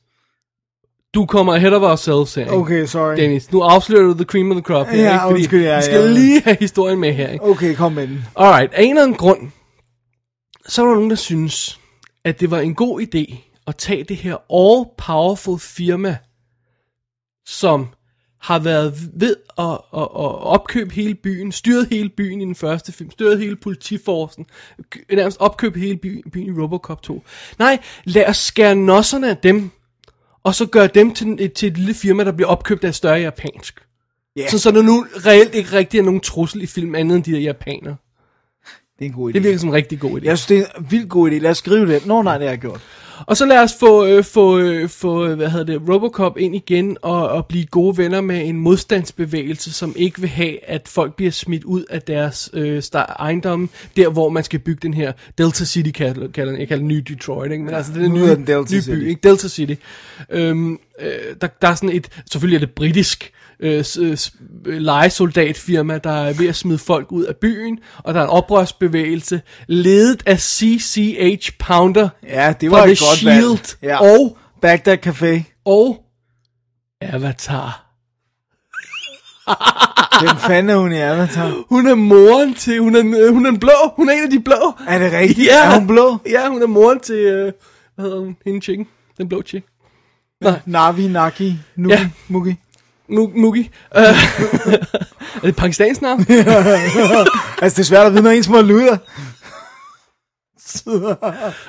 Du 1.14 1.26
kommer 1.26 1.54
ahead 1.54 1.72
of 1.72 1.82
ourselves 1.82 2.34
her, 2.34 2.42
ikke? 2.42 2.54
Okay, 2.54 2.86
sorry. 2.86 3.16
Dennis. 3.16 3.52
Nu 3.52 3.60
afslører 3.60 4.02
du 4.02 4.14
the 4.14 4.24
cream 4.24 4.50
of 4.50 4.54
the 4.54 4.62
crop 4.62 4.86
her, 4.86 5.02
Ja, 5.02 5.12
ikke? 5.12 5.22
Fordi 5.22 5.34
undskyld, 5.34 5.62
ja, 5.62 5.76
vi 5.76 5.82
skal 5.82 6.00
ja. 6.00 6.06
lige 6.12 6.42
have 6.42 6.56
historien 6.60 7.00
med 7.00 7.12
her, 7.12 7.28
ikke? 7.28 7.44
Okay, 7.44 7.74
kom 7.74 7.92
med 7.92 8.08
den. 8.08 8.24
Alright, 8.36 8.74
af 8.74 8.82
en 8.82 8.90
eller 8.90 9.02
anden 9.02 9.16
grund, 9.16 9.50
så 10.66 10.82
var 10.82 10.88
der 10.88 10.94
nogen, 10.94 11.10
der 11.10 11.16
synes, 11.16 11.80
at 12.24 12.40
det 12.40 12.50
var 12.50 12.60
en 12.60 12.74
god 12.74 13.00
idé 13.02 13.36
at 13.66 13.76
tage 13.76 14.04
det 14.04 14.16
her 14.16 14.36
all-powerful 14.50 15.58
firma, 15.58 16.16
som 17.46 17.86
har 18.40 18.58
været 18.58 18.94
ved 19.12 19.36
at, 19.58 19.64
at, 19.64 20.02
at 20.02 20.42
opkøbe 20.42 20.94
hele 20.94 21.14
byen, 21.14 21.52
styret 21.52 21.88
hele 21.90 22.08
byen 22.08 22.40
i 22.40 22.44
den 22.44 22.54
første 22.54 22.92
film, 22.92 23.10
styret 23.10 23.38
hele 23.38 23.56
politiforsen, 23.56 24.46
nærmest 25.12 25.40
opkøbe 25.40 25.78
hele 25.78 25.96
byen, 25.96 26.22
byen 26.32 26.56
i 26.56 26.60
Robocop 26.60 27.02
2. 27.02 27.22
Nej, 27.58 27.78
lad 28.04 28.26
os 28.26 28.36
skære 28.36 28.74
nosserne 28.74 29.30
af 29.30 29.36
dem, 29.36 29.70
og 30.42 30.54
så 30.54 30.66
gøre 30.66 30.86
dem 30.86 31.14
til, 31.14 31.50
til 31.50 31.66
et 31.66 31.78
lille 31.78 31.94
firma, 31.94 32.24
der 32.24 32.32
bliver 32.32 32.48
opkøbt 32.48 32.84
af 32.84 32.94
større 32.94 33.20
japansk. 33.20 33.80
Ja. 34.36 34.48
Så, 34.48 34.58
så 34.58 34.70
der 34.70 34.82
nu 34.82 35.06
reelt 35.26 35.54
ikke 35.54 35.72
rigtig 35.72 35.98
er 35.98 36.02
nogen 36.02 36.20
trussel 36.20 36.62
i 36.62 36.66
film 36.66 36.94
andet 36.94 37.16
end 37.16 37.24
de 37.24 37.32
der 37.32 37.38
japanere. 37.38 37.96
Det 38.98 39.04
er 39.04 39.10
en 39.10 39.12
god 39.12 39.30
idé. 39.30 39.32
Det 39.32 39.44
virker 39.44 39.58
som 39.58 39.68
en 39.68 39.74
rigtig 39.74 40.00
god 40.00 40.20
idé. 40.20 40.24
Jeg 40.24 40.38
synes, 40.38 40.46
det 40.46 40.58
er 40.58 40.78
en 40.78 40.90
vildt 40.90 41.10
god 41.10 41.30
idé. 41.30 41.34
Lad 41.34 41.50
os 41.50 41.58
skrive 41.58 41.86
det. 41.86 42.06
Nå, 42.06 42.22
nej, 42.22 42.38
det 42.38 42.46
har 42.46 42.52
jeg 42.52 42.60
gjort. 42.60 42.80
Og 43.26 43.36
så 43.36 43.46
lad 43.46 43.58
os 43.58 43.74
få, 43.80 44.06
øh, 44.06 44.24
få, 44.24 44.58
øh, 44.58 44.88
få 44.88 45.26
øh, 45.26 45.36
hvad 45.36 45.50
hedder 45.50 45.64
det, 45.78 45.88
Robocop 45.88 46.38
ind 46.38 46.56
igen 46.56 46.96
og, 47.02 47.28
og 47.28 47.46
blive 47.46 47.66
gode 47.66 47.98
venner 47.98 48.20
med 48.20 48.48
en 48.48 48.56
modstandsbevægelse, 48.56 49.72
som 49.72 49.94
ikke 49.96 50.20
vil 50.20 50.30
have, 50.30 50.64
at 50.64 50.88
folk 50.88 51.14
bliver 51.16 51.32
smidt 51.32 51.64
ud 51.64 51.84
af 51.90 52.02
deres 52.02 52.50
øh, 52.52 52.82
ejendomme, 53.18 53.68
der 53.96 54.08
hvor 54.08 54.28
man 54.28 54.44
skal 54.44 54.58
bygge 54.58 54.80
den 54.82 54.94
her 54.94 55.12
Delta 55.38 55.64
City, 55.64 55.90
kalder, 55.90 56.28
kalder, 56.28 56.58
jeg 56.58 56.68
kalder 56.68 56.80
den 56.80 56.88
Nye 56.88 57.02
Detroit, 57.08 57.52
ikke? 57.52 57.64
men 57.64 57.74
altså 57.74 57.92
den 57.92 58.14
nye, 58.14 58.20
den 58.20 58.46
Delta 58.46 58.74
nye 58.74 58.82
City. 58.82 58.90
by, 58.90 59.08
ikke? 59.08 59.20
Delta 59.28 59.48
City. 59.48 59.74
Øhm, 60.30 60.78
øh, 61.00 61.36
der, 61.40 61.46
der 61.62 61.68
er 61.68 61.74
sådan 61.74 61.96
et, 61.96 62.08
selvfølgelig 62.30 62.56
er 62.56 62.60
det 62.66 62.70
britisk, 62.74 63.32
øh, 63.60 63.84
øh, 64.00 64.16
øh, 64.66 64.78
legesoldatfirma, 64.78 65.98
der 65.98 66.10
er 66.12 66.32
ved 66.32 66.48
at 66.48 66.56
smide 66.56 66.78
folk 66.78 67.12
ud 67.12 67.24
af 67.24 67.36
byen, 67.36 67.78
og 67.98 68.14
der 68.14 68.20
er 68.20 68.24
en 68.24 68.30
oprørsbevægelse, 68.30 69.42
ledet 69.66 70.22
af 70.26 70.40
CCH 70.40 71.50
Pounder, 71.58 72.08
Ja, 72.28 72.54
det 72.60 72.70
fra 72.70 72.76
var 72.78 72.84
The 72.84 72.92
et 72.92 72.98
godt 72.98 73.18
Shield 73.18 73.48
valg. 73.48 73.60
Ja. 73.82 74.00
og, 74.18 74.36
Bagdad 74.62 75.06
Café. 75.06 75.42
og 75.64 76.04
Avatar. 77.00 77.86
Hvem 80.24 80.36
fanden 80.36 80.70
er 80.70 80.76
hun 80.76 80.92
i 80.92 80.96
Avatar? 81.00 81.52
Hun 81.68 81.86
er 81.86 81.94
moren 81.94 82.54
til, 82.54 82.78
hun 82.80 82.96
er, 82.96 83.00
øh, 83.26 83.32
hun 83.32 83.46
er 83.46 83.50
en 83.50 83.58
blå, 83.60 83.72
hun 83.96 84.08
er 84.08 84.12
en 84.12 84.22
af 84.24 84.30
de 84.30 84.40
blå. 84.40 84.72
Er 84.88 84.98
det 84.98 85.12
rigtigt? 85.12 85.46
Ja. 85.48 85.64
Er 85.64 85.78
hun 85.78 85.86
blå? 85.86 86.18
Ja, 86.30 86.48
hun 86.48 86.62
er 86.62 86.66
moren 86.66 87.00
til, 87.00 87.14
øh, 87.16 87.52
hvad 87.94 88.04
hedder 88.04 88.18
hun, 88.20 88.36
hende 88.44 88.60
chicken, 88.60 88.86
den 89.18 89.28
blå 89.28 89.42
chick. 89.42 89.66
Nej. 90.40 90.60
Navi, 90.66 91.08
Naki, 91.08 91.58
Nuki, 91.76 91.94
Ja. 91.94 92.10
Mugi. 92.28 92.54
Mu- 93.08 93.40
Mugi. 93.40 93.70
Uh, 93.96 94.00
er 95.42 95.44
det 95.44 95.56
pakistansk 95.56 96.02
navn? 96.02 96.20
Altså, 97.62 97.76
det 97.76 97.78
er 97.78 97.82
svært 97.82 98.06
at 98.06 98.12
vide, 98.12 98.22
når 98.22 98.30
en 98.30 98.42
små 98.42 98.60
luder. 98.60 98.96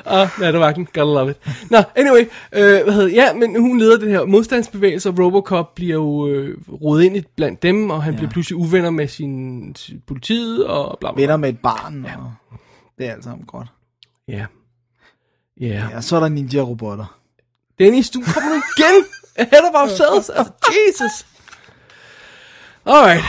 Ah, 0.06 0.30
ja, 0.42 0.52
det 0.52 0.60
var 0.60 0.72
den. 0.72 0.86
Gotta 0.86 1.02
love 1.02 1.32
it. 1.32 1.38
Nå, 1.72 1.78
anyway. 1.96 2.22
Øh, 2.54 2.84
hvad 2.84 2.94
hedder? 2.94 3.08
Ja, 3.10 3.34
men 3.34 3.60
hun 3.62 3.80
leder 3.80 3.98
det 4.00 4.10
her 4.10 4.26
modstandsbevægelse, 4.26 5.10
og 5.10 5.20
Robocop 5.20 5.76
bliver 5.76 5.94
jo 5.94 6.28
øh, 6.28 6.58
rodet 6.82 7.04
ind 7.04 7.24
blandt 7.38 7.64
dem, 7.64 7.90
og 7.90 8.04
han 8.04 8.14
ja. 8.14 8.18
bliver 8.18 8.32
pludselig 8.32 8.58
uvenner 8.58 8.90
med 8.90 9.08
sin, 9.08 9.62
sin 9.76 10.02
politiet, 10.08 10.66
og 10.66 10.98
bla 11.00 11.12
bla. 11.14 11.22
Venner 11.22 11.38
med 11.38 11.50
et 11.50 11.60
barn, 11.60 12.06
og 12.06 12.34
det 12.98 13.08
er 13.08 13.12
alt 13.12 13.24
sammen 13.24 13.46
godt. 13.46 13.68
Ja. 14.28 14.46
Ja. 15.62 15.88
Ja, 15.92 16.02
så 16.02 16.16
er 16.16 16.20
der 16.20 16.30
ninja-robotter. 16.30 17.18
Dennis, 17.82 18.10
du 18.10 18.22
kommer 18.22 18.50
nu 18.50 18.62
igen 18.78 19.06
ahead 19.36 19.70
of 19.74 19.82
ourselves. 19.82 20.30
Altså, 20.30 20.54
Jesus. 20.88 21.26
Alright. 22.86 23.24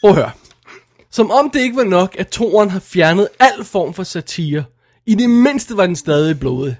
Prøv 0.00 0.10
at 0.10 0.16
høre. 0.16 0.30
Som 1.10 1.30
om 1.30 1.50
det 1.50 1.60
ikke 1.60 1.76
var 1.76 1.84
nok, 1.84 2.16
at 2.18 2.28
toren 2.28 2.70
har 2.70 2.80
fjernet 2.80 3.28
al 3.40 3.64
form 3.64 3.94
for 3.94 4.02
satire. 4.02 4.64
I 5.06 5.14
det 5.14 5.30
mindste 5.30 5.76
var 5.76 5.86
den 5.86 5.96
stadig 5.96 6.40
blodig. 6.40 6.76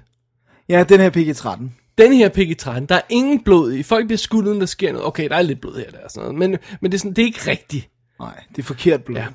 Ja, 0.69 0.83
den 0.83 0.99
her 0.99 1.09
PG-13. 1.09 1.63
Den 1.97 2.13
her 2.13 2.29
PG-13, 2.29 2.85
der 2.85 2.95
er 2.95 3.01
ingen 3.09 3.43
blod 3.43 3.73
i. 3.73 3.83
Folk 3.83 4.07
bliver 4.07 4.17
skudt, 4.17 4.47
uden 4.47 4.59
der 4.59 4.65
sker 4.65 4.91
noget. 4.91 5.07
Okay, 5.07 5.29
der 5.29 5.35
er 5.35 5.41
lidt 5.41 5.61
blod 5.61 5.75
her 5.75 5.91
der 5.91 6.03
og 6.03 6.11
sådan 6.11 6.23
noget. 6.23 6.39
Men, 6.39 6.57
men 6.81 6.91
det, 6.91 6.97
er 6.97 6.99
sådan, 6.99 7.13
det 7.13 7.21
er 7.21 7.25
ikke 7.25 7.47
rigtigt. 7.51 7.89
Nej, 8.19 8.43
det 8.49 8.59
er 8.59 8.63
forkert 8.63 9.03
blod. 9.03 9.17
Ja. 9.17 9.27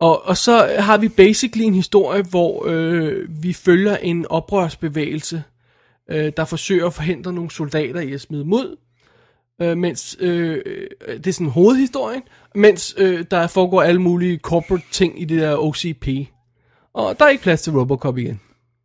Og, 0.00 0.26
og 0.26 0.36
så 0.36 0.76
har 0.78 0.96
vi 0.96 1.08
basically 1.08 1.64
en 1.64 1.74
historie, 1.74 2.22
hvor 2.22 2.64
øh, 2.68 3.42
vi 3.42 3.52
følger 3.52 3.96
en 3.96 4.26
oprørsbevægelse, 4.26 5.42
øh, 6.12 6.32
der 6.36 6.44
forsøger 6.44 6.86
at 6.86 6.94
forhindre 6.94 7.32
nogle 7.32 7.50
soldater 7.50 8.00
i 8.00 8.12
at 8.12 8.20
smide 8.20 8.44
ud. 8.44 8.76
Øh, 9.62 9.76
mens, 9.78 10.16
øh, 10.20 10.62
øh, 10.66 11.16
det 11.16 11.26
er 11.26 11.32
sådan 11.32 11.50
hovedhistorien, 11.50 12.22
mens 12.54 12.94
øh, 12.98 13.24
der 13.30 13.46
foregår 13.46 13.82
alle 13.82 14.02
mulige 14.02 14.38
corporate 14.38 14.84
ting 14.90 15.20
i 15.20 15.24
det 15.24 15.40
der 15.40 15.56
OCP. 15.56 16.08
Og 16.94 17.18
der 17.18 17.24
er 17.24 17.28
ikke 17.28 17.42
plads 17.42 17.62
til 17.62 17.72
Robocop 17.72 18.18
igen. 18.18 18.40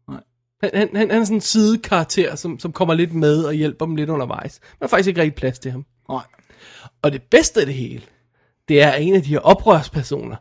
Nej. 0.10 0.20
Han, 0.64 0.70
han, 0.74 0.90
han, 0.96 1.12
han 1.12 1.22
er 1.22 1.26
sådan 1.26 1.38
en 1.38 1.42
sidekarakter, 1.42 2.36
som, 2.36 2.60
som 2.60 2.72
kommer 2.72 2.94
lidt 2.94 3.14
med 3.14 3.44
og 3.44 3.54
hjælper 3.54 3.86
dem 3.86 3.96
lidt 3.96 4.10
undervejs. 4.10 4.60
Men 4.80 4.86
er 4.86 4.88
faktisk 4.88 5.08
ikke 5.08 5.22
rigtig 5.22 5.36
plads 5.36 5.60
til 5.60 5.72
ham. 5.72 5.86
Nej. 6.10 6.24
Og 7.02 7.12
det 7.12 7.22
bedste 7.22 7.60
af 7.60 7.66
det 7.66 7.76
hele, 7.76 8.02
det 8.68 8.82
er 8.82 8.94
en 8.94 9.16
af 9.16 9.22
de 9.22 9.30
her 9.30 9.40
oprørspersoner. 9.40 10.36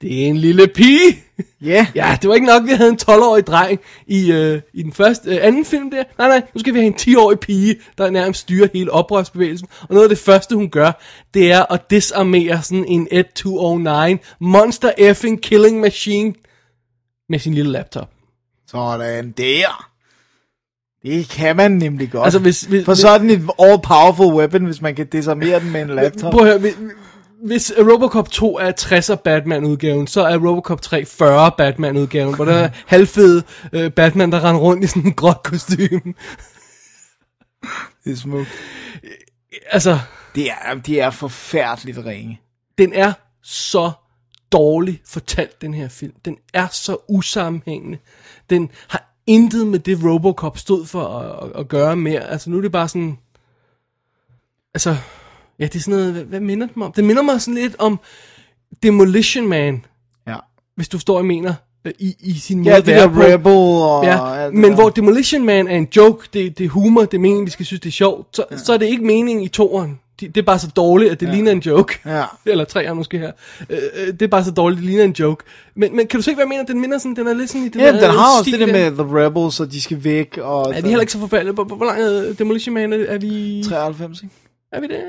Det 0.00 0.22
er 0.24 0.26
en 0.26 0.36
lille 0.36 0.66
pige. 0.74 1.22
Ja. 1.62 1.86
Ja, 1.94 2.18
det 2.22 2.28
var 2.28 2.34
ikke 2.34 2.46
nok, 2.46 2.62
vi 2.64 2.70
havde 2.72 2.90
en 2.90 2.98
12-årig 3.02 3.46
dreng 3.46 3.80
i, 4.06 4.32
øh, 4.32 4.60
i 4.74 4.82
den 4.82 4.92
første, 4.92 5.30
øh, 5.30 5.38
anden 5.42 5.64
film 5.64 5.90
der. 5.90 6.04
Nej, 6.18 6.28
nej, 6.28 6.42
nu 6.54 6.58
skal 6.60 6.74
vi 6.74 6.78
have 6.78 6.86
en 6.86 6.94
10-årig 7.00 7.38
pige, 7.40 7.76
der 7.98 8.10
nærmest 8.10 8.40
styrer 8.40 8.68
hele 8.74 8.90
oprørsbevægelsen. 8.90 9.68
Og 9.80 9.88
noget 9.90 10.02
af 10.02 10.08
det 10.08 10.18
første, 10.18 10.54
hun 10.56 10.68
gør, 10.70 10.92
det 11.34 11.52
er 11.52 11.72
at 11.72 11.90
disarmere 11.90 12.62
sådan 12.62 12.84
en 12.84 13.08
1209 13.10 14.16
monster 14.40 14.92
effing 14.98 15.42
killing 15.42 15.80
machine 15.80 16.34
med 17.28 17.38
sin 17.38 17.54
lille 17.54 17.72
laptop. 17.72 18.10
Sådan 18.70 19.30
der. 19.36 19.86
Det 21.02 21.28
kan 21.28 21.56
man 21.56 21.70
nemlig 21.72 22.10
godt. 22.10 22.24
Altså, 22.24 22.38
hvis- 22.38 22.62
hvis- 22.62 22.84
For 22.84 22.94
sådan 22.94 23.30
et 23.30 23.40
all-powerful 23.58 24.34
weapon, 24.34 24.64
hvis 24.64 24.82
man 24.82 24.94
kan 24.94 25.06
desarmere 25.06 25.60
den 25.60 25.70
med 25.70 25.82
en 25.82 25.88
laptop. 25.88 26.32
Prøv 26.32 26.40
at 26.42 26.46
høre, 26.50 26.58
hvis, 26.58 26.74
hvis 27.44 27.72
Robocop 27.78 28.30
2 28.30 28.58
er 28.58 28.72
60'er 28.80 29.14
Batman-udgaven, 29.14 30.06
så 30.06 30.22
er 30.22 30.36
Robocop 30.36 30.82
3 30.82 31.04
40 31.04 31.52
Batman-udgaven, 31.58 32.34
hvor 32.34 32.44
der 32.44 32.54
er 32.54 32.70
halvfed 32.86 33.42
øh, 33.72 33.92
Batman, 33.92 34.32
der 34.32 34.44
render 34.44 34.60
rundt 34.60 34.84
i 34.84 34.86
sådan 34.86 35.06
en 35.06 35.12
gråt 35.12 35.42
kostume. 35.44 36.14
Det 38.04 38.12
er 38.12 38.16
smukt. 38.16 38.48
altså, 39.70 39.98
Det 40.34 40.50
er, 40.50 40.74
det 40.74 41.00
er 41.00 41.10
forfærdeligt 41.10 41.98
ringe. 41.98 42.40
den 42.78 42.92
er 42.92 43.12
så 43.42 43.90
dårligt 44.52 45.02
fortalt, 45.08 45.62
den 45.62 45.74
her 45.74 45.88
film. 45.88 46.14
Den 46.24 46.36
er 46.54 46.66
så 46.66 46.96
usammenhængende. 47.08 47.98
Den 48.50 48.70
har 48.88 49.14
intet 49.26 49.66
med 49.66 49.78
det 49.78 50.04
Robocop 50.04 50.58
stod 50.58 50.86
for 50.86 51.08
at, 51.08 51.48
at, 51.50 51.60
at 51.60 51.68
gøre 51.68 51.96
mere. 51.96 52.30
Altså, 52.30 52.50
nu 52.50 52.56
er 52.56 52.60
det 52.60 52.72
bare 52.72 52.88
sådan... 52.88 53.18
Altså, 54.74 54.96
ja, 55.60 55.64
det 55.64 55.74
er 55.76 55.80
sådan 55.80 55.98
noget... 55.98 56.12
Hvad, 56.12 56.22
hvad 56.24 56.40
minder 56.40 56.66
det 56.66 56.76
mig 56.76 56.86
om? 56.86 56.92
Det 56.92 57.04
minder 57.04 57.22
mig 57.22 57.40
sådan 57.40 57.54
lidt 57.54 57.76
om 57.78 57.98
Demolition 58.82 59.48
Man, 59.48 59.84
Ja. 60.26 60.36
hvis 60.76 60.88
du 60.88 60.98
står 60.98 61.18
og 61.18 61.24
mener, 61.24 61.54
øh, 61.84 61.92
i, 61.98 62.14
i 62.20 62.32
sin 62.38 62.58
måde 62.58 62.70
Ja, 62.70 62.76
det 62.76 62.86
der. 62.86 63.08
Rebel 63.24 63.52
og 63.52 64.04
Ja, 64.04 64.46
det 64.46 64.54
men 64.54 64.70
der. 64.70 64.74
hvor 64.74 64.88
Demolition 64.88 65.44
Man 65.46 65.68
er 65.68 65.76
en 65.76 65.88
joke, 65.96 66.28
det, 66.32 66.58
det 66.58 66.64
er 66.64 66.68
humor, 66.68 67.00
det 67.04 67.14
er 67.14 67.18
meningen, 67.18 67.46
vi 67.46 67.50
skal 67.50 67.66
synes, 67.66 67.80
det 67.80 67.88
er 67.88 67.92
sjovt, 67.92 68.36
så, 68.36 68.44
ja. 68.50 68.56
så 68.56 68.72
er 68.72 68.76
det 68.76 68.86
ikke 68.86 69.04
meningen 69.04 69.44
i 69.44 69.48
toeren. 69.48 69.98
De, 70.20 70.28
det 70.28 70.36
er 70.36 70.42
bare 70.42 70.58
så 70.58 70.68
dårligt, 70.76 71.10
at 71.12 71.20
det 71.20 71.26
ja. 71.26 71.32
ligner 71.32 71.52
en 71.52 71.58
joke. 71.58 71.98
Ja. 72.06 72.24
Eller 72.52 72.64
treeren 72.64 72.96
måske 72.96 73.18
her. 73.18 73.32
Øh, 73.70 73.78
øh, 73.96 74.06
det 74.12 74.22
er 74.22 74.26
bare 74.28 74.44
så 74.44 74.50
dårligt, 74.50 74.78
det 74.78 74.86
ligner 74.86 75.04
en 75.04 75.12
joke. 75.18 75.44
Men, 75.76 75.96
men 75.96 76.06
kan 76.06 76.18
du 76.18 76.22
se, 76.22 76.34
hvad 76.34 76.44
jeg 76.44 76.48
mener? 76.48 76.64
Den 76.64 76.80
minder 76.80 76.98
sådan, 76.98 77.16
den 77.16 77.26
er 77.26 77.34
lidt 77.34 77.50
sådan 77.50 77.66
i 77.66 77.68
den 77.68 77.80
Ja, 77.80 77.86
der 77.86 77.92
den 77.92 78.10
har 78.10 78.38
også 78.38 78.50
det 78.50 78.60
der 78.60 78.66
med 78.66 78.90
The 78.90 79.24
Rebels, 79.24 79.60
og 79.60 79.72
de 79.72 79.80
skal 79.80 80.04
væk. 80.04 80.38
Og 80.42 80.74
Er 80.74 80.82
vi 80.82 80.88
heller 80.88 81.00
ikke 81.00 81.12
så 81.12 81.18
forfærdelige? 81.18 81.54
Hvor, 81.54 81.64
hvor 81.64 81.76
hvor 81.76 81.86
lang 81.86 82.00
er 82.00 82.32
Demolition 82.38 82.74
Man? 82.74 82.92
Er, 82.92 82.96
er 83.08 83.18
vi... 83.18 83.62
93, 83.68 84.22
ikke? 84.22 84.34
Er 84.72 84.80
vi 84.80 84.86
det? 84.86 85.00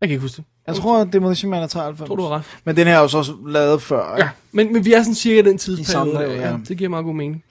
Jeg 0.00 0.08
kan 0.08 0.10
ikke 0.14 0.22
huske 0.22 0.36
det. 0.36 0.44
Jeg 0.66 0.74
tror, 0.76 1.00
at 1.00 1.12
Demolition 1.12 1.50
Man 1.50 1.62
er 1.62 1.66
93. 1.66 2.00
Jeg 2.00 2.06
tror, 2.08 2.16
du 2.16 2.22
har 2.22 2.30
ret. 2.30 2.42
Men 2.64 2.76
den 2.76 2.86
her 2.86 2.96
er 2.96 3.00
jo 3.00 3.08
så 3.08 3.18
også 3.18 3.34
lavet 3.46 3.82
før. 3.82 4.16
ikke? 4.16 4.24
Ja, 4.24 4.30
men, 4.52 4.72
men 4.72 4.84
vi 4.84 4.92
er 4.92 5.02
sådan 5.02 5.14
cirka 5.14 5.48
den 5.48 5.58
tidsperiode. 5.58 6.12
samme, 6.12 6.20
ja. 6.20 6.50
ja. 6.50 6.56
Det 6.68 6.78
giver 6.78 6.90
meget 6.90 7.04
god 7.04 7.14
mening. 7.14 7.44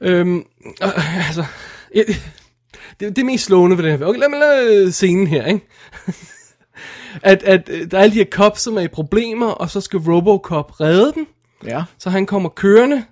Øhm, 0.00 0.36
øh, 0.82 1.26
altså, 1.26 1.44
ja, 1.94 2.02
det, 3.00 3.16
det 3.16 3.26
mest 3.26 3.44
slående 3.44 3.76
ved 3.78 3.84
det 3.84 3.98
her. 3.98 4.06
Okay, 4.06 4.20
lad 4.20 4.28
mig 4.28 4.38
lade 4.38 4.92
scenen 4.92 5.26
her, 5.26 5.46
ikke? 5.46 5.66
at, 7.22 7.42
at 7.42 7.68
øh, 7.68 7.90
der 7.90 7.98
er 7.98 8.02
alle 8.02 8.12
de 8.14 8.18
her 8.18 8.30
cops, 8.30 8.60
som 8.60 8.76
er 8.76 8.80
i 8.80 8.88
problemer, 8.88 9.46
og 9.46 9.70
så 9.70 9.80
skal 9.80 9.98
Robocop 9.98 10.80
redde 10.80 11.12
dem. 11.14 11.26
Ja. 11.64 11.84
Så 11.98 12.10
han 12.10 12.26
kommer 12.26 12.48
kørende, 12.48 13.04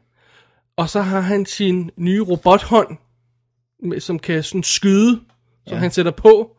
og 0.76 0.90
så 0.90 1.00
har 1.00 1.20
han 1.20 1.46
sin 1.46 1.90
nye 1.96 2.20
robothånd, 2.22 2.96
som 3.98 4.18
kan 4.18 4.42
sådan 4.42 4.62
skyde, 4.62 5.20
som 5.66 5.74
Ja. 5.74 5.76
han 5.76 5.90
sætter 5.90 6.12
på. 6.12 6.56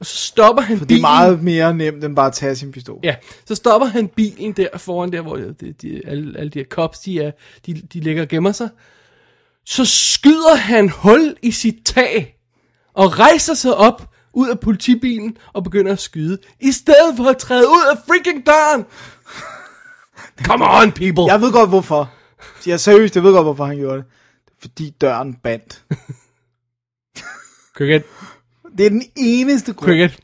Og 0.00 0.06
så 0.06 0.16
stopper 0.16 0.62
han 0.62 0.78
For 0.78 0.84
det 0.84 0.94
er 0.94 0.96
bilen. 0.96 1.02
meget 1.02 1.42
mere 1.42 1.74
nemt, 1.74 2.04
end 2.04 2.16
bare 2.16 2.26
at 2.26 2.32
tage 2.32 2.56
sin 2.56 2.72
pistol. 2.72 3.00
Ja, 3.02 3.14
så 3.44 3.54
stopper 3.54 3.86
han 3.88 4.08
bilen 4.08 4.52
der 4.52 4.78
foran 4.78 5.12
der, 5.12 5.20
hvor 5.20 5.36
de, 5.36 5.72
de, 5.82 6.02
alle, 6.06 6.38
alle 6.38 6.50
de 6.50 6.58
her 6.58 6.66
cops, 6.66 6.98
de, 6.98 7.20
er, 7.20 7.30
de, 7.66 7.74
de 7.74 8.00
ligger 8.00 8.22
og 8.22 8.28
gemmer 8.28 8.52
sig. 8.52 8.68
Så 9.66 9.84
skyder 9.84 10.54
han 10.56 10.88
hul 10.88 11.36
i 11.42 11.50
sit 11.50 11.74
tag, 11.84 12.38
og 12.94 13.18
rejser 13.18 13.54
sig 13.54 13.74
op 13.74 14.10
ud 14.34 14.48
af 14.48 14.60
politibilen 14.60 15.36
og 15.52 15.64
begynder 15.64 15.92
at 15.92 16.00
skyde, 16.00 16.38
i 16.60 16.72
stedet 16.72 17.16
for 17.16 17.24
at 17.24 17.38
træde 17.38 17.68
ud 17.68 17.82
af 17.92 17.96
freaking 18.06 18.46
døren. 18.46 18.84
Come 20.48 20.64
on, 20.64 20.92
people. 20.92 21.24
Jeg 21.32 21.40
ved 21.40 21.52
godt, 21.52 21.68
hvorfor. 21.68 22.12
Jeg 22.66 22.72
er 22.72 22.76
seriøst, 22.76 23.16
jeg 23.16 23.24
ved 23.24 23.32
godt, 23.32 23.44
hvorfor 23.44 23.64
han 23.64 23.76
gjorde 23.76 23.96
det. 23.96 24.04
Fordi 24.60 24.90
døren 25.00 25.34
bandt. 25.34 25.84
Cricket, 27.76 28.04
Det 28.78 28.86
er 28.86 28.90
den 28.90 29.02
eneste 29.16 29.72
grund. 29.72 29.88
cricket. 29.88 30.18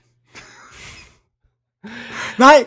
Nej, 2.39 2.65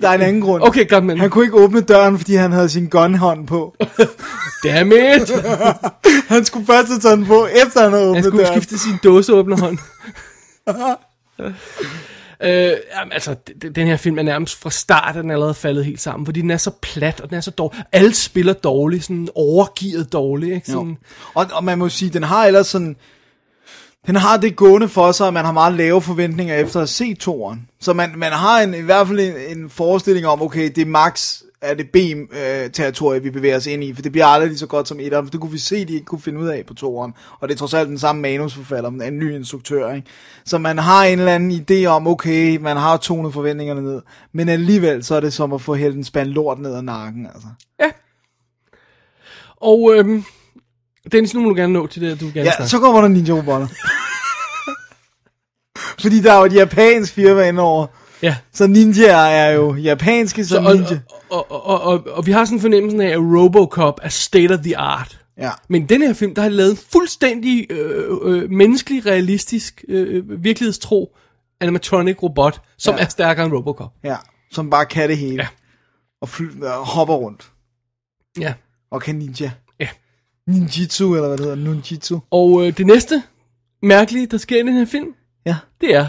der 0.00 0.08
er 0.08 0.12
en 0.14 0.20
anden 0.20 0.42
grund. 0.42 0.62
Okay, 0.62 0.88
godt, 0.88 1.04
men... 1.04 1.18
Han 1.20 1.30
kunne 1.30 1.44
ikke 1.44 1.56
åbne 1.56 1.80
døren, 1.80 2.18
fordi 2.18 2.34
han 2.34 2.52
havde 2.52 2.68
sin 2.68 2.88
gunhånd 2.88 3.46
på. 3.46 3.76
Damn 4.64 4.92
it! 4.92 5.30
Han 6.28 6.44
skulle 6.44 6.66
først 6.66 6.88
have 6.88 7.00
taget 7.00 7.18
den 7.18 7.26
på, 7.26 7.46
efter 7.66 7.82
han 7.82 7.92
havde 7.92 8.02
Han 8.04 8.10
åbnet 8.10 8.24
skulle 8.24 8.44
døren. 8.44 8.60
skifte 8.60 8.78
sin 8.78 8.94
dåseåbnerhånd. 9.04 9.78
øh, 12.42 12.76
jamen, 12.96 13.12
altså, 13.12 13.36
den 13.74 13.86
her 13.86 13.96
film 13.96 14.18
er 14.18 14.22
nærmest 14.22 14.60
fra 14.60 14.70
start, 14.70 15.16
er 15.16 15.22
den 15.22 15.30
allerede 15.30 15.54
faldet 15.54 15.84
helt 15.84 16.00
sammen, 16.00 16.26
fordi 16.26 16.40
den 16.40 16.50
er 16.50 16.56
så 16.56 16.70
plat, 16.82 17.20
og 17.20 17.28
den 17.30 17.36
er 17.36 17.40
så 17.40 17.50
dårlig. 17.50 17.82
Alle 17.92 18.14
spiller 18.14 18.52
dårligt, 18.52 19.04
sådan 19.04 19.28
overgivet 19.34 20.12
dårligt, 20.12 20.54
ikke? 20.54 20.66
Sådan, 20.70 20.88
Jo. 20.88 20.96
Og, 21.34 21.46
og 21.52 21.64
man 21.64 21.78
må 21.78 21.88
sige, 21.88 22.10
den 22.10 22.22
har 22.22 22.46
ellers 22.46 22.66
sådan... 22.66 22.96
Den 24.06 24.16
har 24.16 24.36
det 24.36 24.56
gående 24.56 24.88
for 24.88 25.12
sig, 25.12 25.26
at 25.26 25.34
man 25.34 25.44
har 25.44 25.52
meget 25.52 25.74
lave 25.74 26.02
forventninger 26.02 26.56
efter 26.56 26.80
at 26.80 26.88
se 26.88 27.14
toren. 27.14 27.68
Så 27.80 27.92
man, 27.92 28.12
man 28.16 28.32
har 28.32 28.60
en, 28.60 28.74
i 28.74 28.80
hvert 28.80 29.06
fald 29.06 29.20
en, 29.20 29.58
en 29.58 29.70
forestilling 29.70 30.26
om, 30.26 30.42
okay, 30.42 30.70
det 30.74 30.78
er 30.78 30.86
max 30.86 31.42
er 31.62 31.74
det 31.74 31.90
B-territorie, 31.90 33.22
vi 33.22 33.30
bevæger 33.30 33.56
os 33.56 33.66
ind 33.66 33.84
i, 33.84 33.94
for 33.94 34.02
det 34.02 34.12
bliver 34.12 34.26
aldrig 34.26 34.48
lige 34.48 34.58
så 34.58 34.66
godt 34.66 34.88
som 34.88 35.00
etteren, 35.00 35.26
for 35.26 35.30
det 35.30 35.40
kunne 35.40 35.52
vi 35.52 35.58
se, 35.58 35.84
de 35.84 35.92
ikke 35.92 36.06
kunne 36.06 36.20
finde 36.20 36.40
ud 36.40 36.48
af 36.48 36.66
på 36.66 36.74
toeren. 36.74 37.14
Og 37.40 37.48
det 37.48 37.54
er 37.54 37.58
trods 37.58 37.74
alt 37.74 37.88
den 37.88 37.98
samme 37.98 38.22
manusforfatter, 38.22 38.90
men 38.90 39.02
en 39.02 39.18
ny 39.18 39.34
instruktør, 39.34 39.92
ikke? 39.92 40.08
Så 40.44 40.58
man 40.58 40.78
har 40.78 41.04
en 41.04 41.18
eller 41.18 41.34
anden 41.34 41.64
idé 41.70 41.86
om, 41.86 42.06
okay, 42.06 42.56
man 42.56 42.76
har 42.76 42.96
tonet 42.96 43.32
forventningerne 43.32 43.82
ned, 43.82 44.02
men 44.32 44.48
alligevel 44.48 45.04
så 45.04 45.14
er 45.14 45.20
det 45.20 45.32
som 45.32 45.52
at 45.52 45.60
få 45.60 45.74
hældt 45.74 45.96
en 45.96 46.04
spand 46.04 46.28
lort 46.28 46.58
ned 46.58 46.74
ad 46.74 46.82
nakken, 46.82 47.26
altså. 47.26 47.48
Ja. 47.80 47.90
Og 49.56 49.94
øhm, 49.94 50.24
Dennis, 51.12 51.34
nu 51.34 51.40
må 51.40 51.48
du 51.48 51.54
gerne 51.54 51.72
nå 51.72 51.86
til 51.86 52.02
det, 52.02 52.20
du 52.20 52.24
vil 52.24 52.34
gerne 52.34 52.48
Ja, 52.48 52.56
snakke. 52.56 52.70
så 52.70 52.78
kommer 52.78 53.00
der 53.00 53.08
ninja 53.08 53.32
robotter. 53.34 53.66
Fordi 56.02 56.20
der 56.20 56.32
er 56.32 56.38
jo 56.38 56.44
et 56.44 56.54
japansk 56.54 57.14
firma 57.14 57.48
indover. 57.48 57.86
Ja. 58.22 58.36
Så 58.52 58.66
ninjaer 58.66 59.16
er 59.16 59.50
jo 59.50 59.74
japanske 59.74 60.44
Så, 60.44 60.54
som 60.54 60.66
og, 60.66 60.74
ninja. 60.76 61.00
og, 61.30 61.50
og, 61.52 61.66
og, 61.66 61.80
og, 61.82 62.06
og 62.06 62.26
vi 62.26 62.32
har 62.32 62.44
sådan 62.44 62.58
en 62.58 62.62
fornemmelse 62.62 63.04
af, 63.04 63.08
at 63.10 63.18
Robocop 63.18 64.00
er 64.02 64.08
state 64.08 64.52
of 64.54 64.60
the 64.60 64.78
art. 64.78 65.18
Ja. 65.38 65.50
Men 65.68 65.88
den 65.88 66.02
her 66.02 66.12
film, 66.12 66.34
der 66.34 66.42
har 66.42 66.48
lavet 66.48 66.70
en 66.70 66.78
fuldstændig 66.92 67.66
øh, 67.72 68.04
øh, 68.22 68.50
menneskelig, 68.50 69.06
realistisk, 69.06 69.84
øh, 69.88 70.44
virkelighedstro 70.44 71.16
animatronic 71.60 72.22
robot, 72.22 72.60
som 72.78 72.94
Ja. 72.96 73.02
er 73.04 73.08
stærkere 73.08 73.46
end 73.46 73.54
Robocop. 73.54 73.90
Ja, 74.04 74.16
som 74.52 74.70
bare 74.70 74.86
kan 74.86 75.08
det 75.08 75.18
hele. 75.18 75.42
Ja. 75.42 75.48
Og 76.22 76.28
fly, 76.28 76.60
og 76.62 76.86
hopper 76.86 77.14
rundt. 77.14 77.50
Ja. 78.40 78.54
Og 78.90 79.02
kan 79.02 79.14
ninja. 79.14 79.50
Ninjitsu, 80.48 81.14
eller 81.14 81.28
hvad 81.28 81.38
det 81.38 81.44
hedder, 81.46 81.56
nunjitsu. 81.64 82.18
Og 82.30 82.66
øh, 82.66 82.76
det 82.76 82.86
næste 82.86 83.22
mærkelige, 83.82 84.26
der 84.26 84.36
sker 84.38 84.56
i 84.56 84.66
den 84.66 84.72
her 84.72 84.84
film, 84.86 85.08
Ja. 85.46 85.56
det 85.80 85.94
er, 85.94 86.06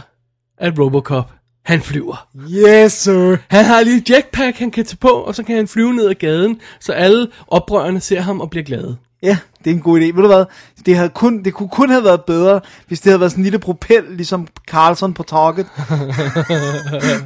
at 0.58 0.80
Robocop, 0.80 1.32
han 1.66 1.82
flyver. 1.82 2.28
Yes, 2.50 2.94
sir. 2.94 3.38
Han 3.50 3.66
har 3.66 3.84
lige 3.84 3.98
et 3.98 4.10
jetpack, 4.10 4.58
han 4.58 4.72
kan 4.72 4.86
tage 4.86 4.98
på, 4.98 5.08
og 5.08 5.36
så 5.36 5.44
kan 5.44 5.56
han 5.56 5.68
flyve 5.68 5.94
ned 5.94 6.08
ad 6.10 6.16
gaden, 6.16 6.60
så 6.80 6.92
alle 6.94 7.28
oprørerne 7.48 8.00
ser 8.00 8.22
ham 8.22 8.42
og 8.42 8.50
bliver 8.50 8.64
glade. 8.64 8.98
Ja, 9.24 9.38
det 9.64 9.70
er 9.72 9.76
en 9.76 9.82
god 9.82 10.00
idé. 10.00 10.04
Ved 10.04 10.14
du 10.14 10.28
hvad? 10.28 10.46
Det, 10.86 10.96
havde 10.96 11.10
kun, 11.10 11.44
det 11.44 11.54
kunne 11.54 11.70
kun 11.70 11.90
have 11.90 12.04
været 12.04 12.24
bedre, 12.26 12.62
hvis 12.88 13.00
det 13.00 13.10
havde 13.10 13.20
været 13.20 13.32
sådan 13.32 13.42
en 13.42 13.44
lille 13.44 13.60
propel, 13.60 14.04
ligesom 14.10 14.48
Carlson 14.68 15.14
på 15.14 15.24
Target. 15.24 15.66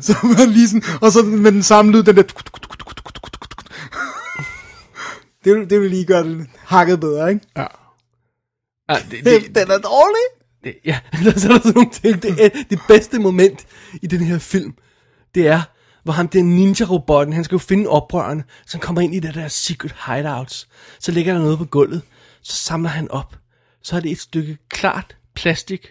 så 0.05 0.15
man 0.23 0.49
lige 0.49 0.67
sådan, 0.67 0.83
og 1.01 1.11
så 1.11 1.23
med 1.23 1.51
den 1.51 1.63
samme 1.63 1.91
lyd, 1.91 2.03
den 2.03 2.15
der... 2.15 2.23
Det 5.47 5.55
vil, 5.55 5.69
det 5.69 5.81
vil 5.81 5.89
lige 5.89 6.05
gøre 6.05 6.23
det 6.23 6.47
hakket 6.59 6.99
bedre, 6.99 7.29
ikke? 7.29 7.45
Ja. 7.57 7.65
Ja, 8.89 8.95
det, 9.11 9.25
Det, 9.25 9.55
den 9.55 9.71
er 9.71 9.77
dårlig. 9.77 10.25
det, 10.63 10.75
ja, 10.85 10.99
der 11.23 11.31
er 11.31 11.39
sådan 11.39 11.73
nogle 11.75 11.89
ting. 11.91 12.21
Det, 12.23 12.45
er, 12.45 12.49
det 12.69 12.79
bedste 12.87 13.19
moment 13.19 13.65
i 14.01 14.07
den 14.07 14.19
her 14.19 14.37
film, 14.39 14.73
det 15.35 15.47
er, 15.47 15.61
hvor 16.03 16.13
ham 16.13 16.27
den 16.27 16.55
ninja-robotten, 16.55 17.33
han 17.33 17.43
skal 17.43 17.55
jo 17.55 17.59
finde 17.59 17.89
oprørerne, 17.89 18.43
så 18.65 18.77
han 18.77 18.81
kommer 18.81 19.01
ind 19.01 19.15
i 19.15 19.19
det 19.19 19.35
der 19.35 19.47
secret 19.47 19.95
hideouts. 20.07 20.67
Så 20.99 21.11
ligger 21.11 21.33
der 21.33 21.41
noget 21.41 21.57
på 21.57 21.65
gulvet, 21.65 22.01
så 22.41 22.55
samler 22.55 22.89
han 22.89 23.11
op. 23.11 23.35
Så 23.83 23.95
er 23.95 23.99
det 23.99 24.11
et 24.11 24.19
stykke 24.19 24.57
klart 24.69 25.17
plastik, 25.35 25.87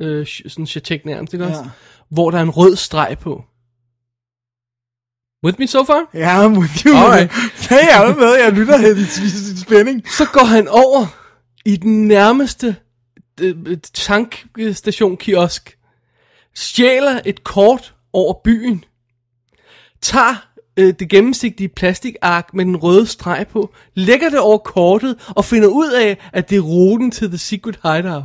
øh, 0.00 0.26
sådan 0.26 0.66
chatek 0.66 1.04
nærmest, 1.04 1.32
ikke 1.32 1.46
også? 1.46 1.60
Ja. 1.60 1.70
Hvor 2.10 2.30
der 2.30 2.38
er 2.38 2.42
en 2.42 2.50
rød 2.50 2.76
streg 2.76 3.16
på. 3.20 3.44
With 5.44 5.58
me 5.58 5.66
so 5.66 5.84
far? 5.84 6.08
Ja, 6.14 6.46
I'm 6.46 6.58
with 6.58 6.86
you. 6.86 6.96
Alright. 6.96 7.30
Ja, 7.70 7.76
jeg 7.76 8.10
er 8.10 8.14
med. 8.14 8.34
Jeg 8.34 8.52
lytter 8.52 8.78
i 8.78 8.90
i 8.90 9.58
spænding. 9.64 10.08
Så 10.08 10.24
går 10.32 10.44
han 10.44 10.68
over 10.68 11.06
i 11.64 11.76
den 11.76 12.08
nærmeste 12.08 12.76
øh, 13.40 13.56
øh, 13.66 13.78
tankstation 13.94 15.16
kiosk, 15.16 15.78
stjæler 16.54 17.20
et 17.24 17.44
kort 17.44 17.94
over 18.12 18.34
byen, 18.44 18.84
tager 20.02 20.48
øh, 20.76 20.94
det 20.98 21.10
gennemsigtige 21.10 21.68
plastikark 21.68 22.54
med 22.54 22.64
den 22.64 22.76
røde 22.76 23.06
streg 23.06 23.46
på, 23.52 23.74
lægger 23.94 24.28
det 24.30 24.38
over 24.38 24.58
kortet 24.58 25.32
og 25.36 25.44
finder 25.44 25.68
ud 25.68 25.90
af, 25.90 26.28
at 26.32 26.50
det 26.50 26.56
er 26.56 26.62
ruten 26.62 27.10
til 27.10 27.28
The 27.28 27.38
Secret 27.38 27.78
Hideout. 27.82 28.24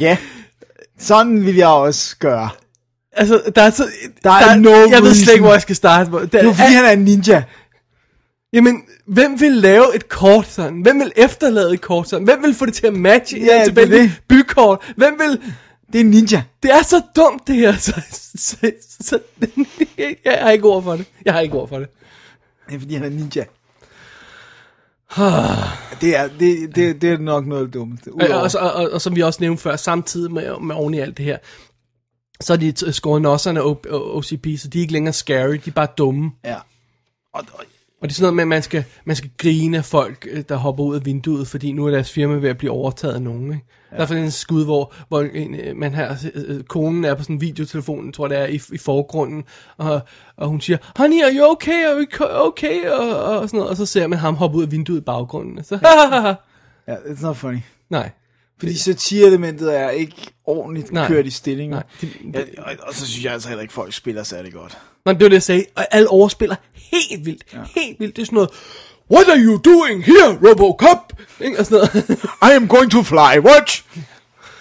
Ja, 0.00 0.18
sådan 1.04 1.46
vil 1.46 1.54
jeg 1.56 1.68
også 1.68 2.16
gøre. 2.18 2.48
Altså, 3.12 3.42
der 3.56 3.62
er, 3.62 3.70
så, 3.70 3.86
Der 4.22 4.30
er 4.30 4.56
no 4.56 4.70
Jeg 4.70 4.80
ved 4.90 4.90
slet 4.90 5.04
reason. 5.04 5.32
ikke, 5.32 5.42
hvor 5.44 5.52
jeg 5.52 5.62
skal 5.62 5.76
starte. 5.76 6.10
Der, 6.10 6.18
Det 6.26 6.34
er 6.34 6.52
fordi, 6.54 6.72
han 6.74 6.84
er 6.84 6.90
en 6.90 7.04
ninja. 7.04 7.42
Jamen, 8.52 8.82
hvem 9.06 9.40
vil 9.40 9.52
lave 9.52 9.94
et 9.96 10.08
kort 10.08 10.46
sådan? 10.48 10.80
Hvem 10.82 11.00
vil 11.00 11.12
efterlade 11.16 11.74
et 11.74 11.80
kort 11.80 12.08
sådan? 12.08 12.24
Hvem 12.24 12.42
vil 12.42 12.54
få 12.54 12.66
det 12.66 12.74
til 12.74 12.86
at 12.86 12.94
matche 12.94 13.38
Ja, 13.38 13.60
er 13.60 13.64
tilbage 13.64 14.12
bykort? 14.28 14.92
Hvem 14.96 15.18
vil... 15.18 15.40
Det 15.92 16.00
er 16.00 16.04
en 16.04 16.10
ninja. 16.10 16.42
Det 16.62 16.70
er 16.70 16.82
så 16.82 17.00
dumt, 17.16 17.46
det 17.46 17.56
her. 17.56 17.76
Så, 17.76 17.92
så, 18.36 18.56
så, 19.00 19.18
jeg 20.24 20.38
har 20.40 20.50
ikke 20.50 20.64
ord 20.64 20.82
for 20.82 20.96
det. 20.96 21.06
Jeg 21.24 21.32
har 21.32 21.40
ikke 21.40 21.54
ord 21.54 21.68
for 21.68 21.78
det. 21.78 21.88
Det 22.68 22.74
er 22.74 22.78
fordi, 22.78 22.94
han 22.94 23.04
er 23.04 23.08
ninja. 23.08 23.44
Det, 26.00 26.16
er, 26.16 26.28
det, 26.38 26.76
det, 26.76 27.02
det 27.02 27.10
er 27.10 27.18
nok 27.18 27.46
noget 27.46 27.60
af 27.62 27.66
det 27.66 27.74
dummeste. 27.74 28.10
Og, 28.12 28.28
og, 28.42 28.50
og, 28.60 28.72
og, 28.72 28.90
og 28.92 29.00
som 29.00 29.16
vi 29.16 29.20
også 29.22 29.40
nævnte 29.40 29.62
før, 29.62 29.76
samtidig 29.76 30.32
med, 30.32 30.60
med 30.60 30.74
oven 30.74 30.94
i 30.94 30.98
alt 30.98 31.16
det 31.18 31.24
her, 31.24 31.38
så 32.40 32.52
er 32.52 32.56
de 32.56 32.92
skåret 32.92 33.22
nosserne 33.22 33.60
af 33.60 33.64
O- 33.64 33.88
O- 33.88 34.16
OCP, 34.16 34.46
så 34.58 34.68
de 34.68 34.78
er 34.78 34.80
ikke 34.80 34.92
længere 34.92 35.12
scary, 35.12 35.54
de 35.54 35.70
er 35.70 35.74
bare 35.74 35.88
dumme. 35.98 36.30
ja. 36.44 36.56
Og, 37.34 37.44
og, 37.52 37.64
Og 38.04 38.08
det 38.08 38.14
er 38.14 38.16
sådan 38.16 38.22
noget 38.24 38.34
med, 38.36 38.42
at 38.42 38.48
man 38.48 38.62
skal, 38.62 38.84
man 39.04 39.16
skal 39.16 39.30
grine 39.38 39.82
folk, 39.82 40.26
øh, 40.30 40.44
der 40.48 40.56
hopper 40.56 40.84
ud 40.84 40.96
af 40.96 41.04
vinduet, 41.06 41.48
fordi 41.48 41.72
nu 41.72 41.86
er 41.86 41.90
deres 41.90 42.10
firma 42.10 42.34
ved 42.34 42.48
at 42.50 42.58
blive 42.58 42.72
overtaget 42.72 43.14
af 43.14 43.22
nogen. 43.22 43.44
Ikke? 43.52 43.64
Ja. 43.92 43.96
Der 43.96 44.02
er 44.02 44.06
sådan 44.06 44.22
en 44.22 44.30
skud, 44.30 44.64
hvor, 44.64 44.94
hvor 45.08 45.20
en, 45.22 45.54
øh, 45.54 45.76
man 45.76 45.94
har, 45.94 46.18
øh, 46.34 46.62
konen 46.62 47.04
er 47.04 47.14
på 47.14 47.22
sådan 47.22 47.36
en 47.36 47.40
videotelefon, 47.40 48.12
tror 48.12 48.28
det 48.28 48.38
er, 48.38 48.46
i, 48.46 48.60
i 48.72 48.78
forgrunden, 48.78 49.44
og, 49.76 50.00
og 50.36 50.48
hun 50.48 50.60
siger, 50.60 50.78
honey, 50.96 51.22
are 51.22 51.30
you 51.34 51.50
okay, 51.50 51.84
are 51.86 52.06
you 52.20 52.26
okay, 52.48 52.86
og, 52.90 53.22
og 53.24 53.48
sådan 53.48 53.58
noget, 53.58 53.70
og 53.70 53.76
så 53.76 53.86
ser 53.86 54.06
man 54.06 54.18
ham 54.18 54.34
hoppe 54.34 54.56
ud 54.58 54.62
af 54.62 54.72
vinduet 54.72 54.98
i 54.98 55.04
baggrunden. 55.04 55.64
Så, 55.64 55.78
ja, 56.88 56.94
it's 57.12 57.22
not 57.22 57.36
funny. 57.36 57.58
nej. 57.90 58.10
Fordi 58.58 58.74
satire-elementet 58.78 59.78
er 59.78 59.90
ikke 59.90 60.16
ordentligt 60.44 60.92
Nej. 60.92 61.06
kørt 61.08 61.26
i 61.26 61.30
stilling. 61.30 61.70
Nej, 61.70 61.82
det- 62.00 62.08
ja, 62.34 62.40
og, 62.62 62.72
og, 62.88 62.94
så 62.94 63.06
synes 63.06 63.24
jeg 63.24 63.32
altså 63.32 63.48
heller 63.48 63.62
ikke, 63.62 63.74
folk 63.74 63.92
spiller 63.92 64.22
særlig 64.22 64.52
godt. 64.52 64.78
Men 65.06 65.14
det 65.14 65.22
var 65.22 65.28
det, 65.28 65.34
jeg 65.34 65.42
sagde, 65.42 65.64
og 65.76 65.86
alle 65.90 66.08
overspiller 66.08 66.56
helt 67.10 67.26
vildt, 67.26 67.42
ja. 67.52 67.58
helt 67.76 68.00
vildt, 68.00 68.16
det 68.16 68.22
er 68.22 68.26
sådan 68.26 68.34
noget, 68.36 68.50
what 69.10 69.28
are 69.28 69.38
you 69.38 69.60
doing 69.64 70.04
here, 70.04 70.38
Robocop? 70.48 71.12
Ikke? 71.40 71.58
Og 71.58 71.66
sådan 71.66 71.88
noget. 71.94 72.20
I 72.52 72.56
am 72.56 72.68
going 72.68 72.90
to 72.90 73.02
fly, 73.02 73.38
watch! 73.38 73.84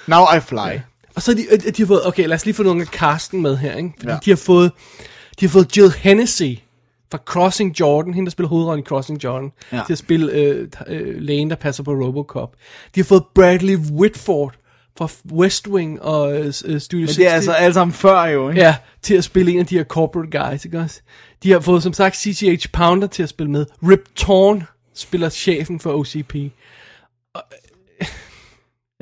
Now 0.08 0.24
I 0.38 0.40
fly. 0.40 0.80
Og 1.16 1.22
så 1.22 1.34
de, 1.34 1.46
øh, 1.52 1.60
de 1.60 1.82
har 1.82 1.88
fået, 1.88 2.08
okay, 2.08 2.28
lad 2.28 2.36
os 2.36 2.46
lige 2.46 2.56
få 2.56 2.64
nogle 2.64 2.82
af 2.82 2.88
Carsten 2.88 3.42
med 3.42 3.58
her, 3.58 3.76
ikke? 3.78 3.92
Fordi 3.98 4.08
Ja. 4.08 4.14
ja. 4.14 4.20
de 4.26 4.32
har 4.32 4.36
fået, 4.38 4.72
de 5.40 5.46
har 5.46 5.50
fået 5.50 5.78
Jill 5.78 5.92
Hennessy 5.98 6.44
fra 7.12 7.20
Crossing 7.26 7.80
Jordan, 7.80 8.14
hende 8.14 8.26
der 8.26 8.32
spiller 8.32 8.50
hovedrollen 8.50 8.84
i 8.84 8.88
Crossing 8.88 9.24
Jordan, 9.24 9.52
Ja. 9.72 9.78
ja. 9.78 9.84
til 9.86 9.94
at 9.94 9.98
spille 10.00 10.32
øh, 10.32 10.68
øh, 10.88 11.16
lægen, 11.22 11.50
der 11.50 11.56
passer 11.56 11.84
på 11.84 11.92
Robocop. 11.92 12.54
De 12.96 13.00
har 13.00 13.06
fået 13.06 13.24
Bradley 13.36 13.76
Whitford 13.78 14.54
fra 14.98 15.10
West 15.32 15.68
Wing 15.68 16.02
og 16.02 16.34
øh, 16.40 16.54
øh, 16.66 16.80
Studio 16.82 17.00
Men 17.02 17.08
60. 17.08 17.16
det 17.18 17.28
er 17.28 17.32
altså 17.34 17.52
alle 17.52 17.74
sammen 17.74 17.94
før 17.94 18.26
jo, 18.26 18.50
ikke? 18.50 18.62
Ja, 18.62 18.76
til 19.02 19.16
at 19.16 19.24
spille 19.24 19.52
en 19.52 19.60
af 19.60 19.66
de 19.66 19.76
her 19.78 19.84
corporate 19.84 20.40
guys, 20.40 20.66
ikke 20.66 20.80
også? 20.80 21.02
De 21.44 21.52
har 21.52 21.60
fået, 21.60 21.84
som 21.84 21.94
sagt, 21.94 22.16
CCH 22.16 22.72
Pounder 22.74 23.08
til 23.08 23.24
at 23.24 23.30
spille 23.30 23.52
med. 23.52 23.66
Rip 23.84 24.04
Torn 24.16 24.64
spiller 24.94 25.30
chefen 25.30 25.80
for 25.80 25.94
OCP. 25.94 26.36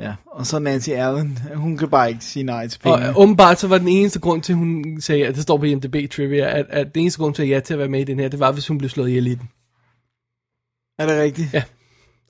ja. 0.00 0.14
Og 0.26 0.46
så 0.46 0.58
Nancy 0.58 0.90
Allen, 0.90 1.38
hun 1.54 1.76
kan 1.78 1.88
bare 1.90 2.08
ikke 2.08 2.24
sige 2.24 2.42
nej 2.42 2.68
til 2.68 2.80
Og 2.84 2.98
penge. 2.98 3.08
øh, 3.10 3.18
åbenbart 3.18 3.60
så 3.60 3.68
var 3.68 3.78
den 3.78 3.88
eneste 3.88 4.20
grund 4.20 4.42
til, 4.42 4.54
hun 4.54 5.00
sagde, 5.00 5.26
at 5.26 5.34
det 5.34 5.42
står 5.42 5.56
på 5.56 5.64
IMDb 5.64 6.10
Trivia, 6.10 6.58
at, 6.58 6.66
at 6.68 6.94
den 6.94 7.00
eneste 7.02 7.18
grund 7.18 7.34
til, 7.34 7.42
at 7.42 7.48
ja 7.48 7.60
til 7.60 7.72
at 7.74 7.78
være 7.78 7.88
med 7.88 8.00
i 8.00 8.04
den 8.04 8.18
her, 8.20 8.28
det 8.28 8.40
var, 8.40 8.52
hvis 8.52 8.68
hun 8.68 8.78
blev 8.78 8.90
slået 8.90 9.08
ihjel 9.08 9.26
i 9.26 9.34
den. 9.34 9.48
Er 10.98 11.06
det 11.06 11.20
rigtigt? 11.22 11.54
Ja. 11.54 11.62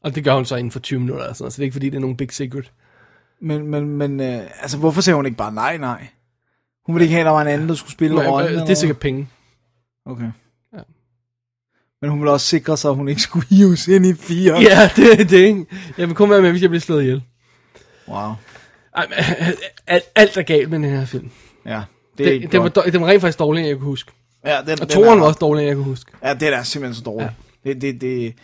Og 0.05 0.15
det 0.15 0.25
gør 0.25 0.35
hun 0.35 0.45
så 0.45 0.57
inden 0.57 0.71
for 0.71 0.81
20 0.81 1.01
minutter, 1.01 1.25
eller 1.25 1.35
sådan 1.35 1.51
så 1.51 1.57
det 1.57 1.63
er 1.63 1.65
ikke 1.65 1.73
fordi, 1.75 1.91
det 1.91 1.97
er 1.97 2.01
nogen 2.01 2.17
big 2.17 2.33
secret. 2.33 2.73
Men, 3.43 3.67
men, 3.67 3.89
men 3.97 4.21
øh, 4.21 4.41
altså, 4.63 4.79
hvorfor 4.79 5.01
sagde 5.01 5.15
hun 5.17 5.27
ikke 5.27 5.39
bare 5.39 5.53
nej, 5.55 5.77
nej? 5.77 6.07
Hun 6.87 6.95
ville 6.95 7.05
ikke 7.05 7.13
have, 7.13 7.21
at 7.21 7.27
der 7.27 7.33
var 7.33 7.43
en 7.43 7.49
anden, 7.49 7.69
der 7.69 7.75
skulle 7.75 7.93
spille 7.93 8.17
Men, 8.17 8.27
rollen? 8.27 8.59
det 8.61 8.71
er 8.71 8.75
sikkert 8.75 8.99
penge. 8.99 9.29
hvad? 10.05 10.13
Okay. 10.15 10.31
Ja. 10.77 10.79
Men 12.03 12.11
hun 12.11 12.21
ville 12.21 12.33
også 12.33 12.47
sikre 12.47 12.77
sig, 12.77 12.89
at 12.91 12.95
hun 12.97 13.09
ikke 13.09 13.21
skulle 13.23 13.47
hives 13.51 13.89
ind 13.89 14.07
i 14.07 14.15
fire. 14.15 14.55
Ja, 14.61 14.91
det 14.97 15.21
er 15.21 15.25
det, 15.25 15.33
ikke? 15.39 15.67
Jeg 15.99 16.09
vil 16.09 16.17
kun 16.17 16.31
være 16.31 16.43
med, 16.43 16.51
hvis 16.51 16.63
jeg 16.63 16.71
bliver 16.71 16.81
slået 16.81 17.03
ihjel. 17.03 17.23
Wow. 18.09 18.33
Ej, 18.97 19.07
men, 19.09 19.19
alt, 19.87 20.05
alt 20.15 20.37
er 20.37 20.43
galt 20.43 20.71
med 20.71 20.79
den 20.79 20.89
her 20.99 21.05
film. 21.05 21.31
Ja, 21.67 21.71
det 22.19 22.27
er 22.27 22.29
Det, 22.29 22.35
ikke 22.35 22.47
det, 22.49 22.59
var, 22.61 22.65
godt. 22.65 22.77
dår- 22.77 22.91
det 22.91 23.01
var 23.01 23.07
rent 23.07 23.21
faktisk 23.21 23.39
dårligere, 23.39 23.65
end 23.65 23.69
jeg 23.69 23.79
kunne 23.79 23.87
huske. 23.91 24.13
Ja, 24.47 24.59
den, 24.61 24.71
Og 24.71 24.79
den 24.79 24.89
toeren 24.89 25.19
er- 25.19 25.21
var 25.21 25.27
også 25.27 25.39
dårligere, 25.39 25.63
end 25.63 25.69
jeg 25.71 25.77
kunne 25.77 25.91
huske. 25.91 26.13
Ja, 26.25 26.35
det 26.35 26.49
er 26.55 26.63
simpelthen 26.63 26.95
så 26.95 27.03
dårligt. 27.03 27.31
Ja. 27.65 27.71
Det, 27.73 27.83
det, 27.83 28.01
det, 28.01 28.35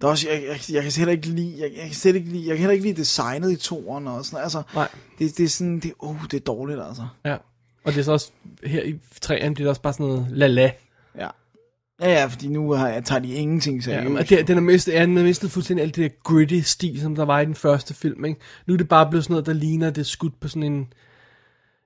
der 0.00 0.06
er 0.06 0.10
også, 0.10 0.28
jeg, 0.30 0.42
jeg, 0.48 0.74
jeg 0.74 0.82
kan 0.82 0.92
heller 0.92 1.12
ikke 1.12 1.26
lide, 1.26 1.54
jeg, 1.58 1.70
jeg 1.76 1.84
kan 1.84 1.94
slet 1.94 2.16
ikke 2.16 2.28
lide, 2.28 2.42
jeg 2.48 2.56
kan 2.56 2.58
heller 2.58 2.72
ikke 2.72 2.84
lide 2.86 2.96
designet 2.96 3.52
i 3.52 3.56
toeren 3.56 4.06
og 4.06 4.24
sådan, 4.24 4.42
altså, 4.42 4.62
Nej. 4.74 4.88
det, 5.18 5.38
det 5.38 5.44
er 5.44 5.48
sådan, 5.48 5.80
det, 5.80 5.92
uh, 5.98 6.22
det 6.30 6.34
er 6.34 6.44
dårligt, 6.44 6.80
altså. 6.88 7.06
Ja. 7.24 7.36
Og 7.84 7.92
det 7.92 7.98
er 7.98 8.02
så 8.02 8.12
også, 8.12 8.30
her 8.64 8.82
i 8.82 8.98
træerne, 9.20 9.54
det 9.54 9.64
er 9.64 9.68
også 9.68 9.82
bare 9.82 9.92
sådan 9.92 10.06
noget 10.06 10.26
la-la. 10.30 10.70
Ja. 11.20 11.28
Ja, 12.00 12.20
ja, 12.20 12.26
fordi 12.26 12.48
nu 12.48 12.72
har 12.72 12.88
jeg, 12.88 13.04
tager 13.04 13.18
de 13.20 13.32
ingenting 13.32 13.76
Ja, 13.76 13.82
seriøst. 13.82 14.20
og 14.20 14.28
det, 14.28 14.48
den 14.48 14.56
er 14.56 14.62
mistet, 14.62 14.92
ja, 14.92 15.02
den 15.02 15.14
mistet 15.14 15.50
fuldstændig 15.50 15.82
alt 15.82 15.96
det 15.96 16.10
der 16.10 16.16
gritty 16.22 16.60
stil, 16.60 17.00
som 17.00 17.14
der 17.14 17.24
var 17.24 17.40
i 17.40 17.44
den 17.44 17.54
første 17.54 17.94
film, 17.94 18.24
ikke? 18.24 18.40
Nu 18.66 18.74
er 18.74 18.78
det 18.78 18.88
bare 18.88 19.10
blevet 19.10 19.24
sådan 19.24 19.32
noget, 19.32 19.46
der 19.46 19.52
ligner, 19.52 19.90
det 19.90 20.06
skudt 20.06 20.40
på 20.40 20.48
sådan 20.48 20.62
en... 20.62 20.92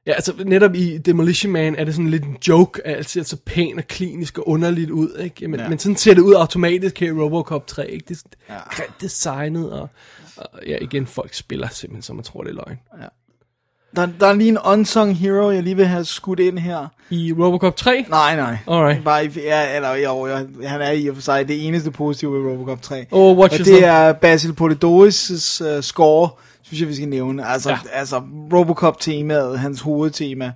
Ja, 0.06 0.12
altså 0.12 0.32
netop 0.44 0.74
i 0.74 0.98
Demolition 0.98 1.52
Man 1.52 1.76
er 1.76 1.84
det 1.84 1.94
sådan 1.94 2.10
lidt 2.10 2.24
en 2.24 2.36
joke, 2.48 2.86
at 2.86 2.96
alt 2.96 3.10
ser 3.10 3.22
så 3.22 3.36
pænt 3.46 3.78
og 3.78 3.84
klinisk 3.88 4.38
og 4.38 4.48
underligt 4.48 4.90
ud, 4.90 5.16
ikke? 5.22 5.48
Men, 5.48 5.60
Ja. 5.60 5.64
ja. 5.64 5.68
men 5.68 5.78
sådan 5.78 5.96
ser 5.96 6.14
det 6.14 6.20
ud 6.22 6.34
automatisk 6.34 7.00
her 7.00 7.06
i 7.08 7.12
Robocop 7.12 7.66
3, 7.66 7.90
ikke? 7.90 8.04
Det 8.08 8.22
er 8.48 8.54
Ja. 8.54 8.60
ja. 8.78 8.82
designet, 9.00 9.72
og, 9.72 9.88
og, 10.36 10.48
ja, 10.66 10.76
igen, 10.80 11.06
folk 11.06 11.34
spiller 11.34 11.68
simpelthen, 11.68 12.02
som 12.02 12.16
man 12.16 12.24
tror, 12.24 12.42
det 12.42 12.50
er 12.50 12.54
løgn. 12.54 12.78
Der, 13.96 14.08
der 14.20 14.26
er 14.26 14.32
lige 14.32 14.48
en 14.48 14.58
unsung 14.58 15.16
hero, 15.16 15.50
jeg 15.50 15.62
lige 15.62 15.76
vil 15.76 15.86
have 15.86 16.04
skudt 16.04 16.40
ind 16.40 16.58
her. 16.58 16.86
I 17.10 17.32
Robocop 17.32 17.76
3? 17.76 18.04
Nej, 18.08 18.36
nej. 18.36 18.56
Alright. 18.68 19.04
Bare, 19.04 19.24
i- 19.24 19.28
ja, 19.36 19.76
eller 19.76 19.94
jo, 19.94 20.26
jeg, 20.26 20.46
han 20.66 20.80
er 20.80 20.90
i 20.90 21.06
og 21.08 21.14
for 21.14 21.22
sig 21.22 21.48
det 21.48 21.66
eneste 21.66 21.90
positive 21.90 22.32
ved 22.44 22.52
Robocop 22.52 22.82
3. 22.82 23.06
Oh, 23.10 23.38
watch 23.38 23.60
og 23.60 23.66
det 23.66 23.84
er 23.84 24.12
Basil 24.12 24.50
Polidoris' 24.60 25.64
uh, 25.76 25.80
score, 25.80 26.28
synes 26.74 26.80
jeg, 26.80 26.88
vi 26.88 26.94
skal 26.94 27.08
nævne. 27.08 27.46
Altså, 27.48 27.70
ja. 27.70 27.78
Altså 27.92 28.22
Robocop-temaet, 28.52 29.58
hans 29.58 29.80
hovedtema. 29.80 30.52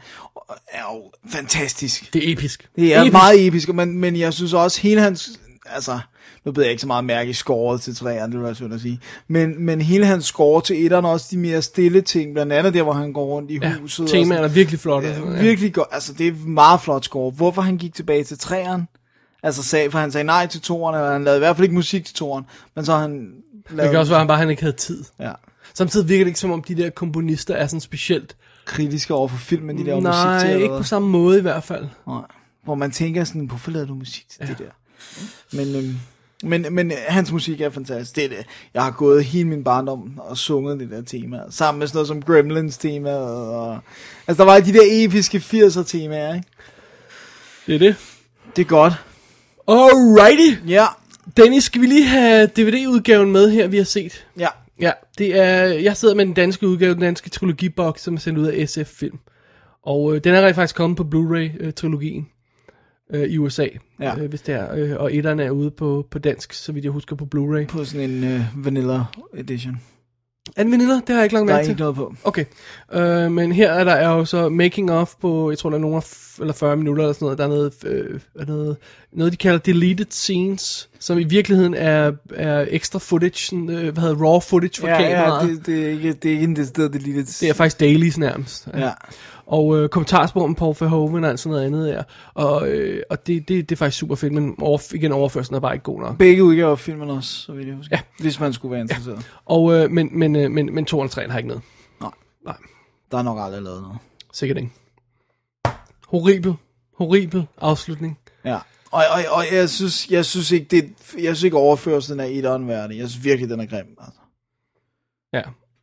er 0.72 0.82
jo 0.94 1.02
fantastisk. 1.30 2.12
Det 2.14 2.28
er 2.28 2.32
episk. 2.32 2.68
Det 2.76 2.94
er 2.94 3.00
episk. 3.00 3.12
meget 3.12 3.46
episk, 3.46 3.74
men, 3.74 3.98
men 3.98 4.16
jeg 4.16 4.32
synes 4.32 4.52
også, 4.52 4.80
hele 4.80 5.00
hans, 5.00 5.40
altså, 5.66 5.98
nu 6.44 6.52
ved 6.52 6.62
jeg 6.62 6.70
ikke 6.70 6.80
så 6.80 6.86
meget 6.86 7.04
mærke 7.04 7.30
i 7.30 7.32
scoret 7.32 7.80
til 7.80 7.96
træerne, 7.96 8.32
det 8.32 8.38
vil 8.38 8.44
være 8.44 8.54
synd 8.54 8.74
at 8.74 8.80
sige, 8.80 9.00
men, 9.28 9.64
men 9.66 9.80
hele 9.80 10.06
hans 10.06 10.24
score 10.24 10.60
til 10.62 10.84
etteren, 10.84 11.04
også 11.04 11.26
de 11.30 11.36
mere 11.38 11.62
stille 11.62 12.00
ting, 12.00 12.32
blandt 12.34 12.52
andet 12.52 12.74
der, 12.74 12.82
hvor 12.82 12.92
han 12.92 13.12
går 13.12 13.24
rundt 13.24 13.50
i 13.50 13.58
Ja, 13.62 13.72
huset. 13.80 14.08
temaerne 14.08 14.44
er 14.44 14.48
virkelig 14.48 14.80
flotte. 14.80 15.08
Ja, 15.08 15.14
Ja. 15.34 15.40
virkelig 15.40 15.74
godt, 15.74 15.88
altså 15.92 16.12
det 16.12 16.26
er 16.28 16.32
meget 16.46 16.80
flot 16.80 17.04
score. 17.04 17.30
Hvorfor 17.30 17.62
han 17.62 17.76
gik 17.76 17.94
tilbage 17.94 18.24
til 18.24 18.38
træerne, 18.38 18.86
altså 19.42 19.62
sag, 19.62 19.92
for 19.92 19.98
han 19.98 20.12
sagde 20.12 20.24
nej 20.24 20.46
til 20.46 20.60
toeren, 20.60 20.94
eller 20.96 21.12
han 21.12 21.24
lavede 21.24 21.38
i 21.38 21.40
hvert 21.40 21.56
fald 21.56 21.64
ikke 21.64 21.74
musik 21.74 22.04
til 22.04 22.14
toeren, 22.14 22.44
men 22.76 22.84
så 22.84 22.96
han 22.96 23.32
Det 23.70 23.90
kan 23.90 23.96
også 23.96 24.10
være, 24.12 24.16
at 24.16 24.20
han 24.20 24.28
bare 24.28 24.38
han 24.38 24.50
ikke 24.50 24.62
havde 24.62 24.76
tid. 24.76 25.04
Ja. 25.20 25.32
Samtidig 25.74 26.08
virker 26.08 26.24
det 26.24 26.28
ikke 26.28 26.40
som 26.40 26.50
om, 26.50 26.62
de 26.62 26.74
der 26.74 26.90
komponister 26.90 27.54
er 27.54 27.66
sådan 27.66 27.80
specielt... 27.80 28.36
kritiske 28.64 29.14
over 29.14 29.28
for 29.28 29.36
filmen, 29.36 29.78
de 29.78 29.84
der 29.84 30.00
Nej, 30.00 30.34
musik 30.34 30.46
til. 30.46 30.54
eller 30.54 30.62
ikke 30.64 30.76
på 30.78 30.82
samme 30.82 31.08
måde 31.08 31.38
i 31.38 31.42
hvert 31.42 31.64
fald. 31.64 31.86
Nej. 32.06 32.20
Hvor 32.64 32.74
man 32.74 32.90
tænker 32.90 33.24
sådan, 33.24 33.44
hvorfor 33.44 33.70
lavede 33.70 33.88
du 33.88 33.94
musik 33.94 34.26
til 34.28 34.38
ja. 34.40 34.46
det 34.46 34.58
der? 34.58 34.70
Men, 35.56 35.76
øhm, 35.76 35.96
men, 36.42 36.66
men 36.74 36.92
hans 37.08 37.32
musik 37.32 37.60
er 37.60 37.70
fantastisk. 37.70 38.16
Det 38.16 38.24
er 38.24 38.28
det. 38.28 38.46
Jeg 38.74 38.82
har 38.82 38.90
gået 38.90 39.24
hele 39.24 39.48
min 39.48 39.64
barndom 39.64 40.18
og 40.18 40.36
sunget 40.38 40.80
det 40.80 40.90
der 40.90 41.02
tema. 41.02 41.38
Sammen 41.50 41.78
med 41.78 41.86
sådan 41.86 41.96
noget 41.96 42.08
som 42.08 42.22
Gremlins 42.22 42.78
tema. 42.78 43.10
Og, 43.10 43.78
altså 44.26 44.44
der 44.44 44.50
var 44.50 44.60
de 44.60 44.72
der 44.72 44.82
episke 44.84 45.38
80'er 45.38 45.82
temaer, 45.84 46.34
ikke? 46.34 46.46
Det 47.66 47.74
er 47.74 47.78
det. 47.78 47.96
Det 48.56 48.62
er 48.62 48.66
godt. 48.66 48.92
Alrighty. 49.68 50.68
Ja. 50.68 50.86
Dennis, 51.36 51.64
skal 51.64 51.80
vi 51.80 51.86
lige 51.86 52.06
have 52.06 52.46
DVD-udgaven 52.46 53.32
med 53.32 53.50
her, 53.50 53.66
vi 53.66 53.76
har 53.76 53.84
set? 53.84 54.26
Ja. 54.38 54.48
Ja, 54.80 54.92
det 55.18 55.38
er, 55.38 55.64
jeg 55.64 55.96
sidder 55.96 56.14
med 56.14 56.26
den 56.26 56.34
danske 56.34 56.68
udgave, 56.68 56.94
den 56.94 57.02
danske 57.02 57.30
trilogiboks, 57.30 58.02
som 58.02 58.14
er 58.14 58.18
sendt 58.18 58.38
ud 58.38 58.46
af 58.46 58.68
SF 58.68 58.86
Film. 58.86 59.18
Og 59.82 60.14
øh, 60.14 60.20
den 60.24 60.34
er 60.34 60.46
rent 60.46 60.54
faktisk 60.54 60.76
kommet 60.76 60.96
på 60.96 61.04
Blu-ray-trilogien 61.04 62.28
øh, 63.10 63.22
i 63.22 63.38
USA, 63.38 63.66
Ja. 64.00 64.18
øh, 64.18 64.28
hvis 64.28 64.42
det 64.42 64.54
er. 64.54 64.74
Øh, 64.74 64.96
og 64.96 65.14
etteren 65.14 65.40
er 65.40 65.50
ude 65.50 65.70
på, 65.70 66.06
på 66.10 66.18
dansk, 66.18 66.52
så 66.52 66.72
vidt 66.72 66.84
jeg 66.84 66.92
husker, 66.92 67.16
på 67.16 67.28
Blu-ray. 67.34 67.66
På 67.66 67.84
sådan 67.84 68.10
en 68.10 68.24
øh, 68.24 68.40
vanilla 68.64 69.00
edition. 69.36 69.80
Er 70.56 70.62
den 70.62 70.72
vanilla? 70.72 70.94
Det 70.94 71.02
har 71.08 71.14
jeg 71.14 71.24
ikke 71.24 71.34
langt 71.34 71.48
Der 71.48 71.54
er 71.54 71.58
mærke 71.58 71.66
til. 71.66 71.70
ikke 71.70 71.80
noget 71.80 71.96
på. 71.96 72.14
Okay, 72.24 72.44
øh, 72.92 73.32
men 73.32 73.52
her 73.52 73.72
er 73.72 73.84
der 73.84 73.92
er 73.92 74.08
jo 74.08 74.24
så 74.24 74.48
making 74.48 74.92
of 74.92 75.14
på, 75.20 75.50
jeg 75.50 75.58
tror 75.58 75.70
der 75.70 75.76
er 75.76 75.80
nogle 75.80 76.02
eller 76.40 76.52
40 76.52 76.76
minutter 76.76 77.02
eller 77.02 77.12
sådan 77.12 77.26
noget, 77.26 77.38
der 77.38 77.44
er 77.44 77.48
noget, 77.48 77.72
øh, 77.86 78.20
er 78.40 78.44
noget, 78.46 78.76
noget 79.12 79.32
de 79.32 79.36
kalder 79.36 79.58
deleted 79.58 80.06
scenes, 80.10 80.88
som 81.00 81.18
i 81.18 81.24
virkeligheden 81.24 81.74
er, 81.74 82.12
er 82.34 82.66
ekstra 82.70 82.98
footage, 82.98 83.32
sådan, 83.36 83.70
øh, 83.70 83.92
hvad 83.92 84.02
hedder 84.02 84.16
raw 84.24 84.40
footage 84.40 84.80
for 84.80 84.88
Ja, 84.88 85.02
kameraet. 85.02 85.48
ja 85.48 85.52
det, 85.54 85.66
det, 85.66 85.84
er 85.84 85.88
ikke, 85.90 86.12
det 86.12 86.28
er 86.28 86.32
ikke 86.32 86.44
en 86.44 86.56
decideret 86.56 86.92
deleted. 86.92 87.24
Det 87.40 87.48
er 87.48 87.52
faktisk 87.54 87.80
dailies 87.80 88.18
nærmest. 88.18 88.68
Ja. 88.74 88.90
Og 89.46 89.76
øh, 89.76 89.88
med 89.94 90.54
Paul 90.54 90.76
Verhoeven 90.80 91.24
og 91.24 91.38
sådan 91.38 91.52
noget 91.52 91.66
andet 91.66 91.88
der. 91.88 92.02
Og, 92.34 92.68
øh, 92.68 93.02
og 93.10 93.26
det, 93.26 93.48
det, 93.48 93.68
det 93.68 93.74
er 93.74 93.76
faktisk 93.76 93.98
super 93.98 94.14
fedt, 94.14 94.32
men 94.32 94.54
over, 94.58 94.94
igen 94.94 95.12
overførelsen 95.12 95.54
er 95.54 95.60
bare 95.60 95.74
ikke 95.74 95.84
god 95.84 96.00
nok. 96.00 96.18
Begge 96.18 96.44
udgaver 96.44 96.70
af 96.70 96.78
filmen 96.78 97.10
også, 97.10 97.30
så 97.30 97.52
vidt 97.52 97.68
jeg 97.68 97.76
husker. 97.76 97.96
Ja. 97.96 98.22
Hvis 98.22 98.40
man 98.40 98.52
skulle 98.52 98.72
være 98.72 98.80
interesseret. 98.80 99.16
Ja. 99.16 99.22
Og, 99.44 99.72
øh, 99.74 99.90
men, 99.90 100.18
men, 100.18 100.36
øh, 100.36 100.50
men, 100.50 100.74
men 100.74 100.84
2 100.84 100.98
og 100.98 101.10
3 101.10 101.30
har 101.30 101.38
ikke 101.38 101.48
noget. 101.48 101.62
Nej. 102.00 102.10
Nej. 102.44 102.56
Der 103.10 103.18
er 103.18 103.22
nok 103.22 103.38
aldrig 103.40 103.62
lavet 103.62 103.82
noget. 103.82 103.98
Sikkert 104.32 104.58
ikke. 104.58 104.70
Horribel, 106.08 106.54
horribel 106.98 107.46
afslutning. 107.60 108.18
Ja. 108.44 108.58
Og, 108.90 109.02
og, 109.10 109.36
og 109.36 109.44
jeg 109.52 109.70
synes, 109.70 110.10
jeg 110.10 110.24
synes 110.24 110.50
ikke, 110.50 110.66
det, 110.70 110.84
jeg 111.14 111.36
synes 111.36 111.42
ikke 111.42 111.56
overførelsen 111.56 112.20
af 112.20 112.28
etteren 112.28 112.68
værdig. 112.68 112.98
Jeg 112.98 113.08
synes 113.08 113.24
virkelig, 113.24 113.50
den 113.50 113.60
er 113.60 113.66
grim. 113.66 113.96
Altså. 114.00 114.20
Ja. 115.32 115.42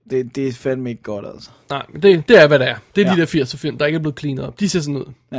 Det, 0.10 0.36
det 0.36 0.48
er 0.48 0.53
fandme 0.53 0.90
ikke 0.90 1.03
godt, 1.03 1.26
altså. 1.34 1.49
Nej, 1.69 1.86
men 1.94 2.03
det, 2.03 2.23
det 2.28 2.41
er, 2.41 2.48
hvad 2.48 2.60
det 2.60 2.68
er. 2.69 2.76
Det 2.95 3.02
er 3.02 3.06
ja. 3.06 3.15
Ja. 3.18 3.26
de 3.26 3.28
der 3.40 3.44
80'er 3.45 3.57
film, 3.57 3.78
der 3.78 3.86
ikke 3.86 3.95
er 3.95 3.99
blevet 4.02 4.19
cleanet 4.19 4.45
op. 4.48 4.60
De 4.60 4.69
ser 4.69 4.80
sådan 4.80 4.95
ud, 4.98 5.06
Ja, 5.32 5.38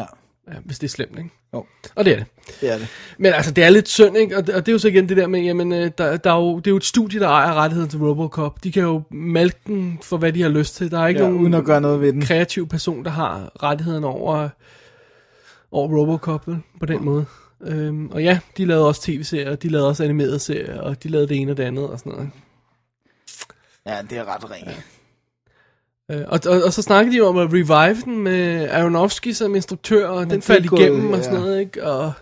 ja, 0.48 0.54
hvis 0.64 0.78
det 0.78 0.86
er 0.86 0.90
slemt, 0.90 1.18
ikke? 1.18 1.30
Jo. 1.54 1.66
Og 1.94 2.04
det 2.04 2.12
er 2.12 2.16
det. 2.16 2.26
det 2.60 2.72
er 2.72 2.78
det. 2.78 2.86
Men 3.18 3.32
altså, 3.32 3.50
det 3.52 3.64
er 3.64 3.70
lidt 3.70 3.88
synd, 3.88 4.16
ikke? 4.16 4.36
Og 4.36 4.46
det, 4.46 4.54
og 4.54 4.66
det 4.66 4.72
er 4.72 4.74
jo 4.74 4.78
så 4.78 4.88
igen 4.88 5.08
det 5.08 5.16
der 5.16 5.26
med, 5.26 5.40
jamen, 5.40 5.72
øh, 5.72 5.90
der, 5.98 6.16
der 6.16 6.32
er 6.32 6.36
jo, 6.36 6.56
det 6.56 6.66
er 6.66 6.70
jo 6.70 6.76
et 6.76 6.84
studie, 6.84 7.20
der 7.20 7.28
ejer 7.28 7.54
rettigheden 7.54 7.90
til 7.90 7.98
Robocop. 7.98 8.64
De 8.64 8.72
kan 8.72 8.82
jo 8.82 9.02
malke 9.10 9.58
den 9.66 9.98
for, 10.02 10.16
hvad 10.16 10.32
de 10.32 10.42
har 10.42 10.48
lyst 10.48 10.74
til. 10.76 10.90
Der 10.90 10.98
er 11.00 11.06
ikke 11.06 11.20
Ja, 11.20 11.26
nogen 11.28 11.42
uden 11.42 11.54
at 11.54 11.64
gøre 11.64 11.80
noget 11.80 12.00
ved 12.00 12.12
den. 12.12 12.22
kreativ 12.22 12.68
person, 12.68 13.04
der 13.04 13.10
har 13.10 13.50
rettigheden 13.62 14.04
over, 14.04 14.48
over 15.72 15.98
Robocop, 15.98 16.48
vel? 16.48 16.58
På 16.80 16.86
den 16.86 17.04
måde. 17.04 17.24
Øhm, 17.64 18.08
og 18.10 18.22
ja, 18.22 18.38
de 18.56 18.64
lavede 18.64 18.86
også 18.88 19.02
tv-serier, 19.02 19.54
de 19.54 19.68
lavede 19.68 19.88
også 19.88 20.04
animerede 20.04 20.38
serier, 20.38 20.80
og 20.80 21.02
de 21.02 21.08
lavede 21.08 21.28
det 21.28 21.36
ene 21.36 21.50
og 21.52 21.56
det 21.56 21.62
andet 21.62 21.86
og 21.88 21.98
sådan 21.98 22.12
noget. 22.12 22.30
Ja, 23.86 23.98
det 24.10 24.18
er 24.18 24.34
ret 24.34 24.50
ringe. 24.50 24.76
Øh, 26.10 26.24
og, 26.28 26.40
og, 26.46 26.62
og 26.64 26.72
så 26.72 26.82
snakkede 26.82 27.12
de 27.12 27.18
jo 27.18 27.26
om 27.26 27.38
at 27.38 27.46
revive 27.52 28.02
den 28.04 28.18
med 28.18 28.68
Aronofsky 28.70 29.32
som 29.32 29.54
instruktør, 29.54 30.08
og 30.08 30.22
den 30.22 30.30
det 30.30 30.44
faldt 30.44 30.64
igennem 30.64 31.12
og 31.12 31.18
sådan 31.24 31.34
ja. 31.34 31.40
noget, 31.40 31.60
ikke? 31.60 31.86
Og 31.86 32.12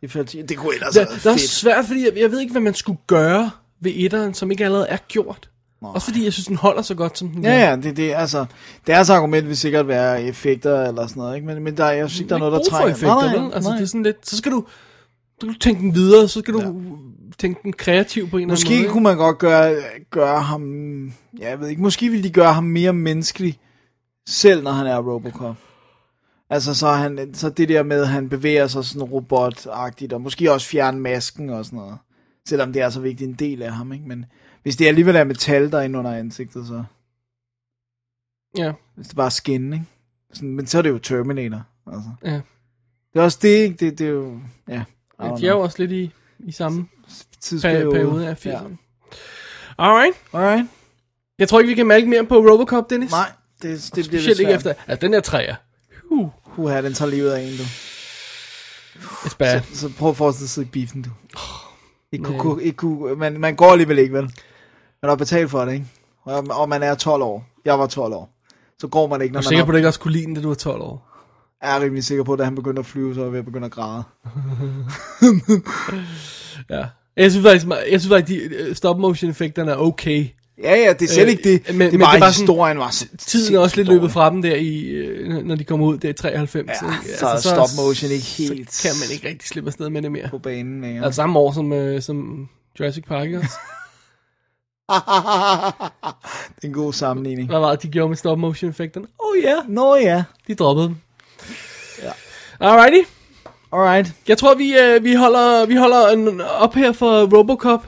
Det, 0.00 0.48
det 0.48 0.56
kunne 0.56 0.74
ellers 0.74 0.94
det, 0.94 1.08
det 1.24 1.26
er 1.26 1.36
svært, 1.36 1.84
fordi 1.84 2.04
jeg, 2.04 2.12
jeg 2.16 2.30
ved 2.30 2.40
ikke, 2.40 2.52
hvad 2.52 2.62
man 2.62 2.74
skulle 2.74 2.98
gøre 3.06 3.50
ved 3.80 3.92
etteren, 3.94 4.34
som 4.34 4.50
ikke 4.50 4.64
allerede 4.64 4.88
er 4.88 4.96
gjort. 5.08 5.48
Nej. 5.82 5.90
Også 5.94 6.06
fordi 6.06 6.24
jeg 6.24 6.32
synes, 6.32 6.46
den 6.46 6.56
holder 6.56 6.82
så 6.82 6.94
godt, 6.94 7.18
som 7.18 7.28
den. 7.28 7.44
Ja, 7.44 7.68
ja, 7.68 7.76
det, 7.76 7.96
det, 7.96 8.14
altså, 8.14 8.44
deres 8.86 9.10
argument 9.10 9.48
vil 9.48 9.56
sikkert 9.56 9.88
være 9.88 10.22
effekter 10.22 10.82
eller 10.88 11.06
sådan 11.06 11.20
noget, 11.20 11.34
ikke? 11.34 11.46
Men, 11.46 11.62
men 11.62 11.76
der, 11.76 11.90
jeg 11.90 12.08
synes 12.10 12.20
ikke, 12.20 12.28
der 12.28 12.34
er 12.34 12.38
noget, 12.38 12.52
der 12.52 12.70
trænger. 12.70 12.90
effekter, 12.92 13.14
Nej, 13.14 13.34
nej, 13.34 13.44
vel? 13.44 13.54
Altså, 13.54 13.70
nej. 13.70 13.78
det 13.78 13.84
er 13.84 13.88
sådan 13.88 14.02
lidt, 14.02 14.28
så 14.28 14.36
skal 14.36 14.52
du, 14.52 14.64
du 15.46 15.58
tænke 15.58 15.80
den 15.80 15.94
videre, 15.94 16.28
så 16.28 16.40
skal 16.40 16.54
du 16.54 16.60
ja. 16.60 16.72
tænke 17.38 17.60
den 17.62 17.72
kreativ 17.72 18.30
på 18.30 18.36
en 18.36 18.42
eller 18.42 18.54
anden 18.54 18.70
Måske 18.70 18.82
måde. 18.82 18.92
kunne 18.92 19.02
man 19.02 19.16
godt 19.16 19.38
gøre, 19.38 19.76
gøre 20.10 20.40
ham, 20.40 21.06
ja, 21.38 21.48
jeg 21.48 21.60
ved 21.60 21.68
ikke, 21.68 21.82
måske 21.82 22.08
ville 22.08 22.24
de 22.24 22.30
gøre 22.30 22.52
ham 22.52 22.64
mere 22.64 22.92
menneskelig, 22.92 23.58
selv 24.26 24.62
når 24.62 24.70
han 24.70 24.86
er 24.86 24.98
Robocop. 24.98 25.56
Altså, 26.50 26.74
så, 26.74 26.88
han, 26.88 27.34
så 27.34 27.50
det 27.50 27.68
der 27.68 27.82
med, 27.82 28.00
at 28.00 28.08
han 28.08 28.28
bevæger 28.28 28.66
sig 28.66 28.84
sådan 28.84 29.02
robotagtigt, 29.02 30.12
og 30.12 30.20
måske 30.20 30.52
også 30.52 30.66
fjerne 30.66 31.00
masken 31.00 31.50
og 31.50 31.64
sådan 31.64 31.76
noget. 31.76 31.98
Selvom 32.48 32.72
det 32.72 32.82
er 32.82 32.90
så 32.90 33.00
vigtig 33.00 33.26
en 33.26 33.34
del 33.34 33.62
af 33.62 33.72
ham, 33.72 33.92
ikke? 33.92 34.08
Men 34.08 34.24
hvis 34.62 34.76
det 34.76 34.86
alligevel 34.86 35.16
er 35.16 35.24
metal, 35.24 35.72
der 35.72 35.78
er 35.78 35.82
inde 35.82 35.98
under 35.98 36.12
ansigtet, 36.12 36.66
så... 36.66 36.84
Ja, 38.58 38.72
Hvis 38.94 39.06
det 39.06 39.16
bare 39.16 39.26
er 39.26 39.30
skin, 39.30 39.72
ikke? 39.72 39.84
Sådan, 40.32 40.54
men 40.54 40.66
så 40.66 40.78
er 40.78 40.82
det 40.82 40.90
jo 40.90 40.98
Terminator, 40.98 41.62
altså. 41.86 42.10
ja. 42.24 42.40
Det 43.12 43.20
er 43.20 43.22
også 43.22 43.38
det, 43.42 43.48
ikke? 43.48 43.76
Det, 43.76 43.98
det 43.98 44.06
er 44.06 44.10
jo, 44.10 44.40
ja. 44.68 44.84
Don't 45.22 45.40
De 45.40 45.46
er 45.46 45.50
jo 45.50 45.60
også 45.60 45.76
lidt 45.78 45.92
i, 45.92 46.10
i 46.38 46.52
samme 46.52 46.88
Tidsperiode. 47.40 47.90
periode 47.90 48.28
af 48.28 48.46
80'erne. 48.46 48.48
Ja. 48.48 48.58
Alright. 49.78 50.16
Alright. 50.32 50.68
Jeg 51.38 51.48
tror 51.48 51.58
ikke, 51.60 51.68
vi 51.68 51.74
kan 51.74 51.86
malke 51.86 52.08
mere 52.08 52.26
på 52.26 52.34
Robocop, 52.36 52.90
Dennis. 52.90 53.10
Nej, 53.10 53.30
det, 53.62 53.90
det 53.94 54.08
bliver 54.08 54.20
Specielt 54.22 54.40
ikke 54.40 54.52
efter... 54.52 54.74
Altså, 54.86 55.06
den 55.06 55.14
er 55.14 55.20
træer. 55.20 55.54
Uh, 56.10 56.30
Uha, 56.56 56.82
den 56.82 56.94
tager 56.94 57.10
livet 57.10 57.30
af 57.30 57.40
en, 57.42 57.56
du. 57.56 57.62
it's 59.02 59.36
bad. 59.38 59.60
Så, 59.72 59.78
så 59.78 59.90
prøv 59.98 60.10
at 60.10 60.16
forestille 60.16 60.40
dig 60.42 60.46
at 60.46 60.50
sidde 60.50 60.66
i 60.66 60.70
biffen, 60.70 61.02
du. 61.02 61.10
Ikke 62.12 62.24
kunne, 62.24 62.38
kunne, 62.38 62.62
ikke 62.62 62.76
kunne, 62.76 63.16
man, 63.16 63.40
man 63.40 63.56
går 63.56 63.72
alligevel 63.72 63.98
ikke, 63.98 64.14
vel? 64.14 64.22
Man 65.02 65.08
har 65.08 65.16
betalt 65.16 65.50
for 65.50 65.64
det, 65.64 65.72
ikke? 65.72 65.86
Og, 66.24 66.46
og 66.50 66.68
man 66.68 66.82
er 66.82 66.94
12 66.94 67.22
år. 67.22 67.46
Jeg 67.64 67.78
var 67.78 67.86
12 67.86 68.14
år. 68.14 68.30
Så 68.78 68.88
går 68.88 69.06
man 69.06 69.22
ikke, 69.22 69.32
Jeg 69.32 69.32
når 69.32 69.38
er 69.38 69.42
man 69.42 69.48
sikker 69.48 69.64
har, 69.64 69.64
på, 69.66 69.70
at 69.70 69.72
du 69.72 69.76
ikke 69.76 69.88
også 69.88 70.00
kunne 70.00 70.12
lide 70.12 70.24
den, 70.24 70.34
da 70.34 70.40
du 70.40 70.48
var 70.48 70.54
12 70.54 70.80
år. 70.82 71.08
Er 71.62 71.80
rimelig 71.80 72.04
sikker 72.04 72.24
på, 72.24 72.32
at 72.32 72.38
da 72.38 72.44
han 72.44 72.54
begyndte 72.54 72.80
at 72.80 72.86
flyve, 72.86 73.14
så 73.14 73.20
var 73.20 73.26
jeg 73.26 73.32
ved 73.32 73.38
at 73.38 73.44
græde. 73.70 74.02
Ja. 76.70 76.84
Jeg 77.16 77.30
synes 77.30 77.46
faktisk, 77.46 77.66
jeg 77.90 78.00
synes 78.00 78.08
faktisk 78.14 78.28
de 78.50 78.54
øh, 78.54 78.74
stop-motion-effekterne 78.74 79.70
er 79.70 79.76
okay. 79.76 80.26
Ja, 80.62 80.74
ja, 80.76 80.92
det 80.92 81.02
er 81.08 81.12
slet 81.12 81.24
Øh, 81.24 81.30
ikke 81.30 81.42
det. 81.52 81.62
men- 81.74 81.80
det 81.80 81.86
er 81.86 81.90
men 81.92 82.00
bare, 82.00 82.16
det 82.16 82.22
er 82.22 82.30
sådan- 82.30 82.42
historien 82.42 82.78
var 82.78 82.90
så 82.90 83.06
Tiden 83.18 83.54
er 83.54 83.58
også 83.58 83.76
lidt 83.76 83.88
løbet 83.88 84.12
fra 84.12 84.30
dem 84.30 84.42
der, 84.42 84.54
i, 84.56 84.84
øh, 84.84 85.44
når 85.46 85.54
de 85.54 85.64
kommer 85.64 85.86
ud 85.86 85.98
der 85.98 86.08
i 86.08 86.12
93. 86.12 86.68
Ja, 86.68 86.72
ikke? 86.72 87.18
så 87.18 87.26
er 87.26 87.36
stop 87.36 87.68
motion 87.76 88.10
ikke 88.10 88.24
helt- 88.24 88.72
Så 88.74 88.88
kan 88.88 88.96
man 89.00 89.14
ikke 89.14 89.28
rigtig 89.28 89.48
slippe 89.48 89.68
afsted 89.68 89.90
med 89.90 90.02
det 90.02 90.12
mere. 90.12 90.28
på 90.28 90.38
banen. 90.38 90.80
længere. 90.80 91.04
Altså 91.04 91.16
samme 91.16 91.38
år 91.38 91.52
som, 91.52 91.72
øh, 91.72 92.02
som 92.02 92.48
Jurassic 92.80 93.04
Park, 93.04 93.28
også? 93.32 93.48
det 96.56 96.64
er 96.64 96.68
en 96.68 96.72
god 96.74 96.92
sammenligning. 96.92 97.48
Hvad 97.48 97.58
var 97.60 97.70
det, 97.70 97.82
de 97.82 97.88
gjorde 97.88 98.08
med 98.08 98.16
stop-motion-effekterne? 98.16 99.06
Oh 99.18 99.38
ja, 99.42 99.48
yeah. 99.54 99.68
Nå 99.68 99.96
ja. 99.96 100.24
de 100.48 100.54
droppede 100.54 100.86
dem. 100.86 100.96
Ja. 102.02 102.10
Alrighty. 102.60 103.08
Alright. 103.72 104.12
Jeg 104.28 104.38
tror, 104.38 104.54
vi, 104.54 104.78
øh, 104.78 105.04
vi 105.04 105.14
holder, 105.14 105.66
vi 105.66 105.74
holder 105.74 106.08
en 106.08 106.40
op 106.40 106.74
her 106.74 106.92
for 106.92 107.38
Robocop. 107.38 107.86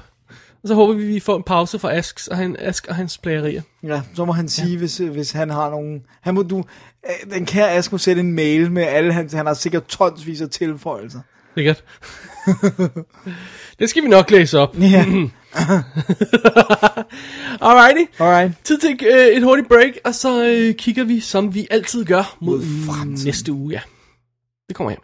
Og 0.62 0.68
så 0.68 0.74
håber 0.74 0.94
vi, 0.94 1.06
vi 1.06 1.20
får 1.20 1.36
en 1.36 1.42
pause 1.42 1.78
fra 1.78 1.92
Asks 1.92 2.28
og, 2.28 2.36
han, 2.36 2.56
Ask 2.58 2.86
og 2.88 2.94
hans 2.94 3.18
plagerier. 3.18 3.62
Ja, 3.82 4.00
så 4.14 4.24
må 4.24 4.32
han 4.32 4.48
sige, 4.48 4.72
ja. 4.72 4.78
hvis, 4.78 4.96
hvis 4.96 5.32
han 5.32 5.50
har 5.50 5.70
nogen... 5.70 6.02
Han 6.20 6.34
må, 6.34 6.42
du, 6.42 6.64
øh, 7.06 7.32
den 7.34 7.46
kære 7.46 7.70
Ask 7.70 7.92
må 7.92 7.98
sætte 7.98 8.20
en 8.20 8.32
mail 8.32 8.72
med 8.72 8.82
alle 8.82 9.12
hans... 9.12 9.32
Han 9.32 9.46
har 9.46 9.54
sikkert 9.54 9.86
tonsvis 9.86 10.40
af 10.40 10.48
tilføjelser. 10.50 11.20
Sikkert. 11.54 11.84
det 13.78 13.90
skal 13.90 14.02
vi 14.02 14.08
nok 14.08 14.30
læse 14.30 14.58
op. 14.58 14.78
Ja. 14.80 15.06
Alrighty. 17.60 18.04
Alright. 18.20 18.52
Tid 18.64 18.78
til 18.78 19.00
øh, 19.06 19.26
et 19.26 19.42
hurtigt 19.42 19.68
break, 19.68 19.92
og 20.04 20.14
så 20.14 20.44
øh, 20.44 20.74
kigger 20.74 21.04
vi, 21.04 21.20
som 21.20 21.54
vi 21.54 21.66
altid 21.70 22.04
gør, 22.04 22.36
mod, 22.40 22.58
Mod 22.58 22.66
fremtiden. 22.86 23.24
næste 23.26 23.52
uge. 23.52 23.72
Ja. 23.72 23.80
Det 24.68 24.76
kommer 24.76 24.90
her. 24.90 24.98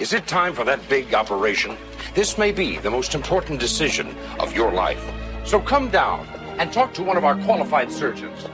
Is 0.00 0.12
it 0.12 0.24
time 0.26 0.54
for 0.54 0.64
that 0.64 0.78
big 0.88 1.14
operation? 1.14 1.76
This 2.14 2.38
may 2.38 2.52
be 2.52 2.78
the 2.80 2.90
most 2.90 3.14
important 3.14 3.60
decision 3.60 4.06
of 4.38 4.56
your 4.56 4.70
life. 4.88 5.02
So 5.44 5.60
come 5.60 5.90
down 5.90 6.26
and 6.58 6.72
talk 6.72 6.94
to 6.94 7.02
one 7.02 7.16
of 7.18 7.24
our 7.24 7.34
qualified 7.44 7.92
surgeons. 7.92 8.46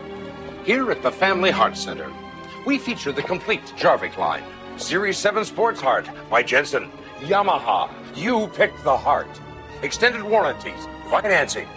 Here 0.67 0.91
at 0.91 1.03
the 1.03 1.11
Family 1.11 1.51
Heart 1.53 1.77
Center, 1.77 2.09
we 2.67 2.79
feature 2.79 3.13
the 3.13 3.23
complete 3.23 3.63
Jarvik 3.79 4.17
line. 4.19 4.43
Series 4.77 5.17
7 5.19 5.45
Sports 5.45 5.81
Heart 5.81 6.11
by 6.31 6.43
Jensen. 6.43 6.91
Yamaha. 7.21 7.89
You 8.17 8.49
picked 8.57 8.83
the 8.85 8.97
heart. 8.97 9.41
Extended 9.83 10.23
warranties. 10.23 10.81
Financing. 11.11 11.69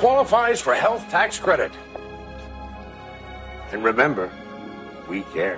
Qualifies 0.00 0.62
for 0.62 0.72
health 0.72 1.02
tax 1.10 1.38
credit. 1.40 1.70
And 3.72 3.84
remember, 3.84 4.28
we 5.10 5.22
care. 5.34 5.56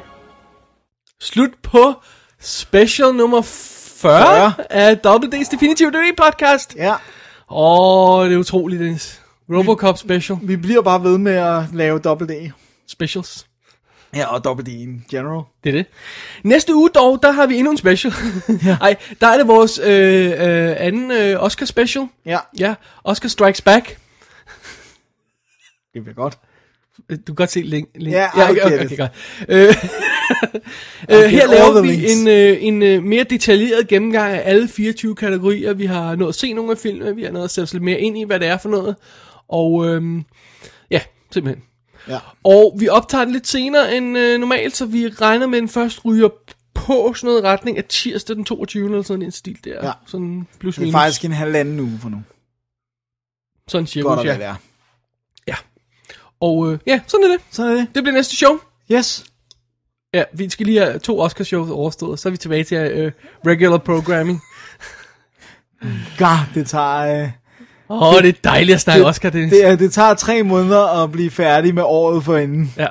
Slut 1.20 1.50
på 1.62 1.94
special 2.40 3.14
nummer 3.14 3.42
40, 3.42 4.52
40. 4.52 4.52
af 4.70 4.98
Double 4.98 5.28
D's 5.40 5.50
Definitive 5.50 5.90
DVD 5.90 6.16
podcast. 6.16 6.76
Ja, 6.76 6.94
Åh, 7.50 8.24
det 8.26 8.34
er 8.34 8.38
utroligt, 8.38 8.80
Dennis. 8.80 9.20
Robocop 9.52 9.98
special. 9.98 10.38
vi 10.42 10.56
bliver 10.56 10.82
bare 10.82 11.02
ved 11.02 11.18
med 11.18 11.34
at 11.34 11.62
lave 11.74 11.98
dobbelt 11.98 12.30
D. 12.30 12.52
Specials. 12.88 13.46
Ja, 14.16 14.34
og 14.34 14.44
dobbelt 14.44 14.68
D 14.68 14.70
in 14.70 15.04
general. 15.10 15.42
Det 15.64 15.70
er 15.70 15.72
det. 15.78 15.86
Næste 16.44 16.74
uge 16.74 16.90
dog, 16.94 17.22
der 17.22 17.30
har 17.32 17.46
vi 17.46 17.56
endnu 17.56 17.70
en 17.70 17.76
special. 17.76 18.12
ja. 18.66 18.76
Ej, 18.80 18.96
der 19.20 19.26
er 19.26 19.36
det 19.38 19.48
vores 19.48 19.78
øh, 19.78 20.26
øh, 20.30 20.74
anden 20.78 21.10
øh, 21.10 21.42
Oscar 21.44 21.66
special. 21.66 22.06
Ja, 22.26 22.38
Ja, 22.58 22.74
Oscar 23.04 23.28
Strikes 23.28 23.60
Back. 23.60 23.98
det 25.94 26.02
bliver 26.04 26.14
godt. 26.14 26.38
Øh, 27.10 27.16
Du 27.18 27.22
kan 27.26 27.34
godt 27.34 27.50
se 27.50 27.60
link. 27.62 27.88
link. 27.94 28.14
Ja, 28.14 28.26
I 28.26 28.50
okay, 28.50 28.62
okay, 28.64 28.84
okay, 28.84 28.96
godt. 28.96 29.10
Øh, 29.48 29.74
øh, 31.10 31.30
her 31.30 31.46
laver 31.46 31.82
vi 31.82 32.10
en, 32.12 32.28
øh, 32.28 32.56
en 32.60 32.82
øh, 32.82 33.02
mere 33.02 33.24
detaljeret 33.24 33.88
gennemgang 33.88 34.32
af 34.34 34.42
alle 34.44 34.68
24 34.68 35.14
kategorier. 35.14 35.72
Vi 35.72 35.86
har 35.86 36.16
nået 36.16 36.28
at 36.28 36.34
se 36.34 36.52
nogle 36.52 36.70
af 36.70 36.78
filmene, 36.78 37.16
vi 37.16 37.22
har 37.22 37.30
nået 37.30 37.44
at 37.44 37.50
sætte 37.50 37.64
os 37.64 37.72
lidt 37.72 37.84
mere 37.84 38.00
ind 38.00 38.18
i, 38.18 38.24
hvad 38.24 38.40
det 38.40 38.48
er 38.48 38.58
for 38.58 38.68
noget. 38.68 38.96
Og 39.48 39.86
øhm, 39.86 40.24
ja, 40.90 41.00
simpelthen. 41.32 41.64
Ja. 42.08 42.18
Og 42.44 42.76
vi 42.78 42.88
optager 42.88 43.24
den 43.24 43.32
lidt 43.32 43.46
senere 43.46 43.96
end 43.96 44.18
øh, 44.18 44.40
normalt, 44.40 44.76
så 44.76 44.86
vi 44.86 45.08
regner 45.08 45.46
med, 45.46 45.58
at 45.58 45.60
den 45.60 45.68
først 45.68 46.04
ryger 46.04 46.28
på 46.74 47.14
sådan 47.14 47.28
noget 47.28 47.44
retning 47.44 47.78
af 47.78 47.84
tirsdag 47.84 48.36
den 48.36 48.44
22. 48.44 48.84
eller 48.84 49.02
sådan 49.02 49.22
en 49.22 49.30
stil 49.30 49.58
der. 49.64 49.86
Ja. 49.86 49.92
Sådan 50.06 50.46
plus 50.60 50.74
Det 50.74 50.82
er 50.82 50.86
minus. 50.86 50.94
faktisk 50.94 51.24
en 51.24 51.32
halvanden 51.32 51.80
uge 51.80 51.98
for 52.02 52.08
nu. 52.08 52.22
sådan 53.68 53.86
cirka. 53.86 54.08
Godt 54.08 54.26
ja. 54.26 54.38
være 54.38 54.56
ja. 55.48 55.54
Og 56.40 56.72
øh, 56.72 56.78
ja, 56.86 57.00
sådan 57.06 57.24
er 57.26 57.28
det. 57.28 57.40
Sådan 57.50 57.72
er 57.72 57.76
det. 57.76 57.86
Det 57.94 58.02
bliver 58.02 58.14
næste 58.14 58.36
show. 58.36 58.58
Yes. 58.92 59.24
Ja, 60.14 60.24
vi 60.32 60.48
skal 60.50 60.66
lige 60.66 60.80
have 60.80 60.98
to 60.98 61.20
Oscar-shows 61.20 61.70
overstået, 61.70 62.18
så 62.18 62.28
er 62.28 62.30
vi 62.30 62.36
tilbage 62.36 62.64
til 62.64 62.76
øh, 62.76 63.12
regular 63.46 63.78
programming. 63.78 64.40
God, 66.18 66.54
det 66.54 66.66
tager... 66.66 67.22
Øh, 67.24 67.30
Åh, 67.90 68.14
oh, 68.14 68.22
det 68.22 68.28
er 68.28 68.32
dejligt 68.44 68.74
at 68.74 68.80
snakke 68.80 69.06
Oscar, 69.06 69.30
Dennis. 69.30 69.52
det, 69.52 69.66
er- 69.66 69.76
det 69.76 69.92
tager 69.92 70.14
tre 70.14 70.42
måneder 70.42 71.02
at 71.02 71.12
blive 71.12 71.30
færdig 71.30 71.74
med 71.74 71.82
året 71.86 72.24
for 72.24 72.36
inden. 72.36 72.74
Ja. 72.78 72.86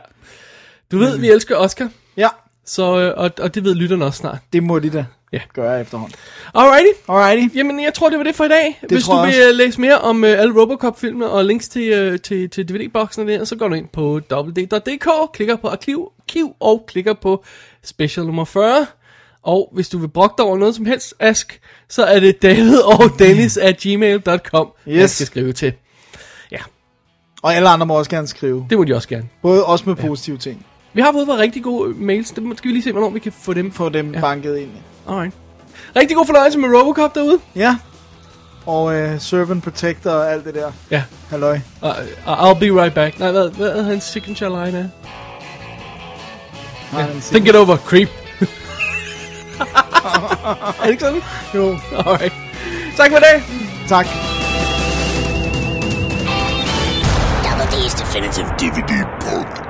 Du 0.91 0.97
ved, 0.97 1.17
vi 1.17 1.29
elsker 1.29 1.55
Oscar, 1.55 1.89
Ja, 2.17 2.27
så, 2.65 2.99
øh, 2.99 3.13
og, 3.17 3.31
og 3.41 3.55
det 3.55 3.63
ved 3.63 3.75
lytterne 3.75 4.05
også 4.05 4.17
snart. 4.17 4.37
det 4.53 4.63
må 4.63 4.79
de 4.79 4.89
da 4.89 5.05
Ja. 5.33 5.39
gøre 5.53 5.81
efterhånden. 5.81 6.15
Alrighty. 6.55 6.87
Alrighty. 7.09 7.55
Jamen, 7.57 7.83
jeg 7.83 7.93
tror, 7.93 8.09
det 8.09 8.17
var 8.17 8.23
det 8.23 8.35
for 8.35 8.43
i 8.43 8.47
dag. 8.47 8.79
Hvis 8.89 9.03
tror 9.03 9.19
du 9.19 9.25
vil 9.25 9.35
øh, 9.49 9.55
læse 9.55 9.81
mere 9.81 9.97
om 9.97 10.23
uh, 10.23 10.29
alle 10.29 10.61
Robocop-filmene 10.61 11.29
og 11.29 11.45
links 11.45 11.69
til, 11.69 12.13
uh, 12.13 12.19
til, 12.19 12.49
til 12.49 12.69
DVD-boksen 12.69 13.27
der, 13.27 13.45
så 13.45 13.55
går 13.55 13.67
du 13.67 13.73
ind 13.75 13.87
på 13.93 14.21
www.dk, 14.31 15.07
klikker 15.33 15.55
på 15.55 15.67
arkiv, 15.67 16.11
arkiv 16.19 16.55
og 16.59 16.85
klikker 16.87 17.13
på 17.13 17.43
special 17.83 18.25
nummer 18.25 18.45
40. 18.45 18.85
Og 19.43 19.69
hvis 19.73 19.89
du 19.89 19.97
vil 19.97 20.07
brokke 20.07 20.35
dig 20.37 20.45
over 20.45 20.57
noget 20.57 20.75
som 20.75 20.85
helst, 20.85 21.13
Ask, 21.19 21.59
så 21.89 22.03
er 22.05 22.19
det 22.19 22.41
David 22.41 22.79
og 22.79 23.03
Dennis 23.19 23.57
at 23.57 23.77
gmail.com, 23.77 24.67
yes. 24.87 25.01
Yes. 25.01 25.11
skal 25.11 25.25
skrive 25.27 25.53
til. 25.53 25.73
Ja, 26.51 26.57
Og 27.41 27.55
alle 27.55 27.69
andre 27.69 27.85
må 27.85 27.93
også 27.97 28.09
gerne 28.09 28.27
skrive. 28.27 28.65
det 28.69 28.77
må 28.77 28.83
de 28.83 28.95
også 28.95 29.07
gerne. 29.07 29.27
Både 29.41 29.65
også 29.65 29.83
med 29.87 29.95
positive 29.95 30.37
ting. 30.37 30.65
Vi 30.93 31.01
har 31.01 31.11
fået 31.11 31.27
været 31.27 31.39
rigtig 31.39 31.63
gode 31.63 31.93
mails, 31.95 32.31
det 32.31 32.57
skal 32.57 32.67
vi 32.67 32.73
lige 32.73 32.83
se, 32.83 32.91
hvornår 32.91 33.09
vi 33.09 33.19
kan 33.19 33.31
få 33.31 33.53
dem. 33.53 33.71
Få 33.71 33.89
dem 33.89 34.13
Ja. 34.13 34.19
banket 34.21 34.57
ind. 34.57 34.69
Alright. 35.09 35.33
Rigtig 35.95 36.17
god 36.17 36.25
fornøjelse 36.25 36.59
med 36.59 36.69
Robocop 36.69 37.15
derude. 37.15 37.39
Ja. 37.55 37.77
Og 38.65 38.83
uh, 38.85 39.19
Servant 39.19 39.63
Protector 39.63 40.11
og 40.11 40.31
alt 40.31 40.45
det 40.45 40.55
der. 40.55 40.71
Ja, 40.91 41.03
Halløj. 41.29 41.59
og 41.81 42.51
I'll 42.51 42.59
be 42.59 42.81
right 42.81 42.93
back. 42.93 43.19
Nej, 43.19 43.31
hvad, 43.31 43.49
hvad 43.49 43.69
er 43.69 43.81
hans 43.83 44.03
signature 44.03 44.65
line? 44.65 44.91
Har 46.91 47.01
han 47.01 47.21
Think 47.21 47.47
it 47.47 47.55
over, 47.55 47.77
creep. 47.77 48.09
er 50.79 50.83
det 50.83 50.89
ikke 50.89 51.03
sådan? 51.03 51.21
Jo. 51.55 51.77
Alright. 51.97 52.33
Tak 52.97 53.11
for 53.11 53.17
det. 53.17 53.43
Tak. 53.87 54.07
Double 57.43 57.65
D's 57.65 57.93
Definitive 58.01 58.47
DVD 58.59 59.05
Podcast. 59.21 59.68